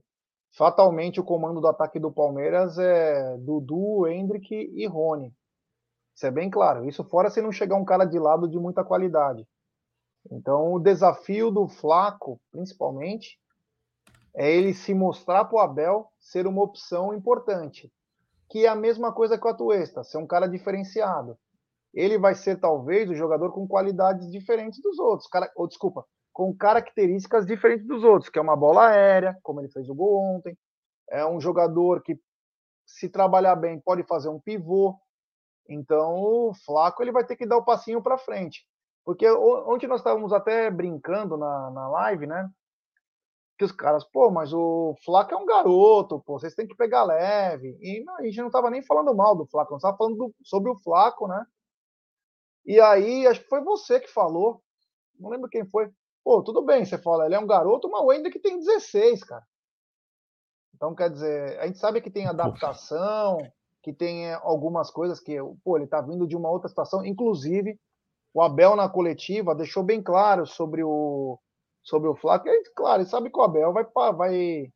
fatalmente 0.52 1.20
o 1.20 1.24
comando 1.24 1.62
do 1.62 1.68
ataque 1.68 2.00
do 2.00 2.12
Palmeiras 2.12 2.78
é 2.78 3.38
Dudu, 3.38 4.08
Hendrick 4.08 4.54
e 4.54 4.86
Rony. 4.88 5.34
Isso 6.16 6.26
é 6.26 6.32
bem 6.32 6.50
claro. 6.50 6.88
Isso 6.88 7.04
fora 7.04 7.30
se 7.30 7.42
não 7.42 7.52
chegar 7.52 7.76
um 7.76 7.86
cara 7.86 8.06
de 8.06 8.20
lado 8.20 8.48
de 8.48 8.60
muita 8.60 8.84
qualidade. 8.84 9.48
Então, 10.30 10.74
o 10.74 10.80
desafio 10.80 11.50
do 11.50 11.68
Flaco, 11.68 12.40
principalmente, 12.52 13.40
é 14.36 14.52
ele 14.52 14.74
se 14.74 14.94
mostrar 14.94 15.46
para 15.46 15.56
o 15.56 15.60
Abel 15.60 16.12
ser 16.20 16.46
uma 16.46 16.62
opção 16.62 17.14
importante, 17.14 17.92
que 18.50 18.66
é 18.66 18.68
a 18.68 18.76
mesma 18.76 19.12
coisa 19.14 19.38
que 19.38 19.46
o 19.46 19.50
Atuesta, 19.50 20.04
ser 20.04 20.18
um 20.18 20.28
cara 20.28 20.48
diferenciado. 20.48 21.38
Ele 21.94 22.18
vai 22.18 22.36
ser 22.36 22.60
talvez 22.60 23.10
o 23.10 23.16
jogador 23.16 23.52
com 23.52 23.68
qualidades 23.68 24.30
diferentes 24.30 24.82
dos 24.82 25.00
outros, 25.00 25.28
cara, 25.28 25.52
desculpa, 25.68 26.06
com 26.40 26.56
características 26.56 27.45
diferentes 27.45 27.86
dos 27.86 28.02
outros, 28.02 28.30
que 28.30 28.40
é 28.40 28.41
uma 28.41 28.56
bola 28.56 28.88
aérea, 28.88 29.38
como 29.44 29.60
ele 29.60 29.68
fez 29.68 29.90
o 29.90 29.94
gol 29.94 30.38
ontem, 30.38 30.57
é 31.10 31.26
um 31.26 31.41
jogador 31.41 32.02
que, 32.02 32.18
se 32.86 33.10
trabalhar 33.10 33.57
bem, 33.57 33.78
pode 33.78 34.03
fazer 34.03 34.30
um 34.30 34.40
pivô. 34.40 34.98
Então, 35.68 36.14
o 36.14 36.53
Flaco 36.66 37.03
ele 37.03 37.11
vai 37.11 37.26
ter 37.26 37.36
que 37.36 37.45
dar 37.45 37.57
o 37.57 37.66
passinho 37.66 38.02
para 38.02 38.18
frente. 38.18 38.66
Porque 39.03 39.30
ontem 39.30 39.86
nós 39.86 39.99
estávamos 39.99 40.32
até 40.32 40.72
brincando 40.72 41.36
na, 41.36 41.72
na 41.72 41.90
live, 41.90 42.26
né? 42.26 42.49
Que 43.57 43.66
os 43.66 43.74
caras, 43.74 44.06
pô, 44.06 44.32
mas 44.32 44.53
o 44.53 44.95
Flaco 45.03 45.34
é 45.34 45.38
um 45.38 45.45
garoto, 45.45 46.22
pô, 46.22 46.40
vocês 46.40 46.56
têm 46.56 46.66
que 46.66 46.78
pegar 46.78 47.03
leve. 47.03 47.78
E 47.82 48.02
não, 48.06 48.16
a 48.16 48.24
gente 48.24 48.38
não 48.38 48.48
estava 48.48 48.70
nem 48.70 48.82
falando 48.82 49.14
mal 49.14 49.36
do 49.36 49.45
Flaco, 49.45 49.74
nós 49.74 49.82
estava 49.82 49.98
falando 49.98 50.16
do, 50.16 50.36
sobre 50.41 50.72
o 50.72 50.80
Flaco, 50.80 51.28
né? 51.28 51.45
E 52.66 52.80
aí, 52.80 53.28
acho 53.28 53.41
que 53.41 53.49
foi 53.49 53.61
você 53.61 53.99
que 53.99 54.07
falou, 54.07 54.64
não 55.20 55.30
lembro 55.30 55.49
quem 55.49 55.66
foi. 55.66 55.91
Pô, 56.30 56.43
tudo 56.43 56.61
bem, 56.61 56.85
você 56.85 56.95
fala, 56.95 57.26
ele 57.26 57.34
é 57.34 57.39
um 57.39 57.47
garoto, 57.47 57.89
mas 57.89 58.03
o 58.03 58.14
Ender 58.14 58.31
que 58.31 58.38
tem 58.38 58.60
16, 58.60 59.23
cara. 59.23 59.43
Então, 60.76 60.93
quer 60.93 61.10
dizer, 61.10 61.60
a 61.60 61.65
gente 61.65 61.80
sabe 61.80 62.01
que 62.01 62.11
tem 62.11 62.27
adaptação, 62.27 63.39
que 63.81 63.91
tem 63.91 64.27
eh, 64.27 64.39
algumas 64.43 64.91
coisas 64.91 65.19
que, 65.19 65.38
pô, 65.64 65.76
ele 65.76 65.88
tá 65.88 65.99
vindo 66.01 66.27
de 66.27 66.38
uma 66.38 66.51
outra 66.51 66.69
situação. 66.69 67.03
Inclusive, 67.03 67.80
o 68.31 68.43
Abel 68.43 68.76
na 68.76 68.88
coletiva 68.88 69.56
deixou 69.56 69.81
bem 69.81 70.03
claro 70.03 70.45
sobre 70.45 70.84
o 70.84 71.39
sobre 71.81 72.07
o 72.07 72.15
Flávio. 72.15 72.53
E, 72.53 72.64
claro, 72.76 73.01
ele 73.01 73.10
sabe 73.10 73.31
que 73.31 73.39
o 73.39 73.41
Abel 73.41 73.73
vai, 73.73 73.88
vai 74.14 74.72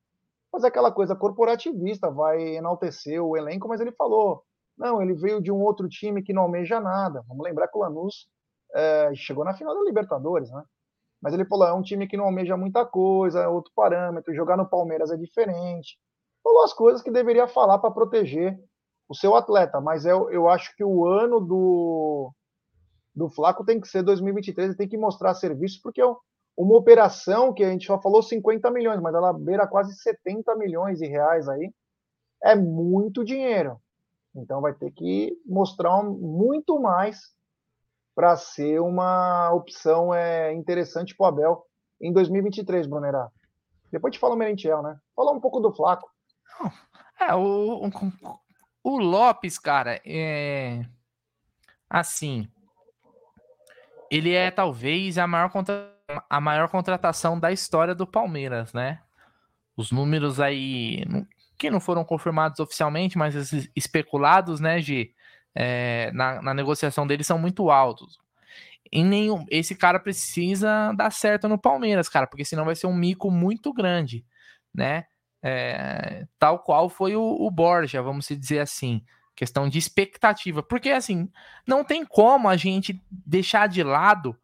fazer 0.51 0.69
aquela 0.69 0.91
coisa 0.91 1.15
corporativista, 1.15 2.09
vai 2.09 2.55
enaltecer 2.55 3.23
o 3.23 3.37
elenco, 3.37 3.67
mas 3.67 3.79
ele 3.79 3.91
falou, 3.91 4.43
não, 4.75 5.03
ele 5.03 5.13
veio 5.13 5.39
de 5.39 5.51
um 5.51 5.61
outro 5.61 5.87
time 5.87 6.23
que 6.23 6.33
não 6.33 6.41
almeja 6.41 6.79
nada. 6.79 7.23
Vamos 7.27 7.45
lembrar 7.45 7.67
que 7.67 7.77
o 7.77 7.81
Lanús 7.81 8.27
é, 8.73 9.11
chegou 9.13 9.45
na 9.45 9.53
final 9.53 9.75
da 9.75 9.83
Libertadores, 9.83 10.49
né? 10.49 10.63
Mas 11.23 11.33
ele 11.33 11.45
falou: 11.45 11.65
é 11.65 11.73
um 11.73 11.81
time 11.81 12.05
que 12.05 12.17
não 12.17 12.25
almeja 12.25 12.57
muita 12.57 12.85
coisa, 12.85 13.39
é 13.39 13.47
outro 13.47 13.71
parâmetro, 13.73 14.35
jogar 14.35 14.57
no 14.57 14.67
Palmeiras 14.67 15.09
é 15.09 15.15
diferente. 15.15 15.97
Falou 16.43 16.65
as 16.65 16.73
coisas 16.73 17.01
que 17.01 17.09
deveria 17.09 17.47
falar 17.47 17.79
para 17.79 17.89
proteger 17.89 18.59
o 19.07 19.15
seu 19.15 19.33
atleta, 19.33 19.79
mas 19.79 20.05
eu, 20.05 20.29
eu 20.29 20.49
acho 20.49 20.75
que 20.75 20.83
o 20.83 21.07
ano 21.07 21.39
do, 21.39 22.33
do 23.15 23.29
Flaco 23.29 23.63
tem 23.63 23.79
que 23.79 23.87
ser 23.87 24.03
2023, 24.03 24.69
ele 24.69 24.77
tem 24.77 24.87
que 24.87 24.97
mostrar 24.97 25.33
serviço, 25.33 25.79
porque 25.81 26.01
é 26.01 26.05
uma 26.57 26.75
operação 26.75 27.53
que 27.53 27.63
a 27.63 27.69
gente 27.69 27.87
só 27.87 28.01
falou 28.01 28.21
50 28.21 28.69
milhões, 28.71 28.99
mas 28.99 29.15
ela 29.15 29.31
beira 29.31 29.65
quase 29.65 29.95
70 29.95 30.53
milhões 30.57 30.99
de 30.99 31.07
reais 31.07 31.47
aí, 31.47 31.71
é 32.43 32.53
muito 32.53 33.23
dinheiro. 33.23 33.79
Então 34.35 34.59
vai 34.59 34.73
ter 34.73 34.91
que 34.91 35.37
mostrar 35.45 36.03
muito 36.03 36.79
mais 36.81 37.33
para 38.15 38.35
ser 38.35 38.79
uma 38.79 39.51
opção 39.51 40.13
é, 40.13 40.53
interessante 40.53 41.15
para 41.15 41.25
o 41.25 41.27
Abel 41.27 41.65
em 42.01 42.11
2023, 42.11 42.87
Brunerá. 42.87 43.29
Depois 43.91 44.13
te 44.13 44.19
fala 44.19 44.35
o 44.35 44.37
Merentiel, 44.37 44.81
né? 44.81 44.97
Fala 45.15 45.31
um 45.31 45.39
pouco 45.39 45.59
do 45.59 45.73
Flaco. 45.73 46.09
É, 47.19 47.33
o, 47.35 47.85
o, 47.85 47.91
o 48.83 48.97
Lopes, 48.97 49.57
cara, 49.57 50.01
é 50.05 50.83
assim. 51.89 52.47
Ele 54.11 54.33
é 54.33 54.51
talvez 54.51 55.17
a 55.17 55.25
maior, 55.27 55.49
contra... 55.49 55.95
a 56.29 56.41
maior 56.41 56.67
contratação 56.69 57.39
da 57.39 57.51
história 57.51 57.95
do 57.95 58.05
Palmeiras, 58.05 58.73
né? 58.73 58.99
Os 59.77 59.91
números 59.91 60.39
aí, 60.39 61.03
que 61.57 61.69
não 61.69 61.79
foram 61.79 62.03
confirmados 62.03 62.59
oficialmente, 62.59 63.17
mas 63.17 63.53
especulados, 63.75 64.59
né, 64.59 64.79
de 64.79 65.13
é, 65.55 66.11
na, 66.13 66.41
na, 66.41 66.53
negociação 66.53 67.05
dele 67.05 67.23
são 67.23 67.37
muito 67.37 67.69
altos. 67.69 68.17
Em 68.91 69.03
nenhum, 69.03 69.45
esse 69.49 69.75
cara 69.75 69.99
precisa 69.99 70.91
dar 70.93 71.11
certo 71.11 71.47
no 71.47 71.57
Palmeiras, 71.57 72.09
cara, 72.09 72.27
porque 72.27 72.45
senão 72.45 72.65
vai 72.65 72.75
ser 72.75 72.87
um 72.87 72.95
mico 72.95 73.31
muito 73.31 73.73
grande, 73.73 74.25
né? 74.73 75.05
É, 75.41 76.25
tal 76.39 76.59
qual 76.59 76.89
foi 76.89 77.15
o, 77.15 77.21
o 77.21 77.51
Borja, 77.51 78.01
vamos 78.01 78.27
dizer 78.27 78.59
assim, 78.59 79.03
questão 79.35 79.67
de 79.67 79.77
expectativa, 79.77 80.63
porque 80.63 80.89
assim 80.89 81.29
não 81.67 81.83
tem 81.83 82.05
como 82.05 82.47
a 82.47 82.55
gente 82.55 83.01
deixar 83.09 83.67
de 83.67 83.83
lado 83.83 84.37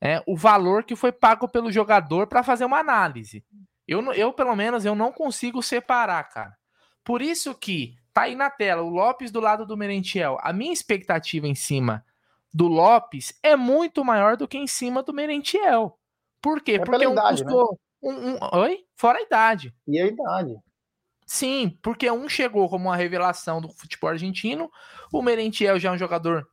é, 0.00 0.22
o 0.26 0.36
valor 0.36 0.84
que 0.84 0.94
foi 0.94 1.10
pago 1.10 1.48
pelo 1.48 1.72
jogador 1.72 2.26
para 2.26 2.42
fazer 2.42 2.64
uma 2.64 2.78
análise. 2.78 3.44
Eu, 3.88 4.12
eu, 4.12 4.32
pelo 4.32 4.54
menos, 4.54 4.84
eu 4.84 4.94
não 4.94 5.10
consigo 5.10 5.62
separar, 5.62 6.24
cara. 6.24 6.56
Por 7.02 7.20
isso 7.20 7.54
que 7.54 7.96
Tá 8.14 8.22
aí 8.22 8.36
na 8.36 8.48
tela, 8.48 8.80
o 8.80 8.88
Lopes 8.88 9.32
do 9.32 9.40
lado 9.40 9.66
do 9.66 9.76
Merentiel. 9.76 10.38
A 10.40 10.52
minha 10.52 10.72
expectativa 10.72 11.48
em 11.48 11.54
cima 11.54 12.04
do 12.52 12.68
Lopes 12.68 13.36
é 13.42 13.56
muito 13.56 14.04
maior 14.04 14.36
do 14.36 14.46
que 14.46 14.56
em 14.56 14.68
cima 14.68 15.02
do 15.02 15.12
Merentiel. 15.12 15.98
Por 16.40 16.62
quê? 16.62 16.74
É 16.74 16.78
Porque 16.78 17.06
um 17.08 17.12
idade, 17.12 17.42
custou 17.42 17.78
né? 18.00 18.10
um, 18.10 18.34
um, 18.34 18.38
Oi? 18.60 18.84
Fora 18.94 19.18
a 19.18 19.22
idade. 19.22 19.74
E 19.88 20.00
a 20.00 20.06
idade. 20.06 20.54
Sim, 21.26 21.76
porque 21.82 22.08
um 22.08 22.28
chegou 22.28 22.68
como 22.68 22.84
uma 22.84 22.96
revelação 22.96 23.60
do 23.60 23.68
futebol 23.68 24.10
argentino, 24.10 24.70
o 25.12 25.20
Merentiel 25.20 25.80
já 25.80 25.88
é 25.88 25.92
um 25.92 25.98
jogador 25.98 26.46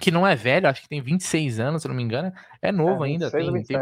que 0.00 0.12
não 0.12 0.24
é 0.24 0.36
velho, 0.36 0.68
acho 0.68 0.82
que 0.82 0.88
tem 0.88 1.02
26 1.02 1.58
anos, 1.58 1.82
se 1.82 1.88
não 1.88 1.94
me 1.94 2.04
engano, 2.04 2.32
é 2.62 2.70
novo 2.70 3.04
é, 3.04 3.08
ainda. 3.08 3.30
Tem, 3.32 3.64
tem, 3.64 3.76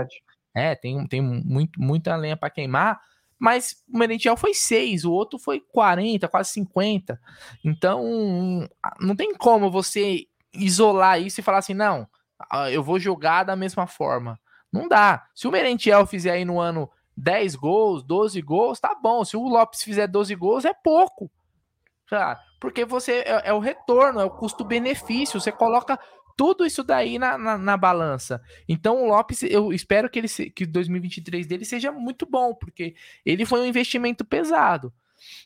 é, 0.55 0.75
tem, 0.75 1.07
tem 1.07 1.21
muito, 1.21 1.79
muita 1.79 2.17
lenha 2.17 2.39
para 2.39 2.49
queimar, 2.49 2.99
mas 3.39 3.83
o 3.93 3.99
Merentiel 3.99 4.37
foi 4.37 4.55
6, 4.55 5.05
o 5.05 5.13
outro 5.13 5.39
foi 5.39 5.61
40, 5.61 6.27
quase 6.29 6.51
50. 6.53 7.21
Então, 7.65 8.69
não 9.01 9.15
tem 9.15 9.35
como 9.35 9.71
você 9.71 10.27
isolar 10.53 11.21
isso 11.21 11.41
e 11.41 11.43
falar 11.43 11.59
assim, 11.59 11.75
não, 11.75 12.09
eu 12.71 12.83
vou 12.83 12.99
jogar 12.99 13.45
da 13.45 13.55
mesma 13.55 13.87
forma. 13.87 14.39
Não 14.73 14.89
dá. 14.89 15.27
Se 15.35 15.47
o 15.47 15.51
Merentiel 15.51 16.07
fizer 16.07 16.33
aí 16.33 16.45
no 16.45 16.61
ano 16.61 16.91
10 17.17 17.57
gols, 17.57 18.03
12 18.03 18.41
gols, 18.43 18.81
tá 18.81 18.95
bom. 18.95 19.25
Se 19.25 19.37
o 19.37 19.49
Lopes 19.49 19.83
fizer 19.83 20.07
12 20.07 20.35
gols, 20.35 20.65
é 20.65 20.75
pouco. 20.75 21.31
Cara, 22.07 22.39
porque 22.61 22.85
você 22.85 23.25
é, 23.27 23.49
é 23.49 23.53
o 23.53 23.59
retorno, 23.59 24.21
é 24.21 24.25
o 24.25 24.31
custo-benefício. 24.31 25.41
Você 25.41 25.51
coloca 25.51 25.99
tudo 26.37 26.67
isso 26.67 26.85
daí 26.85 27.19
na, 27.19 27.39
na, 27.39 27.57
na, 27.57 27.77
balança. 27.77 28.41
Então 28.69 29.03
o 29.03 29.09
Lopes, 29.09 29.43
eu 29.43 29.73
espero 29.73 30.11
que 30.11 30.19
ele 30.19 30.29
que 30.29 30.67
2023 30.67 31.47
dele 31.47 31.65
seja 31.65 31.91
muito 31.91 32.27
bom, 32.27 32.55
porque 32.55 32.95
ele 33.25 33.47
foi 33.47 33.61
um 33.61 33.67
investimento 33.67 34.25
pesado. 34.25 34.93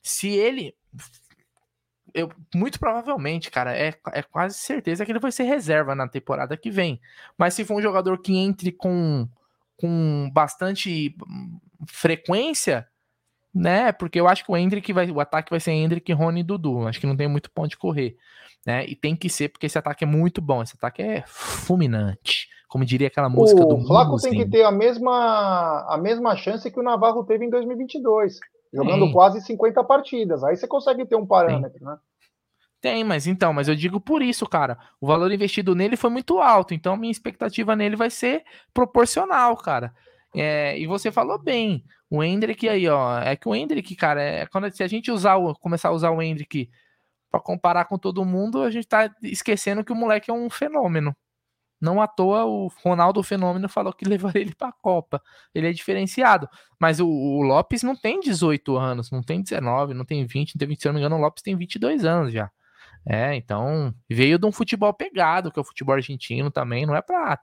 Se 0.03 0.29
ele 0.29 0.75
eu 2.13 2.29
muito 2.53 2.81
provavelmente, 2.81 3.53
cara, 3.53 3.77
é, 3.77 3.95
é 4.13 4.23
quase 4.23 4.57
certeza 4.59 5.05
que 5.05 5.13
ele 5.13 5.21
vai 5.21 5.31
ser 5.31 5.45
reserva 5.45 5.95
na 5.95 6.09
temporada 6.09 6.57
que 6.57 6.71
vem. 6.71 7.01
Mas 7.39 7.55
se 7.55 7.65
for 7.65 7.77
um 7.77 7.83
jogador 7.83 8.19
que 8.19 8.37
entre 8.37 8.73
com 8.73 9.29
com 9.77 10.29
bastante 10.33 11.17
frequência, 11.87 12.87
né? 13.55 13.93
Porque 13.93 14.21
eu 14.21 14.29
acho 14.29 14.45
que 14.45 14.53
o 14.53 14.57
Hendrick 14.57 14.93
vai, 14.93 15.11
o 15.11 15.21
ataque 15.21 15.51
vai 15.51 15.61
ser 15.61 15.73
Hendrick, 15.73 16.13
Rony 16.13 16.41
e 16.41 16.45
Dudu. 16.45 16.87
Acho 16.87 17.01
que 17.01 17.07
não 17.07 17.17
tem 17.17 17.29
muito 17.29 17.51
ponto 17.51 17.71
de 17.71 17.79
correr 17.79 18.17
né? 18.67 18.85
E 18.87 18.95
tem 18.95 19.17
que 19.17 19.29
ser, 19.29 19.49
porque 19.49 19.67
esse 19.67 19.79
ataque 19.79 20.05
é 20.05 20.07
muito 20.07 20.41
bom. 20.41 20.63
Esse 20.63 20.75
ataque 20.77 21.03
é 21.03 21.25
fulminante. 21.27 22.49
Como 22.69 22.85
diria 22.85 23.09
aquela 23.09 23.29
música 23.29 23.63
o 23.63 23.67
do 23.67 23.77
O 23.77 23.87
Flaco 23.87 24.17
tem 24.21 24.33
que 24.33 24.49
ter 24.49 24.63
a 24.63 24.71
mesma, 24.71 25.87
a 25.89 25.99
mesma 25.99 26.37
chance 26.37 26.71
que 26.71 26.79
o 26.79 26.83
Navarro 26.83 27.25
teve 27.25 27.45
em 27.45 27.51
2022, 27.51 28.39
jogando 28.73 29.11
quase 29.13 29.41
50 29.41 29.83
partidas. 29.83 30.45
Aí 30.45 30.57
você 30.57 30.69
consegue 30.69 31.05
ter 31.05 31.17
um 31.17 31.27
parâmetro, 31.27 31.85
né? 31.85 31.97
Tem, 32.81 33.05
mas 33.05 33.27
então, 33.27 33.53
mas 33.53 33.69
eu 33.69 33.75
digo 33.75 34.01
por 34.01 34.23
isso, 34.23 34.47
cara. 34.47 34.79
O 35.01 35.07
valor 35.07 35.31
investido 35.31 35.75
nele 35.75 35.97
foi 35.97 36.09
muito 36.09 36.39
alto, 36.39 36.73
então 36.73 36.97
minha 36.97 37.11
expectativa 37.11 37.77
nele 37.77 37.95
vai 37.95 38.09
ser 38.09 38.43
proporcional, 38.73 39.57
cara. 39.57 39.93
É, 40.35 40.79
e 40.79 40.87
você 40.87 41.11
falou 41.11 41.39
bem, 41.39 41.85
o 42.09 42.23
Hendrick 42.23 42.67
aí, 42.69 42.89
ó, 42.89 43.19
é 43.19 43.37
que 43.37 43.49
o 43.49 43.55
Hendrick, 43.55 43.95
cara, 43.97 44.23
é 44.23 44.47
quando 44.47 44.71
se 44.73 44.83
a 44.83 44.87
gente 44.87 45.11
usar 45.11 45.37
o, 45.37 45.55
começar 45.57 45.91
a 45.91 45.93
usar 45.93 46.11
o 46.11 46.23
Hendrick 46.23 46.71
para 47.31 47.41
comparar 47.41 47.85
com 47.85 47.99
todo 47.99 48.25
mundo, 48.25 48.63
a 48.63 48.71
gente 48.71 48.89
tá 48.89 49.15
esquecendo 49.23 49.85
que 49.85 49.93
o 49.93 49.97
moleque 49.97 50.31
é 50.31 50.35
um 50.35 50.51
fenômeno. 50.51 51.15
Não 51.81 52.01
à 52.01 52.07
toa 52.07 52.45
o 52.45 52.69
Ronaldo 52.85 53.23
Fenômeno 53.23 53.69
falou 53.69 53.93
que 53.93 54.05
levaria 54.07 54.43
ele 54.43 54.55
para 54.55 54.69
a 54.69 54.73
Copa. 54.73 55.23
Ele 55.55 55.69
é 55.69 55.73
diferenciado. 55.73 56.49
Mas 56.79 57.01
o, 57.01 57.09
o, 57.09 57.41
Lopes 57.41 57.83
não 57.83 57.97
tem 57.97 58.21
18 58.21 58.77
anos, 58.77 59.11
não 59.11 59.23
tem 59.23 59.41
19, 59.41 59.95
não 59.95 60.05
tem 60.05 60.27
20, 60.27 60.55
não 60.55 60.59
tem 60.59 60.69
20, 60.69 60.81
se 60.81 60.87
não 60.87 60.95
me 60.95 61.01
engano, 61.01 61.17
o 61.17 61.21
Lopes 61.21 61.43
tem 61.43 61.57
22 61.57 62.05
anos 62.05 62.33
já. 62.33 62.51
É, 63.07 63.35
então 63.35 63.95
veio 64.11 64.39
de 64.39 64.45
um 64.45 64.53
futebol 64.53 64.93
pegado, 64.93 65.51
que 65.51 65.59
é 65.59 65.63
o 65.63 65.65
futebol 65.65 65.95
argentino 65.95 66.51
também, 66.51 66.85
não 66.85 66.95
é 66.95 67.01
para 67.01 67.39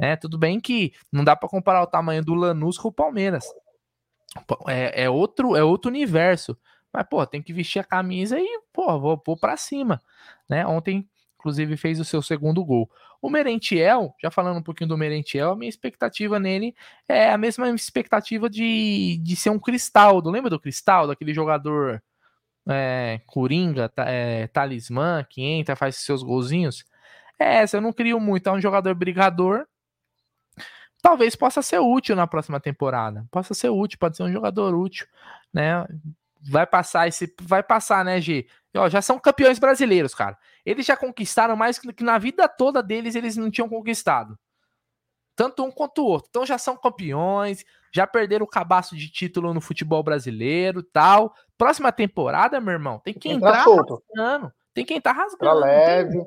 é 0.00 0.16
Tudo 0.16 0.36
bem 0.36 0.58
que 0.58 0.92
não 1.12 1.22
dá 1.22 1.36
para 1.36 1.48
comparar 1.48 1.82
o 1.82 1.86
tamanho 1.86 2.24
do 2.24 2.34
Lanús 2.34 2.76
com 2.76 2.88
o 2.88 2.92
Palmeiras. 2.92 3.44
É, 4.66 5.04
é, 5.04 5.10
outro, 5.10 5.54
é 5.56 5.62
outro 5.62 5.88
universo. 5.88 6.56
Mas, 6.98 7.06
pô, 7.08 7.24
tem 7.24 7.40
que 7.40 7.52
vestir 7.52 7.78
a 7.78 7.84
camisa 7.84 8.40
e, 8.40 8.60
pô, 8.72 8.98
vou 8.98 9.16
pôr 9.16 9.38
pra 9.38 9.56
cima, 9.56 10.02
né? 10.48 10.66
Ontem, 10.66 11.08
inclusive, 11.38 11.76
fez 11.76 12.00
o 12.00 12.04
seu 12.04 12.20
segundo 12.20 12.64
gol. 12.64 12.90
O 13.22 13.30
Merentiel, 13.30 14.12
já 14.20 14.32
falando 14.32 14.58
um 14.58 14.62
pouquinho 14.62 14.88
do 14.88 14.98
Merentiel, 14.98 15.52
a 15.52 15.56
minha 15.56 15.68
expectativa 15.68 16.40
nele 16.40 16.74
é 17.08 17.30
a 17.30 17.38
mesma 17.38 17.70
expectativa 17.70 18.50
de, 18.50 19.20
de 19.22 19.36
ser 19.36 19.50
um 19.50 19.60
Cristaldo. 19.60 20.28
Lembra 20.28 20.50
do 20.50 20.58
Cristaldo, 20.58 21.12
aquele 21.12 21.32
jogador 21.32 22.02
é, 22.68 23.20
coringa, 23.26 23.92
é, 23.98 24.48
talismã, 24.48 25.24
que 25.30 25.40
entra, 25.40 25.76
faz 25.76 25.98
seus 25.98 26.24
golzinhos? 26.24 26.84
É 27.38 27.58
essa, 27.58 27.76
eu 27.76 27.80
não 27.80 27.92
crio 27.92 28.18
muito. 28.18 28.48
É 28.48 28.52
um 28.52 28.60
jogador 28.60 28.92
brigador. 28.96 29.68
Talvez 31.00 31.36
possa 31.36 31.62
ser 31.62 31.78
útil 31.78 32.16
na 32.16 32.26
próxima 32.26 32.58
temporada. 32.58 33.24
Possa 33.30 33.54
ser 33.54 33.68
útil, 33.68 34.00
pode 34.00 34.16
ser 34.16 34.24
um 34.24 34.32
jogador 34.32 34.74
útil, 34.74 35.06
né? 35.54 35.86
Vai 36.40 36.66
passar 36.66 37.08
esse. 37.08 37.34
Vai 37.42 37.62
passar, 37.62 38.04
né, 38.04 38.20
G? 38.20 38.46
Ó, 38.76 38.88
já 38.88 39.02
são 39.02 39.18
campeões 39.18 39.58
brasileiros, 39.58 40.14
cara. 40.14 40.36
Eles 40.64 40.86
já 40.86 40.96
conquistaram 40.96 41.56
mais 41.56 41.78
que 41.78 42.04
na 42.04 42.18
vida 42.18 42.48
toda 42.48 42.82
deles 42.82 43.14
eles 43.14 43.36
não 43.36 43.50
tinham 43.50 43.68
conquistado. 43.68 44.38
Tanto 45.34 45.64
um 45.64 45.70
quanto 45.70 46.02
o 46.02 46.06
outro. 46.06 46.28
Então 46.28 46.44
já 46.44 46.58
são 46.58 46.76
campeões, 46.76 47.64
já 47.94 48.06
perderam 48.06 48.44
o 48.44 48.48
cabaço 48.48 48.96
de 48.96 49.10
título 49.10 49.54
no 49.54 49.60
futebol 49.60 50.02
brasileiro 50.02 50.82
tal. 50.82 51.32
Próxima 51.56 51.92
temporada, 51.92 52.60
meu 52.60 52.72
irmão, 52.72 52.98
tem 52.98 53.14
que 53.14 53.30
entrar, 53.30 53.60
entrar 53.60 53.64
rasgando. 53.64 54.52
Tem 54.74 54.84
que 54.84 54.94
entrar 54.94 55.12
rasgando. 55.12 55.38
Pra 55.38 55.52
leve. 55.54 56.18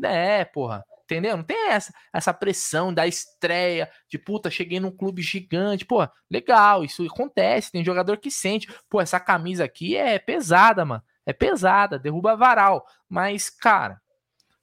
Tem... 0.00 0.10
É, 0.10 0.44
porra. 0.44 0.84
Entendeu? 1.10 1.36
Não 1.36 1.42
tem 1.42 1.70
essa, 1.70 1.92
essa 2.14 2.32
pressão 2.32 2.94
da 2.94 3.04
estreia, 3.04 3.90
de 4.08 4.16
puta, 4.16 4.48
cheguei 4.48 4.78
num 4.78 4.92
clube 4.92 5.22
gigante. 5.22 5.84
Pô, 5.84 6.06
legal, 6.30 6.84
isso 6.84 7.04
acontece. 7.04 7.72
Tem 7.72 7.84
jogador 7.84 8.18
que 8.18 8.30
sente, 8.30 8.72
pô, 8.88 9.00
essa 9.00 9.18
camisa 9.18 9.64
aqui 9.64 9.96
é 9.96 10.20
pesada, 10.20 10.84
mano. 10.84 11.02
É 11.26 11.32
pesada, 11.32 11.98
derruba 11.98 12.36
varal. 12.36 12.86
Mas, 13.08 13.50
cara, 13.50 14.00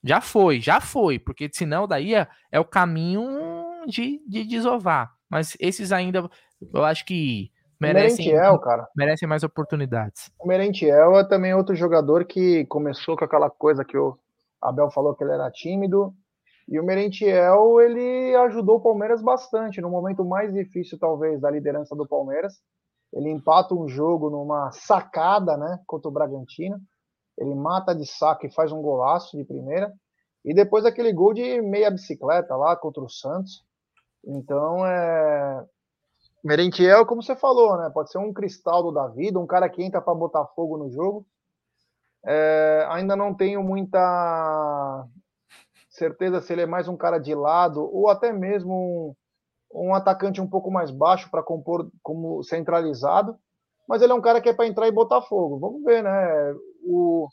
já 0.02 0.22
foi, 0.22 0.62
já 0.62 0.80
foi. 0.80 1.20
Porque 1.20 1.50
senão 1.52 1.86
daí 1.86 2.16
é, 2.16 2.26
é 2.50 2.60
o 2.62 2.66
caminho 2.66 3.86
de, 3.86 4.22
de 4.26 4.46
desovar. 4.46 5.12
Mas 5.30 5.58
esses 5.60 5.92
ainda, 5.92 6.30
eu 6.74 6.86
acho 6.86 7.06
que 7.06 7.52
merecem, 7.78 8.28
Merentiel, 8.28 8.58
cara. 8.60 8.88
merecem 8.96 9.28
mais 9.28 9.44
oportunidades. 9.44 10.32
O 10.40 10.48
Merentiel 10.48 11.18
é 11.18 11.28
também 11.28 11.54
outro 11.54 11.76
jogador 11.76 12.24
que 12.24 12.66
começou 12.68 13.18
com 13.18 13.26
aquela 13.26 13.50
coisa 13.50 13.84
que 13.84 13.98
o 13.98 14.18
Abel 14.62 14.90
falou 14.90 15.14
que 15.14 15.26
ele 15.26 15.34
era 15.34 15.52
tímido 15.52 16.16
e 16.68 16.78
o 16.80 16.84
Merentiel, 16.84 17.80
ele 17.80 18.36
ajudou 18.36 18.76
o 18.76 18.82
Palmeiras 18.82 19.22
bastante, 19.22 19.80
no 19.80 19.90
momento 19.90 20.26
mais 20.26 20.54
difícil, 20.54 21.00
talvez, 21.00 21.40
da 21.40 21.50
liderança 21.50 21.96
do 21.96 22.06
Palmeiras. 22.06 22.62
Ele 23.14 23.30
empata 23.30 23.74
um 23.74 23.88
jogo 23.88 24.30
numa 24.30 24.70
sacada, 24.72 25.56
né, 25.56 25.80
contra 25.88 26.10
o 26.10 26.12
Bragantino. 26.12 26.78
Ele 27.38 27.56
mata 27.56 27.96
de 27.96 28.06
saco 28.06 28.46
e 28.46 28.52
faz 28.52 28.74
um 28.74 28.82
golaço 28.82 29.38
de 29.38 29.46
primeira. 29.46 29.94
E 30.44 30.54
depois 30.54 30.84
aquele 30.84 31.14
gol 31.14 31.34
de 31.34 31.62
meia 31.62 31.90
bicicleta 31.90 32.54
lá 32.58 32.76
contra 32.76 33.02
o 33.02 33.10
Santos. 33.10 33.64
Então, 34.26 34.86
é. 34.86 35.66
Merentiel, 36.44 37.06
como 37.06 37.24
você 37.24 37.36
falou, 37.36 37.78
né? 37.78 37.90
Pode 37.90 38.12
ser 38.12 38.18
um 38.18 38.34
cristaldo 38.34 38.92
da 38.92 39.08
vida, 39.08 39.40
um 39.40 39.48
cara 39.48 39.70
que 39.70 39.84
entra 39.84 40.02
para 40.02 40.14
botar 40.14 40.46
fogo 40.48 40.78
no 40.78 40.90
jogo. 40.90 41.26
É, 42.26 42.86
ainda 42.90 43.16
não 43.16 43.34
tenho 43.34 43.64
muita 43.64 45.08
certeza 45.98 46.40
se 46.40 46.54
ele 46.54 46.62
é 46.62 46.66
mais 46.66 46.88
um 46.88 46.96
cara 46.96 47.18
de 47.18 47.34
lado 47.34 47.84
ou 47.94 48.10
até 48.10 48.32
mesmo 48.32 49.16
um, 49.74 49.88
um 49.90 49.96
atacante 49.96 50.40
um 50.40 50.48
pouco 50.48 50.70
mais 50.70 50.92
baixo 50.92 51.30
para 51.32 51.44
compor 51.44 51.90
como 52.04 52.44
centralizado, 52.44 53.36
mas 53.88 54.02
ele 54.02 54.12
é 54.12 54.16
um 54.16 54.22
cara 54.22 54.40
que 54.40 54.50
é 54.50 54.54
para 54.54 54.68
entrar 54.68 54.88
e 54.88 54.92
botar 54.92 55.22
fogo. 55.22 55.60
Vamos 55.60 55.84
ver, 55.84 56.04
né? 56.04 56.56
O, 56.84 57.28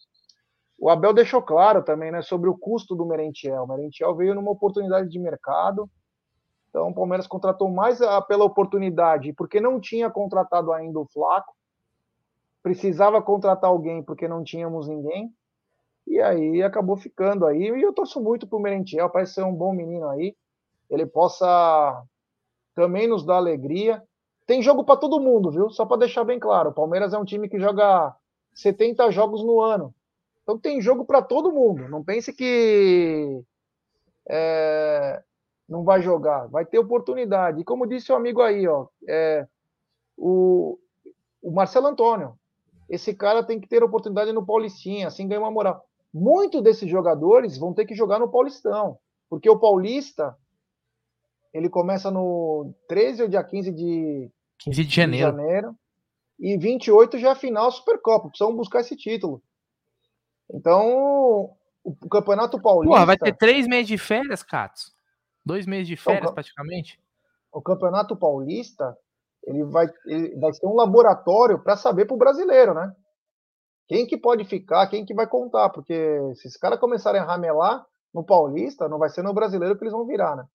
o 0.78 0.88
Abel 0.88 1.12
deixou 1.12 1.42
claro 1.42 1.82
também, 1.82 2.10
né, 2.10 2.22
sobre 2.22 2.48
o 2.48 2.56
custo 2.56 2.94
do 2.94 3.06
Merentiel. 3.06 3.64
O 3.64 3.68
Merentiel 3.68 4.14
veio 4.14 4.34
numa 4.34 4.50
oportunidade 4.50 5.08
de 5.08 5.18
mercado, 5.18 5.88
então 6.70 6.88
o 6.88 6.94
Palmeiras 6.94 7.26
contratou 7.26 7.70
mais 7.70 8.00
pela 8.26 8.44
oportunidade, 8.44 9.32
porque 9.32 9.60
não 9.60 9.78
tinha 9.78 10.10
contratado 10.10 10.72
ainda 10.72 10.98
o 10.98 11.06
Flaco, 11.06 11.54
precisava 12.62 13.22
contratar 13.22 13.70
alguém 13.70 14.02
porque 14.02 14.26
não 14.26 14.42
tínhamos 14.42 14.88
ninguém. 14.88 15.32
E 16.06 16.20
aí 16.20 16.62
acabou 16.62 16.96
ficando 16.96 17.46
aí. 17.46 17.62
E 17.62 17.82
eu 17.82 17.92
torço 17.92 18.20
muito 18.20 18.46
pro 18.46 18.60
Merentiel, 18.60 19.10
parece 19.10 19.34
ser 19.34 19.42
um 19.42 19.54
bom 19.54 19.72
menino 19.72 20.08
aí. 20.08 20.36
Ele 20.90 21.06
possa 21.06 22.04
também 22.74 23.08
nos 23.08 23.24
dar 23.24 23.36
alegria. 23.36 24.02
Tem 24.46 24.62
jogo 24.62 24.84
para 24.84 24.96
todo 24.98 25.20
mundo, 25.20 25.50
viu? 25.50 25.70
Só 25.70 25.86
para 25.86 25.98
deixar 25.98 26.24
bem 26.24 26.38
claro. 26.38 26.70
O 26.70 26.74
Palmeiras 26.74 27.14
é 27.14 27.18
um 27.18 27.24
time 27.24 27.48
que 27.48 27.58
joga 27.58 28.14
70 28.52 29.10
jogos 29.10 29.42
no 29.42 29.60
ano. 29.60 29.94
Então 30.42 30.58
tem 30.58 30.80
jogo 30.80 31.04
para 31.04 31.22
todo 31.22 31.52
mundo. 31.52 31.88
Não 31.88 32.04
pense 32.04 32.32
que 32.32 33.42
é, 34.28 35.22
não 35.68 35.84
vai 35.84 36.02
jogar. 36.02 36.46
Vai 36.48 36.66
ter 36.66 36.78
oportunidade. 36.78 37.60
E 37.60 37.64
como 37.64 37.86
disse 37.86 38.12
o 38.12 38.16
amigo 38.16 38.42
aí, 38.42 38.68
ó, 38.68 38.86
é, 39.08 39.46
o, 40.16 40.78
o 41.42 41.50
Marcelo 41.50 41.86
Antônio. 41.86 42.38
Esse 42.88 43.14
cara 43.14 43.42
tem 43.42 43.58
que 43.58 43.66
ter 43.66 43.82
oportunidade 43.82 44.30
no 44.32 44.44
Paulistinha, 44.44 45.08
assim 45.08 45.26
ganha 45.26 45.40
uma 45.40 45.50
moral. 45.50 45.86
Muitos 46.14 46.62
desses 46.62 46.88
jogadores 46.88 47.58
vão 47.58 47.74
ter 47.74 47.84
que 47.84 47.94
jogar 47.96 48.20
no 48.20 48.30
Paulistão, 48.30 48.96
porque 49.28 49.50
o 49.50 49.58
Paulista 49.58 50.38
ele 51.52 51.68
começa 51.68 52.08
no 52.08 52.72
13 52.88 53.22
ou 53.22 53.28
dia 53.28 53.42
15 53.42 53.72
de, 53.72 54.30
15 54.58 54.84
de 54.84 54.94
janeiro. 54.94 55.32
de 55.32 55.36
janeiro. 55.38 55.76
e 56.38 56.56
28 56.56 57.18
já 57.18 57.30
é 57.30 57.34
final 57.34 57.70
Supercopa. 57.72 58.28
Precisam 58.28 58.54
buscar 58.54 58.80
esse 58.80 58.96
título. 58.96 59.42
Então, 60.52 61.50
o 61.82 62.08
Campeonato 62.08 62.60
Paulista. 62.60 62.94
Porra, 62.94 63.06
vai 63.06 63.16
ter 63.16 63.36
três 63.36 63.66
meses 63.66 63.88
de 63.88 63.98
férias, 63.98 64.42
Catos. 64.42 64.94
Dois 65.44 65.66
meses 65.66 65.88
de 65.88 65.96
férias, 65.96 66.22
então, 66.22 66.34
praticamente. 66.34 67.00
O 67.52 67.60
Campeonato 67.60 68.16
Paulista 68.16 68.96
ele 69.46 69.64
vai, 69.64 69.88
ele 70.06 70.36
vai 70.36 70.52
ser 70.52 70.66
um 70.66 70.74
laboratório 70.74 71.58
para 71.58 71.76
saber 71.76 72.06
para 72.06 72.14
o 72.14 72.18
brasileiro, 72.18 72.72
né? 72.72 72.94
Quem 73.86 74.06
que 74.06 74.16
pode 74.16 74.44
ficar, 74.44 74.86
quem 74.88 75.04
que 75.04 75.14
vai 75.14 75.26
contar, 75.26 75.70
porque 75.70 75.94
se 76.34 76.48
esses 76.48 76.56
caras 76.56 76.80
começarem 76.80 77.20
a 77.20 77.24
ramelar 77.24 77.84
no 78.12 78.24
Paulista, 78.24 78.88
não 78.88 78.98
vai 78.98 79.10
ser 79.10 79.22
no 79.22 79.34
brasileiro 79.34 79.76
que 79.76 79.84
eles 79.84 79.92
vão 79.92 80.06
virar, 80.06 80.36
né? 80.36 80.46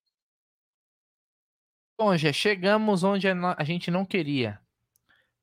Bom, 1.97 2.15
já 2.15 2.31
chegamos 2.31 3.03
onde 3.03 3.27
a 3.27 3.64
gente 3.64 3.91
não 3.91 4.06
queria, 4.06 4.60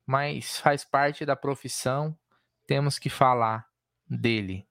mas 0.05 0.59
faz 0.59 0.83
parte 0.83 1.23
da 1.23 1.35
profissão, 1.35 2.17
temos 2.65 2.97
que 2.97 3.09
falar 3.09 3.67
dele. 4.09 4.67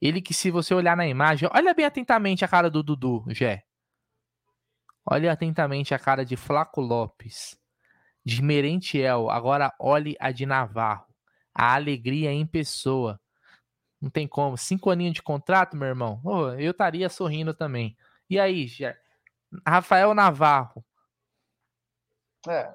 Ele 0.00 0.22
que, 0.22 0.32
se 0.32 0.50
você 0.50 0.72
olhar 0.72 0.96
na 0.96 1.08
imagem, 1.08 1.48
olha 1.52 1.74
bem 1.74 1.84
atentamente 1.84 2.44
a 2.44 2.48
cara 2.48 2.70
do 2.70 2.84
Dudu, 2.84 3.24
Gé. 3.30 3.64
Olhe 5.04 5.28
atentamente 5.28 5.92
a 5.92 5.98
cara 5.98 6.24
de 6.24 6.36
Flaco 6.36 6.80
Lopes, 6.80 7.58
de 8.24 8.40
Merentiel. 8.40 9.28
Agora 9.28 9.74
olhe 9.80 10.16
a 10.20 10.30
de 10.30 10.46
Navarro. 10.46 11.07
A 11.58 11.74
alegria 11.74 12.30
em 12.32 12.46
pessoa. 12.46 13.20
Não 14.00 14.08
tem 14.08 14.28
como. 14.28 14.56
Cinco 14.56 14.90
aninhos 14.90 15.14
de 15.14 15.22
contrato, 15.22 15.76
meu 15.76 15.88
irmão. 15.88 16.20
Oh, 16.24 16.50
eu 16.50 16.70
estaria 16.70 17.08
sorrindo 17.08 17.52
também. 17.52 17.96
E 18.30 18.38
aí? 18.38 18.66
Rafael 19.66 20.14
Navarro. 20.14 20.84
É. 22.48 22.72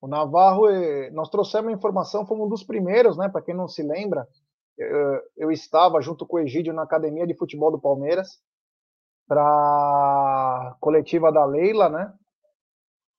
O 0.00 0.06
Navarro, 0.06 0.68
eh, 0.68 1.10
nós 1.10 1.30
trouxemos 1.30 1.70
a 1.70 1.74
informação, 1.74 2.26
fomos 2.26 2.46
um 2.46 2.50
dos 2.50 2.64
primeiros, 2.64 3.16
né? 3.16 3.28
Para 3.28 3.40
quem 3.40 3.54
não 3.54 3.68
se 3.68 3.82
lembra, 3.82 4.28
eu, 4.76 5.22
eu 5.36 5.52
estava 5.52 6.00
junto 6.02 6.26
com 6.26 6.36
o 6.36 6.40
Egídio 6.40 6.74
na 6.74 6.82
academia 6.82 7.26
de 7.26 7.36
futebol 7.36 7.70
do 7.70 7.80
Palmeiras 7.80 8.40
para 9.28 10.76
coletiva 10.80 11.30
da 11.30 11.44
Leila, 11.44 11.88
né? 11.88 12.12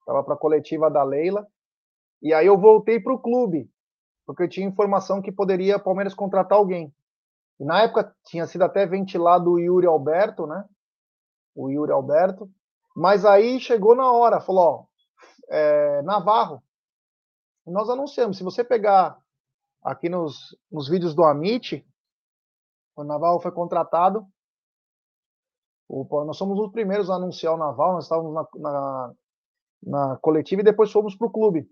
Tava 0.06 0.24
para 0.24 0.36
coletiva 0.36 0.92
da 0.92 1.04
Leila. 1.04 1.48
E 2.22 2.34
aí 2.34 2.46
eu 2.46 2.58
voltei 2.58 3.00
para 3.00 3.14
o 3.14 3.20
clube, 3.20 3.70
porque 4.26 4.44
eu 4.44 4.50
tinha 4.50 4.68
informação 4.68 5.22
que 5.22 5.32
poderia 5.32 5.80
Palmeiras 5.80 6.14
contratar 6.14 6.58
alguém. 6.58 6.94
E 7.60 7.66
na 7.66 7.84
época 7.84 8.16
tinha 8.26 8.48
sido 8.48 8.64
até 8.64 8.86
ventilado 8.86 9.52
o 9.52 9.60
Yuri 9.60 9.86
Alberto, 9.86 10.48
né? 10.48 10.68
O 11.56 11.70
Yuri 11.70 11.92
Alberto. 11.92 12.50
Mas 12.96 13.26
aí 13.26 13.60
chegou 13.60 13.96
na 13.96 14.12
hora, 14.12 14.42
falou, 14.42 14.64
ó, 14.64 14.86
é, 15.50 16.02
Navarro. 16.04 16.64
Nós 17.66 17.90
anunciamos, 17.90 18.38
se 18.38 18.44
você 18.44 18.64
pegar 18.64 19.18
aqui 19.82 20.10
nos, 20.10 20.58
nos 20.72 20.90
vídeos 20.90 21.16
do 21.16 21.24
Amit, 21.24 21.86
o 22.96 23.04
Naval 23.04 23.42
foi 23.42 23.52
contratado. 23.52 24.28
O, 25.88 26.06
nós 26.26 26.38
somos 26.38 26.60
os 26.60 26.72
primeiros 26.72 27.10
a 27.10 27.16
anunciar 27.16 27.54
o 27.54 27.58
Naval, 27.58 27.94
nós 27.94 28.06
estávamos 28.06 28.34
na, 28.34 28.48
na, 28.56 29.14
na 29.84 30.18
coletiva 30.18 30.62
e 30.62 30.66
depois 30.66 30.92
fomos 30.92 31.16
para 31.16 31.28
o 31.28 31.32
clube. 31.32 31.70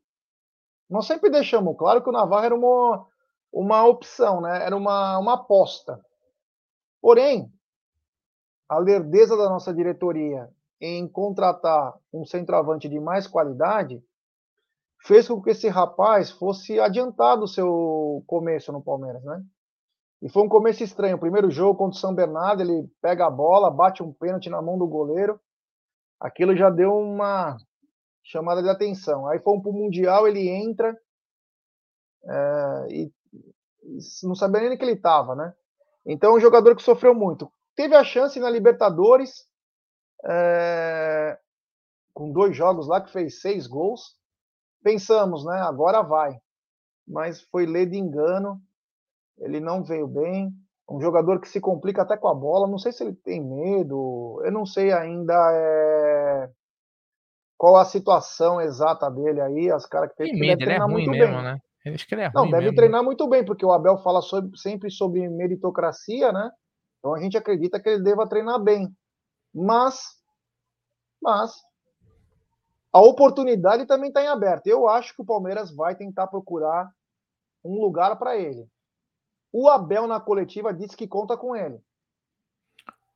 Nós 0.92 1.08
sempre 1.08 1.30
deixamos 1.30 1.78
claro 1.78 2.04
que 2.04 2.10
o 2.10 2.12
Navarro 2.12 2.46
era 2.46 2.54
uma, 2.54 3.08
uma 3.50 3.88
opção, 3.88 4.42
né? 4.42 4.66
era 4.66 4.76
uma, 4.76 5.18
uma 5.18 5.36
aposta. 5.36 5.98
Porém, 7.02 7.50
a 8.68 8.78
lerdeza 8.78 9.38
da 9.38 9.48
nossa 9.48 9.74
diretoria 9.74 10.50
em 10.82 11.08
contratar 11.08 11.98
um 12.14 12.26
centroavante 12.26 12.90
de 12.90 13.00
mais 13.00 13.26
qualidade 13.26 14.04
fez 15.06 15.30
com 15.30 15.42
que 15.42 15.52
esse 15.52 15.70
rapaz 15.70 16.30
fosse 16.30 16.78
adiantado 16.78 17.46
o 17.46 17.48
seu 17.48 18.22
começo 18.28 18.74
no 18.74 18.84
Palmeiras, 18.84 19.24
né? 19.24 19.42
E 20.22 20.30
foi 20.30 20.44
um 20.44 20.50
começo 20.50 20.84
estranho. 20.84 21.16
O 21.16 21.20
primeiro 21.20 21.50
jogo 21.50 21.78
contra 21.80 21.98
o 21.98 22.00
São 22.00 22.14
Bernardo, 22.14 22.62
ele 22.62 22.88
pega 23.02 23.26
a 23.26 23.32
bola, 23.32 23.72
bate 23.72 24.04
um 24.04 24.12
pênalti 24.12 24.50
na 24.50 24.62
mão 24.62 24.78
do 24.78 24.86
goleiro. 24.86 25.40
Aquilo 26.20 26.56
já 26.56 26.70
deu 26.70 26.94
uma 26.94 27.58
chamada 28.24 28.62
de 28.62 28.70
atenção. 28.70 29.28
Aí 29.28 29.40
fomos 29.40 29.64
para 29.64 29.72
o 29.72 29.74
Mundial, 29.74 30.28
ele 30.28 30.50
entra 30.50 30.98
é, 32.24 32.88
e, 32.90 33.12
e 33.84 34.00
não 34.24 34.36
sabia 34.36 34.62
nem 34.62 34.78
que 34.78 34.84
ele 34.84 34.94
estava, 34.94 35.36
né? 35.36 35.54
Então, 36.06 36.34
é 36.34 36.36
um 36.38 36.40
jogador 36.40 36.76
que 36.76 36.82
sofreu 36.82 37.14
muito. 37.14 37.52
Teve 37.76 37.96
a 37.96 38.04
chance 38.04 38.40
na 38.40 38.50
Libertadores, 38.50 39.48
é, 40.26 41.38
com 42.14 42.32
dois 42.32 42.56
jogos 42.56 42.88
lá, 42.88 43.02
que 43.02 43.12
fez 43.12 43.42
seis 43.42 43.68
gols 43.68 44.20
pensamos, 44.84 45.46
né? 45.46 45.60
Agora 45.62 46.02
vai. 46.02 46.38
Mas 47.08 47.42
foi 47.42 47.66
ler 47.66 47.88
de 47.88 47.98
engano. 47.98 48.62
Ele 49.40 49.60
não 49.60 49.84
veio 49.84 50.08
bem. 50.08 50.52
Um 50.90 51.00
jogador 51.00 51.40
que 51.40 51.48
se 51.48 51.62
complica 51.62 52.02
até 52.02 52.18
com 52.18 52.28
a 52.28 52.34
bola. 52.34 52.68
Não 52.68 52.78
sei 52.78 52.92
se 52.92 53.04
ele 53.04 53.16
tem 53.16 53.42
medo. 53.42 54.42
Eu 54.44 54.52
não 54.52 54.66
sei 54.66 54.92
ainda 54.92 55.34
é... 55.54 55.91
qual 57.62 57.76
a 57.76 57.86
situação 57.86 58.60
exata 58.60 59.08
dele 59.12 59.40
aí. 59.40 59.72
As 59.72 59.86
características. 59.86 60.40
Tem 60.40 60.50
medo, 60.50 60.64
ele 60.64 60.74
é 60.74 60.78
ruim 60.80 61.08
mesmo, 61.08 61.36
bem. 61.36 61.44
né? 61.44 61.62
Eu 61.86 61.94
acho 61.94 62.08
que 62.08 62.16
ele 62.16 62.24
é 62.24 62.32
não, 62.34 62.46
deve 62.46 62.64
mesmo. 62.64 62.76
treinar 62.76 63.04
muito 63.04 63.28
bem, 63.30 63.46
porque 63.46 63.64
o 63.64 63.72
Abel 63.72 64.00
fala 64.00 64.20
sobre, 64.24 64.58
sempre 64.58 64.90
sobre 64.90 65.30
meritocracia, 65.30 66.32
né? 66.32 66.50
Então 66.98 67.14
a 67.14 67.20
gente 67.22 67.38
acredita 67.38 67.80
que 67.80 67.88
ele 67.88 68.04
deva 68.04 68.28
treinar 68.28 68.60
bem. 68.60 68.92
Mas, 69.54 70.02
mas 71.22 71.54
a 72.92 73.00
oportunidade 73.00 73.86
também 73.86 74.08
está 74.08 74.24
em 74.24 74.28
aberto. 74.28 74.66
Eu 74.66 74.90
acho 74.90 75.16
que 75.16 75.22
o 75.22 75.26
Palmeiras 75.26 75.72
vai 75.72 75.96
tentar 75.96 76.26
procurar 76.26 76.90
um 77.64 77.80
lugar 77.80 78.18
para 78.18 78.36
ele. 78.36 78.68
O 79.54 79.70
Abel 79.70 80.08
na 80.08 80.20
coletiva 80.20 80.74
disse 80.74 80.98
que 80.98 81.08
conta 81.08 81.38
com 81.38 81.56
ele. 81.56 81.80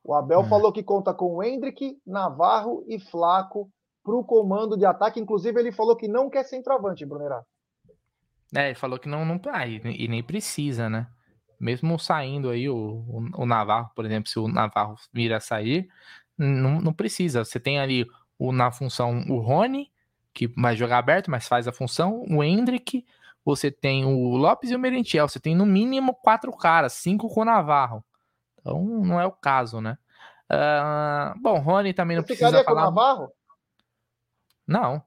O 0.04 0.14
Abel 0.14 0.42
hum. 0.42 0.48
falou 0.48 0.72
que 0.72 0.84
conta 0.84 1.12
com 1.12 1.34
o 1.34 1.42
Hendrick, 1.42 2.00
Navarro 2.06 2.84
e 2.86 3.00
Flaco 3.00 3.68
para 4.06 4.14
o 4.14 4.24
comando 4.24 4.76
de 4.76 4.86
ataque. 4.86 5.18
Inclusive, 5.18 5.58
ele 5.58 5.72
falou 5.72 5.96
que 5.96 6.06
não 6.06 6.30
quer 6.30 6.44
centroavante, 6.44 7.04
Brunerá. 7.04 7.42
É, 8.54 8.66
ele 8.66 8.76
falou 8.76 8.98
que 9.00 9.08
não, 9.08 9.24
não 9.24 9.40
ah, 9.50 9.66
e, 9.66 9.82
e 9.84 10.06
nem 10.06 10.22
precisa, 10.22 10.88
né? 10.88 11.08
Mesmo 11.58 11.98
saindo 11.98 12.48
aí 12.48 12.68
o, 12.68 12.76
o, 12.76 13.42
o, 13.42 13.46
Navarro, 13.46 13.90
por 13.96 14.06
exemplo, 14.06 14.30
se 14.30 14.38
o 14.38 14.46
Navarro 14.46 14.94
vir 15.12 15.32
a 15.32 15.40
sair, 15.40 15.88
não, 16.38 16.80
não 16.80 16.92
precisa. 16.92 17.44
Você 17.44 17.58
tem 17.58 17.80
ali 17.80 18.06
o, 18.38 18.52
na 18.52 18.70
função 18.70 19.24
o 19.28 19.40
Rony, 19.40 19.90
que 20.32 20.46
vai 20.46 20.76
jogar 20.76 20.98
aberto, 20.98 21.30
mas 21.30 21.48
faz 21.48 21.66
a 21.66 21.72
função, 21.72 22.24
o 22.30 22.44
Hendrick, 22.44 23.04
você 23.44 23.70
tem 23.70 24.04
o 24.04 24.36
Lopes 24.36 24.70
e 24.70 24.76
o 24.76 24.78
Merentiel, 24.78 25.28
você 25.28 25.40
tem 25.40 25.56
no 25.56 25.66
mínimo 25.66 26.14
quatro 26.14 26.52
caras, 26.52 26.92
cinco 26.92 27.28
com 27.28 27.40
o 27.40 27.44
Navarro. 27.44 28.04
Então 28.60 28.80
não 28.84 29.20
é 29.20 29.26
o 29.26 29.32
caso, 29.32 29.80
né? 29.80 29.98
Uh, 30.52 31.40
bom, 31.40 31.58
Rony 31.58 31.92
também 31.92 32.16
não 32.16 32.22
você 32.22 32.36
precisa 32.36 32.62
falar. 32.62 32.64
Com 32.64 32.72
o 32.72 32.84
Navarro? 32.84 33.32
Não, 34.66 35.02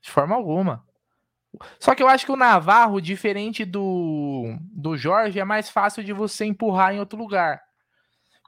de 0.00 0.10
forma 0.10 0.34
alguma. 0.34 0.84
Só 1.78 1.94
que 1.94 2.02
eu 2.02 2.08
acho 2.08 2.26
que 2.26 2.32
o 2.32 2.36
Navarro, 2.36 3.00
diferente 3.00 3.64
do, 3.64 4.56
do 4.72 4.96
Jorge, 4.96 5.38
é 5.38 5.44
mais 5.44 5.70
fácil 5.70 6.02
de 6.02 6.12
você 6.12 6.44
empurrar 6.44 6.94
em 6.94 6.98
outro 6.98 7.18
lugar. 7.18 7.62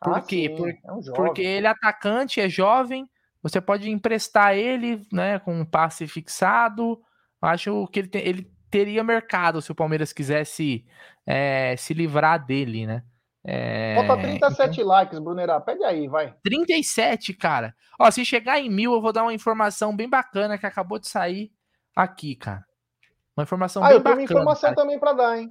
Por 0.00 0.16
ah, 0.16 0.20
quê? 0.20 0.48
Sim, 0.48 0.56
Por, 0.56 0.68
é 0.68 0.92
um 0.92 1.00
porque 1.14 1.42
ele 1.42 1.66
é 1.66 1.70
atacante, 1.70 2.40
é 2.40 2.48
jovem, 2.48 3.08
você 3.42 3.60
pode 3.60 3.90
emprestar 3.90 4.54
ele, 4.56 5.06
né, 5.12 5.38
com 5.38 5.58
um 5.58 5.64
passe 5.64 6.06
fixado. 6.06 7.00
Acho 7.40 7.86
que 7.88 8.00
ele, 8.00 8.08
te, 8.08 8.18
ele 8.18 8.50
teria 8.70 9.04
mercado 9.04 9.62
se 9.62 9.70
o 9.70 9.74
Palmeiras 9.74 10.12
quisesse 10.12 10.84
é, 11.24 11.76
se 11.76 11.94
livrar 11.94 12.44
dele, 12.44 12.86
né? 12.86 13.04
É, 13.48 13.94
Falta 13.94 14.20
37 14.20 14.72
então... 14.72 14.86
likes, 14.88 15.18
Brunerá. 15.20 15.60
Pede 15.60 15.84
aí, 15.84 16.08
vai. 16.08 16.34
37, 16.42 17.32
cara. 17.34 17.74
Ó, 17.98 18.10
se 18.10 18.24
chegar 18.24 18.58
em 18.58 18.68
mil, 18.68 18.92
eu 18.92 19.00
vou 19.00 19.12
dar 19.12 19.22
uma 19.22 19.32
informação 19.32 19.94
bem 19.94 20.08
bacana 20.08 20.58
que 20.58 20.66
acabou 20.66 20.98
de 20.98 21.06
sair 21.06 21.52
aqui, 21.94 22.34
cara. 22.34 22.64
Uma 23.36 23.44
informação 23.44 23.84
ah, 23.84 23.88
bem 23.88 23.98
bacana. 23.98 24.16
Ah, 24.16 24.22
eu 24.22 24.26
tenho 24.26 24.38
uma 24.38 24.42
informação 24.42 24.74
cara. 24.74 24.82
também 24.82 24.98
para 24.98 25.12
dar, 25.12 25.38
hein? 25.38 25.48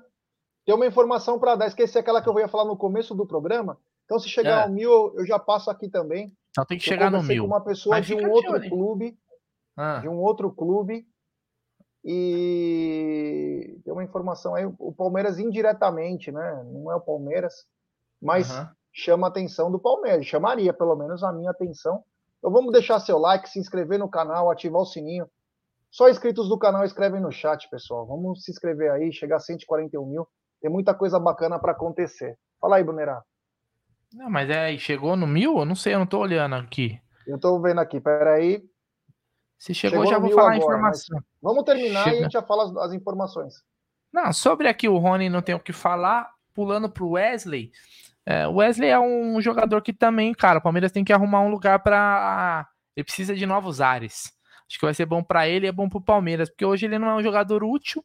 Tem 0.66 0.76
uma 0.76 0.86
informação 0.86 1.40
para 1.40 1.56
dar. 1.56 1.68
Esqueci 1.68 1.98
aquela 1.98 2.22
que 2.22 2.28
eu 2.28 2.38
ia 2.38 2.50
falar 2.50 2.66
no 2.66 2.76
começo 2.76 3.16
do 3.16 3.26
programa. 3.26 3.80
Então, 4.04 4.20
se 4.20 4.28
chegar 4.28 4.60
é. 4.60 4.64
ao 4.64 4.70
mil, 4.70 5.14
eu 5.16 5.26
já 5.26 5.40
passo 5.40 5.72
aqui 5.72 5.90
também. 5.90 6.36
Só 6.54 6.66
tem 6.66 6.78
que 6.78 6.84
eu 6.84 6.94
chegar 6.94 7.10
no 7.10 7.24
mil. 7.24 7.44
com 7.44 7.48
uma 7.48 7.64
pessoa 7.64 8.02
de 8.02 8.14
um 8.14 8.30
outro 8.30 8.60
clube, 8.70 9.18
ah. 9.78 10.00
de 10.00 10.10
um 10.10 10.18
outro 10.18 10.52
clube, 10.52 11.08
e 12.04 13.80
tem 13.84 13.92
uma 13.92 14.04
informação 14.04 14.54
aí, 14.54 14.66
o 14.66 14.94
Palmeiras 14.94 15.40
indiretamente, 15.40 16.32
né? 16.32 16.64
Não 16.68 16.92
é 16.92 16.96
o 16.96 17.02
Palmeiras, 17.02 17.66
mas 18.26 18.50
uhum. 18.52 18.68
chama 18.92 19.28
a 19.28 19.30
atenção 19.30 19.72
do 19.72 19.80
Palmeiras, 19.80 20.26
chamaria 20.26 20.74
pelo 20.74 20.96
menos 20.96 21.24
a 21.24 21.32
minha 21.32 21.52
atenção. 21.52 22.04
Então 22.40 22.52
vamos 22.52 22.72
deixar 22.72 23.00
seu 23.00 23.18
like, 23.18 23.50
se 23.50 23.60
inscrever 23.60 24.00
no 24.00 24.10
canal, 24.10 24.52
ativar 24.52 24.82
o 24.82 24.86
sininho. 24.86 25.28
Só 25.90 26.10
inscritos 26.10 26.50
do 26.50 26.58
canal 26.58 26.84
escrevem 26.84 27.22
no 27.22 27.32
chat, 27.32 27.70
pessoal. 27.70 28.06
Vamos 28.06 28.44
se 28.44 28.52
inscrever 28.52 28.92
aí, 28.92 29.14
chegar 29.14 29.38
a 29.38 29.40
141 29.40 30.06
mil. 30.06 30.28
Tem 30.62 30.70
muita 30.70 30.94
coisa 30.94 31.20
bacana 31.20 31.58
para 31.58 31.72
acontecer. 31.72 32.38
Fala 32.60 32.78
aí, 32.78 32.84
Brunerá. 32.84 33.24
Não, 34.14 34.30
mas 34.30 34.50
é, 34.50 34.78
chegou 34.78 35.16
no 35.16 35.28
mil? 35.28 35.58
Eu 35.58 35.66
não 35.66 35.76
sei, 35.76 35.94
eu 35.94 36.00
não 36.00 36.06
tô 36.06 36.20
olhando 36.20 36.56
aqui. 36.56 37.00
Eu 37.26 37.40
tô 37.40 37.60
vendo 37.60 37.80
aqui, 37.80 38.00
peraí. 38.00 38.64
Se 39.58 39.74
chegou, 39.74 40.06
chegou 40.06 40.14
já 40.14 40.20
vou 40.20 40.32
falar 40.32 40.52
a 40.52 40.58
informação. 40.58 41.20
Vamos 41.42 41.64
terminar 41.64 42.04
Chega. 42.04 42.16
e 42.16 42.20
a 42.20 42.24
gente 42.24 42.34
já 42.34 42.42
fala 42.42 42.66
as, 42.66 42.78
as, 42.78 42.94
informações. 42.94 43.64
Não, 44.12 44.32
sobre 44.32 44.68
aqui 44.68 44.88
o 44.88 44.98
Rony 44.98 45.30
não 45.30 45.42
tem 45.42 45.56
o 45.56 45.60
que 45.60 45.74
falar. 45.74 46.30
Pulando 46.54 46.90
pro 46.90 47.12
Wesley. 47.12 47.72
É, 48.26 48.48
o 48.48 48.56
Wesley 48.56 48.90
é 48.90 49.00
um 49.00 49.40
jogador 49.40 49.82
que 49.82 49.94
também, 49.94 50.34
cara, 50.34 50.60
o 50.60 50.62
Palmeiras 50.62 50.92
tem 50.92 51.04
que 51.04 51.14
arrumar 51.14 51.42
um 51.42 51.50
lugar 51.50 51.80
para. 51.80 52.68
Ele 52.96 53.04
precisa 53.04 53.36
de 53.36 53.46
novos 53.46 53.82
ares. 53.82 54.34
Acho 54.68 54.80
que 54.80 54.86
vai 54.86 54.94
ser 54.94 55.06
bom 55.06 55.24
para 55.24 55.48
ele 55.48 55.68
e 55.68 55.70
é 55.70 55.72
bom 55.72 55.88
pro 55.88 56.02
Palmeiras, 56.02 56.50
porque 56.50 56.66
hoje 56.66 56.86
ele 56.86 56.98
não 56.98 57.10
é 57.10 57.16
um 57.16 57.22
jogador 57.22 57.64
útil. 57.64 58.04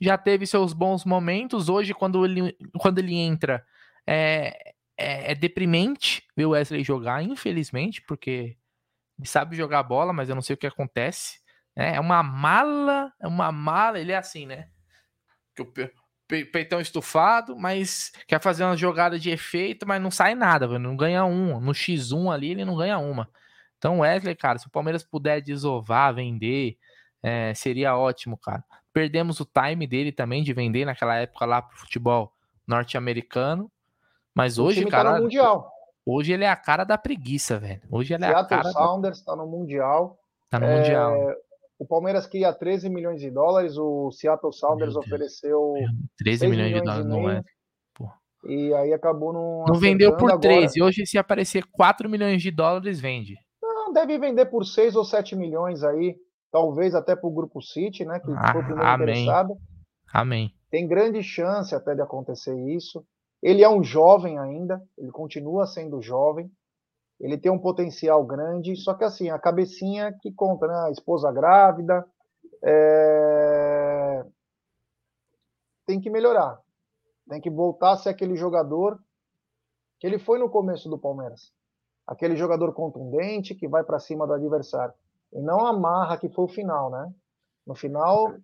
Já 0.00 0.18
teve 0.18 0.46
seus 0.46 0.72
bons 0.72 1.04
momentos. 1.04 1.68
Hoje, 1.68 1.94
quando 1.94 2.24
ele, 2.24 2.56
quando 2.78 2.98
ele 2.98 3.14
entra, 3.14 3.64
é, 4.04 4.74
é, 4.98 5.32
é 5.32 5.34
deprimente 5.34 6.26
ver 6.36 6.46
o 6.46 6.50
Wesley 6.50 6.82
jogar, 6.82 7.22
infelizmente, 7.22 8.02
porque 8.02 8.56
ele 9.18 9.28
sabe 9.28 9.54
jogar 9.54 9.84
bola, 9.84 10.12
mas 10.12 10.28
eu 10.28 10.34
não 10.34 10.42
sei 10.42 10.54
o 10.54 10.56
que 10.56 10.66
acontece. 10.66 11.40
Né? 11.76 11.94
É 11.94 12.00
uma 12.00 12.22
mala, 12.22 13.12
é 13.20 13.28
uma 13.28 13.52
mala. 13.52 14.00
Ele 14.00 14.10
é 14.10 14.16
assim, 14.16 14.46
né? 14.46 14.68
Que 15.54 15.62
o 15.62 15.72
peitão 16.52 16.80
estufado, 16.80 17.56
mas 17.56 18.12
quer 18.26 18.40
fazer 18.40 18.64
uma 18.64 18.76
jogada 18.76 19.18
de 19.18 19.30
efeito, 19.30 19.86
mas 19.86 20.00
não 20.00 20.10
sai 20.10 20.34
nada, 20.34 20.78
não 20.78 20.96
ganha 20.96 21.24
um. 21.24 21.60
No 21.60 21.72
X1 21.72 22.32
ali, 22.32 22.50
ele 22.52 22.64
não 22.64 22.76
ganha 22.76 22.98
uma. 22.98 23.28
Então, 23.78 24.00
Wesley, 24.00 24.36
cara, 24.36 24.58
se 24.58 24.66
o 24.66 24.70
Palmeiras 24.70 25.02
puder 25.02 25.40
desovar, 25.40 26.14
vender, 26.14 26.76
é, 27.22 27.52
seria 27.54 27.96
ótimo, 27.96 28.36
cara. 28.36 28.62
Perdemos 28.92 29.40
o 29.40 29.46
time 29.46 29.86
dele 29.86 30.12
também 30.12 30.42
de 30.42 30.52
vender 30.52 30.84
naquela 30.84 31.16
época 31.16 31.46
lá 31.46 31.62
pro 31.62 31.78
futebol 31.78 32.32
norte-americano. 32.66 33.70
Mas 34.34 34.58
hoje, 34.58 34.84
cara. 34.86 35.12
Tá 35.12 35.16
no 35.16 35.22
mundial. 35.24 35.72
Hoje 36.04 36.32
ele 36.32 36.44
é 36.44 36.48
a 36.48 36.56
cara 36.56 36.84
da 36.84 36.98
preguiça, 36.98 37.58
velho. 37.58 37.82
Hoje 37.90 38.14
ele 38.14 38.24
é 38.24 38.28
Seattle 38.28 38.44
a 38.44 38.62
cara. 38.62 38.68
O 38.68 38.72
Sounders 38.72 39.20
da... 39.20 39.32
tá 39.32 39.36
no 39.36 39.46
Mundial. 39.46 40.18
Tá 40.48 40.58
no 40.58 40.66
é... 40.66 40.76
Mundial. 40.76 41.34
O 41.80 41.86
Palmeiras 41.86 42.26
queria 42.26 42.52
13 42.52 42.90
milhões 42.90 43.18
de 43.22 43.30
dólares, 43.30 43.78
o 43.78 44.10
Seattle 44.10 44.52
Sounders 44.52 44.96
ofereceu 44.96 45.72
13 46.18 46.46
milhões, 46.46 46.66
milhões, 46.66 46.82
de 46.82 46.86
dólares, 46.86 47.06
não 47.06 47.30
é? 47.30 47.42
E 48.44 48.74
aí 48.74 48.92
acabou 48.92 49.32
não. 49.32 49.64
Não 49.66 49.80
vendeu 49.80 50.14
por 50.14 50.38
13. 50.38 50.78
Agora. 50.78 50.88
Hoje, 50.90 51.06
se 51.06 51.16
aparecer 51.16 51.64
4 51.72 52.06
milhões 52.08 52.42
de 52.42 52.50
dólares, 52.50 53.00
vende. 53.00 53.34
Não, 53.62 53.94
deve 53.94 54.18
vender 54.18 54.44
por 54.46 54.66
6 54.66 54.94
ou 54.94 55.04
7 55.06 55.34
milhões 55.34 55.82
aí. 55.82 56.16
Talvez 56.52 56.94
até 56.94 57.16
para 57.16 57.28
o 57.28 57.32
Grupo 57.32 57.62
City, 57.62 58.04
né? 58.04 58.20
Que 58.20 58.30
ah, 58.30 58.52
foi 58.52 58.60
o 58.60 58.64
primeiro 58.64 58.90
amém. 58.90 59.08
interessado. 59.08 59.56
Amém. 60.12 60.54
Tem 60.70 60.86
grande 60.86 61.22
chance 61.22 61.74
até 61.74 61.94
de 61.94 62.02
acontecer 62.02 62.54
isso. 62.76 63.02
Ele 63.42 63.62
é 63.62 63.68
um 63.70 63.82
jovem 63.82 64.38
ainda, 64.38 64.82
ele 64.98 65.10
continua 65.10 65.66
sendo 65.66 66.02
jovem. 66.02 66.50
Ele 67.20 67.36
tem 67.36 67.52
um 67.52 67.58
potencial 67.58 68.24
grande, 68.24 68.74
só 68.76 68.94
que 68.94 69.04
assim, 69.04 69.28
a 69.28 69.38
cabecinha 69.38 70.16
que 70.22 70.32
conta, 70.32 70.66
né? 70.66 70.74
A 70.86 70.90
esposa 70.90 71.30
grávida. 71.30 72.04
É... 72.64 74.24
Tem 75.86 76.00
que 76.00 76.08
melhorar. 76.08 76.58
Tem 77.28 77.40
que 77.40 77.50
voltar 77.50 77.92
a 77.92 77.96
ser 77.96 78.08
aquele 78.08 78.36
jogador 78.36 78.98
que 79.98 80.06
ele 80.06 80.18
foi 80.18 80.38
no 80.38 80.48
começo 80.48 80.88
do 80.88 80.98
Palmeiras. 80.98 81.52
Aquele 82.06 82.36
jogador 82.36 82.72
contundente 82.72 83.54
que 83.54 83.68
vai 83.68 83.84
para 83.84 84.00
cima 84.00 84.26
do 84.26 84.32
adversário. 84.32 84.94
E 85.30 85.40
não 85.40 85.66
amarra 85.66 86.16
que 86.16 86.30
foi 86.30 86.46
o 86.46 86.48
final, 86.48 86.90
né? 86.90 87.12
No 87.66 87.74
final, 87.74 88.34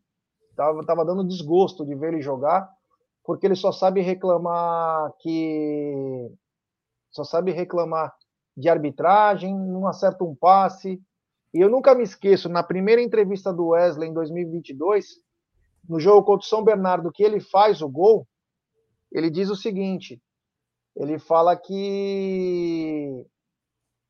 tava, 0.54 0.84
tava 0.84 1.04
dando 1.04 1.26
desgosto 1.26 1.84
de 1.84 1.94
ver 1.94 2.12
ele 2.12 2.20
jogar, 2.20 2.70
porque 3.24 3.46
ele 3.46 3.56
só 3.56 3.72
sabe 3.72 4.02
reclamar 4.02 5.12
que. 5.18 6.30
Só 7.10 7.24
sabe 7.24 7.50
reclamar 7.52 8.14
de 8.56 8.68
arbitragem, 8.68 9.54
não 9.54 9.86
acerta 9.86 10.24
um 10.24 10.34
passe. 10.34 11.00
E 11.52 11.60
eu 11.60 11.68
nunca 11.68 11.94
me 11.94 12.02
esqueço, 12.02 12.48
na 12.48 12.62
primeira 12.62 13.02
entrevista 13.02 13.52
do 13.52 13.68
Wesley 13.68 14.08
em 14.08 14.14
2022, 14.14 15.20
no 15.88 16.00
jogo 16.00 16.24
contra 16.24 16.44
o 16.44 16.48
São 16.48 16.64
Bernardo, 16.64 17.12
que 17.12 17.22
ele 17.22 17.40
faz 17.40 17.82
o 17.82 17.88
gol, 17.88 18.26
ele 19.12 19.30
diz 19.30 19.50
o 19.50 19.56
seguinte: 19.56 20.20
ele 20.96 21.18
fala 21.18 21.56
que 21.56 23.24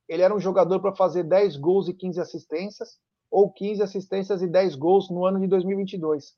ele 0.09 0.23
era 0.23 0.35
um 0.35 0.41
jogador 0.41 0.81
para 0.81 0.95
fazer 0.95 1.25
10 1.25 1.57
gols 1.57 1.89
e 1.89 1.95
15 1.95 2.21
assistências, 2.21 2.99
ou 3.31 3.53
15 3.53 3.83
assistências 3.83 4.41
e 4.41 4.47
10 4.47 4.77
gols 4.77 5.11
no 5.11 5.27
ano 5.27 5.41
de 5.41 5.49
2022. 5.49 6.35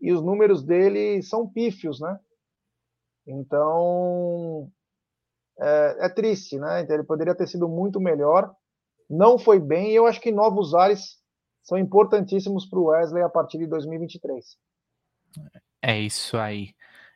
E 0.00 0.12
os 0.12 0.22
números 0.22 0.62
dele 0.62 1.20
são 1.22 1.48
pífios, 1.48 2.00
né? 2.00 2.18
Então, 3.26 4.70
é, 5.60 6.06
é 6.06 6.08
triste, 6.08 6.58
né? 6.58 6.80
Então, 6.80 6.94
ele 6.94 7.04
poderia 7.04 7.34
ter 7.34 7.46
sido 7.46 7.68
muito 7.68 8.00
melhor. 8.00 8.54
Não 9.08 9.38
foi 9.38 9.58
bem, 9.58 9.90
e 9.90 9.94
eu 9.94 10.06
acho 10.06 10.20
que 10.20 10.32
novos 10.32 10.74
ares 10.74 11.18
são 11.62 11.78
importantíssimos 11.78 12.66
para 12.66 12.78
o 12.78 12.86
Wesley 12.86 13.22
a 13.22 13.28
partir 13.28 13.58
de 13.58 13.66
2023. 13.66 14.56
É 15.80 15.98
isso 15.98 16.36
aí. 16.36 16.74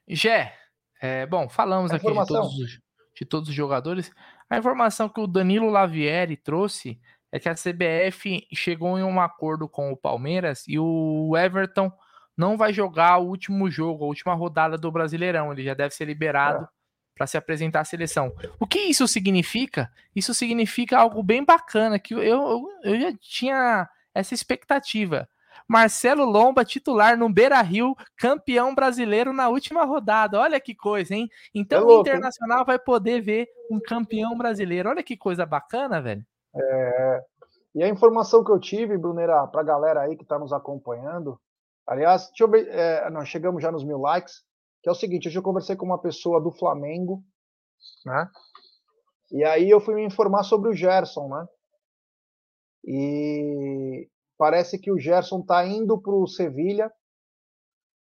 Gé, 0.08 0.54
é, 1.00 1.26
bom, 1.26 1.48
falamos 1.48 1.90
aqui 1.90 2.06
de 2.06 2.26
todos, 2.26 2.58
os, 2.58 2.80
de 3.14 3.24
todos 3.24 3.48
os 3.48 3.54
jogadores. 3.54 4.10
A 4.48 4.58
informação 4.58 5.08
que 5.08 5.20
o 5.20 5.26
Danilo 5.26 5.68
Lavieri 5.68 6.36
trouxe 6.36 7.00
é 7.32 7.38
que 7.38 7.48
a 7.48 7.54
CBF 7.54 8.46
chegou 8.54 8.98
em 8.98 9.02
um 9.02 9.20
acordo 9.20 9.68
com 9.68 9.90
o 9.90 9.96
Palmeiras 9.96 10.64
e 10.68 10.78
o 10.78 11.36
Everton 11.36 11.90
não 12.36 12.56
vai 12.56 12.72
jogar 12.72 13.18
o 13.18 13.26
último 13.26 13.70
jogo, 13.70 14.04
a 14.04 14.08
última 14.08 14.34
rodada 14.34 14.78
do 14.78 14.92
Brasileirão. 14.92 15.52
Ele 15.52 15.64
já 15.64 15.74
deve 15.74 15.94
ser 15.94 16.04
liberado 16.04 16.64
é. 16.64 16.68
Para 17.16 17.26
se 17.26 17.36
apresentar 17.36 17.80
à 17.80 17.84
seleção. 17.84 18.32
O 18.60 18.66
que 18.66 18.78
isso 18.78 19.08
significa? 19.08 19.90
Isso 20.14 20.34
significa 20.34 20.98
algo 20.98 21.22
bem 21.22 21.42
bacana, 21.42 21.98
que 21.98 22.14
eu, 22.14 22.22
eu, 22.22 22.68
eu 22.84 23.00
já 23.00 23.12
tinha 23.18 23.88
essa 24.14 24.34
expectativa. 24.34 25.28
Marcelo 25.66 26.24
Lomba, 26.24 26.64
titular 26.64 27.16
no 27.16 27.28
Beira 27.28 27.60
Rio, 27.62 27.96
campeão 28.16 28.74
brasileiro 28.74 29.32
na 29.32 29.48
última 29.48 29.84
rodada. 29.84 30.38
Olha 30.38 30.60
que 30.60 30.74
coisa, 30.74 31.14
hein? 31.14 31.28
Então 31.54 31.78
é 31.78 31.82
louco, 31.82 31.96
o 31.96 32.00
Internacional 32.02 32.60
hein? 32.60 32.64
vai 32.66 32.78
poder 32.78 33.20
ver 33.20 33.48
um 33.70 33.80
campeão 33.80 34.36
brasileiro. 34.36 34.90
Olha 34.90 35.02
que 35.02 35.16
coisa 35.16 35.44
bacana, 35.44 36.00
velho. 36.00 36.24
É, 36.54 37.24
e 37.74 37.82
a 37.82 37.88
informação 37.88 38.44
que 38.44 38.50
eu 38.50 38.60
tive, 38.60 38.96
Brunera, 38.96 39.46
para 39.46 39.62
a 39.62 39.64
galera 39.64 40.02
aí 40.02 40.16
que 40.16 40.22
está 40.22 40.38
nos 40.38 40.52
acompanhando, 40.52 41.40
aliás, 41.86 42.30
eu, 42.38 42.54
é, 42.54 43.10
nós 43.10 43.28
chegamos 43.28 43.62
já 43.62 43.72
nos 43.72 43.84
mil 43.84 43.98
likes, 43.98 44.42
que 44.86 44.88
é 44.88 44.92
o 44.92 44.94
seguinte, 44.94 45.26
hoje 45.26 45.36
eu 45.36 45.42
conversei 45.42 45.74
com 45.74 45.84
uma 45.84 46.00
pessoa 46.00 46.40
do 46.40 46.52
Flamengo, 46.52 47.20
né? 48.04 48.30
E 49.32 49.42
aí 49.42 49.68
eu 49.68 49.80
fui 49.80 49.96
me 49.96 50.04
informar 50.04 50.44
sobre 50.44 50.70
o 50.70 50.72
Gerson, 50.72 51.26
né? 51.26 51.44
E 52.84 54.08
parece 54.38 54.78
que 54.78 54.92
o 54.92 54.96
Gerson 54.96 55.40
está 55.40 55.66
indo 55.66 56.00
para 56.00 56.12
o 56.12 56.28
Sevilha 56.28 56.88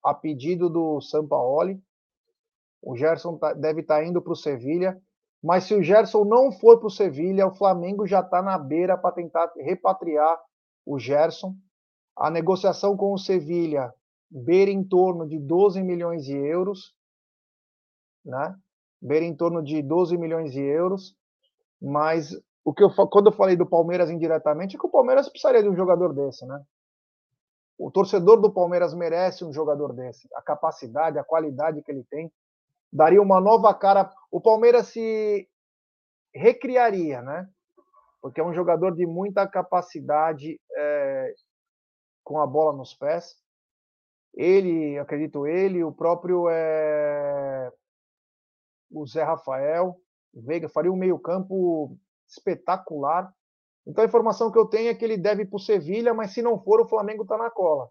a 0.04 0.14
pedido 0.14 0.70
do 0.70 1.00
Sampaoli. 1.00 1.82
O 2.80 2.96
Gerson 2.96 3.36
tá, 3.38 3.54
deve 3.54 3.80
estar 3.80 3.96
tá 3.96 4.04
indo 4.04 4.22
para 4.22 4.32
o 4.32 4.36
Sevilha. 4.36 5.02
Mas 5.42 5.64
se 5.64 5.74
o 5.74 5.82
Gerson 5.82 6.24
não 6.24 6.52
for 6.52 6.78
para 6.78 6.86
o 6.86 6.90
Sevilha, 6.90 7.48
o 7.48 7.56
Flamengo 7.56 8.06
já 8.06 8.20
está 8.20 8.40
na 8.40 8.56
beira 8.56 8.96
para 8.96 9.16
tentar 9.16 9.52
repatriar 9.56 10.40
o 10.86 10.96
Gerson. 10.96 11.56
A 12.16 12.30
negociação 12.30 12.96
com 12.96 13.12
o 13.12 13.18
Sevilha 13.18 13.92
beira 14.30 14.70
em 14.70 14.84
torno 14.84 15.26
de 15.26 15.38
12 15.38 15.82
milhões 15.82 16.24
de 16.24 16.36
euros, 16.36 16.94
né? 18.24 18.54
Beira 19.00 19.24
em 19.24 19.34
torno 19.34 19.62
de 19.62 19.82
12 19.82 20.16
milhões 20.18 20.52
de 20.52 20.60
euros, 20.60 21.16
mas 21.80 22.32
o 22.64 22.74
que 22.74 22.82
eu 22.82 22.90
quando 23.08 23.30
eu 23.30 23.32
falei 23.32 23.56
do 23.56 23.66
Palmeiras 23.66 24.10
indiretamente 24.10 24.76
é 24.76 24.78
que 24.78 24.86
o 24.86 24.90
Palmeiras 24.90 25.28
precisaria 25.28 25.62
de 25.62 25.68
um 25.68 25.76
jogador 25.76 26.12
desse, 26.12 26.44
né? 26.46 26.62
O 27.78 27.90
torcedor 27.92 28.40
do 28.40 28.52
Palmeiras 28.52 28.92
merece 28.92 29.44
um 29.44 29.52
jogador 29.52 29.92
desse, 29.92 30.28
a 30.34 30.42
capacidade, 30.42 31.18
a 31.18 31.24
qualidade 31.24 31.80
que 31.80 31.92
ele 31.92 32.04
tem 32.10 32.30
daria 32.92 33.22
uma 33.22 33.40
nova 33.40 33.72
cara. 33.72 34.12
O 34.30 34.40
Palmeiras 34.40 34.88
se 34.88 35.48
recriaria, 36.34 37.22
né? 37.22 37.48
Porque 38.20 38.40
é 38.40 38.44
um 38.44 38.52
jogador 38.52 38.94
de 38.96 39.06
muita 39.06 39.46
capacidade 39.46 40.60
é, 40.76 41.34
com 42.24 42.40
a 42.40 42.46
bola 42.46 42.76
nos 42.76 42.94
pés. 42.94 43.36
Ele, 44.34 44.98
acredito 44.98 45.46
ele, 45.46 45.82
o 45.82 45.92
próprio 45.92 46.48
é, 46.48 47.72
o 48.90 49.06
Zé 49.06 49.22
Rafael, 49.22 49.96
Veiga 50.32 50.68
faria 50.68 50.92
um 50.92 50.96
meio-campo 50.96 51.96
espetacular. 52.28 53.32
Então 53.86 54.04
a 54.04 54.06
informação 54.06 54.52
que 54.52 54.58
eu 54.58 54.66
tenho 54.66 54.90
é 54.90 54.94
que 54.94 55.04
ele 55.04 55.16
deve 55.16 55.42
ir 55.42 55.46
para 55.46 55.56
o 55.56 55.60
Sevilha, 55.60 56.12
mas 56.12 56.32
se 56.32 56.42
não 56.42 56.62
for, 56.62 56.80
o 56.80 56.88
Flamengo 56.88 57.22
está 57.22 57.36
na 57.36 57.50
cola. 57.50 57.88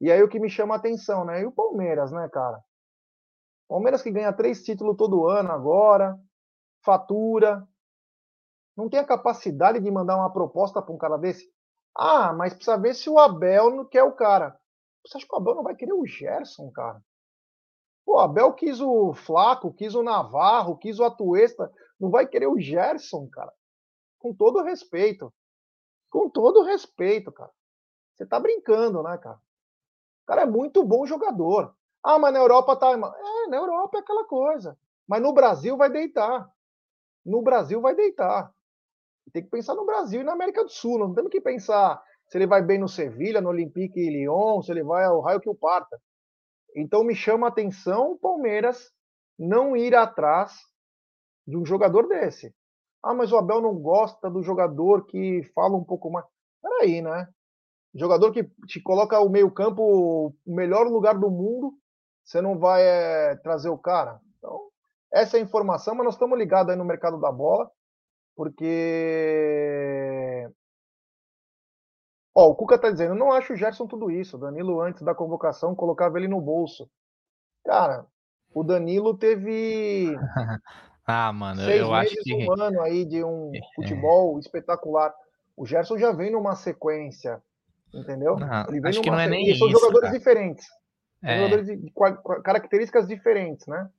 E 0.00 0.10
aí 0.10 0.22
o 0.22 0.28
que 0.28 0.40
me 0.40 0.50
chama 0.50 0.74
a 0.74 0.78
atenção, 0.78 1.24
né? 1.24 1.42
E 1.42 1.46
o 1.46 1.52
Palmeiras, 1.52 2.10
né, 2.10 2.28
cara? 2.28 2.60
Palmeiras 3.68 4.02
que 4.02 4.10
ganha 4.10 4.32
três 4.32 4.64
títulos 4.64 4.96
todo 4.96 5.28
ano 5.28 5.52
agora, 5.52 6.18
fatura, 6.84 7.66
não 8.76 8.88
tem 8.88 8.98
a 8.98 9.06
capacidade 9.06 9.78
de 9.78 9.90
mandar 9.90 10.16
uma 10.16 10.32
proposta 10.32 10.82
para 10.82 10.92
um 10.92 10.98
cara 10.98 11.16
desse. 11.16 11.48
Ah, 11.96 12.32
mas 12.32 12.54
precisa 12.54 12.76
ver 12.76 12.94
se 12.94 13.08
o 13.08 13.18
Abel 13.18 13.70
não 13.70 13.84
quer 13.84 14.02
o 14.02 14.12
cara. 14.12 14.58
Você 15.04 15.16
acha 15.16 15.26
que 15.26 15.34
o 15.34 15.38
Abel 15.38 15.54
não 15.54 15.62
vai 15.62 15.74
querer 15.74 15.92
o 15.92 16.06
Gerson, 16.06 16.70
cara? 16.70 17.02
Pô, 18.04 18.18
Abel 18.18 18.52
quis 18.54 18.80
o 18.80 19.12
Flaco, 19.12 19.72
quis 19.72 19.94
o 19.94 20.02
Navarro, 20.02 20.76
quis 20.76 20.98
o 20.98 21.04
Atuesta, 21.04 21.72
não 21.98 22.10
vai 22.10 22.26
querer 22.26 22.46
o 22.46 22.58
Gerson, 22.58 23.28
cara. 23.28 23.52
Com 24.18 24.34
todo 24.34 24.62
respeito. 24.62 25.32
Com 26.10 26.28
todo 26.28 26.62
respeito, 26.62 27.30
cara. 27.30 27.50
Você 28.14 28.26
tá 28.26 28.38
brincando, 28.40 29.02
né, 29.02 29.16
cara? 29.18 29.36
O 29.36 30.26
cara 30.26 30.42
é 30.42 30.46
muito 30.46 30.84
bom 30.84 31.06
jogador. 31.06 31.74
Ah, 32.02 32.18
mas 32.18 32.32
na 32.32 32.38
Europa 32.38 32.76
tá. 32.76 32.90
É, 32.92 33.46
na 33.48 33.56
Europa 33.56 33.98
é 33.98 34.00
aquela 34.00 34.24
coisa. 34.24 34.78
Mas 35.06 35.22
no 35.22 35.32
Brasil 35.32 35.76
vai 35.76 35.90
deitar. 35.90 36.50
No 37.24 37.42
Brasil 37.42 37.80
vai 37.80 37.94
deitar. 37.94 38.52
Tem 39.32 39.42
que 39.42 39.50
pensar 39.50 39.74
no 39.74 39.86
Brasil 39.86 40.20
e 40.20 40.24
na 40.24 40.32
América 40.32 40.64
do 40.64 40.70
Sul. 40.70 40.98
Não 40.98 41.14
temos 41.14 41.30
que 41.30 41.40
pensar 41.40 42.02
se 42.30 42.38
ele 42.38 42.46
vai 42.46 42.62
bem 42.62 42.78
no 42.78 42.88
Sevilha, 42.88 43.40
no 43.40 43.48
Olympique 43.48 43.98
Lyon, 43.98 44.62
se 44.62 44.70
ele 44.70 44.84
vai 44.84 45.04
ao 45.04 45.20
raio 45.20 45.40
que 45.40 45.48
o 45.48 45.54
parta. 45.54 46.00
Então 46.76 47.02
me 47.02 47.14
chama 47.14 47.48
a 47.48 47.50
atenção 47.50 48.12
o 48.12 48.18
Palmeiras 48.18 48.92
não 49.36 49.76
ir 49.76 49.94
atrás 49.94 50.54
de 51.46 51.56
um 51.56 51.66
jogador 51.66 52.06
desse. 52.06 52.54
Ah, 53.02 53.14
mas 53.14 53.32
o 53.32 53.36
Abel 53.36 53.60
não 53.60 53.74
gosta 53.74 54.30
do 54.30 54.42
jogador 54.42 55.06
que 55.06 55.42
fala 55.54 55.76
um 55.76 55.82
pouco 55.84 56.10
mais. 56.10 56.26
Peraí, 56.62 57.02
né? 57.02 57.26
Jogador 57.94 58.30
que 58.30 58.44
te 58.68 58.80
coloca 58.80 59.18
o 59.18 59.28
meio-campo, 59.28 59.82
o 59.82 60.54
melhor 60.54 60.86
lugar 60.86 61.18
do 61.18 61.30
mundo, 61.30 61.74
você 62.24 62.40
não 62.40 62.58
vai 62.58 62.82
é, 62.82 63.34
trazer 63.36 63.70
o 63.70 63.78
cara. 63.78 64.20
Então, 64.38 64.68
essa 65.12 65.36
é 65.36 65.40
a 65.40 65.42
informação, 65.42 65.94
mas 65.96 66.04
nós 66.04 66.14
estamos 66.14 66.38
ligados 66.38 66.70
aí 66.70 66.76
no 66.76 66.84
mercado 66.84 67.18
da 67.18 67.32
bola, 67.32 67.68
porque. 68.36 68.68
Ó, 72.34 72.48
o 72.48 72.54
Cuca 72.54 72.78
tá 72.78 72.90
dizendo, 72.90 73.14
não 73.14 73.32
acho 73.32 73.52
o 73.52 73.56
Gerson 73.56 73.86
tudo 73.86 74.10
isso. 74.10 74.38
Danilo, 74.38 74.80
antes 74.80 75.02
da 75.02 75.14
convocação, 75.14 75.74
colocava 75.74 76.18
ele 76.18 76.28
no 76.28 76.40
bolso. 76.40 76.88
Cara, 77.64 78.06
o 78.54 78.62
Danilo 78.62 79.16
teve. 79.16 80.14
ah, 81.06 81.32
mano, 81.32 81.60
seis 81.62 81.80
eu 81.80 81.90
meses, 81.90 82.12
acho 82.12 82.22
que. 82.22 82.34
um 82.34 82.52
ano 82.52 82.82
aí 82.82 83.04
de 83.04 83.24
um 83.24 83.50
é. 83.54 83.60
futebol 83.74 84.38
espetacular. 84.38 85.12
O 85.56 85.66
Gerson 85.66 85.98
já 85.98 86.12
vem 86.12 86.30
numa 86.30 86.54
sequência, 86.54 87.42
entendeu? 87.92 88.36
Não, 88.36 88.66
ele 88.68 88.80
vem 88.80 88.90
acho 88.90 88.98
numa 88.98 89.04
que 89.04 89.10
não 89.10 89.20
é 89.20 89.28
nem 89.28 89.50
isso, 89.50 89.58
são 89.58 89.70
jogadores 89.70 90.08
cara. 90.08 90.18
diferentes. 90.18 90.66
É. 91.22 91.36
Jogadores 91.36 91.66
de 91.66 91.92
características 92.42 93.06
diferentes, 93.06 93.66
né? 93.66 93.90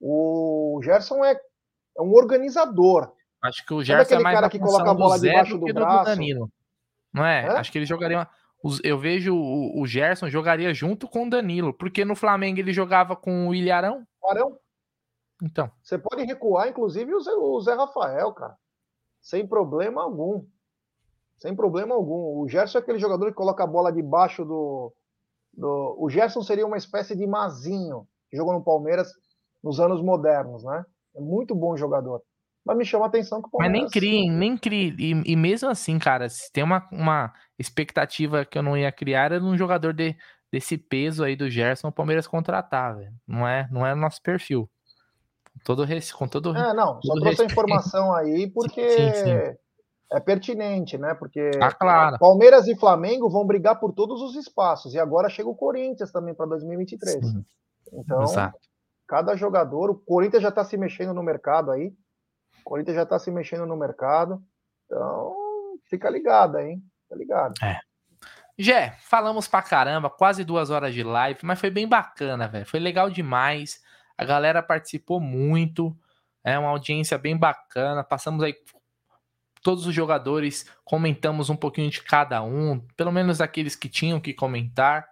O 0.00 0.80
Gerson 0.82 1.22
é, 1.24 1.32
é 1.32 2.02
um 2.02 2.12
organizador. 2.14 3.12
Acho 3.42 3.66
que 3.66 3.74
o 3.74 3.82
Gerson 3.82 4.14
é 4.14 4.18
mais 4.20 4.36
cara 4.36 4.48
que 4.48 4.58
coloca 4.58 4.90
a 4.90 4.94
bola 4.94 5.18
debaixo 5.18 5.58
do, 5.58 5.66
do 5.66 5.74
braço. 5.74 6.04
Do 6.04 6.16
Danilo. 6.16 6.50
Não 7.12 7.24
é? 7.24 7.46
é? 7.46 7.48
Acho 7.50 7.70
que 7.72 7.78
ele 7.78 7.86
jogaria 7.86 8.28
eu 8.84 8.98
vejo 8.98 9.34
o, 9.34 9.86
Gerson 9.86 10.28
jogaria 10.28 10.74
junto 10.74 11.08
com 11.08 11.26
o 11.26 11.30
Danilo, 11.30 11.72
porque 11.72 12.04
no 12.04 12.14
Flamengo 12.14 12.58
ele 12.58 12.72
jogava 12.72 13.16
com 13.16 13.48
o 13.48 13.54
Ilharão. 13.54 14.06
Arão? 14.22 14.58
Então. 15.42 15.70
Você 15.82 15.98
pode 15.98 16.24
recuar, 16.24 16.68
inclusive, 16.68 17.14
o 17.14 17.20
Zé, 17.20 17.32
o 17.32 17.60
Zé 17.60 17.74
Rafael, 17.74 18.32
cara. 18.34 18.54
Sem 19.20 19.46
problema 19.46 20.02
algum. 20.02 20.44
Sem 21.38 21.56
problema 21.56 21.94
algum. 21.94 22.40
O 22.40 22.48
Gerson 22.48 22.78
é 22.78 22.80
aquele 22.82 22.98
jogador 22.98 23.30
que 23.30 23.36
coloca 23.36 23.64
a 23.64 23.66
bola 23.66 23.90
debaixo 23.90 24.44
do. 24.44 24.92
do... 25.54 25.96
O 25.98 26.10
Gerson 26.10 26.42
seria 26.42 26.66
uma 26.66 26.76
espécie 26.76 27.16
de 27.16 27.26
Mazinho, 27.26 28.06
que 28.28 28.36
jogou 28.36 28.52
no 28.52 28.62
Palmeiras 28.62 29.10
nos 29.62 29.80
anos 29.80 30.02
modernos, 30.02 30.62
né? 30.64 30.84
É 31.16 31.20
muito 31.20 31.54
bom 31.54 31.76
jogador. 31.76 32.22
Mas 32.64 32.76
me 32.76 32.84
chama 32.84 33.06
a 33.06 33.08
atenção 33.08 33.40
que 33.40 33.48
o 33.48 33.50
Palmeiras... 33.50 33.80
Mas 33.80 33.82
nem 33.82 33.90
crie, 33.90 34.30
nem 34.30 34.56
crie. 34.56 34.94
E, 34.98 35.32
e, 35.32 35.36
mesmo 35.36 35.68
assim, 35.68 35.98
cara, 35.98 36.28
se 36.28 36.52
tem 36.52 36.62
uma, 36.62 36.86
uma 36.92 37.32
expectativa 37.58 38.44
que 38.44 38.58
eu 38.58 38.62
não 38.62 38.76
ia 38.76 38.92
criar, 38.92 39.32
era 39.32 39.42
um 39.42 39.56
jogador 39.56 39.94
de, 39.94 40.16
desse 40.52 40.76
peso 40.76 41.24
aí 41.24 41.36
do 41.36 41.48
Gerson, 41.48 41.88
o 41.88 41.92
Palmeiras 41.92 42.26
contratar, 42.26 42.96
velho. 42.96 43.12
Não 43.26 43.46
é, 43.46 43.68
não 43.70 43.86
é 43.86 43.94
nosso 43.94 44.20
perfil. 44.22 44.68
Todo 45.64 45.84
res, 45.84 46.12
com 46.12 46.28
todo 46.28 46.56
É, 46.56 46.72
não, 46.72 47.00
só 47.02 47.14
trouxe 47.14 47.42
a 47.42 47.44
informação 47.44 48.14
aí 48.14 48.50
porque 48.50 48.88
sim, 48.90 49.14
sim. 49.14 49.56
é 50.12 50.20
pertinente, 50.20 50.96
né? 50.96 51.14
Porque 51.14 51.50
ah, 51.60 51.72
claro. 51.72 52.18
Palmeiras 52.18 52.66
e 52.66 52.76
Flamengo 52.76 53.28
vão 53.28 53.46
brigar 53.46 53.78
por 53.78 53.92
todos 53.92 54.22
os 54.22 54.36
espaços. 54.36 54.94
E 54.94 54.98
agora 54.98 55.28
chega 55.28 55.48
o 55.48 55.56
Corinthians 55.56 56.10
também 56.10 56.34
para 56.34 56.46
2023. 56.46 57.26
Sim. 57.26 57.44
Então, 57.92 58.22
Exato. 58.22 58.58
cada 59.06 59.36
jogador, 59.36 59.90
o 59.90 59.98
Corinthians 59.98 60.42
já 60.42 60.48
está 60.48 60.64
se 60.64 60.76
mexendo 60.76 61.12
no 61.12 61.22
mercado 61.22 61.70
aí. 61.70 61.92
O 62.60 62.64
Corinthians 62.64 62.96
já 62.96 63.02
está 63.02 63.18
se 63.18 63.30
mexendo 63.30 63.66
no 63.66 63.76
mercado. 63.76 64.42
Então, 64.86 65.34
fica 65.88 66.08
ligado, 66.08 66.58
hein? 66.58 66.82
Fica 67.02 67.16
ligado. 67.16 67.54
É. 67.62 67.80
Jé, 68.58 68.96
falamos 69.00 69.48
pra 69.48 69.62
caramba, 69.62 70.10
quase 70.10 70.44
duas 70.44 70.68
horas 70.68 70.92
de 70.92 71.02
live, 71.02 71.40
mas 71.42 71.58
foi 71.58 71.70
bem 71.70 71.88
bacana, 71.88 72.46
velho. 72.46 72.66
Foi 72.66 72.78
legal 72.78 73.08
demais. 73.08 73.80
A 74.18 74.24
galera 74.24 74.62
participou 74.62 75.18
muito. 75.18 75.96
É 76.44 76.58
uma 76.58 76.68
audiência 76.68 77.16
bem 77.16 77.36
bacana. 77.36 78.04
Passamos 78.04 78.42
aí 78.42 78.54
todos 79.62 79.86
os 79.86 79.94
jogadores, 79.94 80.66
comentamos 80.84 81.50
um 81.50 81.56
pouquinho 81.56 81.90
de 81.90 82.02
cada 82.02 82.42
um, 82.42 82.80
pelo 82.96 83.12
menos 83.12 83.40
aqueles 83.40 83.76
que 83.76 83.88
tinham 83.88 84.20
que 84.20 84.32
comentar. 84.32 85.06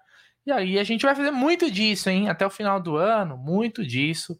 E 0.46 0.52
aí 0.52 0.78
a 0.78 0.84
gente 0.84 1.04
vai 1.04 1.14
fazer 1.14 1.30
muito 1.30 1.70
disso, 1.70 2.08
hein? 2.08 2.28
Até 2.28 2.46
o 2.46 2.50
final 2.50 2.80
do 2.80 2.96
ano, 2.96 3.36
muito 3.36 3.86
disso. 3.86 4.38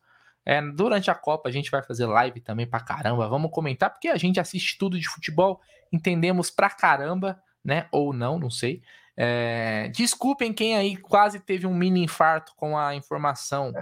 É, 0.49 0.63
durante 0.63 1.11
a 1.11 1.15
Copa 1.15 1.51
a 1.51 1.53
gente 1.53 1.71
vai 1.71 1.83
fazer 1.83 2.07
live 2.07 2.41
também 2.41 2.67
pra 2.67 2.81
caramba. 2.81 3.29
Vamos 3.29 3.51
comentar, 3.51 3.91
porque 3.91 4.09
a 4.09 4.17
gente 4.17 4.41
assiste 4.41 4.79
tudo 4.79 4.99
de 4.99 5.07
futebol, 5.07 5.61
entendemos 5.93 6.51
pra 6.51 6.71
caramba, 6.71 7.39
né? 7.63 7.87
Ou 7.93 8.15
não, 8.15 8.39
não 8.39 8.49
sei. 8.49 8.83
É, 9.15 9.89
desculpem 9.89 10.55
quem 10.55 10.75
aí 10.75 10.97
quase 10.97 11.39
teve 11.39 11.67
um 11.67 11.75
mini 11.75 12.03
infarto 12.03 12.55
com 12.57 12.79
a 12.79 12.95
informação 12.95 13.75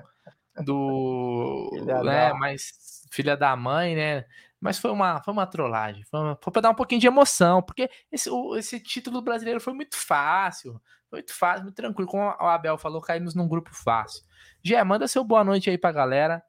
do. 0.56 1.70
filha 1.78 2.02
né, 2.02 2.30
da... 2.30 2.34
Mas 2.34 3.04
filha 3.12 3.36
da 3.36 3.54
mãe, 3.54 3.94
né? 3.94 4.24
Mas 4.60 4.80
foi 4.80 4.90
uma, 4.90 5.22
foi 5.22 5.32
uma 5.32 5.46
trollagem. 5.46 6.02
Foi, 6.02 6.18
uma, 6.18 6.38
foi 6.42 6.52
pra 6.52 6.62
dar 6.62 6.70
um 6.70 6.74
pouquinho 6.74 7.00
de 7.00 7.06
emoção, 7.06 7.62
porque 7.62 7.88
esse, 8.10 8.28
o, 8.28 8.56
esse 8.56 8.80
título 8.80 9.22
brasileiro 9.22 9.60
foi 9.60 9.72
muito 9.72 9.96
fácil. 9.96 10.82
Foi 11.08 11.20
muito 11.20 11.32
fácil, 11.32 11.62
muito 11.62 11.76
tranquilo. 11.76 12.10
Como 12.10 12.24
o 12.24 12.48
Abel 12.48 12.76
falou, 12.76 13.00
caímos 13.00 13.36
num 13.36 13.46
grupo 13.46 13.70
fácil. 13.72 14.24
Gé, 14.64 14.82
manda 14.82 15.06
seu 15.06 15.22
boa 15.22 15.44
noite 15.44 15.70
aí 15.70 15.78
pra 15.78 15.92
galera. 15.92 16.42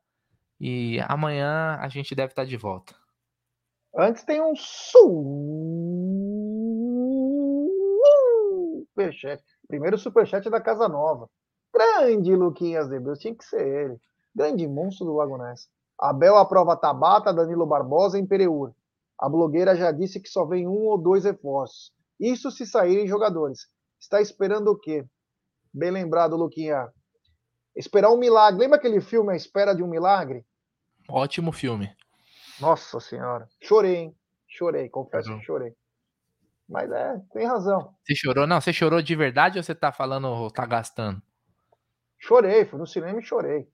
E 0.59 0.99
amanhã 1.07 1.77
a 1.79 1.87
gente 1.87 2.15
deve 2.15 2.31
estar 2.31 2.45
de 2.45 2.57
volta. 2.57 2.95
Antes 3.95 4.23
tem 4.23 4.41
um 4.41 4.55
superchat. 8.95 9.43
Primeiro 9.67 9.97
superchat 9.97 10.49
da 10.49 10.61
Casa 10.61 10.87
Nova. 10.87 11.29
Grande 11.73 12.35
Luquinhas 12.35 12.87
de 12.87 12.99
Deus, 12.99 13.19
tinha 13.19 13.35
que 13.35 13.43
ser 13.43 13.65
ele. 13.65 13.97
Grande 14.35 14.67
monstro 14.67 15.05
do 15.05 15.13
Lago 15.13 15.37
Ness. 15.37 15.67
Abel 15.99 16.37
aprova 16.37 16.77
Tabata, 16.77 17.33
Danilo 17.33 17.65
Barbosa 17.65 18.19
em 18.19 18.25
Pereur. 18.25 18.71
A 19.19 19.27
blogueira 19.27 19.75
já 19.75 19.91
disse 19.91 20.19
que 20.19 20.29
só 20.29 20.45
vem 20.45 20.67
um 20.67 20.85
ou 20.85 20.97
dois 20.97 21.23
reforços. 21.23 21.91
Isso 22.19 22.51
se 22.51 22.65
saírem 22.65 23.07
jogadores. 23.07 23.67
Está 23.99 24.21
esperando 24.21 24.67
o 24.67 24.77
quê? 24.77 25.05
Bem 25.73 25.91
lembrado, 25.91 26.35
Luquinha. 26.35 26.87
Esperar 27.77 28.09
um 28.09 28.17
milagre. 28.17 28.59
Lembra 28.59 28.77
aquele 28.77 28.99
filme 28.99 29.31
A 29.31 29.35
Espera 29.35 29.75
de 29.75 29.83
um 29.83 29.87
Milagre? 29.87 30.43
Ótimo 31.07 31.51
filme. 31.51 31.95
Nossa 32.59 32.99
Senhora. 32.99 33.47
Chorei, 33.61 33.95
hein? 33.95 34.17
Chorei, 34.47 34.89
confesso 34.89 35.37
que 35.37 35.45
chorei. 35.45 35.75
Mas 36.67 36.91
é, 36.91 37.21
tem 37.31 37.45
razão. 37.45 37.93
Você 38.03 38.15
chorou? 38.15 38.47
Não, 38.47 38.59
você 38.59 38.73
chorou 38.73 39.01
de 39.01 39.15
verdade 39.15 39.59
ou 39.59 39.63
você 39.63 39.75
tá 39.75 39.91
falando, 39.91 40.49
tá 40.51 40.65
gastando? 40.65 41.21
Chorei, 42.17 42.65
fui 42.65 42.79
no 42.79 42.87
cinema 42.87 43.19
e 43.19 43.23
chorei. 43.23 43.69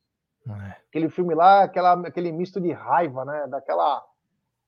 É. 0.47 0.75
Aquele 0.89 1.09
filme 1.09 1.34
lá, 1.34 1.63
aquela, 1.63 1.93
aquele 2.05 2.31
misto 2.31 2.59
de 2.59 2.71
raiva, 2.71 3.23
né? 3.23 3.47
Daquela 3.47 4.03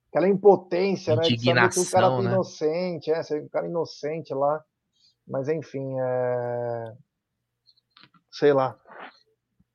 aquela 0.10 0.30
impotência, 0.30 1.14
né? 1.14 1.24
De 1.24 1.38
saber 1.44 1.70
que 1.70 1.80
o 1.80 1.91
cara 1.91 2.10
tá 2.10 2.22
né? 2.22 2.32
inocente, 2.32 3.12
é, 3.12 3.20
o 3.20 3.49
cara 3.49 3.68
inocente 3.68 4.34
lá. 4.34 4.64
Mas 5.28 5.49
enfim, 5.49 5.99
é... 5.99 6.94
sei 8.32 8.53
lá. 8.53 8.80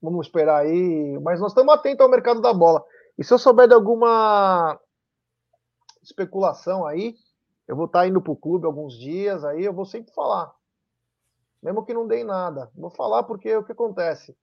Vamos 0.02 0.26
esperar 0.26 0.60
aí. 0.60 1.18
Mas 1.20 1.40
nós 1.40 1.52
estamos 1.52 1.74
atentos 1.74 2.00
ao 2.04 2.10
mercado 2.10 2.40
da 2.40 2.52
bola. 2.52 2.84
E 3.18 3.24
se 3.24 3.32
eu 3.32 3.38
souber 3.38 3.68
de 3.68 3.74
alguma 3.74 4.80
especulação 6.02 6.86
aí, 6.86 7.14
eu 7.68 7.76
vou 7.76 7.86
estar 7.86 8.06
indo 8.06 8.20
para 8.20 8.32
o 8.32 8.36
clube 8.36 8.66
alguns 8.66 8.98
dias, 8.98 9.44
aí 9.44 9.64
eu 9.64 9.72
vou 9.72 9.84
sempre 9.84 10.12
falar. 10.12 10.52
Mesmo 11.62 11.84
que 11.84 11.94
não 11.94 12.06
dê 12.06 12.24
nada. 12.24 12.70
Vou 12.74 12.90
falar 12.90 13.22
porque 13.24 13.54
o 13.54 13.62
que 13.62 13.72
acontece? 13.72 14.36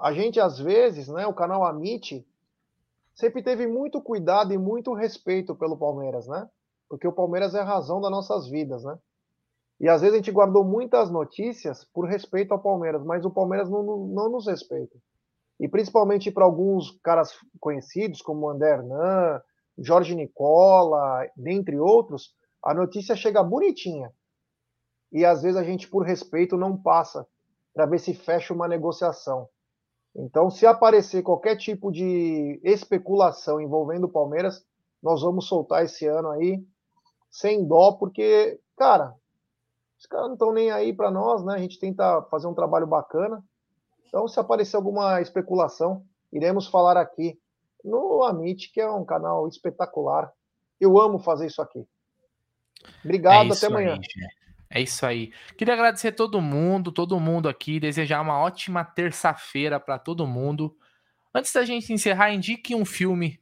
A 0.00 0.12
gente, 0.12 0.38
às 0.38 0.58
vezes, 0.58 1.08
né, 1.08 1.26
o 1.26 1.34
canal 1.34 1.64
Amit, 1.64 2.26
sempre 3.14 3.42
teve 3.42 3.66
muito 3.66 4.00
cuidado 4.00 4.52
e 4.52 4.58
muito 4.58 4.94
respeito 4.94 5.54
pelo 5.54 5.76
Palmeiras, 5.76 6.26
né? 6.26 6.48
Porque 6.88 7.06
o 7.06 7.12
Palmeiras 7.12 7.54
é 7.54 7.60
a 7.60 7.64
razão 7.64 8.00
das 8.00 8.10
nossas 8.10 8.48
vidas, 8.48 8.84
né? 8.84 8.98
E 9.80 9.88
às 9.88 10.02
vezes 10.02 10.14
a 10.14 10.18
gente 10.18 10.30
guardou 10.30 10.62
muitas 10.62 11.10
notícias 11.10 11.84
por 11.84 12.06
respeito 12.06 12.52
ao 12.52 12.60
Palmeiras, 12.60 13.02
mas 13.02 13.24
o 13.24 13.30
Palmeiras 13.30 13.70
não, 13.70 13.82
não 13.82 14.30
nos 14.30 14.46
respeita. 14.46 14.96
E 15.58 15.66
principalmente 15.66 16.30
para 16.30 16.44
alguns 16.44 17.00
caras 17.02 17.32
conhecidos, 17.58 18.20
como 18.20 18.48
André 18.48 18.72
Hernan, 18.72 19.40
Jorge 19.78 20.14
Nicola, 20.14 21.26
dentre 21.34 21.78
outros, 21.78 22.34
a 22.62 22.74
notícia 22.74 23.16
chega 23.16 23.42
bonitinha. 23.42 24.12
E 25.10 25.24
às 25.24 25.42
vezes 25.42 25.56
a 25.56 25.64
gente, 25.64 25.88
por 25.88 26.04
respeito, 26.04 26.58
não 26.58 26.76
passa 26.76 27.26
para 27.74 27.86
ver 27.86 27.98
se 27.98 28.12
fecha 28.12 28.52
uma 28.52 28.68
negociação. 28.68 29.48
Então, 30.14 30.50
se 30.50 30.66
aparecer 30.66 31.22
qualquer 31.22 31.56
tipo 31.56 31.90
de 31.90 32.60
especulação 32.64 33.60
envolvendo 33.60 34.04
o 34.04 34.12
Palmeiras, 34.12 34.62
nós 35.02 35.22
vamos 35.22 35.46
soltar 35.46 35.84
esse 35.84 36.06
ano 36.06 36.30
aí 36.30 36.62
sem 37.30 37.66
dó, 37.66 37.92
porque, 37.92 38.60
cara, 38.76 39.14
os 40.00 40.06
caras 40.06 40.28
não 40.28 40.32
estão 40.32 40.50
nem 40.50 40.70
aí 40.70 40.94
para 40.94 41.10
nós, 41.10 41.44
né? 41.44 41.54
A 41.54 41.58
gente 41.58 41.78
tenta 41.78 42.22
fazer 42.30 42.46
um 42.46 42.54
trabalho 42.54 42.86
bacana. 42.86 43.44
Então, 44.08 44.26
se 44.26 44.40
aparecer 44.40 44.76
alguma 44.76 45.20
especulação, 45.20 46.02
iremos 46.32 46.66
falar 46.66 46.96
aqui 46.96 47.38
no 47.84 48.24
Amit, 48.24 48.72
que 48.72 48.80
é 48.80 48.90
um 48.90 49.04
canal 49.04 49.46
espetacular. 49.46 50.32
Eu 50.80 50.98
amo 50.98 51.18
fazer 51.18 51.46
isso 51.46 51.60
aqui. 51.60 51.86
Obrigado, 53.04 53.52
é 53.52 53.56
até 53.56 53.66
amanhã. 53.66 53.92
Aí, 53.92 54.00
é 54.70 54.80
isso 54.80 55.04
aí. 55.04 55.32
Queria 55.58 55.74
agradecer 55.74 56.12
todo 56.12 56.40
mundo, 56.40 56.90
todo 56.90 57.20
mundo 57.20 57.46
aqui, 57.46 57.78
desejar 57.78 58.22
uma 58.22 58.40
ótima 58.40 58.82
terça-feira 58.82 59.78
para 59.78 59.98
todo 59.98 60.26
mundo. 60.26 60.74
Antes 61.34 61.52
da 61.52 61.62
gente 61.62 61.92
encerrar, 61.92 62.32
indique 62.32 62.74
um 62.74 62.86
filme 62.86 63.38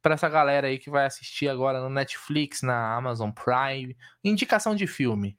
para 0.00 0.14
essa 0.14 0.28
galera 0.28 0.68
aí 0.68 0.78
que 0.78 0.88
vai 0.88 1.04
assistir 1.04 1.48
agora 1.48 1.80
no 1.80 1.90
Netflix, 1.90 2.62
na 2.62 2.94
Amazon 2.94 3.30
Prime. 3.32 3.96
Indicação 4.22 4.72
de 4.72 4.86
filme. 4.86 5.36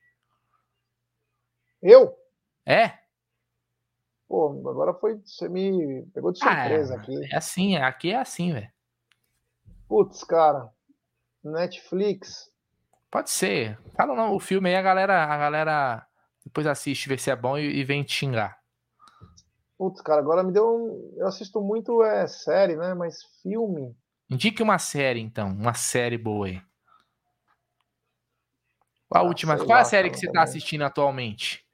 Eu? 1.81 2.15
É? 2.65 2.93
Pô, 4.27 4.49
agora 4.69 4.93
foi. 4.93 5.15
Você 5.23 5.47
me 5.47 6.05
pegou 6.13 6.31
de 6.31 6.39
surpresa 6.39 6.95
ah, 6.95 6.97
aqui. 6.97 7.33
É 7.33 7.37
assim, 7.37 7.75
aqui 7.77 8.11
é 8.11 8.19
assim, 8.19 8.53
velho. 8.53 8.69
Putz, 9.87 10.23
cara. 10.23 10.69
Netflix. 11.43 12.51
Pode 13.09 13.29
ser. 13.29 13.79
Fala 13.95 14.15
não, 14.15 14.35
o 14.35 14.39
filme 14.39 14.69
aí, 14.69 14.75
a 14.75 14.81
galera, 14.81 15.23
a 15.23 15.37
galera 15.37 16.07
depois 16.43 16.67
assiste, 16.67 17.07
vê 17.07 17.17
se 17.17 17.31
é 17.31 17.35
bom 17.35 17.57
e, 17.57 17.79
e 17.79 17.83
vem 17.83 18.03
te 18.03 18.13
xingar. 18.13 18.59
Putz, 19.77 20.01
cara, 20.01 20.19
agora 20.19 20.43
me 20.43 20.51
deu 20.51 20.67
um. 20.67 21.15
Eu 21.17 21.27
assisto 21.27 21.61
muito 21.61 22.03
é, 22.03 22.27
série, 22.27 22.75
né? 22.75 22.93
Mas 22.93 23.23
filme. 23.41 23.95
Indique 24.29 24.61
uma 24.61 24.79
série, 24.79 25.21
então. 25.21 25.49
Uma 25.49 25.73
série 25.73 26.17
boa 26.17 26.47
aí. 26.47 26.61
Qual 29.07 29.23
a 29.23 29.25
ah, 29.25 29.27
última? 29.27 29.57
Qual 29.57 29.77
é 29.77 29.81
a 29.81 29.85
série 29.85 30.09
que 30.09 30.17
você 30.17 30.27
está 30.27 30.43
assistindo 30.43 30.81
atualmente? 30.81 31.66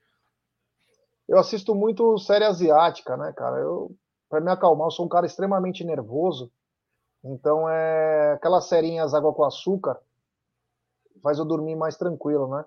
Eu 1.28 1.38
assisto 1.40 1.74
muito 1.74 2.18
série 2.18 2.45
asiática, 2.45 3.16
né, 3.18 3.34
cara? 3.36 3.58
Eu, 3.58 3.95
para 4.30 4.41
me 4.41 4.52
acalmar, 4.52 4.88
eu 4.88 4.91
sou 4.91 5.06
um 5.06 5.10
cara 5.10 5.26
extremamente 5.26 5.84
nervoso. 5.84 6.52
Então 7.24 7.70
é 7.70 8.34
aquelas 8.34 8.68
serinhas 8.68 9.14
água 9.14 9.34
com 9.34 9.44
açúcar 9.44 10.00
faz 11.24 11.40
eu 11.40 11.45
dormir 11.45 11.76
mais 11.76 11.95
tranquilo, 11.95 12.50
né? 12.50 12.66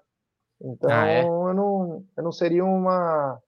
Então 0.61 0.91
ah, 0.91 1.07
é? 1.07 1.23
eu, 1.23 1.55
não, 1.55 2.05
eu 2.17 2.25
não 2.25 2.33
seria 2.33 2.65
uma 2.65 3.39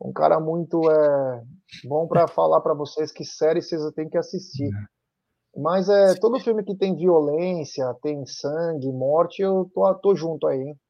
um 0.00 0.12
cara 0.12 0.38
muito 0.38 0.80
é, 0.90 1.42
bom 1.84 2.06
para 2.06 2.28
falar 2.28 2.60
para 2.60 2.74
vocês 2.74 3.10
que 3.10 3.24
série 3.24 3.62
vocês 3.62 3.80
têm 3.94 4.08
que 4.08 4.18
assistir. 4.18 4.66
Uhum. 4.66 5.62
Mas 5.62 5.88
é 5.88 6.14
todo 6.14 6.38
filme 6.38 6.62
que 6.62 6.76
tem 6.76 6.94
violência, 6.94 7.92
tem 8.02 8.24
sangue, 8.26 8.92
morte, 8.92 9.42
eu 9.42 9.68
tô, 9.74 9.92
tô 9.96 10.14
junto 10.14 10.46
aí, 10.46 10.60
hein? 10.60 10.80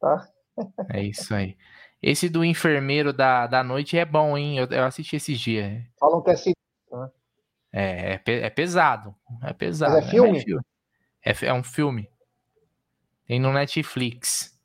Tá? 0.00 0.28
É 0.92 1.02
isso 1.02 1.34
aí. 1.34 1.56
Esse 2.02 2.28
do 2.28 2.44
enfermeiro 2.44 3.12
da, 3.12 3.46
da 3.46 3.62
noite 3.62 3.96
é 3.96 4.04
bom, 4.04 4.36
hein? 4.36 4.58
Eu, 4.58 4.66
eu 4.66 4.84
assisti 4.84 5.14
esses 5.14 5.38
dias. 5.38 5.84
Falam 6.00 6.20
que 6.20 6.30
é 6.30 6.34
né? 6.34 7.10
É, 7.72 8.14
é, 8.14 8.22
é, 8.26 8.50
pesado. 8.50 9.14
É 9.42 9.52
pesado. 9.52 9.92
Mas 9.92 10.06
é 10.06 10.10
filme? 10.10 10.44
É, 11.24 11.30
é, 11.30 11.46
é, 11.46 11.54
um 11.54 11.62
filme. 11.62 12.10
Tem 13.24 13.38
no 13.38 13.52
Netflix. 13.52 14.58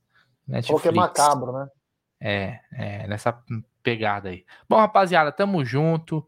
Netflix. 0.47 0.67
Falou 0.67 0.81
que 0.81 0.87
é 0.87 0.91
macabro, 0.91 1.51
né? 1.51 1.67
É, 2.19 2.59
é, 2.73 3.07
nessa 3.07 3.31
pegada 3.83 4.29
aí. 4.29 4.43
Bom, 4.67 4.77
rapaziada, 4.77 5.31
tamo 5.31 5.63
junto. 5.63 6.27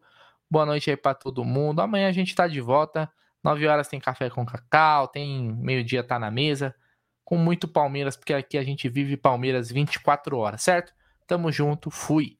Boa 0.49 0.65
noite 0.65 0.91
aí 0.91 0.97
pra 0.97 1.15
todo 1.15 1.43
mundo. 1.43 1.81
Amanhã 1.81 2.07
a 2.07 2.11
gente 2.11 2.35
tá 2.35 2.47
de 2.47 2.61
volta. 2.61 3.11
9 3.43 3.67
horas 3.67 3.87
tem 3.87 3.99
café 3.99 4.29
com 4.29 4.45
cacau, 4.45 5.07
tem 5.07 5.51
meio-dia 5.53 6.03
tá 6.03 6.19
na 6.19 6.29
mesa. 6.29 6.75
Com 7.23 7.37
muito 7.37 7.67
Palmeiras, 7.67 8.15
porque 8.15 8.33
aqui 8.33 8.57
a 8.57 8.63
gente 8.63 8.87
vive 8.89 9.17
Palmeiras 9.17 9.71
24 9.71 10.37
horas, 10.37 10.61
certo? 10.61 10.93
Tamo 11.29 11.51
junto, 11.51 11.91
fui. 11.91 12.38